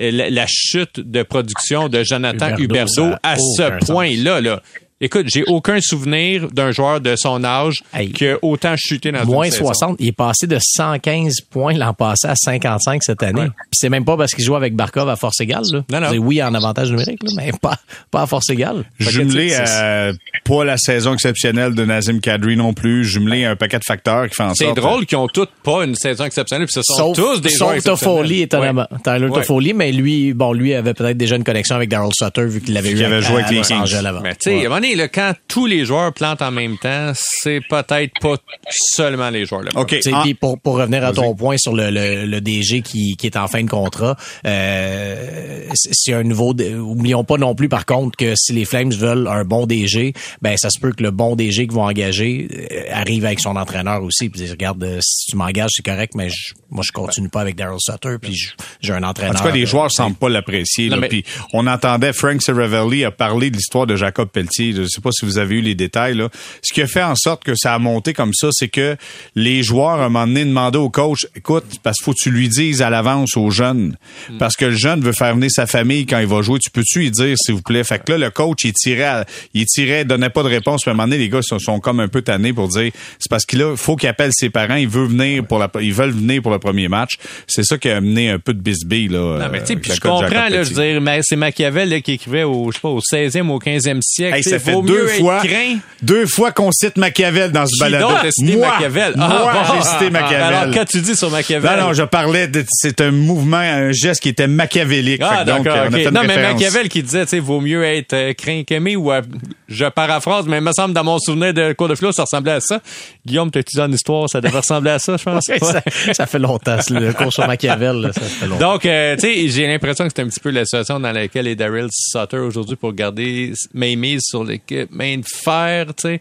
euh, 0.00 0.10
la, 0.30 0.46
chute 0.48 1.00
de 1.00 1.22
production 1.22 1.90
de 1.90 2.02
Jonathan 2.02 2.56
Huberdeau, 2.56 3.10
à 3.22 3.36
ce 3.36 3.84
point-là. 3.84 4.40
Là. 4.40 4.62
Écoute, 5.04 5.26
j'ai 5.28 5.42
aucun 5.48 5.78
souvenir 5.80 6.48
d'un 6.52 6.70
joueur 6.70 7.00
de 7.00 7.16
son 7.16 7.42
âge 7.42 7.82
qui 8.14 8.28
a 8.28 8.38
autant 8.40 8.74
chuté 8.76 9.10
dans 9.10 9.24
Moins 9.26 9.50
60. 9.50 9.96
Il 9.98 10.08
est 10.08 10.12
passé 10.12 10.46
de 10.46 10.58
115 10.60 11.40
points 11.50 11.74
l'an 11.74 11.92
passé 11.92 12.28
à 12.28 12.34
55 12.36 13.02
cette 13.02 13.22
année. 13.24 13.46
Puis 13.46 13.70
c'est 13.72 13.88
même 13.88 14.04
pas 14.04 14.16
parce 14.16 14.32
qu'il 14.32 14.44
joue 14.44 14.54
avec 14.54 14.76
Barkov 14.76 15.08
à 15.08 15.16
force 15.16 15.40
égale. 15.40 15.64
Là. 15.72 15.82
Non, 15.90 16.00
non. 16.00 16.18
Oui, 16.24 16.40
en 16.42 16.54
avantage 16.54 16.90
numérique, 16.90 17.22
là, 17.24 17.30
mais 17.36 17.50
pas, 17.60 17.76
pas 18.12 18.22
à 18.22 18.26
force 18.26 18.48
égale. 18.50 18.84
Jumelé 19.00 19.54
à 19.54 20.12
pas 20.44 20.64
la 20.64 20.76
saison 20.76 21.14
exceptionnelle 21.14 21.74
de 21.74 21.84
Nazim 21.84 22.20
Kadri 22.20 22.56
non 22.56 22.72
plus, 22.72 23.04
jumelé 23.04 23.44
à 23.44 23.50
un 23.50 23.56
paquet 23.56 23.78
de 23.78 23.84
facteurs 23.84 24.28
qui 24.28 24.34
font 24.36 24.44
en 24.50 24.54
C'est 24.54 24.66
sorte... 24.66 24.76
drôle 24.76 25.06
qu'ils 25.06 25.18
ont 25.18 25.26
tous 25.28 25.46
pas 25.64 25.84
une 25.84 25.94
saison 25.96 26.24
exceptionnelle, 26.24 26.66
puis 26.66 26.74
ce 26.74 26.82
sont 26.82 27.14
Sauf, 27.14 27.16
tous 27.16 27.40
des 27.40 27.50
joueurs 27.50 27.74
sauf. 27.74 27.84
Toffoli, 28.00 28.42
étonnamment. 28.42 28.86
Ouais. 28.90 28.98
Tyler 29.04 29.26
Ouais. 29.28 29.40
Toffoli, 29.40 29.72
mais 29.74 29.90
lui, 29.92 30.32
bon, 30.32 30.52
lui 30.52 30.74
avait 30.74 30.94
peut-être 30.94 31.16
déjà 31.16 31.34
une 31.36 31.44
connexion 31.44 31.74
avec 31.76 31.88
Daryl 31.88 32.10
Sutter 32.14 32.44
vu 32.46 32.60
qu'il 32.60 32.76
avait 32.76 32.90
eu 32.90 32.94
Qu'il 32.94 33.04
avait 33.04 33.16
à- 33.16 33.20
joué 33.20 33.42
avec 33.42 33.46
à 33.46 33.50
les 33.52 33.60
Kings. 33.62 33.96
Mais 34.22 34.34
tu 34.34 34.50
sais, 34.50 34.66
là, 34.94 35.08
quand 35.08 35.34
tous 35.48 35.66
les 35.66 35.84
joueurs 35.84 36.12
plantent 36.12 36.42
en 36.42 36.50
même 36.50 36.76
temps, 36.78 37.12
c'est 37.14 37.60
peut-être 37.68 38.12
pas 38.20 38.36
seulement 38.70 39.30
les 39.30 39.44
joueurs. 39.44 39.62
Là, 39.62 39.70
OK. 39.74 39.88
Tu 39.90 40.02
sais, 40.02 40.10
Ah, 40.14 40.20
puis 40.22 40.34
pour, 40.34 40.58
pour 40.60 40.76
revenir 40.78 41.04
à 41.04 41.12
ton 41.12 41.34
point 41.34 41.56
sur 41.58 41.72
le, 41.74 41.90
le, 41.90 42.26
le 42.26 42.40
DG 42.40 42.82
qui, 42.82 43.16
qui 43.16 43.26
est 43.26 43.36
en 43.36 43.48
fin 43.48 43.62
de 43.62 43.68
contrat, 43.70 44.16
euh, 44.46 45.66
c'est 45.74 46.12
un 46.14 46.22
nouveau. 46.22 46.52
Oublions 46.52 47.24
pas 47.24 47.36
non 47.36 47.54
plus, 47.54 47.68
par 47.68 47.86
contre, 47.86 48.16
que 48.16 48.34
si 48.36 48.52
les 48.52 48.64
Flames 48.64 48.90
veulent 48.92 49.26
un 49.28 49.44
bon 49.44 49.66
DG, 49.66 50.12
ben 50.40 50.56
ça 50.56 50.70
se 50.70 50.78
peut 50.80 50.92
que 50.92 51.02
le 51.02 51.10
bon 51.10 51.36
DG 51.36 51.66
qu'ils 51.66 51.74
vont 51.76 51.84
engager 51.86 52.48
euh, 52.52 52.82
arrive 52.92 53.24
avec 53.24 53.40
son 53.40 53.56
entraîneur 53.56 54.02
aussi. 54.02 54.28
Puis 54.28 54.48
regarde, 54.50 54.82
euh, 54.84 54.98
si 55.02 55.30
tu 55.30 55.36
m'engages, 55.36 55.70
c'est 55.74 55.84
correct, 55.84 56.12
mais 56.14 56.28
je- 56.30 56.54
moi 56.70 56.82
je 56.86 56.92
continue 56.92 57.28
pas 57.28 57.40
avec 57.40 57.56
Daryl 57.56 57.78
Sutter. 57.80 58.16
Puis 58.20 58.50
j'ai 58.80 58.92
un 58.92 59.02
En 59.02 59.08
entraîneur. 59.08 59.36
tout 59.36 59.44
cas, 59.44 59.50
les 59.50 59.62
euh, 59.62 59.66
joueurs 59.66 59.90
semblent 59.90 60.16
pas 60.16 60.28
l'apprécier. 60.28 60.90
Puis 61.08 61.24
on 61.52 61.66
entendait 61.66 62.12
Frank 62.12 62.40
Seravalli 62.42 63.04
a 63.04 63.10
parlé 63.10 63.50
de 63.50 63.56
l'histoire 63.56 63.86
de 63.86 63.96
Jacob 63.96 64.28
Pelletier. 64.28 64.72
Je 64.82 64.88
sais 64.88 65.00
pas 65.00 65.10
si 65.12 65.24
vous 65.24 65.38
avez 65.38 65.56
eu 65.56 65.60
les 65.60 65.74
détails. 65.74 66.14
Là. 66.14 66.28
Ce 66.62 66.72
qui 66.72 66.82
a 66.82 66.86
fait 66.86 67.02
en 67.02 67.14
sorte 67.14 67.44
que 67.44 67.54
ça 67.54 67.74
a 67.74 67.78
monté 67.78 68.12
comme 68.12 68.32
ça, 68.34 68.48
c'est 68.52 68.68
que 68.68 68.96
les 69.34 69.62
joueurs, 69.62 70.00
à 70.00 70.04
un 70.04 70.08
moment 70.08 70.26
donné, 70.26 70.44
demandaient 70.44 70.78
au 70.78 70.90
coach, 70.90 71.26
écoute, 71.36 71.64
parce 71.82 71.98
qu'il 71.98 72.04
faut 72.04 72.12
que 72.12 72.20
tu 72.22 72.30
lui 72.30 72.48
dises 72.48 72.82
à 72.82 72.90
l'avance 72.90 73.36
aux 73.36 73.50
jeunes. 73.50 73.96
Hmm. 74.30 74.38
Parce 74.38 74.56
que 74.56 74.66
le 74.66 74.76
jeune 74.76 75.00
veut 75.00 75.12
faire 75.12 75.34
venir 75.34 75.50
sa 75.50 75.66
famille 75.66 76.06
quand 76.06 76.18
il 76.18 76.26
va 76.26 76.42
jouer. 76.42 76.58
Tu 76.58 76.70
peux-tu 76.70 77.00
lui 77.00 77.10
dire, 77.10 77.36
s'il 77.38 77.54
vous 77.54 77.62
plaît? 77.62 77.84
Fait 77.84 78.02
que 78.02 78.12
là, 78.12 78.18
le 78.18 78.30
coach, 78.30 78.64
il 78.64 78.72
tirait, 78.72 79.02
à- 79.04 79.24
il 79.54 79.66
tirait, 79.66 80.04
donnait 80.04 80.30
pas 80.30 80.42
de 80.42 80.48
réponse. 80.48 80.82
Puis 80.82 80.90
à 80.90 80.92
un 80.92 80.96
moment 80.96 81.08
donné, 81.08 81.18
les 81.18 81.28
gars 81.28 81.42
sont, 81.42 81.58
sont 81.58 81.80
comme 81.80 82.00
un 82.00 82.08
peu 82.08 82.22
tannés 82.22 82.52
pour 82.52 82.68
dire, 82.68 82.90
c'est 83.18 83.30
parce 83.30 83.44
qu'il 83.46 83.62
a, 83.62 83.76
faut 83.76 83.96
qu'il 83.96 84.08
appelle 84.08 84.30
ses 84.32 84.50
parents. 84.50 84.76
Il 84.76 84.88
veut 84.88 85.06
venir 85.06 85.44
pour 85.46 85.58
la, 85.58 85.70
ils 85.80 85.92
veulent 85.92 86.10
venir 86.10 86.42
pour 86.42 86.50
le 86.52 86.58
premier 86.58 86.88
match. 86.88 87.12
C'est 87.46 87.64
ça 87.64 87.78
qui 87.78 87.88
a 87.88 87.96
amené 87.98 88.30
un 88.30 88.38
peu 88.38 88.54
de 88.54 88.60
bisbille, 88.60 89.08
là. 89.08 89.38
Non, 89.38 89.48
mais 89.50 89.60
tu 89.60 89.66
sais, 89.66 89.74
euh, 89.74 89.94
je 89.94 90.00
comprends, 90.00 90.48
là, 90.48 90.62
je 90.62 90.72
veux 90.72 90.82
dire, 90.82 91.00
mais 91.00 91.20
c'est 91.22 91.36
Machiavel 91.36 91.88
là, 91.88 92.00
qui 92.00 92.12
écrivait 92.12 92.42
au, 92.44 92.70
je 92.70 92.76
sais 92.76 92.80
pas, 92.80 92.88
au 92.88 93.00
16e, 93.00 93.48
au 93.50 93.58
15e 93.58 94.00
siècle. 94.02 94.36
Hey, 94.36 94.42
ça 94.42 94.58
fait 94.72 94.76
vaut 94.76 94.82
deux 94.82 95.02
mieux 95.04 95.08
fois, 95.20 95.36
être 95.38 95.46
craint. 95.50 95.76
deux 96.02 96.26
fois 96.26 96.52
qu'on 96.52 96.70
cite 96.72 96.96
Machiavel 96.96 97.52
dans 97.52 97.66
ce 97.66 97.78
balado. 97.78 98.08
Moi, 98.08 98.68
Machiavel? 98.68 99.12
moi, 99.16 99.28
Ah, 99.30 99.64
bon. 99.68 99.74
j'ai 99.76 99.82
cité 99.88 100.10
Machiavel. 100.10 100.54
Alors, 100.54 100.74
quand 100.74 100.84
tu 100.84 101.00
dis 101.00 101.16
sur 101.16 101.30
Machiavel? 101.30 101.78
non, 101.78 101.86
non, 101.88 101.92
je 101.92 102.02
parlais 102.02 102.48
de, 102.48 102.64
c'est 102.68 103.00
un 103.00 103.10
mouvement, 103.10 103.56
un 103.58 103.92
geste 103.92 104.20
qui 104.22 104.28
était 104.30 104.46
machiavélique. 104.46 105.22
Ah, 105.24 105.44
donc, 105.44 105.66
on 105.66 105.70
a 105.70 105.90
fait 105.90 106.10
Non, 106.10 106.22
mais 106.22 106.34
référence. 106.34 106.52
Machiavel 106.54 106.88
qui 106.88 107.02
disait, 107.02 107.22
tu 107.24 107.30
sais, 107.30 107.38
vaut 107.40 107.60
mieux 107.60 107.84
être 107.84 108.12
euh, 108.14 108.32
craint 108.34 108.62
qu'aimé 108.66 108.96
ou, 108.96 109.12
euh, 109.12 109.22
je 109.68 109.84
paraphrase, 109.86 110.46
mais 110.46 110.58
il 110.58 110.62
me 110.62 110.72
semble, 110.72 110.92
dans 110.94 111.04
mon 111.04 111.18
souvenir 111.18 111.54
de 111.54 111.72
cours 111.72 111.88
de 111.88 111.94
philo, 111.94 112.12
ça 112.12 112.22
ressemblait 112.22 112.52
à 112.52 112.60
ça. 112.60 112.80
Guillaume, 113.24 113.50
t'as 113.50 113.60
étudié 113.60 113.82
en 113.82 113.92
histoire, 113.92 114.28
ça 114.28 114.40
devait 114.40 114.58
ressembler 114.58 114.90
à 114.90 114.98
ça, 114.98 115.16
je 115.16 115.22
pense. 115.24 115.44
Ouais, 115.62 116.14
ça, 116.14 116.26
fait 116.26 116.38
longtemps. 116.38 116.76
Le 116.90 117.12
cours 117.12 117.32
sur 117.32 117.46
Machiavel, 117.46 117.96
là, 117.96 118.12
ça 118.12 118.20
fait 118.20 118.46
longtemps. 118.46 118.72
Donc, 118.72 118.86
euh, 118.86 119.14
tu 119.16 119.20
sais, 119.22 119.48
j'ai 119.48 119.66
l'impression 119.66 120.04
que 120.06 120.12
c'est 120.14 120.22
un 120.22 120.26
petit 120.28 120.40
peu 120.40 120.50
la 120.50 120.64
situation 120.64 120.98
dans 121.00 121.12
laquelle 121.12 121.46
est 121.46 121.54
Daryl 121.54 121.88
Sutter 121.90 122.38
aujourd'hui 122.38 122.76
pour 122.76 122.92
garder 122.92 123.52
mes 123.74 123.96
mises 123.96 124.22
sur 124.24 124.44
l'équipe, 124.52 124.90
main 124.90 125.18
de 125.18 125.24
fer, 125.26 125.94
tu 125.94 126.02
sais. 126.02 126.20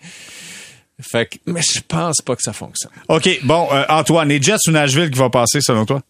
Fait 1.01 1.25
que, 1.25 1.37
mais 1.47 1.61
je 1.61 1.79
pense 1.87 2.17
pas 2.23 2.35
que 2.35 2.41
ça 2.43 2.53
fonctionne. 2.53 2.91
OK, 3.07 3.39
bon, 3.43 3.67
euh, 3.71 3.83
Antoine, 3.89 4.29
les 4.29 4.41
Jets 4.41 4.57
ou 4.67 4.71
Nashville 4.71 5.09
qui 5.09 5.17
va 5.17 5.29
passer, 5.29 5.59
selon 5.61 5.85
toi? 5.85 6.01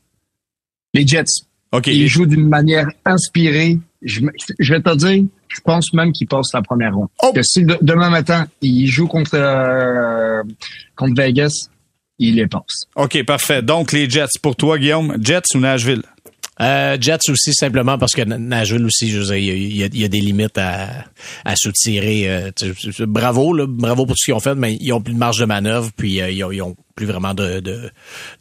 Les 0.94 1.08
Jets, 1.08 1.24
OK. 1.72 1.88
ils 1.88 2.08
jouent 2.08 2.26
d'une 2.26 2.48
manière 2.48 2.88
inspirée. 3.06 3.80
Je, 4.02 4.20
vais 4.22 4.82
te 4.82 4.96
dire, 4.96 5.24
je 5.48 5.60
pense 5.62 5.94
même 5.94 6.12
qu'ils 6.12 6.28
passent 6.28 6.54
la 6.54 6.62
première 6.62 6.96
ronde. 6.96 7.08
Oh! 7.24 7.32
Que 7.34 7.44
si 7.44 7.64
de- 7.64 7.78
demain 7.82 8.10
matin, 8.10 8.48
ils 8.62 8.88
jouent 8.88 9.08
contre, 9.08 9.36
euh, 9.36 10.44
contre 10.96 11.22
Vegas, 11.22 11.70
ils 12.20 12.36
les 12.36 12.48
passent. 12.48 12.86
OK, 12.96 13.24
parfait. 13.24 13.62
Donc, 13.62 13.92
les 13.92 14.10
Jets, 14.10 14.40
pour 14.42 14.56
toi, 14.56 14.78
Guillaume, 14.78 15.18
Jets 15.22 15.56
ou 15.56 15.60
Nashville? 15.60 16.04
Euh, 16.62 16.98
Jets 17.02 17.30
aussi, 17.30 17.54
simplement 17.54 17.98
parce 17.98 18.12
que 18.14 18.22
Nashville 18.22 18.86
aussi, 18.86 19.10
je 19.10 19.20
veux 19.20 19.26
dire, 19.26 19.36
il 19.38 19.46
y 19.78 19.84
a- 19.84 19.88
il 19.88 20.00
y, 20.00 20.04
a, 20.06 20.08
des 20.08 20.20
limites 20.22 20.58
à, 20.58 21.06
à 21.44 21.56
soutirer. 21.56 22.30
euh, 22.30 22.52
tu 22.56 22.74
sais, 22.92 23.06
bravo, 23.06 23.54
là, 23.54 23.66
bravo 23.68 24.06
pour 24.06 24.16
tout 24.16 24.20
ce 24.20 24.26
qu'ils 24.26 24.34
ont 24.36 24.40
fait, 24.40 24.56
mais 24.56 24.78
ils 24.80 24.94
ont 24.94 25.02
plus 25.02 25.14
de 25.14 25.20
marge 25.20 25.40
de 25.40 25.46
manœuvre, 25.46 25.90
puis 25.98 26.22
euh, 26.22 26.30
ils, 26.30 26.44
ont, 26.44 26.52
ils 26.52 26.62
ont 26.62 26.76
plus 26.96 27.06
vraiment 27.08 27.34
de, 27.34 27.62
de, 27.62 27.90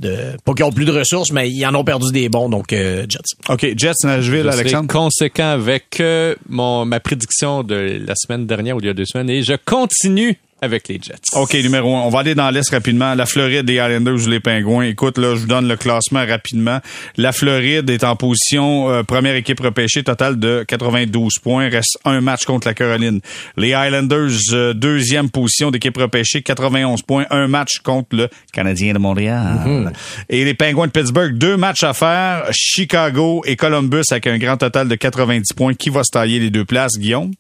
de... 0.01 0.17
Pas 0.45 0.53
qu'ils 0.55 0.65
ont 0.65 0.73
plus 0.73 0.85
de 0.85 0.93
ressources, 0.93 1.33
mais 1.33 1.49
ils 1.51 1.65
en 1.65 1.75
ont 1.75 1.85
perdu 1.85 2.13
des 2.13 2.29
bons, 2.29 2.49
donc 2.51 2.73
euh, 2.73 3.07
Jets. 3.09 3.21
OK, 3.49 3.67
Jets, 3.77 3.93
Nashville, 4.05 4.43
Je 4.45 4.49
Alexandre? 4.49 4.89
conséquent 4.93 5.51
avec 5.51 5.99
euh, 6.01 6.35
mon, 6.49 6.85
ma 6.85 7.01
prédiction 7.01 7.63
de 7.63 8.03
la 8.07 8.15
semaine 8.17 8.47
dernière 8.47 8.77
ou 8.77 8.81
il 8.81 8.87
y 8.87 8.91
a 8.91 8.95
deux 8.95 9.07
semaines 9.07 9.31
et 9.31 9.43
je 9.43 9.55
continue 9.65 10.37
avec 10.61 10.89
les 10.89 11.01
Jets. 11.01 11.15
OK, 11.35 11.55
numéro 11.55 11.97
un. 11.97 12.01
On 12.01 12.11
va 12.11 12.21
aller 12.21 12.35
dans 12.35 12.51
l'Est 12.51 12.71
rapidement. 12.71 13.15
La 13.15 13.27
Floride, 13.27 13.69
les 13.69 13.75
Islanders 13.75 14.27
ou 14.27 14.29
les 14.29 14.41
Pingouins. 14.41 14.85
Écoute, 14.85 15.19
là, 15.19 15.35
je 15.35 15.41
vous 15.41 15.47
donne 15.47 15.69
le 15.69 15.77
classement 15.77 16.25
rapidement. 16.27 16.81
La 17.17 17.33
Floride 17.33 17.89
est 17.91 18.05
en 18.05 18.17
position 18.17 18.91
euh, 18.91 19.03
première 19.03 19.35
équipe 19.35 19.61
repêchée, 19.61 20.03
total 20.03 20.39
de 20.39 20.65
92 20.67 21.39
points. 21.43 21.69
Reste 21.69 21.99
un 22.05 22.21
match 22.21 22.45
contre 22.45 22.67
la 22.67 22.75
Caroline. 22.75 23.21
Les 23.57 23.69
Islanders, 23.69 24.31
euh, 24.53 24.75
deuxième 24.75 25.31
position 25.31 25.71
d'équipe 25.71 25.97
repêchée, 25.97 26.43
91 26.43 27.03
points. 27.03 27.27
Un 27.31 27.49
match 27.49 27.79
contre 27.83 28.17
le 28.17 28.29
Canadien 28.53 28.93
de 28.93 28.99
Montréal. 28.99 29.93
Et 30.29 30.45
les 30.45 30.55
Pingouins 30.55 30.87
de 30.87 30.93
Pittsburgh, 30.93 31.37
deux 31.37 31.57
matchs 31.57 31.85
à 31.85 31.95
faire. 31.95 32.45
Chicago 32.51 33.43
et 33.47 33.57
Columbus 33.57 34.05
avec 34.11 34.27
un 34.27 34.39
grand 34.39 34.57
total 34.57 34.89
de 34.89 34.95
90 34.95 35.53
points. 35.55 35.75
Qui 35.75 35.91
va 35.91 36.03
se 36.05 36.11
tailler 36.11 36.39
les 36.39 36.51
deux 36.51 36.65
places, 36.65 36.99
Guillaume? 36.99 37.33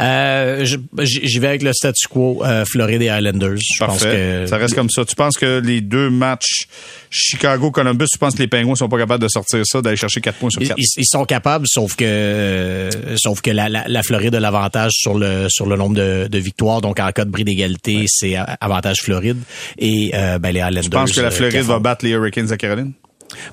Euh, 0.00 0.64
J'y 1.02 1.38
vais 1.38 1.48
avec 1.48 1.62
le 1.62 1.72
statu 1.72 2.06
quo 2.08 2.42
euh, 2.44 2.64
Floride 2.64 3.02
et 3.02 3.06
Islanders. 3.06 3.56
Je 3.58 3.84
pense 3.84 4.00
Parfait. 4.02 4.42
que 4.42 4.46
Ça 4.46 4.56
reste 4.56 4.74
comme 4.74 4.90
ça. 4.90 5.04
Tu 5.04 5.14
penses 5.14 5.36
que 5.36 5.60
les 5.64 5.80
deux 5.80 6.10
matchs 6.10 6.66
Chicago-Columbus, 7.10 8.06
tu 8.12 8.18
penses 8.18 8.34
que 8.34 8.40
les 8.42 8.48
Pingouins 8.48 8.74
sont 8.74 8.88
pas 8.88 8.98
capables 8.98 9.22
de 9.22 9.28
sortir 9.28 9.60
ça, 9.64 9.80
d'aller 9.82 9.96
chercher 9.96 10.20
4 10.20 10.36
points 10.38 10.50
sur 10.50 10.60
4? 10.60 10.74
ils- 10.76 10.84
ils 10.98 11.06
sont 11.06 11.24
capables, 11.24 11.66
sauf 11.68 11.96
que 11.96 12.04
euh, 12.04 12.90
sauf 13.16 13.40
que 13.40 13.50
la, 13.50 13.68
la, 13.68 13.84
la 13.88 14.02
Floride 14.02 14.34
a 14.34 14.40
l'avantage 14.40 14.92
sur 14.94 15.16
le 15.18 15.46
sur 15.48 15.66
le 15.66 15.76
nombre 15.76 15.94
de, 15.96 16.28
de 16.30 16.38
victoires. 16.38 16.80
Donc 16.80 17.00
en 17.00 17.10
cas 17.12 17.24
de 17.24 17.30
bris 17.30 17.44
d'égalité, 17.44 18.04
c'est 18.08 18.36
avantage 18.60 18.96
Floride 19.02 19.38
et 19.78 20.10
euh, 20.14 20.38
ben 20.38 20.50
les 20.52 20.60
Islanders. 20.60 20.82
Tu 20.82 20.90
penses 20.90 21.12
que 21.12 21.20
la 21.20 21.28
euh, 21.28 21.30
Floride 21.30 21.60
qui 21.60 21.66
va 21.66 21.78
battre 21.78 22.04
les 22.04 22.12
Hurricanes 22.12 22.52
à 22.52 22.56
Caroline? 22.56 22.92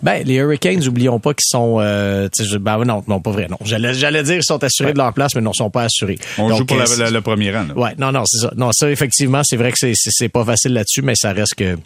Ben 0.02 0.24
les 0.26 0.36
Hurricanes, 0.36 0.88
oublions 0.88 1.20
pas 1.20 1.34
qu'ils 1.34 1.48
sont. 1.48 1.78
Euh, 1.80 2.28
ben 2.60 2.84
non, 2.86 3.04
non 3.08 3.20
pas 3.20 3.32
vrai. 3.32 3.48
Non, 3.50 3.58
j'allais 3.64 3.94
j'allais 3.94 4.24
dire 4.24 4.36
qu'ils 4.36 4.44
sont 4.44 4.64
assurés 4.64 4.94
de 4.94 4.98
leur 4.98 5.14
place, 5.14 5.34
mais 5.36 5.42
non, 5.42 5.52
ils 5.54 5.58
sont 5.58 5.70
pas 5.70 5.84
assurés. 5.84 6.18
On 6.38 6.50
Donc, 6.50 6.58
joue 6.60 6.66
pour 6.66 6.78
la- 6.78 6.84
euh, 6.90 6.98
la- 6.98 7.10
le 7.12 7.22
premier 7.22 7.52
rang. 7.52 7.66
là. 7.68 7.74
Ouais, 7.78 7.92
non, 7.98 8.12
non, 8.12 8.24
c'est 8.26 8.40
ça. 8.40 8.54
Non, 8.56 8.70
ça, 8.72 8.90
effectivement, 8.90 9.42
c'est 9.44 9.58
vrai 9.58 9.72
que 9.72 9.78
c'est- 9.78 9.94
c'est 9.96 10.12
c'est 10.12 10.30
pas 10.30 10.44
facile 10.46 10.74
là-dessus, 10.74 11.02
mais 11.02 11.16
ça 11.16 11.34
reste 11.34 11.56
que 11.56 11.78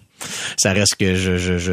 ça 0.57 0.73
reste 0.73 0.95
que 0.99 1.15
je 1.15 1.37
je, 1.37 1.57
je 1.57 1.71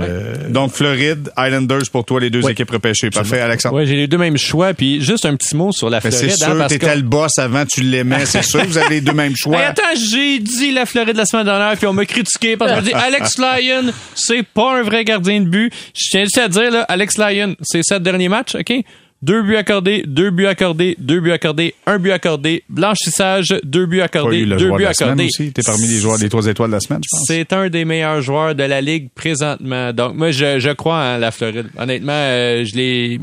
Donc, 0.48 0.72
Floride, 0.72 1.30
Islanders 1.38 1.90
pour 1.90 2.04
toi, 2.04 2.20
les 2.20 2.30
deux 2.30 2.42
Oui. 2.44 2.52
équipes 2.52 2.70
repêchées. 2.70 3.10
Parfait, 3.10 3.40
Alexandre. 3.40 3.76
Ouais, 3.76 3.86
j'ai 3.86 3.96
les 3.96 4.06
deux 4.06 4.18
mêmes 4.18 4.36
choix. 4.36 4.74
Puis 4.74 5.00
juste 5.00 5.24
un 5.26 5.36
petit 5.36 5.56
mot 5.56 5.72
sur 5.72 5.88
la 5.90 6.00
Mais 6.02 6.10
Floride. 6.10 6.30
c'est 6.30 6.42
hein, 6.44 6.48
sûr, 6.48 6.58
parce 6.58 6.72
t'étais 6.72 6.86
que- 6.92 6.96
le 6.96 7.02
boss 7.02 7.38
avant, 7.38 7.64
tu 7.64 7.80
l'aimais, 7.82 8.26
c'est 8.26 8.42
sûr, 8.44 8.64
vous 8.64 8.78
avez 8.78 8.96
les 8.96 9.00
deux 9.00 9.12
mêmes 9.12 9.34
choix. 9.36 9.58
Hey, 9.58 9.64
attends, 9.64 9.82
j'ai 10.10 10.38
dit 10.38 10.72
la 10.72 10.86
Floride 10.86 11.16
la 11.16 11.26
semaine 11.26 11.44
dernière, 11.46 11.76
puis 11.76 11.86
on 11.86 11.92
m'a 11.92 12.04
critiqué 12.06 12.56
parce 12.56 12.70
qu'on 12.70 12.76
m'a 12.78 12.82
dit 12.82 12.92
Alex 12.92 13.38
Lyon, 13.38 13.92
c'est 14.14 14.42
pas 14.42 14.78
un 14.78 14.82
vrai 14.82 15.04
gardien 15.04 15.40
de 15.40 15.46
but. 15.48 15.72
Je 15.96 16.10
tiens 16.10 16.24
juste 16.24 16.38
à 16.38 16.48
dire, 16.48 16.70
là, 16.70 16.82
Alex 16.82 17.16
Lyon, 17.18 17.56
c'est 17.62 17.82
sept 17.82 18.02
derniers 18.02 18.28
matchs, 18.28 18.54
OK? 18.56 18.72
Deux 19.24 19.42
buts 19.42 19.56
accordés, 19.56 20.04
deux 20.06 20.30
buts 20.30 20.44
accordés, 20.44 20.96
deux 20.98 21.18
buts 21.18 21.32
accordés, 21.32 21.74
un 21.86 21.98
but 21.98 22.10
accordé, 22.10 22.62
blanchissage, 22.68 23.54
deux 23.64 23.86
buts 23.86 24.02
accordés, 24.02 24.44
deux 24.44 24.70
buts 24.76 24.84
accordés. 24.84 25.24
aussi. 25.24 25.50
T'es 25.50 25.62
parmi 25.62 25.86
les 25.86 25.98
joueurs 25.98 26.18
des 26.18 26.28
trois 26.28 26.46
étoiles 26.46 26.68
de 26.68 26.74
la 26.74 26.80
semaine, 26.80 27.00
je 27.02 27.08
pense. 27.10 27.24
C'est 27.26 27.50
un 27.54 27.70
des 27.70 27.86
meilleurs 27.86 28.20
joueurs 28.20 28.54
de 28.54 28.64
la 28.64 28.82
ligue 28.82 29.08
présentement. 29.14 29.94
Donc 29.94 30.14
moi 30.14 30.30
je, 30.30 30.58
je 30.58 30.70
crois 30.72 30.96
en 31.14 31.16
la 31.16 31.30
Floride. 31.30 31.68
Honnêtement, 31.78 32.12
euh, 32.12 32.66
je 32.66 32.74
l'ai 32.76 33.18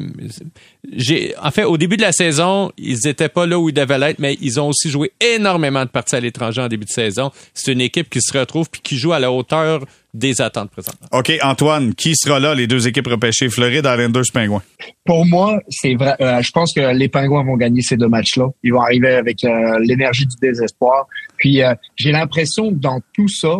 j'ai 0.91 1.35
en 1.41 1.51
fait 1.51 1.63
au 1.63 1.77
début 1.77 1.97
de 1.97 2.01
la 2.01 2.11
saison, 2.11 2.71
ils 2.77 3.07
étaient 3.07 3.29
pas 3.29 3.45
là 3.45 3.59
où 3.59 3.69
ils 3.69 3.73
devaient 3.73 3.99
l'être, 3.99 4.19
mais 4.19 4.37
ils 4.41 4.59
ont 4.59 4.69
aussi 4.69 4.89
joué 4.89 5.11
énormément 5.35 5.83
de 5.85 5.89
parties 5.89 6.15
à 6.15 6.19
l'étranger 6.19 6.61
en 6.61 6.67
début 6.67 6.85
de 6.85 6.89
saison. 6.89 7.31
C'est 7.53 7.71
une 7.71 7.81
équipe 7.81 8.09
qui 8.09 8.21
se 8.21 8.37
retrouve 8.37 8.69
puis 8.69 8.81
qui 8.81 8.97
joue 8.97 9.13
à 9.13 9.19
la 9.19 9.31
hauteur 9.31 9.85
des 10.13 10.41
attentes 10.41 10.71
présentement. 10.71 11.07
OK, 11.11 11.31
Antoine, 11.41 11.93
qui 11.93 12.15
sera 12.15 12.39
là, 12.39 12.53
les 12.53 12.67
deux 12.67 12.87
équipes 12.87 13.07
repêchées? 13.07 13.47
Floride, 13.49 13.85
Islanders, 13.85 14.23
Pingouins. 14.33 14.63
Pour 15.05 15.25
moi, 15.25 15.61
c'est 15.69 15.95
vrai. 15.95 16.15
euh, 16.19 16.41
je 16.41 16.51
pense 16.51 16.73
que 16.73 16.93
les 16.93 17.07
Pingouins 17.07 17.45
vont 17.45 17.55
gagner 17.55 17.81
ces 17.81 17.95
deux 17.95 18.09
matchs-là. 18.09 18.47
Ils 18.63 18.73
vont 18.73 18.81
arriver 18.81 19.13
avec 19.13 19.43
euh, 19.43 19.79
l'énergie 19.79 20.25
du 20.25 20.35
désespoir. 20.41 21.07
Puis 21.37 21.63
euh, 21.63 21.73
j'ai 21.95 22.11
l'impression 22.11 22.71
que 22.71 22.75
dans 22.75 22.99
tout 23.13 23.29
ça, 23.29 23.59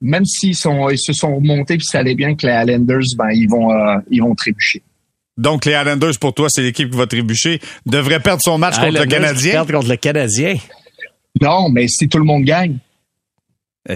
même 0.00 0.24
s'ils 0.24 0.54
sont, 0.56 0.88
ils 0.90 0.98
se 0.98 1.12
sont 1.12 1.36
remontés 1.36 1.76
puis 1.76 1.86
ça 1.86 2.00
allait 2.00 2.14
bien 2.14 2.34
que 2.34 2.46
les 2.46 2.52
Islanders, 2.52 3.04
ben 3.16 3.30
ils 3.32 3.48
vont, 3.48 3.72
euh, 3.72 3.96
ils 4.10 4.20
vont 4.20 4.34
trébucher. 4.34 4.82
Donc, 5.38 5.64
les 5.64 5.72
Islanders, 5.72 6.18
pour 6.20 6.34
toi, 6.34 6.48
c'est 6.50 6.62
l'équipe 6.62 6.90
qui 6.90 6.96
va 6.96 7.06
trébucher. 7.06 7.60
Devrait 7.86 8.20
perdre 8.20 8.42
son 8.44 8.58
match 8.58 8.76
contre 8.76 8.98
le 8.98 9.06
Canadien. 9.06 9.64
contre 9.64 9.88
le 9.88 9.96
Canadien. 9.96 10.56
Non, 11.40 11.68
mais 11.70 11.86
si 11.86 12.08
tout 12.08 12.18
le 12.18 12.24
monde 12.24 12.42
gagne, 12.42 12.78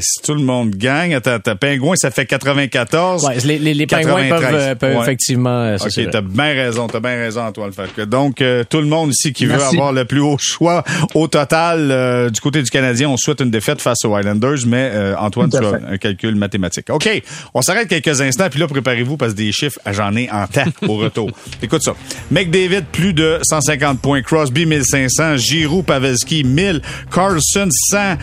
Si 0.00 0.22
tout 0.22 0.34
le 0.34 0.42
monde 0.42 0.70
gagne, 0.70 1.18
t'as 1.20 1.38
Pingouin, 1.54 1.96
ça 1.96 2.10
fait 2.10 2.24
94. 2.24 3.24
Ouais, 3.24 3.36
les, 3.44 3.58
les, 3.58 3.74
les 3.74 3.86
Pingouins 3.86 4.28
peuvent, 4.28 4.48
euh, 4.52 4.74
peuvent 4.74 4.96
ouais. 4.96 5.02
effectivement. 5.02 5.62
Euh, 5.62 5.76
ok, 5.76 6.10
t'as 6.10 6.20
bien 6.22 6.54
raison, 6.54 6.86
t'as 6.86 7.00
bien 7.00 7.16
raison, 7.16 7.42
Antoine. 7.42 7.72
Fait 7.72 7.92
que 7.94 8.02
donc, 8.02 8.40
euh, 8.40 8.64
tout 8.68 8.78
le 8.78 8.86
monde 8.86 9.10
ici 9.10 9.32
qui 9.32 9.46
Merci. 9.46 9.64
veut 9.64 9.72
avoir 9.72 9.92
le 9.92 10.04
plus 10.06 10.20
haut 10.20 10.38
choix 10.40 10.82
au 11.14 11.28
total 11.28 11.90
euh, 11.90 12.30
du 12.30 12.40
côté 12.40 12.62
du 12.62 12.70
Canadien, 12.70 13.08
on 13.10 13.16
souhaite 13.16 13.40
une 13.40 13.50
défaite 13.50 13.82
face 13.82 14.04
aux 14.04 14.18
Islanders, 14.18 14.66
mais 14.66 14.92
Antoine, 15.18 15.50
tu 15.50 15.58
as 15.58 15.92
un 15.92 15.98
calcul 15.98 16.34
mathématique. 16.36 16.88
OK, 16.90 17.08
on 17.52 17.60
s'arrête 17.60 17.88
quelques 17.88 18.20
instants, 18.20 18.48
puis 18.50 18.60
là, 18.60 18.68
préparez-vous 18.68 19.16
parce 19.16 19.32
que 19.32 19.38
des 19.38 19.52
chiffres, 19.52 19.78
j'en 19.90 20.16
ai 20.16 20.30
en 20.30 20.46
temps 20.46 20.64
au 20.88 20.96
retour. 20.96 21.30
Écoute 21.62 21.82
ça. 21.82 21.94
McDavid, 22.30 22.84
plus 22.92 23.12
de 23.12 23.38
150 23.42 24.00
points. 24.00 24.22
Crosby, 24.22 24.64
1500. 24.66 25.36
Giroux, 25.36 25.82
Pavelski, 25.82 26.44
1000. 26.44 26.80
Carlson, 27.12 27.68
100. 27.70 28.16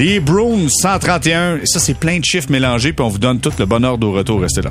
Les 0.00 0.18
Bruins, 0.18 0.70
131. 0.70 1.56
Et 1.56 1.66
ça, 1.66 1.78
c'est 1.78 1.92
plein 1.92 2.18
de 2.18 2.24
chiffres 2.24 2.50
mélangés, 2.50 2.94
puis 2.94 3.04
on 3.04 3.10
vous 3.10 3.18
donne 3.18 3.38
tout 3.38 3.52
le 3.58 3.66
bonheur 3.66 4.02
au 4.02 4.12
retour. 4.12 4.40
Restez 4.40 4.62
là. 4.62 4.70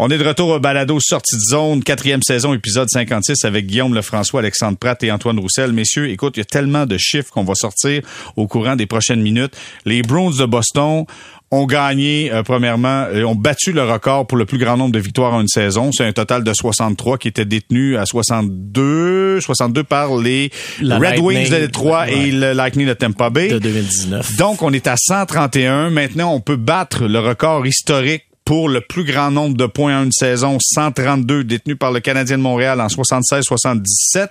On 0.00 0.10
est 0.10 0.18
de 0.18 0.24
retour 0.24 0.50
au 0.50 0.60
balado 0.60 1.00
Sortie 1.00 1.34
de 1.34 1.40
zone, 1.40 1.82
quatrième 1.82 2.22
saison, 2.22 2.54
épisode 2.54 2.88
56 2.88 3.44
avec 3.44 3.66
Guillaume 3.66 3.96
Lefrançois, 3.96 4.38
Alexandre 4.40 4.78
Pratt 4.78 5.02
et 5.02 5.10
Antoine 5.10 5.40
Roussel. 5.40 5.72
Messieurs, 5.72 6.08
écoute, 6.08 6.36
il 6.36 6.40
y 6.40 6.42
a 6.42 6.44
tellement 6.44 6.86
de 6.86 6.96
chiffres 6.96 7.32
qu'on 7.32 7.42
va 7.42 7.56
sortir 7.56 8.02
au 8.36 8.46
courant 8.46 8.76
des 8.76 8.86
prochaines 8.86 9.20
minutes. 9.20 9.56
Les 9.86 10.02
Browns 10.02 10.36
de 10.38 10.46
Boston 10.46 11.04
ont 11.50 11.66
gagné, 11.66 12.30
euh, 12.32 12.44
premièrement, 12.44 13.06
euh, 13.12 13.24
ont 13.24 13.34
battu 13.34 13.72
le 13.72 13.82
record 13.82 14.28
pour 14.28 14.38
le 14.38 14.44
plus 14.44 14.58
grand 14.58 14.76
nombre 14.76 14.92
de 14.92 15.00
victoires 15.00 15.34
en 15.34 15.40
une 15.40 15.48
saison. 15.48 15.90
C'est 15.90 16.04
un 16.04 16.12
total 16.12 16.44
de 16.44 16.52
63 16.52 17.18
qui 17.18 17.26
était 17.26 17.44
détenu 17.44 17.96
à 17.96 18.06
62, 18.06 19.40
62 19.40 19.82
par 19.82 20.16
les 20.16 20.52
La 20.80 20.98
Red 20.98 21.18
Wings 21.18 21.50
de 21.50 21.56
Détroit 21.56 22.02
ouais. 22.02 22.28
et 22.28 22.30
le 22.30 22.52
Lightning 22.52 22.86
de 22.86 22.94
Tampa 22.94 23.30
Bay. 23.30 23.48
De 23.48 23.58
2019. 23.58 24.36
Donc, 24.36 24.62
on 24.62 24.72
est 24.72 24.86
à 24.86 24.94
131. 24.96 25.90
Maintenant, 25.90 26.32
on 26.32 26.40
peut 26.40 26.56
battre 26.56 27.06
le 27.06 27.18
record 27.18 27.66
historique 27.66 28.27
pour 28.48 28.70
le 28.70 28.80
plus 28.80 29.04
grand 29.04 29.30
nombre 29.30 29.58
de 29.58 29.66
points 29.66 30.00
en 30.00 30.04
une 30.04 30.10
saison, 30.10 30.56
132 30.58 31.44
détenus 31.44 31.76
par 31.78 31.92
le 31.92 32.00
Canadien 32.00 32.38
de 32.38 32.42
Montréal 32.42 32.80
en 32.80 32.86
76-77, 32.86 34.28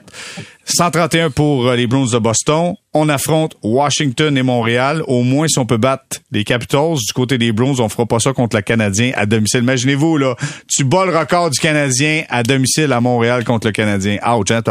131 0.66 1.30
pour 1.30 1.72
les 1.74 1.86
Bruins 1.86 2.08
de 2.12 2.18
Boston. 2.18 2.74
On 2.96 3.10
affronte 3.10 3.56
Washington 3.62 4.36
et 4.36 4.42
Montréal. 4.42 5.04
Au 5.06 5.22
moins, 5.22 5.48
si 5.48 5.60
on 5.60 5.68
peut 5.68 5.78
battre 5.78 6.18
les 6.32 6.44
Capitals 6.44 6.96
du 6.96 7.14
côté 7.14 7.38
des 7.38 7.52
Bruins, 7.52 7.76
on 7.78 7.90
fera 7.90 8.08
pas 8.08 8.18
ça 8.20 8.34
contre 8.34 8.56
le 8.56 8.64
Canadien 8.64 9.12
à 9.14 9.28
domicile. 9.28 9.62
Imaginez-vous, 9.62 10.18
là, 10.18 10.36
tu 10.68 10.84
bats 10.84 11.06
le 11.06 11.16
record 11.16 11.52
du 11.52 11.60
Canadien 11.60 12.24
à 12.30 12.42
domicile 12.42 12.94
à 12.94 13.00
Montréal 13.00 13.44
contre 13.44 13.68
le 13.68 13.72
Canadien. 13.72 14.18
Ouch, 14.28 14.50
hein, 14.50 14.64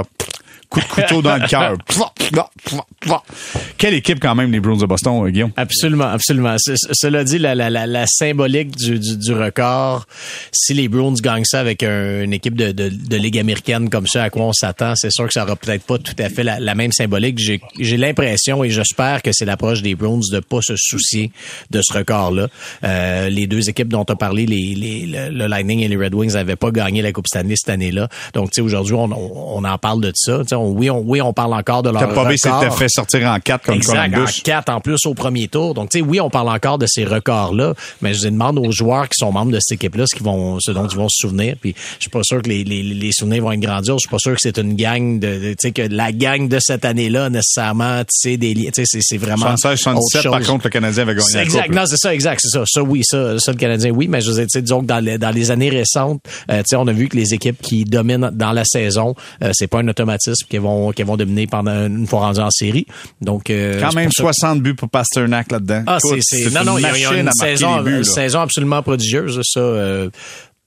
coup 0.69 0.81
de 0.81 0.85
couteau 0.87 1.23
dans 1.23 1.37
le 1.37 1.47
cœur. 1.49 1.77
Quelle 3.79 3.95
équipe 3.95 4.21
quand 4.21 4.35
même 4.35 4.51
les 4.51 4.61
Bruins 4.61 4.77
de 4.77 4.87
Boston, 4.87 5.25
euh, 5.25 5.31
Guillaume? 5.31 5.53
Absolument, 5.57 6.07
absolument. 6.07 6.57
C 6.59 6.75
cela 6.93 7.25
dit, 7.25 7.39
la, 7.39 7.55
la, 7.55 7.71
la, 7.71 7.87
la 7.87 8.07
symbolique 8.07 8.77
du, 8.77 8.99
du, 8.99 9.17
du, 9.17 9.33
record, 9.33 10.07
si 10.53 10.75
les 10.75 10.89
Bruins 10.89 11.15
gagnent 11.21 11.45
ça 11.45 11.61
avec 11.61 11.83
un, 11.83 12.23
une 12.23 12.33
équipe 12.33 12.57
de, 12.57 12.73
de, 12.73 12.89
de, 12.89 13.17
Ligue 13.17 13.39
américaine 13.39 13.89
comme 13.91 14.07
ça, 14.07 14.25
à 14.25 14.31
quoi 14.31 14.45
on 14.45 14.53
s'attend, 14.53 14.95
c'est 14.97 15.11
sûr 15.11 15.27
que 15.27 15.33
ça 15.33 15.45
aura 15.45 15.57
peut-être 15.57 15.85
pas 15.85 15.99
tout 15.99 16.15
à 16.19 16.29
fait 16.29 16.45
la, 16.45 16.75
même 16.75 16.93
symbolique. 16.93 17.39
J'ai 17.39 17.97
l'impression 17.97 18.63
et 18.65 18.71
j'espère 18.71 19.23
que 19.23 19.31
c'est 19.33 19.45
l'approche 19.45 19.83
des 19.83 19.95
Bruins 19.95 20.21
de 20.31 20.41
pas 20.41 20.61
se 20.61 20.75
soucier 20.77 21.33
de 21.71 21.81
ce 21.83 21.93
record-là. 21.93 22.49
Euh, 22.85 23.29
les 23.29 23.47
deux 23.47 23.69
équipes 23.69 23.89
dont 23.89 24.05
tu 24.05 24.13
as 24.13 24.17
parlé, 24.17 24.47
les, 24.47 24.75
les, 24.75 25.07
le, 25.07 25.31
le, 25.31 25.47
Lightning 25.47 25.81
et 25.81 25.89
les 25.89 25.97
Red 25.97 26.15
Wings, 26.15 26.33
n'avaient 26.35 26.57
pas 26.57 26.71
gagné 26.71 27.03
la 27.03 27.13
Coupe 27.13 27.27
Stanley 27.27 27.55
cette 27.57 27.71
année-là. 27.71 28.09
Donc, 28.35 28.51
tu 28.51 28.57
sais, 28.57 28.61
aujourd'hui, 28.61 28.95
on, 28.95 29.11
on, 29.13 29.59
on, 29.59 29.65
en 29.65 29.79
parle 29.79 30.01
de 30.01 30.13
ça. 30.15 30.43
On, 30.57 30.71
oui, 30.71 30.91
on, 30.91 31.01
oui, 31.01 31.21
on 31.21 31.33
parle 31.33 31.55
encore 31.55 31.83
de 31.83 31.91
leur 31.91 32.07
Bay 32.27 32.37
s'était 32.37 32.71
fait 32.71 32.89
sortir 32.89 33.29
en 33.29 33.39
quatre 33.41 33.67
comme 33.67 33.77
exact, 33.77 34.11
Columbus? 34.11 34.41
en 34.41 34.43
quatre 34.43 34.69
en 34.71 34.81
plus 34.81 35.07
au 35.07 35.15
premier 35.15 35.49
tour. 35.49 35.75
Donc, 35.75 35.91
tu 35.91 35.99
sais, 35.99 36.05
oui, 36.05 36.21
on 36.21 36.31
parle 36.31 36.49
encore 36.49 36.79
de 36.79 36.87
ces 36.87 37.05
records-là, 37.05 37.75
mais 38.03 38.15
je 38.15 38.25
demande 38.25 38.59
aux 38.59 38.73
joueurs 38.73 39.09
qui 39.09 39.17
sont 39.19 39.33
membres 39.33 39.53
de 39.53 39.59
cette 39.61 39.77
équipe-là 39.77 40.05
ce, 40.07 40.15
qu'ils 40.15 40.25
vont, 40.25 40.59
ce 40.61 40.71
dont 40.73 40.87
ils 40.87 40.97
vont 40.97 41.09
se 41.09 41.27
souvenir. 41.27 41.57
Puis, 41.61 41.75
je 41.99 42.03
suis 42.03 42.11
pas 42.11 42.23
sûr 42.23 42.43
que 42.43 42.49
les, 42.49 42.65
les, 42.65 42.83
les 42.83 43.13
souvenirs 43.13 43.43
vont 43.43 43.53
être 43.53 43.61
grandioses. 43.61 43.99
Je 43.99 44.09
suis 44.09 44.11
pas 44.11 44.19
sûr 44.19 44.35
que 44.35 44.41
c'est 44.41 44.59
une 44.59 44.75
gang 44.75 45.19
de, 45.19 45.27
de 45.27 45.51
tu 45.51 45.57
sais, 45.61 45.73
que 45.73 45.83
la 45.83 46.13
gang 46.13 46.49
de 46.49 46.59
cette 46.59 46.85
année-là, 46.85 47.31
nécessairement, 47.31 48.01
tu 48.01 48.07
sais, 48.11 48.37
des 48.37 48.55
liens. 48.55 48.71
Tu 48.75 48.85
sais, 48.87 48.99
c'est 49.01 49.19
vraiment. 49.19 49.57
76, 49.57 49.79
77, 49.79 50.31
par 50.31 50.41
contre, 50.43 50.67
le 50.67 50.71
Canadien 50.71 51.03
avait 51.03 51.15
gagné 51.15 51.43
Exact. 51.43 51.73
Non, 51.73 51.85
c'est 51.87 51.97
ça, 51.97 52.15
exact, 52.15 52.41
c'est 52.43 52.51
ça. 52.51 52.65
Ça, 52.67 52.83
oui, 52.83 53.03
ça, 53.05 53.39
ça, 53.39 53.53
le 53.53 53.59
Canadien, 53.59 53.91
oui, 53.91 54.09
mais 54.09 54.21
je 54.21 54.31
veux 54.31 54.45
dire, 54.45 54.63
disons 54.63 54.81
que 54.81 54.87
dans 54.87 54.99
les, 54.99 55.19
dans 55.19 55.31
les 55.31 55.51
années 55.51 55.71
récentes, 55.71 56.21
euh, 56.51 56.59
tu 56.59 56.65
sais, 56.69 56.77
on 56.77 56.87
a 56.87 56.93
vu 56.93 57.09
que 57.09 57.17
les 57.17 57.35
équipes 57.35 57.61
qui 57.61 57.85
dominent 57.85 58.31
dans 58.33 58.53
la 58.53 58.65
saison, 58.65 59.15
euh, 59.43 59.51
c'est 59.53 59.67
pas 59.67 59.81
un 59.81 59.89
automatisme 59.89 60.46
qu'elles 60.49 60.61
vont, 60.61 60.93
qu'elles 60.93 61.07
vont 61.07 61.17
dominer 61.17 61.47
pendant 61.47 61.87
une 61.87 62.07
fois 62.07 62.21
rendues 62.21 62.41
en 62.41 62.51
série. 62.51 62.87
Donc, 63.21 63.51
euh, 63.51 63.81
quand 63.81 63.95
même 63.95 64.11
60 64.11 64.63
buts 64.63 64.75
pour 64.75 64.89
Pasternak 64.89 65.51
là-dedans. 65.53 65.85
Ah, 65.87 65.99
c'est 66.01 66.51
non 66.53 66.65
non, 66.65 66.79
il 66.79 66.83
y 66.83 67.05
a 67.05 67.15
une 67.15 67.31
saison, 67.33 67.83
buts, 67.83 67.99
une 67.99 68.05
saison 68.05 68.41
absolument 68.41 68.83
prodigieuse 68.83 69.41
ça. 69.43 69.61
Euh, 69.61 70.11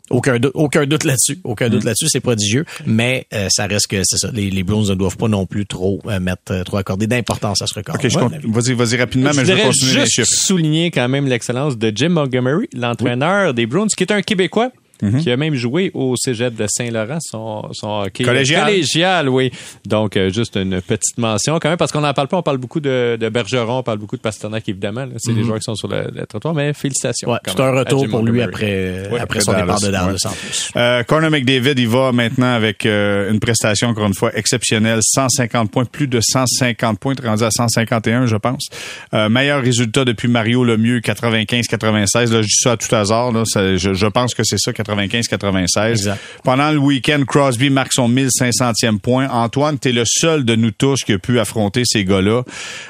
aucun 0.10 0.40
doute, 0.40 0.52
aucun 0.56 0.86
doute 0.86 1.04
là-dessus. 1.04 1.40
Aucun 1.44 1.70
doute 1.70 1.84
mm. 1.84 1.88
là-dessus, 1.88 2.08
c'est 2.10 2.20
prodigieux. 2.20 2.66
Mais 2.86 3.28
euh, 3.34 3.48
ça 3.50 3.68
reste 3.68 3.88
que 3.88 4.02
c'est 4.04 4.18
ça. 4.18 4.30
Les, 4.34 4.50
les 4.50 4.64
Bruins 4.64 4.90
ne 4.90 4.96
doivent 4.96 5.18
pas 5.18 5.28
non 5.28 5.46
plus 5.46 5.66
trop 5.66 6.00
euh, 6.08 6.20
mettre, 6.20 6.64
trop 6.64 6.78
accorder 6.78 7.08
d'importance 7.08 7.62
à 7.62 7.68
ce 7.68 7.76
record. 7.76 7.96
Ok, 7.96 8.04
ouais, 8.04 8.40
vas-y, 8.46 8.74
vas-y 8.74 8.98
rapidement, 8.98 9.32
je 9.32 9.40
mais 9.40 9.46
je 9.46 9.54
vais 9.54 9.62
continuer 9.64 9.92
juste 9.92 10.18
les 10.18 10.24
chiffres. 10.24 10.32
souligner 10.32 10.92
quand 10.92 11.08
même 11.08 11.28
l'excellence 11.28 11.78
de 11.78 11.92
Jim 11.94 12.10
Montgomery, 12.10 12.68
l'entraîneur 12.74 13.50
oui. 13.50 13.54
des 13.54 13.66
Bruins, 13.66 13.88
qui 13.88 14.04
est 14.04 14.12
un 14.12 14.22
Québécois. 14.22 14.72
Mm 15.02 15.10
-hmm. 15.10 15.24
qui 15.24 15.32
a 15.32 15.38
même 15.38 15.56
joué 15.56 15.92
au 15.94 16.16
cégep 16.18 16.54
de 16.56 16.66
Saint-Laurent, 16.68 17.20
son, 17.22 17.70
son 17.72 18.02
hockey 18.04 18.24
collégial. 18.26 18.66
collégial, 18.66 19.30
oui. 19.30 19.52
Donc, 19.86 20.18
euh, 20.18 20.30
juste 20.30 20.56
une 20.58 20.82
petite 20.82 21.18
mention 21.18 21.58
quand 21.60 21.70
même, 21.70 21.78
parce 21.78 21.92
qu'on 21.94 22.02
n'en 22.02 22.14
parle 22.14 22.28
pas, 22.28 22.38
on 22.38 22.42
parle 22.44 22.58
beaucoup 22.58 22.82
de, 22.82 23.18
de 23.20 23.30
Bergeron, 23.30 23.78
on 23.80 23.84
parle 23.84 23.98
beaucoup 24.00 24.18
de 24.18 24.22
Pasternak, 24.22 24.68
évidemment. 24.68 25.06
C'est 25.18 25.32
mm 25.32 25.36
-hmm. 25.36 25.38
les 25.38 25.44
joueurs 25.46 25.60
qui 25.60 25.64
sont 25.64 25.76
sur 25.76 25.88
le, 25.88 26.02
le 26.14 26.26
trottoir, 26.26 26.54
mais 26.54 26.74
félicitations. 26.74 27.30
Ouais, 27.32 27.40
c'est 27.46 27.60
un 27.60 27.72
retour 27.72 28.08
pour 28.10 28.24
lui 28.24 28.42
après, 28.42 29.08
ouais, 29.12 29.20
après 29.20 29.40
son 29.42 29.54
départ 29.54 29.80
de 29.80 29.90
Dallas. 29.90 30.26
Ouais. 30.26 30.82
Euh, 30.82 31.04
Connor 31.04 31.32
McDavid, 31.32 31.76
il 31.78 31.88
va 31.88 32.12
maintenant 32.12 32.54
avec 32.54 32.86
euh, 32.86 33.32
une 33.32 33.40
prestation, 33.40 33.88
encore 33.90 34.08
une 34.08 34.14
fois, 34.14 34.32
exceptionnelle. 34.36 35.00
150 35.02 35.72
points, 35.72 35.86
plus 35.86 36.08
de 36.08 36.20
150 36.22 37.00
points, 37.00 37.16
rendu 37.24 37.44
à 37.44 37.52
151, 37.52 38.26
je 38.26 38.36
pense. 38.36 38.68
Euh, 39.14 39.30
meilleur 39.30 39.62
résultat 39.62 40.04
depuis 40.06 40.28
Mario 40.28 40.64
Lemieux, 40.64 41.00
95-96. 41.00 42.32
Là, 42.34 42.42
je 42.42 42.48
dis 42.48 42.54
ça 42.66 42.74
à 42.74 42.78
tout 42.78 42.94
hasard. 42.94 43.32
Là, 43.32 43.44
ça, 43.46 43.76
je, 43.76 43.94
je 43.94 44.08
pense 44.08 44.34
que 44.34 44.44
c'est 44.44 44.58
ça, 44.60 44.72
95-96. 44.96 46.16
Pendant 46.44 46.72
le 46.72 46.78
week-end, 46.78 47.24
Crosby 47.28 47.70
marque 47.70 47.94
son 47.94 48.10
1500e 48.10 49.00
point. 49.00 49.30
Antoine, 49.30 49.78
tu 49.80 49.90
es 49.90 49.92
le 49.92 50.04
seul 50.06 50.46
de 50.46 50.56
nous 50.56 50.72
tous 50.72 51.04
qui 51.04 51.14
a 51.14 51.20
pu 51.20 51.40
affronter 51.40 51.84
ces 51.86 52.06
gars-là. 52.06 52.44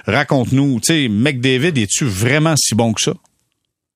Raconte-nous, 0.06 0.80
tu 0.80 0.94
sais, 0.94 1.08
McDavid, 1.10 1.82
es-tu 1.82 2.06
vraiment 2.06 2.56
si 2.58 2.76
bon 2.76 2.94
que 2.94 3.02
ça? 3.02 3.14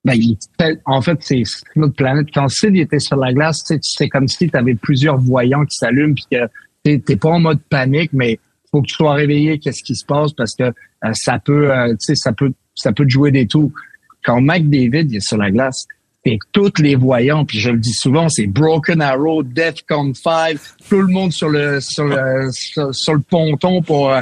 Ben, 0.05 0.15
il, 0.15 0.37
en 0.85 1.01
fait, 1.01 1.17
c'est 1.21 1.43
notre 1.75 1.95
planète. 1.95 2.27
Quand 2.33 2.49
Sid 2.49 2.75
était 2.75 2.99
sur 2.99 3.15
la 3.15 3.33
glace, 3.33 3.63
c'est 3.81 4.09
comme 4.09 4.27
si 4.27 4.49
tu 4.49 4.57
avais 4.57 4.75
plusieurs 4.75 5.17
voyants 5.17 5.65
qui 5.65 5.77
s'allument 5.77 6.13
puis 6.13 6.25
que 6.29 6.97
t'es 6.97 7.15
pas 7.15 7.29
en 7.29 7.39
mode 7.39 7.61
panique, 7.69 8.11
mais 8.11 8.39
faut 8.69 8.81
que 8.81 8.87
tu 8.87 8.95
sois 8.95 9.13
réveillé, 9.13 9.59
qu'est-ce 9.59 9.83
qui 9.83 9.95
se 9.95 10.05
passe 10.05 10.33
parce 10.33 10.55
que 10.55 10.63
euh, 10.63 11.11
ça 11.13 11.39
peut, 11.39 11.71
euh, 11.71 11.95
ça 11.99 12.33
peut, 12.33 12.51
ça 12.75 12.91
peut 12.91 13.05
te 13.05 13.09
jouer 13.09 13.31
des 13.31 13.47
tours. 13.47 13.71
Quand 14.25 14.41
McDavid 14.41 15.15
est 15.15 15.19
sur 15.21 15.37
la 15.37 15.51
glace, 15.51 15.85
et 16.25 16.39
toutes 16.51 16.79
les 16.79 16.95
voyants, 16.95 17.45
puis 17.45 17.59
je 17.59 17.69
le 17.69 17.79
dis 17.79 17.93
souvent, 17.93 18.29
c'est 18.29 18.47
Broken 18.47 19.01
Arrow, 19.01 19.43
Defcon 19.43 20.13
5, 20.13 20.57
tout 20.89 21.01
le 21.01 21.07
monde 21.07 21.33
sur 21.33 21.49
le 21.49 21.81
sur 21.81 22.05
le 22.05 22.49
sur, 22.51 23.13
le 23.13 23.19
ponton 23.19 23.81
pour 23.81 24.11
euh, 24.11 24.21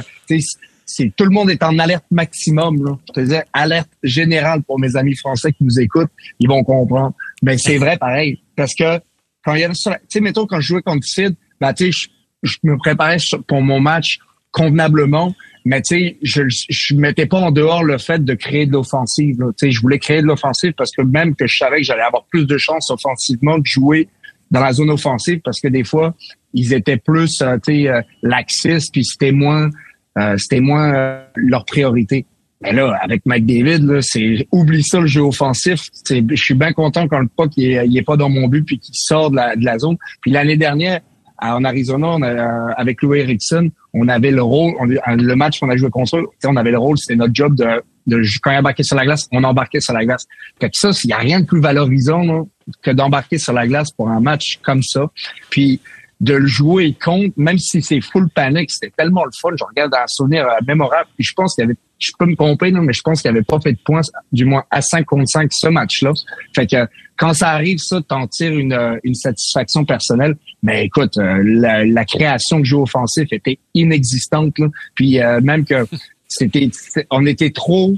c'est 0.84 1.12
tout 1.16 1.24
le 1.24 1.30
monde 1.30 1.50
est 1.50 1.62
en 1.62 1.78
alerte 1.78 2.04
maximum 2.10 2.84
là. 2.84 2.98
Je 3.08 3.12
te 3.12 3.20
disais 3.20 3.44
alerte 3.52 3.90
générale 4.02 4.62
pour 4.62 4.80
mes 4.80 4.96
amis 4.96 5.16
français 5.16 5.52
qui 5.52 5.64
nous 5.64 5.78
écoutent, 5.78 6.10
ils 6.40 6.48
vont 6.48 6.64
comprendre. 6.64 7.14
Mais 7.42 7.56
c'est 7.56 7.78
vrai 7.78 7.96
pareil 7.96 8.40
parce 8.56 8.74
que 8.74 9.00
quand 9.44 9.54
il 9.54 9.60
y 9.60 9.64
a 9.64 9.68
tu 9.68 9.90
sais 10.08 10.20
mettons 10.20 10.46
quand 10.46 10.60
je 10.60 10.68
jouais 10.68 10.82
contre 10.82 11.06
Sid, 11.06 11.36
ben 11.60 11.72
tu 11.72 11.92
sais 11.92 12.08
je 12.42 12.56
me 12.64 12.76
préparais 12.78 13.18
pour 13.46 13.62
mon 13.62 13.80
match 13.80 14.18
convenablement 14.50 15.34
Mais 15.64 15.80
tu 15.82 15.96
sais, 15.96 16.16
je 16.22 16.42
je 16.48 16.94
mettais 16.94 17.26
pas 17.26 17.38
en 17.38 17.50
dehors 17.50 17.84
le 17.84 17.98
fait 17.98 18.24
de 18.24 18.34
créer 18.34 18.66
de 18.66 18.72
l'offensive. 18.72 19.36
Tu 19.36 19.66
sais, 19.66 19.70
je 19.70 19.80
voulais 19.80 19.98
créer 19.98 20.20
de 20.22 20.26
l'offensive 20.26 20.72
parce 20.76 20.90
que 20.90 21.02
même 21.02 21.34
que 21.36 21.46
je 21.46 21.56
savais 21.58 21.78
que 21.78 21.84
j'allais 21.84 22.02
avoir 22.02 22.24
plus 22.26 22.46
de 22.46 22.58
chances 22.58 22.90
offensivement 22.90 23.58
de 23.58 23.66
jouer 23.66 24.08
dans 24.50 24.60
la 24.60 24.72
zone 24.72 24.90
offensive 24.90 25.40
parce 25.44 25.60
que 25.60 25.68
des 25.68 25.84
fois 25.84 26.14
ils 26.52 26.74
étaient 26.74 26.98
plus 26.98 27.40
euh, 27.40 27.56
tu 27.64 27.72
sais 27.84 27.88
euh, 27.88 28.02
laxistes 28.22 28.92
puis 28.92 29.04
c'était 29.04 29.32
moins 29.32 29.70
euh, 30.18 30.36
c'était 30.36 30.60
moins 30.60 30.92
euh, 30.94 31.24
leur 31.36 31.64
priorité. 31.64 32.26
Mais 32.60 32.72
là, 32.72 32.96
avec 33.02 33.26
McDavid, 33.26 33.80
là, 33.86 34.02
c'est 34.02 34.46
oublie 34.52 34.84
ça 34.84 35.00
le 35.00 35.06
jeu 35.08 35.22
offensif. 35.22 35.88
C'est- 35.92 36.22
Je 36.28 36.40
suis 36.40 36.54
bien 36.54 36.72
content 36.72 37.08
quand 37.08 37.18
le 37.18 37.26
puck 37.26 37.50
est, 37.58 37.84
il 37.86 37.98
est 37.98 38.02
pas 38.02 38.16
dans 38.16 38.28
mon 38.28 38.46
but 38.46 38.62
puis 38.64 38.78
qu'il 38.78 38.94
sort 38.94 39.30
de 39.32 39.36
la, 39.36 39.56
de 39.56 39.64
la 39.64 39.78
zone. 39.78 39.96
Puis 40.20 40.30
l'année 40.30 40.56
dernière, 40.56 41.00
en 41.42 41.64
Arizona, 41.64 42.08
on 42.08 42.22
a, 42.22 42.72
avec 42.72 43.02
Louis 43.02 43.20
Erickson, 43.20 43.70
on 43.92 44.08
avait 44.08 44.30
le 44.30 44.42
rôle, 44.42 44.74
euh, 44.80 45.16
le 45.16 45.34
match 45.36 45.60
qu'on 45.60 45.70
a 45.70 45.76
joué 45.76 45.90
contre 45.90 46.16
eux, 46.16 46.26
on 46.44 46.56
avait 46.56 46.70
le 46.70 46.78
rôle, 46.78 46.98
c'était 46.98 47.16
notre 47.16 47.34
job 47.34 47.54
de, 47.56 47.82
de 48.06 48.22
quand 48.42 48.52
il 48.52 48.58
embarquait 48.58 48.82
sur 48.82 48.96
la 48.96 49.04
glace, 49.04 49.28
on 49.32 49.42
embarquait 49.44 49.80
sur 49.80 49.92
la 49.92 50.04
glace. 50.04 50.24
Fait 50.60 50.70
que 50.70 50.76
ça, 50.76 50.90
il 51.04 51.10
y 51.10 51.12
a 51.12 51.18
rien 51.18 51.40
de 51.40 51.46
plus 51.46 51.60
valorisant 51.60 52.22
là, 52.22 52.42
que 52.82 52.90
d'embarquer 52.90 53.38
sur 53.38 53.52
la 53.52 53.66
glace 53.66 53.90
pour 53.92 54.08
un 54.08 54.20
match 54.20 54.60
comme 54.62 54.82
ça. 54.82 55.10
Puis 55.50 55.80
de 56.22 56.34
le 56.34 56.46
jouer 56.46 56.94
contre, 57.02 57.34
même 57.36 57.58
si 57.58 57.82
c'est 57.82 58.00
full 58.00 58.28
panic, 58.30 58.70
c'était 58.70 58.92
tellement 58.96 59.24
le 59.24 59.32
fun. 59.40 59.50
Je 59.58 59.64
regarde 59.64 59.92
un 59.92 60.06
souvenir 60.06 60.46
euh, 60.46 60.54
mémorable. 60.66 61.08
Puis 61.16 61.24
je 61.24 61.32
pense 61.34 61.54
qu'il 61.54 61.62
y 61.62 61.64
avait, 61.64 61.76
je 61.98 62.12
peux 62.16 62.26
me 62.26 62.36
tromper, 62.36 62.70
mais 62.70 62.92
je 62.92 63.02
pense 63.02 63.20
qu'il 63.20 63.30
n'y 63.30 63.38
avait 63.38 63.44
pas 63.44 63.58
fait 63.58 63.72
de 63.72 63.80
points, 63.84 64.02
du 64.30 64.44
moins 64.44 64.62
à 64.70 64.80
5 64.80 65.04
contre 65.04 65.26
5 65.26 65.50
ce 65.52 65.68
match-là. 65.68 66.12
Fait 66.54 66.66
que 66.66 66.86
quand 67.22 67.34
ça 67.34 67.50
arrive, 67.50 67.78
ça, 67.78 68.00
t'en 68.02 68.26
tires 68.26 68.50
une, 68.50 68.72
euh, 68.72 68.98
une 69.04 69.14
satisfaction 69.14 69.84
personnelle. 69.84 70.34
Mais 70.64 70.86
écoute, 70.86 71.16
euh, 71.18 71.40
la, 71.44 71.84
la 71.84 72.04
création 72.04 72.58
de 72.58 72.64
jeu 72.64 72.78
offensif 72.78 73.28
était 73.30 73.60
inexistante. 73.74 74.58
Là. 74.58 74.66
Puis 74.96 75.20
euh, 75.20 75.40
même 75.40 75.64
que 75.64 75.86
c'était, 76.26 76.68
on 77.10 77.24
était 77.24 77.50
trop 77.50 77.94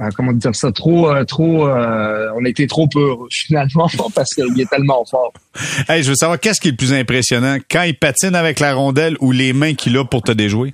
euh, 0.00 0.08
comment 0.16 0.32
dire 0.32 0.54
ça, 0.54 0.70
trop, 0.70 1.10
euh, 1.10 1.24
trop, 1.24 1.66
euh, 1.66 2.30
on 2.36 2.44
était 2.44 2.68
trop 2.68 2.88
heureux 2.94 3.26
finalement 3.32 3.88
parce 4.14 4.32
qu'il 4.32 4.60
est 4.60 4.70
tellement 4.70 5.04
fort. 5.10 5.32
Hey, 5.88 6.04
je 6.04 6.10
veux 6.10 6.14
savoir, 6.14 6.38
qu'est-ce 6.38 6.60
qui 6.60 6.68
est 6.68 6.70
le 6.70 6.76
plus 6.76 6.92
impressionnant? 6.92 7.56
Quand 7.68 7.82
il 7.82 7.98
patine 7.98 8.36
avec 8.36 8.60
la 8.60 8.74
rondelle 8.74 9.16
ou 9.20 9.32
les 9.32 9.52
mains 9.52 9.74
qu'il 9.74 9.96
a 9.98 10.04
pour 10.04 10.22
te 10.22 10.30
déjouer? 10.30 10.72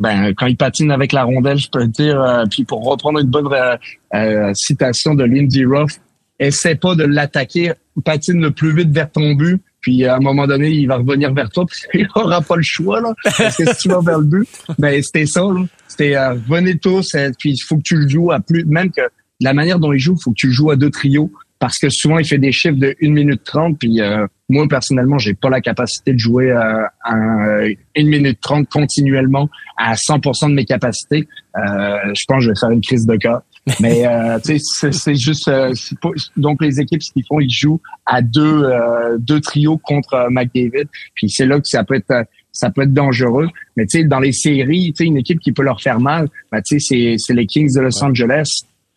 Ben, 0.00 0.32
quand 0.36 0.46
il 0.46 0.56
patine 0.56 0.92
avec 0.92 1.12
la 1.12 1.24
rondelle, 1.24 1.58
je 1.58 1.68
peux 1.68 1.80
te 1.80 2.02
dire, 2.02 2.20
euh, 2.20 2.44
puis 2.48 2.64
pour 2.64 2.84
reprendre 2.84 3.18
une 3.18 3.26
bonne 3.26 3.52
euh, 3.52 3.76
euh, 4.14 4.52
citation 4.54 5.14
de 5.14 5.24
Lindy 5.24 5.64
Ruff, 5.64 5.98
essaie 6.38 6.74
pas 6.74 6.94
de 6.94 7.04
l'attaquer, 7.04 7.72
patine 8.04 8.40
le 8.40 8.50
plus 8.50 8.74
vite 8.74 8.90
vers 8.90 9.10
ton 9.10 9.34
but, 9.34 9.60
puis 9.80 10.04
à 10.04 10.16
un 10.16 10.20
moment 10.20 10.46
donné, 10.46 10.70
il 10.70 10.86
va 10.86 10.96
revenir 10.96 11.32
vers 11.32 11.50
toi, 11.50 11.64
puis 11.90 12.00
il 12.00 12.08
aura 12.14 12.40
pas 12.40 12.56
le 12.56 12.62
choix, 12.62 13.00
là, 13.00 13.14
parce 13.24 13.56
que 13.56 13.66
si 13.66 13.76
tu 13.82 13.88
vas 13.88 14.00
vers 14.00 14.18
le 14.18 14.24
but, 14.24 14.48
ben 14.78 15.02
c'était 15.02 15.26
ça, 15.26 15.42
là. 15.42 15.64
C'était 15.88 16.16
euh, 16.16 16.34
venez 16.48 16.78
tous, 16.78 17.14
euh, 17.14 17.30
puis 17.38 17.52
il 17.52 17.62
faut 17.66 17.76
que 17.76 17.82
tu 17.82 17.96
le 17.96 18.08
joues 18.08 18.30
à 18.30 18.40
plus, 18.40 18.64
même 18.64 18.90
que 18.90 19.02
la 19.40 19.54
manière 19.54 19.78
dont 19.78 19.92
il 19.92 19.98
joue, 19.98 20.14
il 20.18 20.22
faut 20.22 20.30
que 20.30 20.38
tu 20.38 20.48
le 20.48 20.52
joues 20.52 20.70
à 20.70 20.76
deux 20.76 20.90
trios, 20.90 21.30
parce 21.58 21.78
que 21.78 21.88
souvent, 21.90 22.18
il 22.18 22.26
fait 22.26 22.38
des 22.38 22.52
chiffres 22.52 22.76
de 22.76 22.94
1 23.02 23.10
minute 23.10 23.42
30, 23.44 23.78
puis 23.78 24.00
euh, 24.00 24.26
moi, 24.48 24.66
personnellement, 24.68 25.18
j'ai 25.18 25.34
pas 25.34 25.50
la 25.50 25.60
capacité 25.60 26.12
de 26.12 26.18
jouer 26.18 26.50
euh, 26.50 26.84
à 27.02 27.14
1 27.14 27.74
minute 27.96 28.38
30 28.40 28.68
continuellement 28.68 29.48
à 29.76 29.94
100% 29.94 30.50
de 30.50 30.54
mes 30.54 30.64
capacités. 30.64 31.26
Euh, 31.56 31.96
je 32.14 32.24
pense 32.28 32.38
que 32.38 32.44
je 32.44 32.48
vais 32.50 32.58
faire 32.58 32.70
une 32.70 32.80
crise 32.80 33.06
de 33.06 33.16
cœur. 33.16 33.42
Mais 33.80 34.06
euh, 34.06 34.38
tu 34.44 34.58
sais, 34.58 34.92
c'est- 34.92 35.14
juste 35.14 35.48
euh, 35.48 35.72
pas- 36.00 36.10
donc 36.36 36.62
les 36.62 36.80
équipes 36.80 37.02
ce 37.02 37.12
qu'ils 37.12 37.24
font, 37.26 37.40
ils 37.40 37.50
jouent 37.50 37.80
à 38.06 38.22
deux 38.22 38.62
euh, 38.64 39.16
deux 39.18 39.40
trios 39.40 39.78
contre 39.78 40.14
euh, 40.14 40.28
McDavid. 40.30 40.86
Puis 41.14 41.28
c'est 41.30 41.46
là 41.46 41.56
que 41.60 41.68
ça 41.68 41.84
peut 41.84 41.94
être 41.94 42.10
euh, 42.10 42.22
ça 42.52 42.70
peut 42.70 42.82
être 42.82 42.92
dangereux. 42.94 43.48
Mais 43.76 43.86
tu 43.86 43.98
sais, 44.00 44.04
dans 44.04 44.20
les 44.20 44.32
séries, 44.32 44.92
tu 44.92 45.04
sais, 45.04 45.06
une 45.06 45.16
équipe 45.18 45.40
qui 45.40 45.52
peut 45.52 45.62
leur 45.62 45.80
faire 45.80 46.00
mal, 46.00 46.28
ben, 46.50 46.60
tu 46.62 46.78
sais, 46.80 46.86
c'est 46.88 47.14
c'est 47.18 47.34
les 47.34 47.46
Kings 47.46 47.72
de 47.74 47.80
Los 47.80 48.02
Angeles 48.02 48.48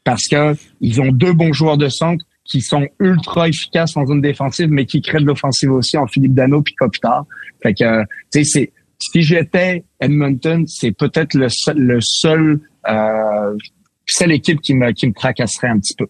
parce 0.04 0.28
que 0.28 0.56
ils 0.80 1.02
ont 1.02 1.12
deux 1.12 1.34
bons 1.34 1.54
joueurs 1.54 1.78
de 1.78 1.90
centre 1.90 2.24
qui 2.46 2.62
sont 2.62 2.88
ultra 3.00 3.48
efficaces 3.48 3.96
en 3.96 4.06
zone 4.06 4.22
défensive, 4.22 4.68
mais 4.70 4.86
qui 4.86 5.02
créent 5.02 5.20
de 5.22 5.26
l'offensive 5.26 5.72
aussi 5.72 5.96
en 5.98 6.08
Philippe 6.08 6.34
Dano 6.34 6.62
puis 6.62 6.74
Kopitar. 6.76 7.26
Fait 7.62 7.74
que, 7.74 8.02
tu 8.04 8.08
sais, 8.32 8.44
c'est 8.44 8.72
si 9.00 9.22
j'étais 9.22 9.84
Edmonton, 10.00 10.66
c'est 10.68 10.92
peut-être 10.92 11.34
le 11.36 11.48
seul, 11.50 11.78
le 11.78 12.00
seul 12.02 12.60
euh, 12.90 13.56
seule 14.12 14.34
équipe 14.34 14.62
qui 14.62 14.74
me 14.74 14.92
qui 14.92 15.08
me 15.08 15.14
tracasserait 15.14 15.70
un 15.70 15.80
petit 15.80 15.96
peu. 15.96 16.08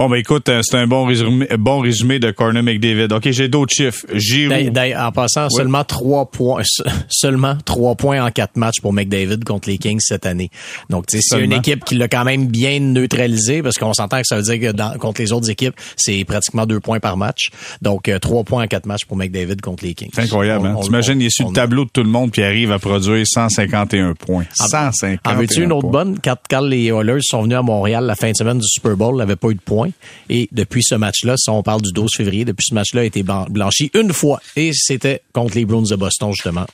Bon, 0.00 0.08
ben 0.08 0.16
écoute, 0.16 0.48
euh, 0.48 0.62
c'est 0.62 0.78
un 0.78 0.86
bon 0.86 1.04
résumé, 1.04 1.46
bon 1.58 1.80
résumé 1.80 2.18
de 2.18 2.30
Corner 2.30 2.62
McDavid. 2.62 3.12
OK, 3.12 3.30
j'ai 3.32 3.48
d'autres 3.48 3.74
chiffres. 3.74 4.06
Giroud. 4.14 4.48
D'ailleurs, 4.56 4.72
d'ailleurs, 4.72 5.06
en 5.08 5.12
passant, 5.12 5.50
seulement 5.50 5.84
trois 5.84 6.30
points, 6.30 6.62
se- 6.64 6.82
seulement 7.10 7.54
trois 7.66 7.96
points 7.96 8.24
en 8.24 8.30
quatre 8.30 8.56
matchs 8.56 8.80
pour 8.80 8.94
McDavid 8.94 9.40
contre 9.44 9.68
les 9.68 9.76
Kings 9.76 10.00
cette 10.00 10.24
année. 10.24 10.48
Donc, 10.88 11.06
tu 11.06 11.18
sais, 11.18 11.22
c'est 11.22 11.44
une 11.44 11.52
équipe 11.52 11.84
qui 11.84 11.96
l'a 11.96 12.08
quand 12.08 12.24
même 12.24 12.46
bien 12.46 12.80
neutralisé 12.80 13.62
parce 13.62 13.76
qu'on 13.76 13.92
s'entend 13.92 14.20
que 14.22 14.26
ça 14.26 14.36
veut 14.36 14.42
dire 14.42 14.58
que 14.70 14.74
dans- 14.74 14.96
contre 14.96 15.20
les 15.20 15.32
autres 15.32 15.50
équipes, 15.50 15.74
c'est 15.96 16.24
pratiquement 16.24 16.64
deux 16.64 16.80
points 16.80 16.98
par 16.98 17.18
match. 17.18 17.50
Donc, 17.82 18.08
euh, 18.08 18.18
trois 18.18 18.42
points 18.42 18.64
en 18.64 18.68
quatre 18.68 18.86
matchs 18.86 19.04
pour 19.04 19.18
McDavid 19.18 19.56
contre 19.60 19.84
les 19.84 19.92
Kings. 19.92 20.08
C'est 20.14 20.22
incroyable, 20.22 20.66
hein? 20.68 20.76
On- 20.78 20.80
T'imagines, 20.80 21.20
il 21.20 21.26
est 21.26 21.30
sur 21.30 21.48
le 21.48 21.52
tableau 21.52 21.84
de 21.84 21.90
tout 21.90 22.02
le 22.02 22.08
monde 22.08 22.30
puis 22.30 22.40
il 22.40 22.46
arrive 22.46 22.72
à 22.72 22.78
produire 22.78 23.22
151 23.26 24.14
points. 24.14 24.44
151 24.54 25.30
En 25.30 25.36
veux-tu 25.36 25.62
une 25.62 25.72
autre 25.72 25.82
points. 25.90 26.04
bonne? 26.06 26.18
Quand, 26.24 26.36
quand 26.48 26.62
les 26.62 26.86
Oilers 26.86 27.20
sont 27.20 27.42
venus 27.42 27.58
à 27.58 27.62
Montréal 27.62 28.06
la 28.06 28.14
fin 28.16 28.30
de 28.30 28.36
semaine 28.36 28.56
du 28.60 28.66
Super 28.66 28.96
Bowl, 28.96 29.18
n'avaient 29.18 29.36
pas 29.36 29.48
eu 29.50 29.54
de 29.56 29.60
points. 29.60 29.89
Et 30.28 30.48
depuis 30.52 30.82
ce 30.82 30.94
match-là, 30.94 31.36
si 31.36 31.50
on 31.50 31.62
parle 31.62 31.82
du 31.82 31.92
12 31.92 32.10
février, 32.16 32.44
depuis 32.44 32.66
ce 32.68 32.74
match-là 32.74 33.02
a 33.02 33.04
été 33.04 33.22
blanchi 33.22 33.90
une 33.94 34.12
fois. 34.12 34.40
Et 34.56 34.72
c'était 34.72 35.22
contre 35.32 35.56
les 35.56 35.64
Bruins 35.64 35.88
de 35.88 35.96
Boston, 35.96 36.32
justement. 36.32 36.66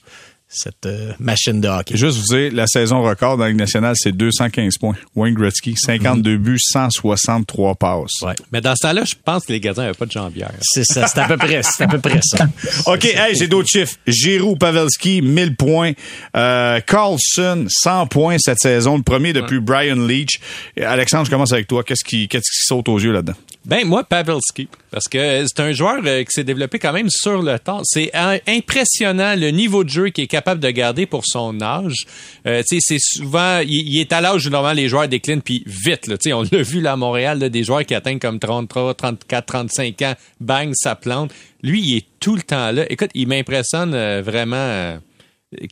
Cette 0.49 0.87
euh, 0.87 1.13
machine 1.19 1.61
de 1.61 1.67
hockey. 1.67 1.97
Juste 1.97 2.19
vous 2.19 2.37
dire, 2.37 2.53
la 2.53 2.69
saison 2.69 3.03
record 3.03 3.37
dans 3.37 3.43
la 3.43 3.51
Ligue 3.51 3.59
nationale, 3.59 3.95
c'est 3.97 4.13
215 4.13 4.79
points. 4.79 4.95
Wayne 5.17 5.35
Gretzky, 5.35 5.75
52 5.77 6.37
buts, 6.37 6.59
163 6.61 7.75
passes. 7.75 8.23
Ouais. 8.23 8.35
Mais 8.53 8.61
dans 8.61 8.75
ce 8.77 8.87
temps-là, 8.87 9.05
je 9.05 9.15
pense 9.25 9.45
que 9.45 9.53
les 9.53 9.59
gardiens 9.59 9.83
n'avaient 9.83 9.99
pas 9.99 10.07
de 10.07 10.13
jambière. 10.13 10.53
C'est 10.61 10.85
ça, 10.85 11.09
c'est 11.09 11.19
à 11.19 11.27
peu 11.27 11.37
près, 11.37 11.63
c'est 11.65 11.83
à 11.83 11.89
peu 11.89 11.99
près 11.99 12.21
ça. 12.23 12.47
OK, 12.87 13.05
hey, 13.05 13.35
j'ai 13.35 13.49
d'autres 13.49 13.69
chiffres. 13.69 13.97
Giroud, 14.07 14.57
Pavelski, 14.59 15.21
1000 15.21 15.57
points. 15.57 15.93
Euh, 16.37 16.81
Carlson, 16.87 17.67
100 17.69 18.07
points 18.07 18.37
cette 18.39 18.61
saison. 18.61 18.97
Le 18.97 19.03
premier 19.03 19.33
depuis 19.33 19.59
Brian 19.59 20.07
Leach. 20.07 20.39
Alexandre, 20.81 21.27
je 21.27 21.31
commence 21.31 21.53
avec 21.53 21.67
toi. 21.67 21.83
Qu'est-ce 21.83 22.05
qui, 22.05 22.29
qu'est-ce 22.29 22.51
qui 22.53 22.67
saute 22.67 22.89
aux 22.89 23.01
yeux 23.01 23.13
là-dedans? 23.13 23.35
Ben 23.67 23.85
moi 23.85 24.05
Pavelski 24.05 24.69
parce 24.93 25.09
que 25.09 25.45
c'est 25.45 25.61
un 25.61 25.73
joueur 25.73 26.01
euh, 26.07 26.23
qui 26.23 26.31
s'est 26.31 26.45
développé 26.45 26.79
quand 26.79 26.93
même 26.93 27.11
sur 27.11 27.43
le 27.43 27.59
temps. 27.59 27.81
C'est 27.83 28.15
euh, 28.15 28.39
impressionnant 28.47 29.35
le 29.35 29.51
niveau 29.51 29.83
de 29.83 29.89
jeu 29.89 30.09
qu'il 30.11 30.23
est 30.25 30.29
capable 30.29 30.61
de 30.61 30.71
garder 30.71 31.05
pour 31.05 31.27
son 31.27 31.61
âge. 31.61 32.07
Euh, 32.47 32.63
c'est 32.65 32.99
souvent 33.01 33.61
il, 33.67 34.01
est 34.01 34.13
à 34.13 34.21
l'âge 34.21 34.47
où 34.47 34.51
normalement 34.51 34.81
les 34.81 34.89
joueurs 34.89 35.09
déclinent 35.09 35.43
puis 35.43 35.65
vite 35.67 36.07
là, 36.07 36.17
on 36.33 36.45
l'a 36.51 36.63
vu 36.63 36.81
là 36.81 36.93
à 36.93 36.97
Montréal 36.97 37.41
là, 37.41 37.49
des 37.49 37.65
joueurs 37.65 37.85
qui 37.85 37.95
atteignent 37.97 38.21
comme 38.21 38.39
33, 38.39 38.95
34, 38.95 39.47
35 39.47 40.03
ans, 40.03 40.15
bang 40.41 40.71
ça 40.75 40.95
plante. 40.95 41.33
Lui 41.63 41.83
il 41.83 41.97
est 41.97 42.07
tout 42.21 42.37
le 42.37 42.43
temps 42.43 42.71
là. 42.71 42.85
Écoute, 42.89 43.11
il 43.15 43.27
m'impressionne 43.27 43.95
euh, 43.95 44.23
vraiment 44.23 44.97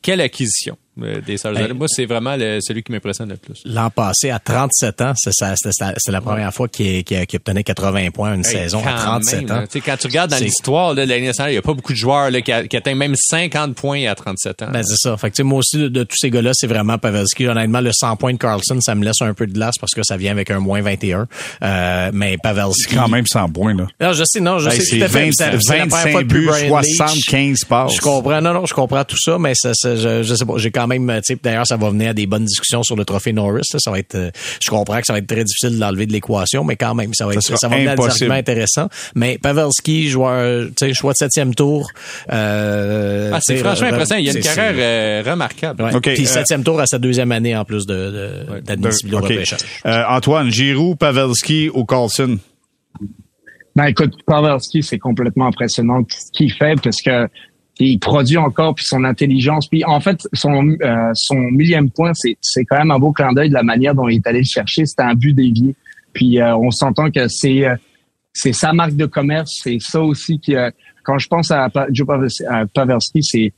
quelle 0.02 0.20
acquisition 0.20 0.76
des 0.96 1.36
Stars. 1.36 1.52
Ben, 1.54 1.72
Moi 1.74 1.86
c'est 1.88 2.06
vraiment 2.06 2.36
le- 2.36 2.58
celui 2.60 2.82
qui 2.82 2.92
m'impressionne 2.92 3.28
le 3.28 3.36
plus. 3.36 3.62
L'an 3.64 3.90
passé, 3.90 4.30
à 4.30 4.38
37 4.38 5.00
ans, 5.00 5.12
c'est 5.16 5.30
c'est 5.32 5.70
c'est 5.98 6.12
la 6.12 6.20
première 6.20 6.52
fois 6.54 6.68
qu'il 6.68 7.02
qu'il- 7.04 7.26
qu'il 7.26 7.36
obtenait 7.38 7.64
80 7.64 8.10
points 8.10 8.34
une 8.34 8.44
Hey, 8.44 8.52
saison 8.52 8.80
à 8.80 8.90
quand 8.92 8.96
37 8.96 9.42
même, 9.42 9.50
ans. 9.50 9.60
là. 9.60 9.66
Tu 9.66 9.72
sais, 9.72 9.80
Quand 9.80 9.96
tu 9.96 10.06
regardes 10.06 10.30
dans 10.30 10.36
C'est- 10.38 10.44
l'histoire 10.44 10.94
là, 10.94 11.04
de 11.04 11.10
la 11.10 11.16
Ligue 11.16 11.26
nationale, 11.26 11.50
il 11.50 11.54
n'y 11.54 11.58
a 11.58 11.62
pas 11.62 11.74
beaucoup 11.74 11.92
de 11.92 11.98
joueurs 11.98 12.30
là, 12.30 12.40
qui, 12.40 12.52
a- 12.52 12.66
qui 12.66 12.76
atteignent 12.76 12.96
même 12.98 13.14
50 13.16 13.74
points 13.74 14.06
à 14.08 14.14
37 14.14 14.62
ans. 14.62 14.68
Ben, 14.72 14.82
c'est 14.82 14.96
ça. 14.96 15.16
Fait 15.16 15.30
que, 15.30 15.34
tu 15.36 15.38
sais, 15.38 15.42
moi 15.42 15.58
aussi, 15.58 15.76
de, 15.78 15.88
de 15.88 16.04
tous 16.04 16.16
ces 16.18 16.30
gars-là, 16.30 16.50
c'est 16.54 16.66
vraiment 16.66 16.96
Pavelski. 16.98 17.46
Honnêtement, 17.48 17.80
le 17.80 17.90
100 17.92 18.16
points 18.16 18.32
de 18.32 18.38
Carlson, 18.38 18.80
ça 18.80 18.94
me 18.94 19.04
laisse 19.04 19.20
un 19.20 19.34
peu 19.34 19.46
de 19.46 19.52
glace 19.52 19.74
parce 19.80 19.92
que 19.92 20.02
ça 20.02 20.16
vient 20.16 20.30
avec 20.32 20.50
un 20.50 20.58
moins 20.60 20.80
21. 20.80 21.26
Euh, 21.62 22.10
mais 22.14 22.36
Pavelski. 22.42 22.94
Quand 22.94 23.08
même 23.08 23.26
100 23.26 23.48
points, 23.50 23.74
là. 23.74 23.86
Non, 24.00 24.12
je 24.12 24.24
sais, 24.24 24.40
non, 24.40 24.58
je 24.58 24.70
Hey, 24.70 24.76
sais 24.78 24.82
c'est 24.84 24.98
tout 24.98 25.04
à 25.04 25.08
fait. 25.08 25.24
20 25.26 25.32
C'est- 25.32 25.44
c'est 25.44 25.50
la 25.50 25.58
première 25.58 25.86
25 25.86 26.10
fois 26.12 26.22
depuis 26.22 26.38
buts, 26.40 26.46
Brian 26.46 26.80
Leach. 26.80 26.96
75 26.96 27.64
passes. 27.64 27.94
Je 27.96 28.00
comprends, 28.00 28.40
non, 28.40 28.52
non, 28.54 28.66
je 28.66 28.74
comprends 28.74 29.04
tout 29.04 29.18
ça, 29.20 29.38
mais 29.38 29.54
ça, 29.54 29.72
ça- 29.74 29.96
je, 29.96 30.22
je 30.22 30.34
sais 30.34 30.44
pas, 30.44 30.54
j'ai 30.58 30.70
quand 30.70 30.83
même, 30.86 31.10
tu 31.16 31.34
sais, 31.34 31.38
d'ailleurs, 31.42 31.66
ça 31.66 31.76
va 31.76 31.90
venir 31.90 32.10
à 32.10 32.14
des 32.14 32.26
bonnes 32.26 32.44
discussions 32.44 32.82
sur 32.82 32.96
le 32.96 33.04
trophée 33.04 33.32
Norris, 33.32 33.66
là. 33.72 33.78
ça 33.78 33.90
va 33.90 33.98
être, 33.98 34.14
euh, 34.14 34.30
je 34.62 34.70
comprends 34.70 34.98
que 34.98 35.06
ça 35.06 35.12
va 35.12 35.18
être 35.18 35.26
très 35.26 35.44
difficile 35.44 35.76
de 35.76 35.80
l'enlever 35.80 36.06
de 36.06 36.12
l'équation, 36.12 36.64
mais 36.64 36.76
quand 36.76 36.94
même, 36.94 37.14
ça 37.14 37.26
va 37.26 37.34
être, 37.34 37.42
ça, 37.42 37.68
va 37.68 37.76
venir 37.76 37.90
à 37.90 37.96
des 37.96 38.02
arguments 38.04 38.34
intéressants. 38.34 38.88
Mais 39.14 39.38
Pavelski, 39.38 40.08
joueur, 40.08 40.68
tu 40.68 40.86
sais, 40.86 40.94
choix 40.94 41.12
de 41.12 41.18
septième 41.18 41.54
tour, 41.54 41.90
euh, 42.32 43.30
Ah, 43.32 43.38
c'est 43.42 43.56
franchement 43.56 43.88
re- 43.88 43.94
impressionnant. 43.94 44.20
Il 44.20 44.26
y 44.26 44.30
a 44.30 44.32
une 44.32 44.42
carrière 44.42 44.74
euh, 44.76 45.30
remarquable. 45.30 45.82
Ouais. 45.82 46.00
Puis 46.00 46.22
euh, 46.22 46.26
septième 46.26 46.64
tour 46.64 46.80
à 46.80 46.86
sa 46.86 46.98
deuxième 46.98 47.32
année 47.32 47.56
en 47.56 47.64
plus 47.64 47.86
de, 47.86 48.60
d'admissibilité. 48.62 49.42
Euh, 49.86 50.02
Antoine, 50.08 50.50
Giroud, 50.50 50.98
Pavelski 50.98 51.70
ou 51.72 51.84
Carlson? 51.84 52.38
Ben 53.76 53.86
écoute, 53.86 54.14
Pavelski, 54.26 54.82
c'est 54.82 54.98
complètement 54.98 55.46
impressionnant 55.46 56.02
ce 56.08 56.30
qu'il 56.32 56.52
fait 56.52 56.80
parce 56.80 57.02
que 57.02 57.28
il 57.78 57.98
produit 57.98 58.36
encore 58.36 58.74
puis 58.74 58.84
son 58.84 59.04
intelligence 59.04 59.66
puis 59.68 59.84
en 59.84 60.00
fait 60.00 60.28
son 60.32 60.76
euh, 60.80 61.10
son 61.14 61.36
millième 61.36 61.90
point 61.90 62.12
c'est 62.14 62.64
quand 62.64 62.78
même 62.78 62.90
un 62.90 62.98
beau 62.98 63.12
clin 63.12 63.32
d'œil 63.32 63.48
de 63.48 63.54
la 63.54 63.62
manière 63.62 63.94
dont 63.94 64.08
il 64.08 64.16
est 64.16 64.26
allé 64.26 64.38
le 64.38 64.44
chercher 64.44 64.86
c'était 64.86 65.02
un 65.02 65.14
but 65.14 65.32
dévié 65.32 65.74
puis 66.12 66.40
euh, 66.40 66.56
on 66.56 66.70
s'entend 66.70 67.10
que 67.10 67.26
c'est 67.28 67.66
euh, 67.66 67.74
c'est 68.32 68.52
sa 68.52 68.72
marque 68.72 68.94
de 68.94 69.06
commerce 69.06 69.60
c'est 69.62 69.78
ça 69.80 70.00
aussi 70.00 70.38
qui 70.38 70.54
euh, 70.54 70.70
quand 71.04 71.18
je 71.18 71.28
pense 71.28 71.50
à 71.50 71.68
Joe 71.90 72.06
Pavelski, 72.72 73.22
c'est 73.22 73.52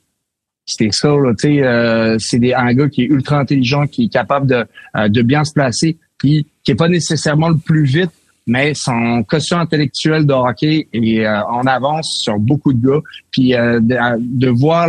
c'était 0.66 0.90
ça. 0.90 1.08
Là, 1.08 1.32
euh, 1.44 2.16
c'est 2.18 2.52
un 2.52 2.74
gars 2.74 2.88
qui 2.88 3.02
est 3.02 3.06
ultra 3.06 3.38
intelligent, 3.38 3.86
qui 3.86 4.06
est 4.06 4.12
capable 4.12 4.48
de, 4.48 4.66
euh, 4.96 5.08
de 5.08 5.22
bien 5.22 5.44
se 5.44 5.52
placer, 5.52 5.96
puis 6.18 6.46
qui 6.64 6.72
est 6.72 6.76
pas 6.76 6.88
nécessairement 6.88 7.50
le 7.50 7.56
plus 7.56 7.84
vite, 7.84 8.10
mais 8.46 8.74
son 8.74 9.24
quotient 9.24 9.58
intellectuel 9.58 10.24
de 10.24 10.32
hockey 10.32 10.86
est 10.92 11.26
euh, 11.26 11.42
en 11.46 11.66
avance 11.66 12.20
sur 12.22 12.38
beaucoup 12.38 12.72
de 12.72 12.86
gars. 12.86 13.00
Puis 13.32 13.54
euh, 13.54 13.80
de, 13.80 13.96
de, 14.18 14.48
voir 14.48 14.88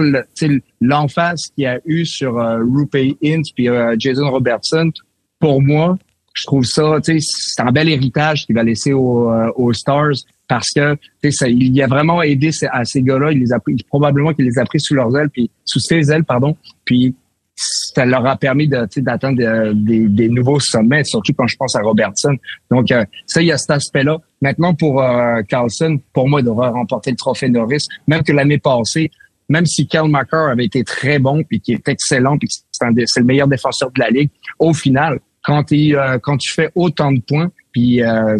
l'emphase 0.79 1.47
qu'il 1.55 1.65
a 1.65 1.79
eu 1.85 2.05
sur 2.05 2.37
euh, 2.37 2.59
Rupert 2.59 3.13
Hint 3.23 3.43
puis 3.55 3.67
Jason 3.97 4.29
Robertson, 4.29 4.91
pour 5.39 5.61
moi, 5.61 5.97
je 6.33 6.45
trouve 6.45 6.65
ça, 6.65 6.99
c'est 7.03 7.61
un 7.61 7.71
bel 7.71 7.89
héritage 7.89 8.45
qu'il 8.45 8.55
va 8.55 8.61
laisser 8.61 8.93
aux, 8.93 9.31
aux 9.55 9.73
Stars 9.73 10.13
parce 10.47 10.69
que 10.71 10.95
ça, 11.31 11.47
il 11.49 11.81
a 11.81 11.87
vraiment 11.87 12.21
aidé 12.21 12.51
à 12.71 12.85
ces 12.85 13.01
gars-là. 13.01 13.31
Il 13.31 13.39
les 13.39 13.51
a 13.51 13.59
pris, 13.59 13.75
probablement 13.89 14.33
qu'il 14.33 14.45
les 14.45 14.59
a 14.59 14.65
pris 14.65 14.79
sous 14.79 14.93
leurs 14.93 15.15
ailes, 15.17 15.29
puis 15.29 15.49
sous 15.65 15.79
ses 15.79 16.11
ailes, 16.11 16.23
pardon. 16.23 16.55
Puis 16.85 17.15
ça 17.57 18.05
leur 18.05 18.25
a 18.25 18.35
permis 18.37 18.67
d'atteindre 18.67 19.37
de, 19.37 19.73
des, 19.73 20.07
des, 20.07 20.29
nouveaux 20.29 20.59
sommets, 20.59 21.03
surtout 21.03 21.33
quand 21.33 21.47
je 21.47 21.55
pense 21.57 21.75
à 21.75 21.81
Robertson. 21.81 22.35
Donc 22.69 22.91
euh, 22.91 23.03
ça, 23.25 23.41
il 23.41 23.47
y 23.47 23.51
a 23.51 23.57
cet 23.57 23.71
aspect-là. 23.71 24.19
Maintenant, 24.41 24.75
pour 24.75 25.01
euh, 25.01 25.41
Carlson, 25.49 25.99
pour 26.13 26.29
moi, 26.29 26.41
il 26.41 26.45
devrait 26.45 26.69
remporter 26.69 27.09
le 27.09 27.17
trophée 27.17 27.49
Norris, 27.49 27.85
même 28.07 28.21
que 28.21 28.31
l'année 28.31 28.59
passée, 28.59 29.09
même 29.49 29.65
si 29.65 29.87
Cal 29.87 30.07
McCarr 30.07 30.49
avait 30.49 30.65
été 30.65 30.83
très 30.83 31.19
bon, 31.19 31.43
puis 31.43 31.59
qui 31.59 31.73
est 31.73 31.87
excellent, 31.87 32.37
puis 32.37 32.47
c'est 32.49 33.19
le 33.19 33.25
meilleur 33.25 33.47
défenseur 33.47 33.89
de 33.91 33.99
la 33.99 34.09
ligue, 34.09 34.29
au 34.59 34.73
final, 34.73 35.19
quand, 35.47 35.71
il, 35.71 35.95
euh, 35.95 36.19
quand 36.19 36.37
tu 36.37 36.53
fais 36.53 36.69
autant 36.75 37.11
de 37.11 37.21
points, 37.21 37.49
puis 37.71 38.03
euh, 38.03 38.37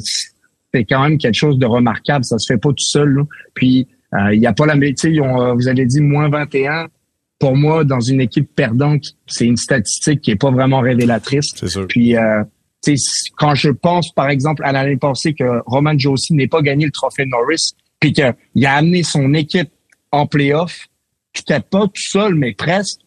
c'est 0.74 0.84
quand 0.84 1.02
même 1.04 1.18
quelque 1.18 1.36
chose 1.36 1.58
de 1.58 1.66
remarquable. 1.66 2.26
Ça 2.26 2.38
se 2.38 2.54
fait 2.54 2.60
pas 2.60 2.70
tout 2.70 2.76
seul. 2.80 3.24
Puis 3.54 3.88
euh, 4.14 4.36
il 4.36 4.42
y 4.42 4.46
a 4.46 4.54
pas 4.54 4.66
la 4.66 4.76
métier. 4.76 5.18
vous 5.20 5.68
avez 5.68 5.86
dit 5.86 6.02
moins 6.02 6.30
21. 6.30 6.88
Pour 7.40 7.56
moi, 7.56 7.84
dans 7.84 8.00
une 8.00 8.22
équipe 8.22 8.50
perdante, 8.56 9.04
c'est 9.28 9.46
une 9.46 9.58
statistique 9.58 10.22
qui 10.22 10.32
est 10.32 10.36
pas 10.36 10.52
vraiment 10.52 10.80
révélatrice. 10.80 11.54
Sûr. 11.54 11.86
Puis 11.88 12.16
euh, 12.16 12.44
quand 13.38 13.56
je 13.56 13.70
pense, 13.70 14.12
par 14.14 14.30
exemple, 14.30 14.64
à 14.66 14.72
l'année 14.72 14.98
passée 14.98 15.34
que 15.34 15.62
Roman 15.66 15.98
Josie 15.98 16.34
n'ait 16.34 16.48
pas 16.48 16.62
gagné 16.62 16.86
le 16.86 16.92
trophée 16.92 17.26
Norris, 17.26 17.74
puis 18.00 18.14
qu'il 18.14 18.66
a 18.66 18.74
amené 18.74 19.04
son 19.04 19.34
équipe 19.34 19.70
en 20.12 20.26
playoff, 20.26 20.88
peut 21.46 21.62
pas 21.70 21.88
tout 21.88 21.92
seul, 21.96 22.36
mais 22.36 22.54
presque. 22.54 23.00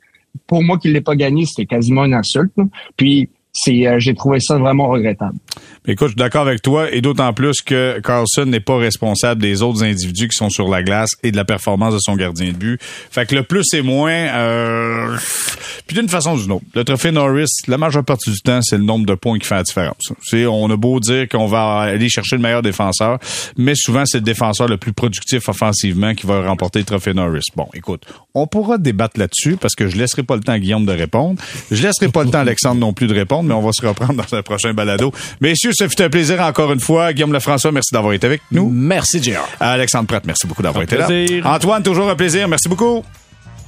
Pour 0.46 0.62
moi, 0.62 0.78
qu'il 0.78 0.92
l'ait 0.92 1.00
pas 1.00 1.16
gagné, 1.16 1.44
c'était 1.44 1.66
quasiment 1.66 2.04
une 2.04 2.14
insulte. 2.14 2.52
Puis 2.96 3.30
c'est, 3.53 3.86
euh, 3.86 3.98
j'ai 3.98 4.14
trouvé 4.14 4.38
ça 4.40 4.59
vraiment 4.59 4.88
regrettable. 4.88 5.34
Écoute, 5.86 6.09
je 6.09 6.12
suis 6.12 6.16
d'accord 6.16 6.46
avec 6.46 6.62
toi, 6.62 6.92
et 6.92 7.01
d'autant 7.01 7.32
plus 7.32 7.62
que 7.62 8.01
Carlson 8.01 8.46
n'est 8.46 8.61
pas 8.61 8.76
responsable 8.76 9.40
des 9.40 9.62
autres 9.62 9.82
individus 9.82 10.28
qui 10.28 10.36
sont 10.36 10.51
sur 10.51 10.68
la 10.68 10.82
glace 10.82 11.12
et 11.22 11.32
de 11.32 11.36
la 11.36 11.44
performance 11.44 11.94
de 11.94 11.98
son 12.01 12.16
gardien 12.16 12.48
de 12.48 12.57
but. 12.57 12.80
Fait 12.82 13.26
que 13.26 13.34
le 13.34 13.42
plus 13.42 13.66
et 13.74 13.82
moins, 13.82 14.12
euh... 14.12 15.16
puis 15.86 15.96
d'une 15.96 16.09
façon 16.09 16.34
ou 16.36 16.40
d'une 16.40 16.53
autre, 16.53 16.64
le 16.74 16.84
trophée 16.84 17.11
Norris, 17.11 17.48
la 17.66 17.78
majeure 17.78 18.05
partie 18.05 18.30
du 18.30 18.40
temps, 18.40 18.61
c'est 18.62 18.76
le 18.76 18.84
nombre 18.84 19.07
de 19.07 19.14
points 19.14 19.38
qui 19.38 19.46
fait 19.46 19.57
la 19.57 19.62
différence. 19.62 20.12
On 20.32 20.70
a 20.70 20.76
beau 20.76 21.01
dire 21.01 21.28
qu'on 21.28 21.46
va 21.46 21.78
aller 21.80 22.09
chercher 22.09 22.36
le 22.36 22.42
meilleur 22.42 22.62
défenseur, 22.62 23.18
mais 23.57 23.74
souvent 23.74 24.05
c'est 24.05 24.18
le 24.18 24.24
défenseur 24.24 24.68
le 24.68 24.76
plus 24.76 24.92
productif 24.92 25.48
offensivement 25.48 26.14
qui 26.14 26.26
va 26.26 26.46
remporter 26.46 26.80
le 26.80 26.84
trophée 26.84 27.14
Norris. 27.14 27.46
Bon, 27.57 27.66
écoute, 27.74 28.05
on 28.34 28.46
pourra 28.46 28.78
débattre 28.78 29.18
là-dessus 29.18 29.57
parce 29.57 29.74
que 29.74 29.88
je 29.88 29.96
laisserai 29.96 30.22
pas 30.22 30.36
le 30.36 30.42
temps 30.42 30.53
à 30.53 30.59
Guillaume 30.59 30.86
de 30.86 30.92
répondre. 30.92 31.40
Je 31.70 31.82
laisserai 31.82 32.09
pas 32.09 32.22
le 32.22 32.30
temps 32.30 32.38
à 32.38 32.42
Alexandre 32.42 32.80
non 32.80 32.92
plus 32.92 33.07
de 33.07 33.14
répondre, 33.14 33.39
mais 33.49 33.55
on 33.55 33.62
va 33.62 33.72
se 33.72 33.86
reprendre 33.86 34.14
dans 34.14 34.36
un 34.36 34.43
prochain 34.43 34.72
balado. 34.72 35.12
Messieurs, 35.41 35.72
ce 35.74 35.88
fut 35.88 36.01
un 36.03 36.11
plaisir 36.11 36.41
encore 36.41 36.72
une 36.72 36.80
fois. 36.80 37.12
Guillaume 37.12 37.32
Lefrançois, 37.32 37.72
merci 37.72 37.93
d'avoir 37.93 38.12
été 38.12 38.26
avec 38.26 38.43
nous. 38.51 38.68
Merci, 38.70 39.22
Gérard. 39.22 39.49
Alexandre 39.61 40.07
Pratt, 40.07 40.24
merci 40.26 40.47
beaucoup 40.47 40.62
d'avoir 40.62 40.84
été 40.84 40.97
là. 40.97 41.09
Antoine, 41.45 41.82
toujours 41.82 42.09
un 42.09 42.16
plaisir. 42.16 42.49
Merci 42.49 42.68
beaucoup. 42.68 43.05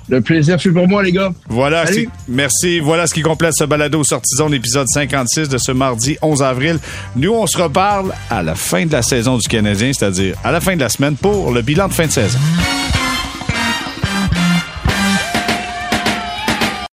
Le 0.09 0.21
plaisir 0.21 0.61
fut 0.61 0.73
pour 0.73 0.89
moi, 0.89 1.03
les 1.03 1.13
gars. 1.13 1.33
Voilà, 1.49 1.85
merci. 2.29 2.81
Voilà 2.81 3.07
ce 3.07 3.15
qui 3.15 3.23
complète 3.23 3.55
ce 3.55 3.65
balado 3.65 4.03
sortison 4.03 4.49
l'épisode 4.49 4.89
56 4.89 5.49
de 5.49 5.59
ce 5.59 5.73
mardi 5.73 6.17
11 6.23 6.43
avril. 6.43 6.79
Nous, 7.17 7.33
on 7.33 7.47
se 7.47 7.57
reparle 7.57 8.13
à 8.29 8.43
la 8.43 8.55
fin 8.55 8.85
de 8.85 8.93
la 8.93 9.03
saison 9.03 9.39
du 9.39 9.47
Canadien, 9.49 9.93
c'est-à-dire 9.93 10.35
à 10.43 10.51
la 10.51 10.61
fin 10.61 10.75
de 10.75 10.81
la 10.81 10.89
semaine 10.89 11.17
pour 11.17 11.53
le 11.53 11.63
bilan 11.63 11.89
de 11.89 11.93
fin 11.93 12.07
de 12.07 12.13
saison. 12.13 12.39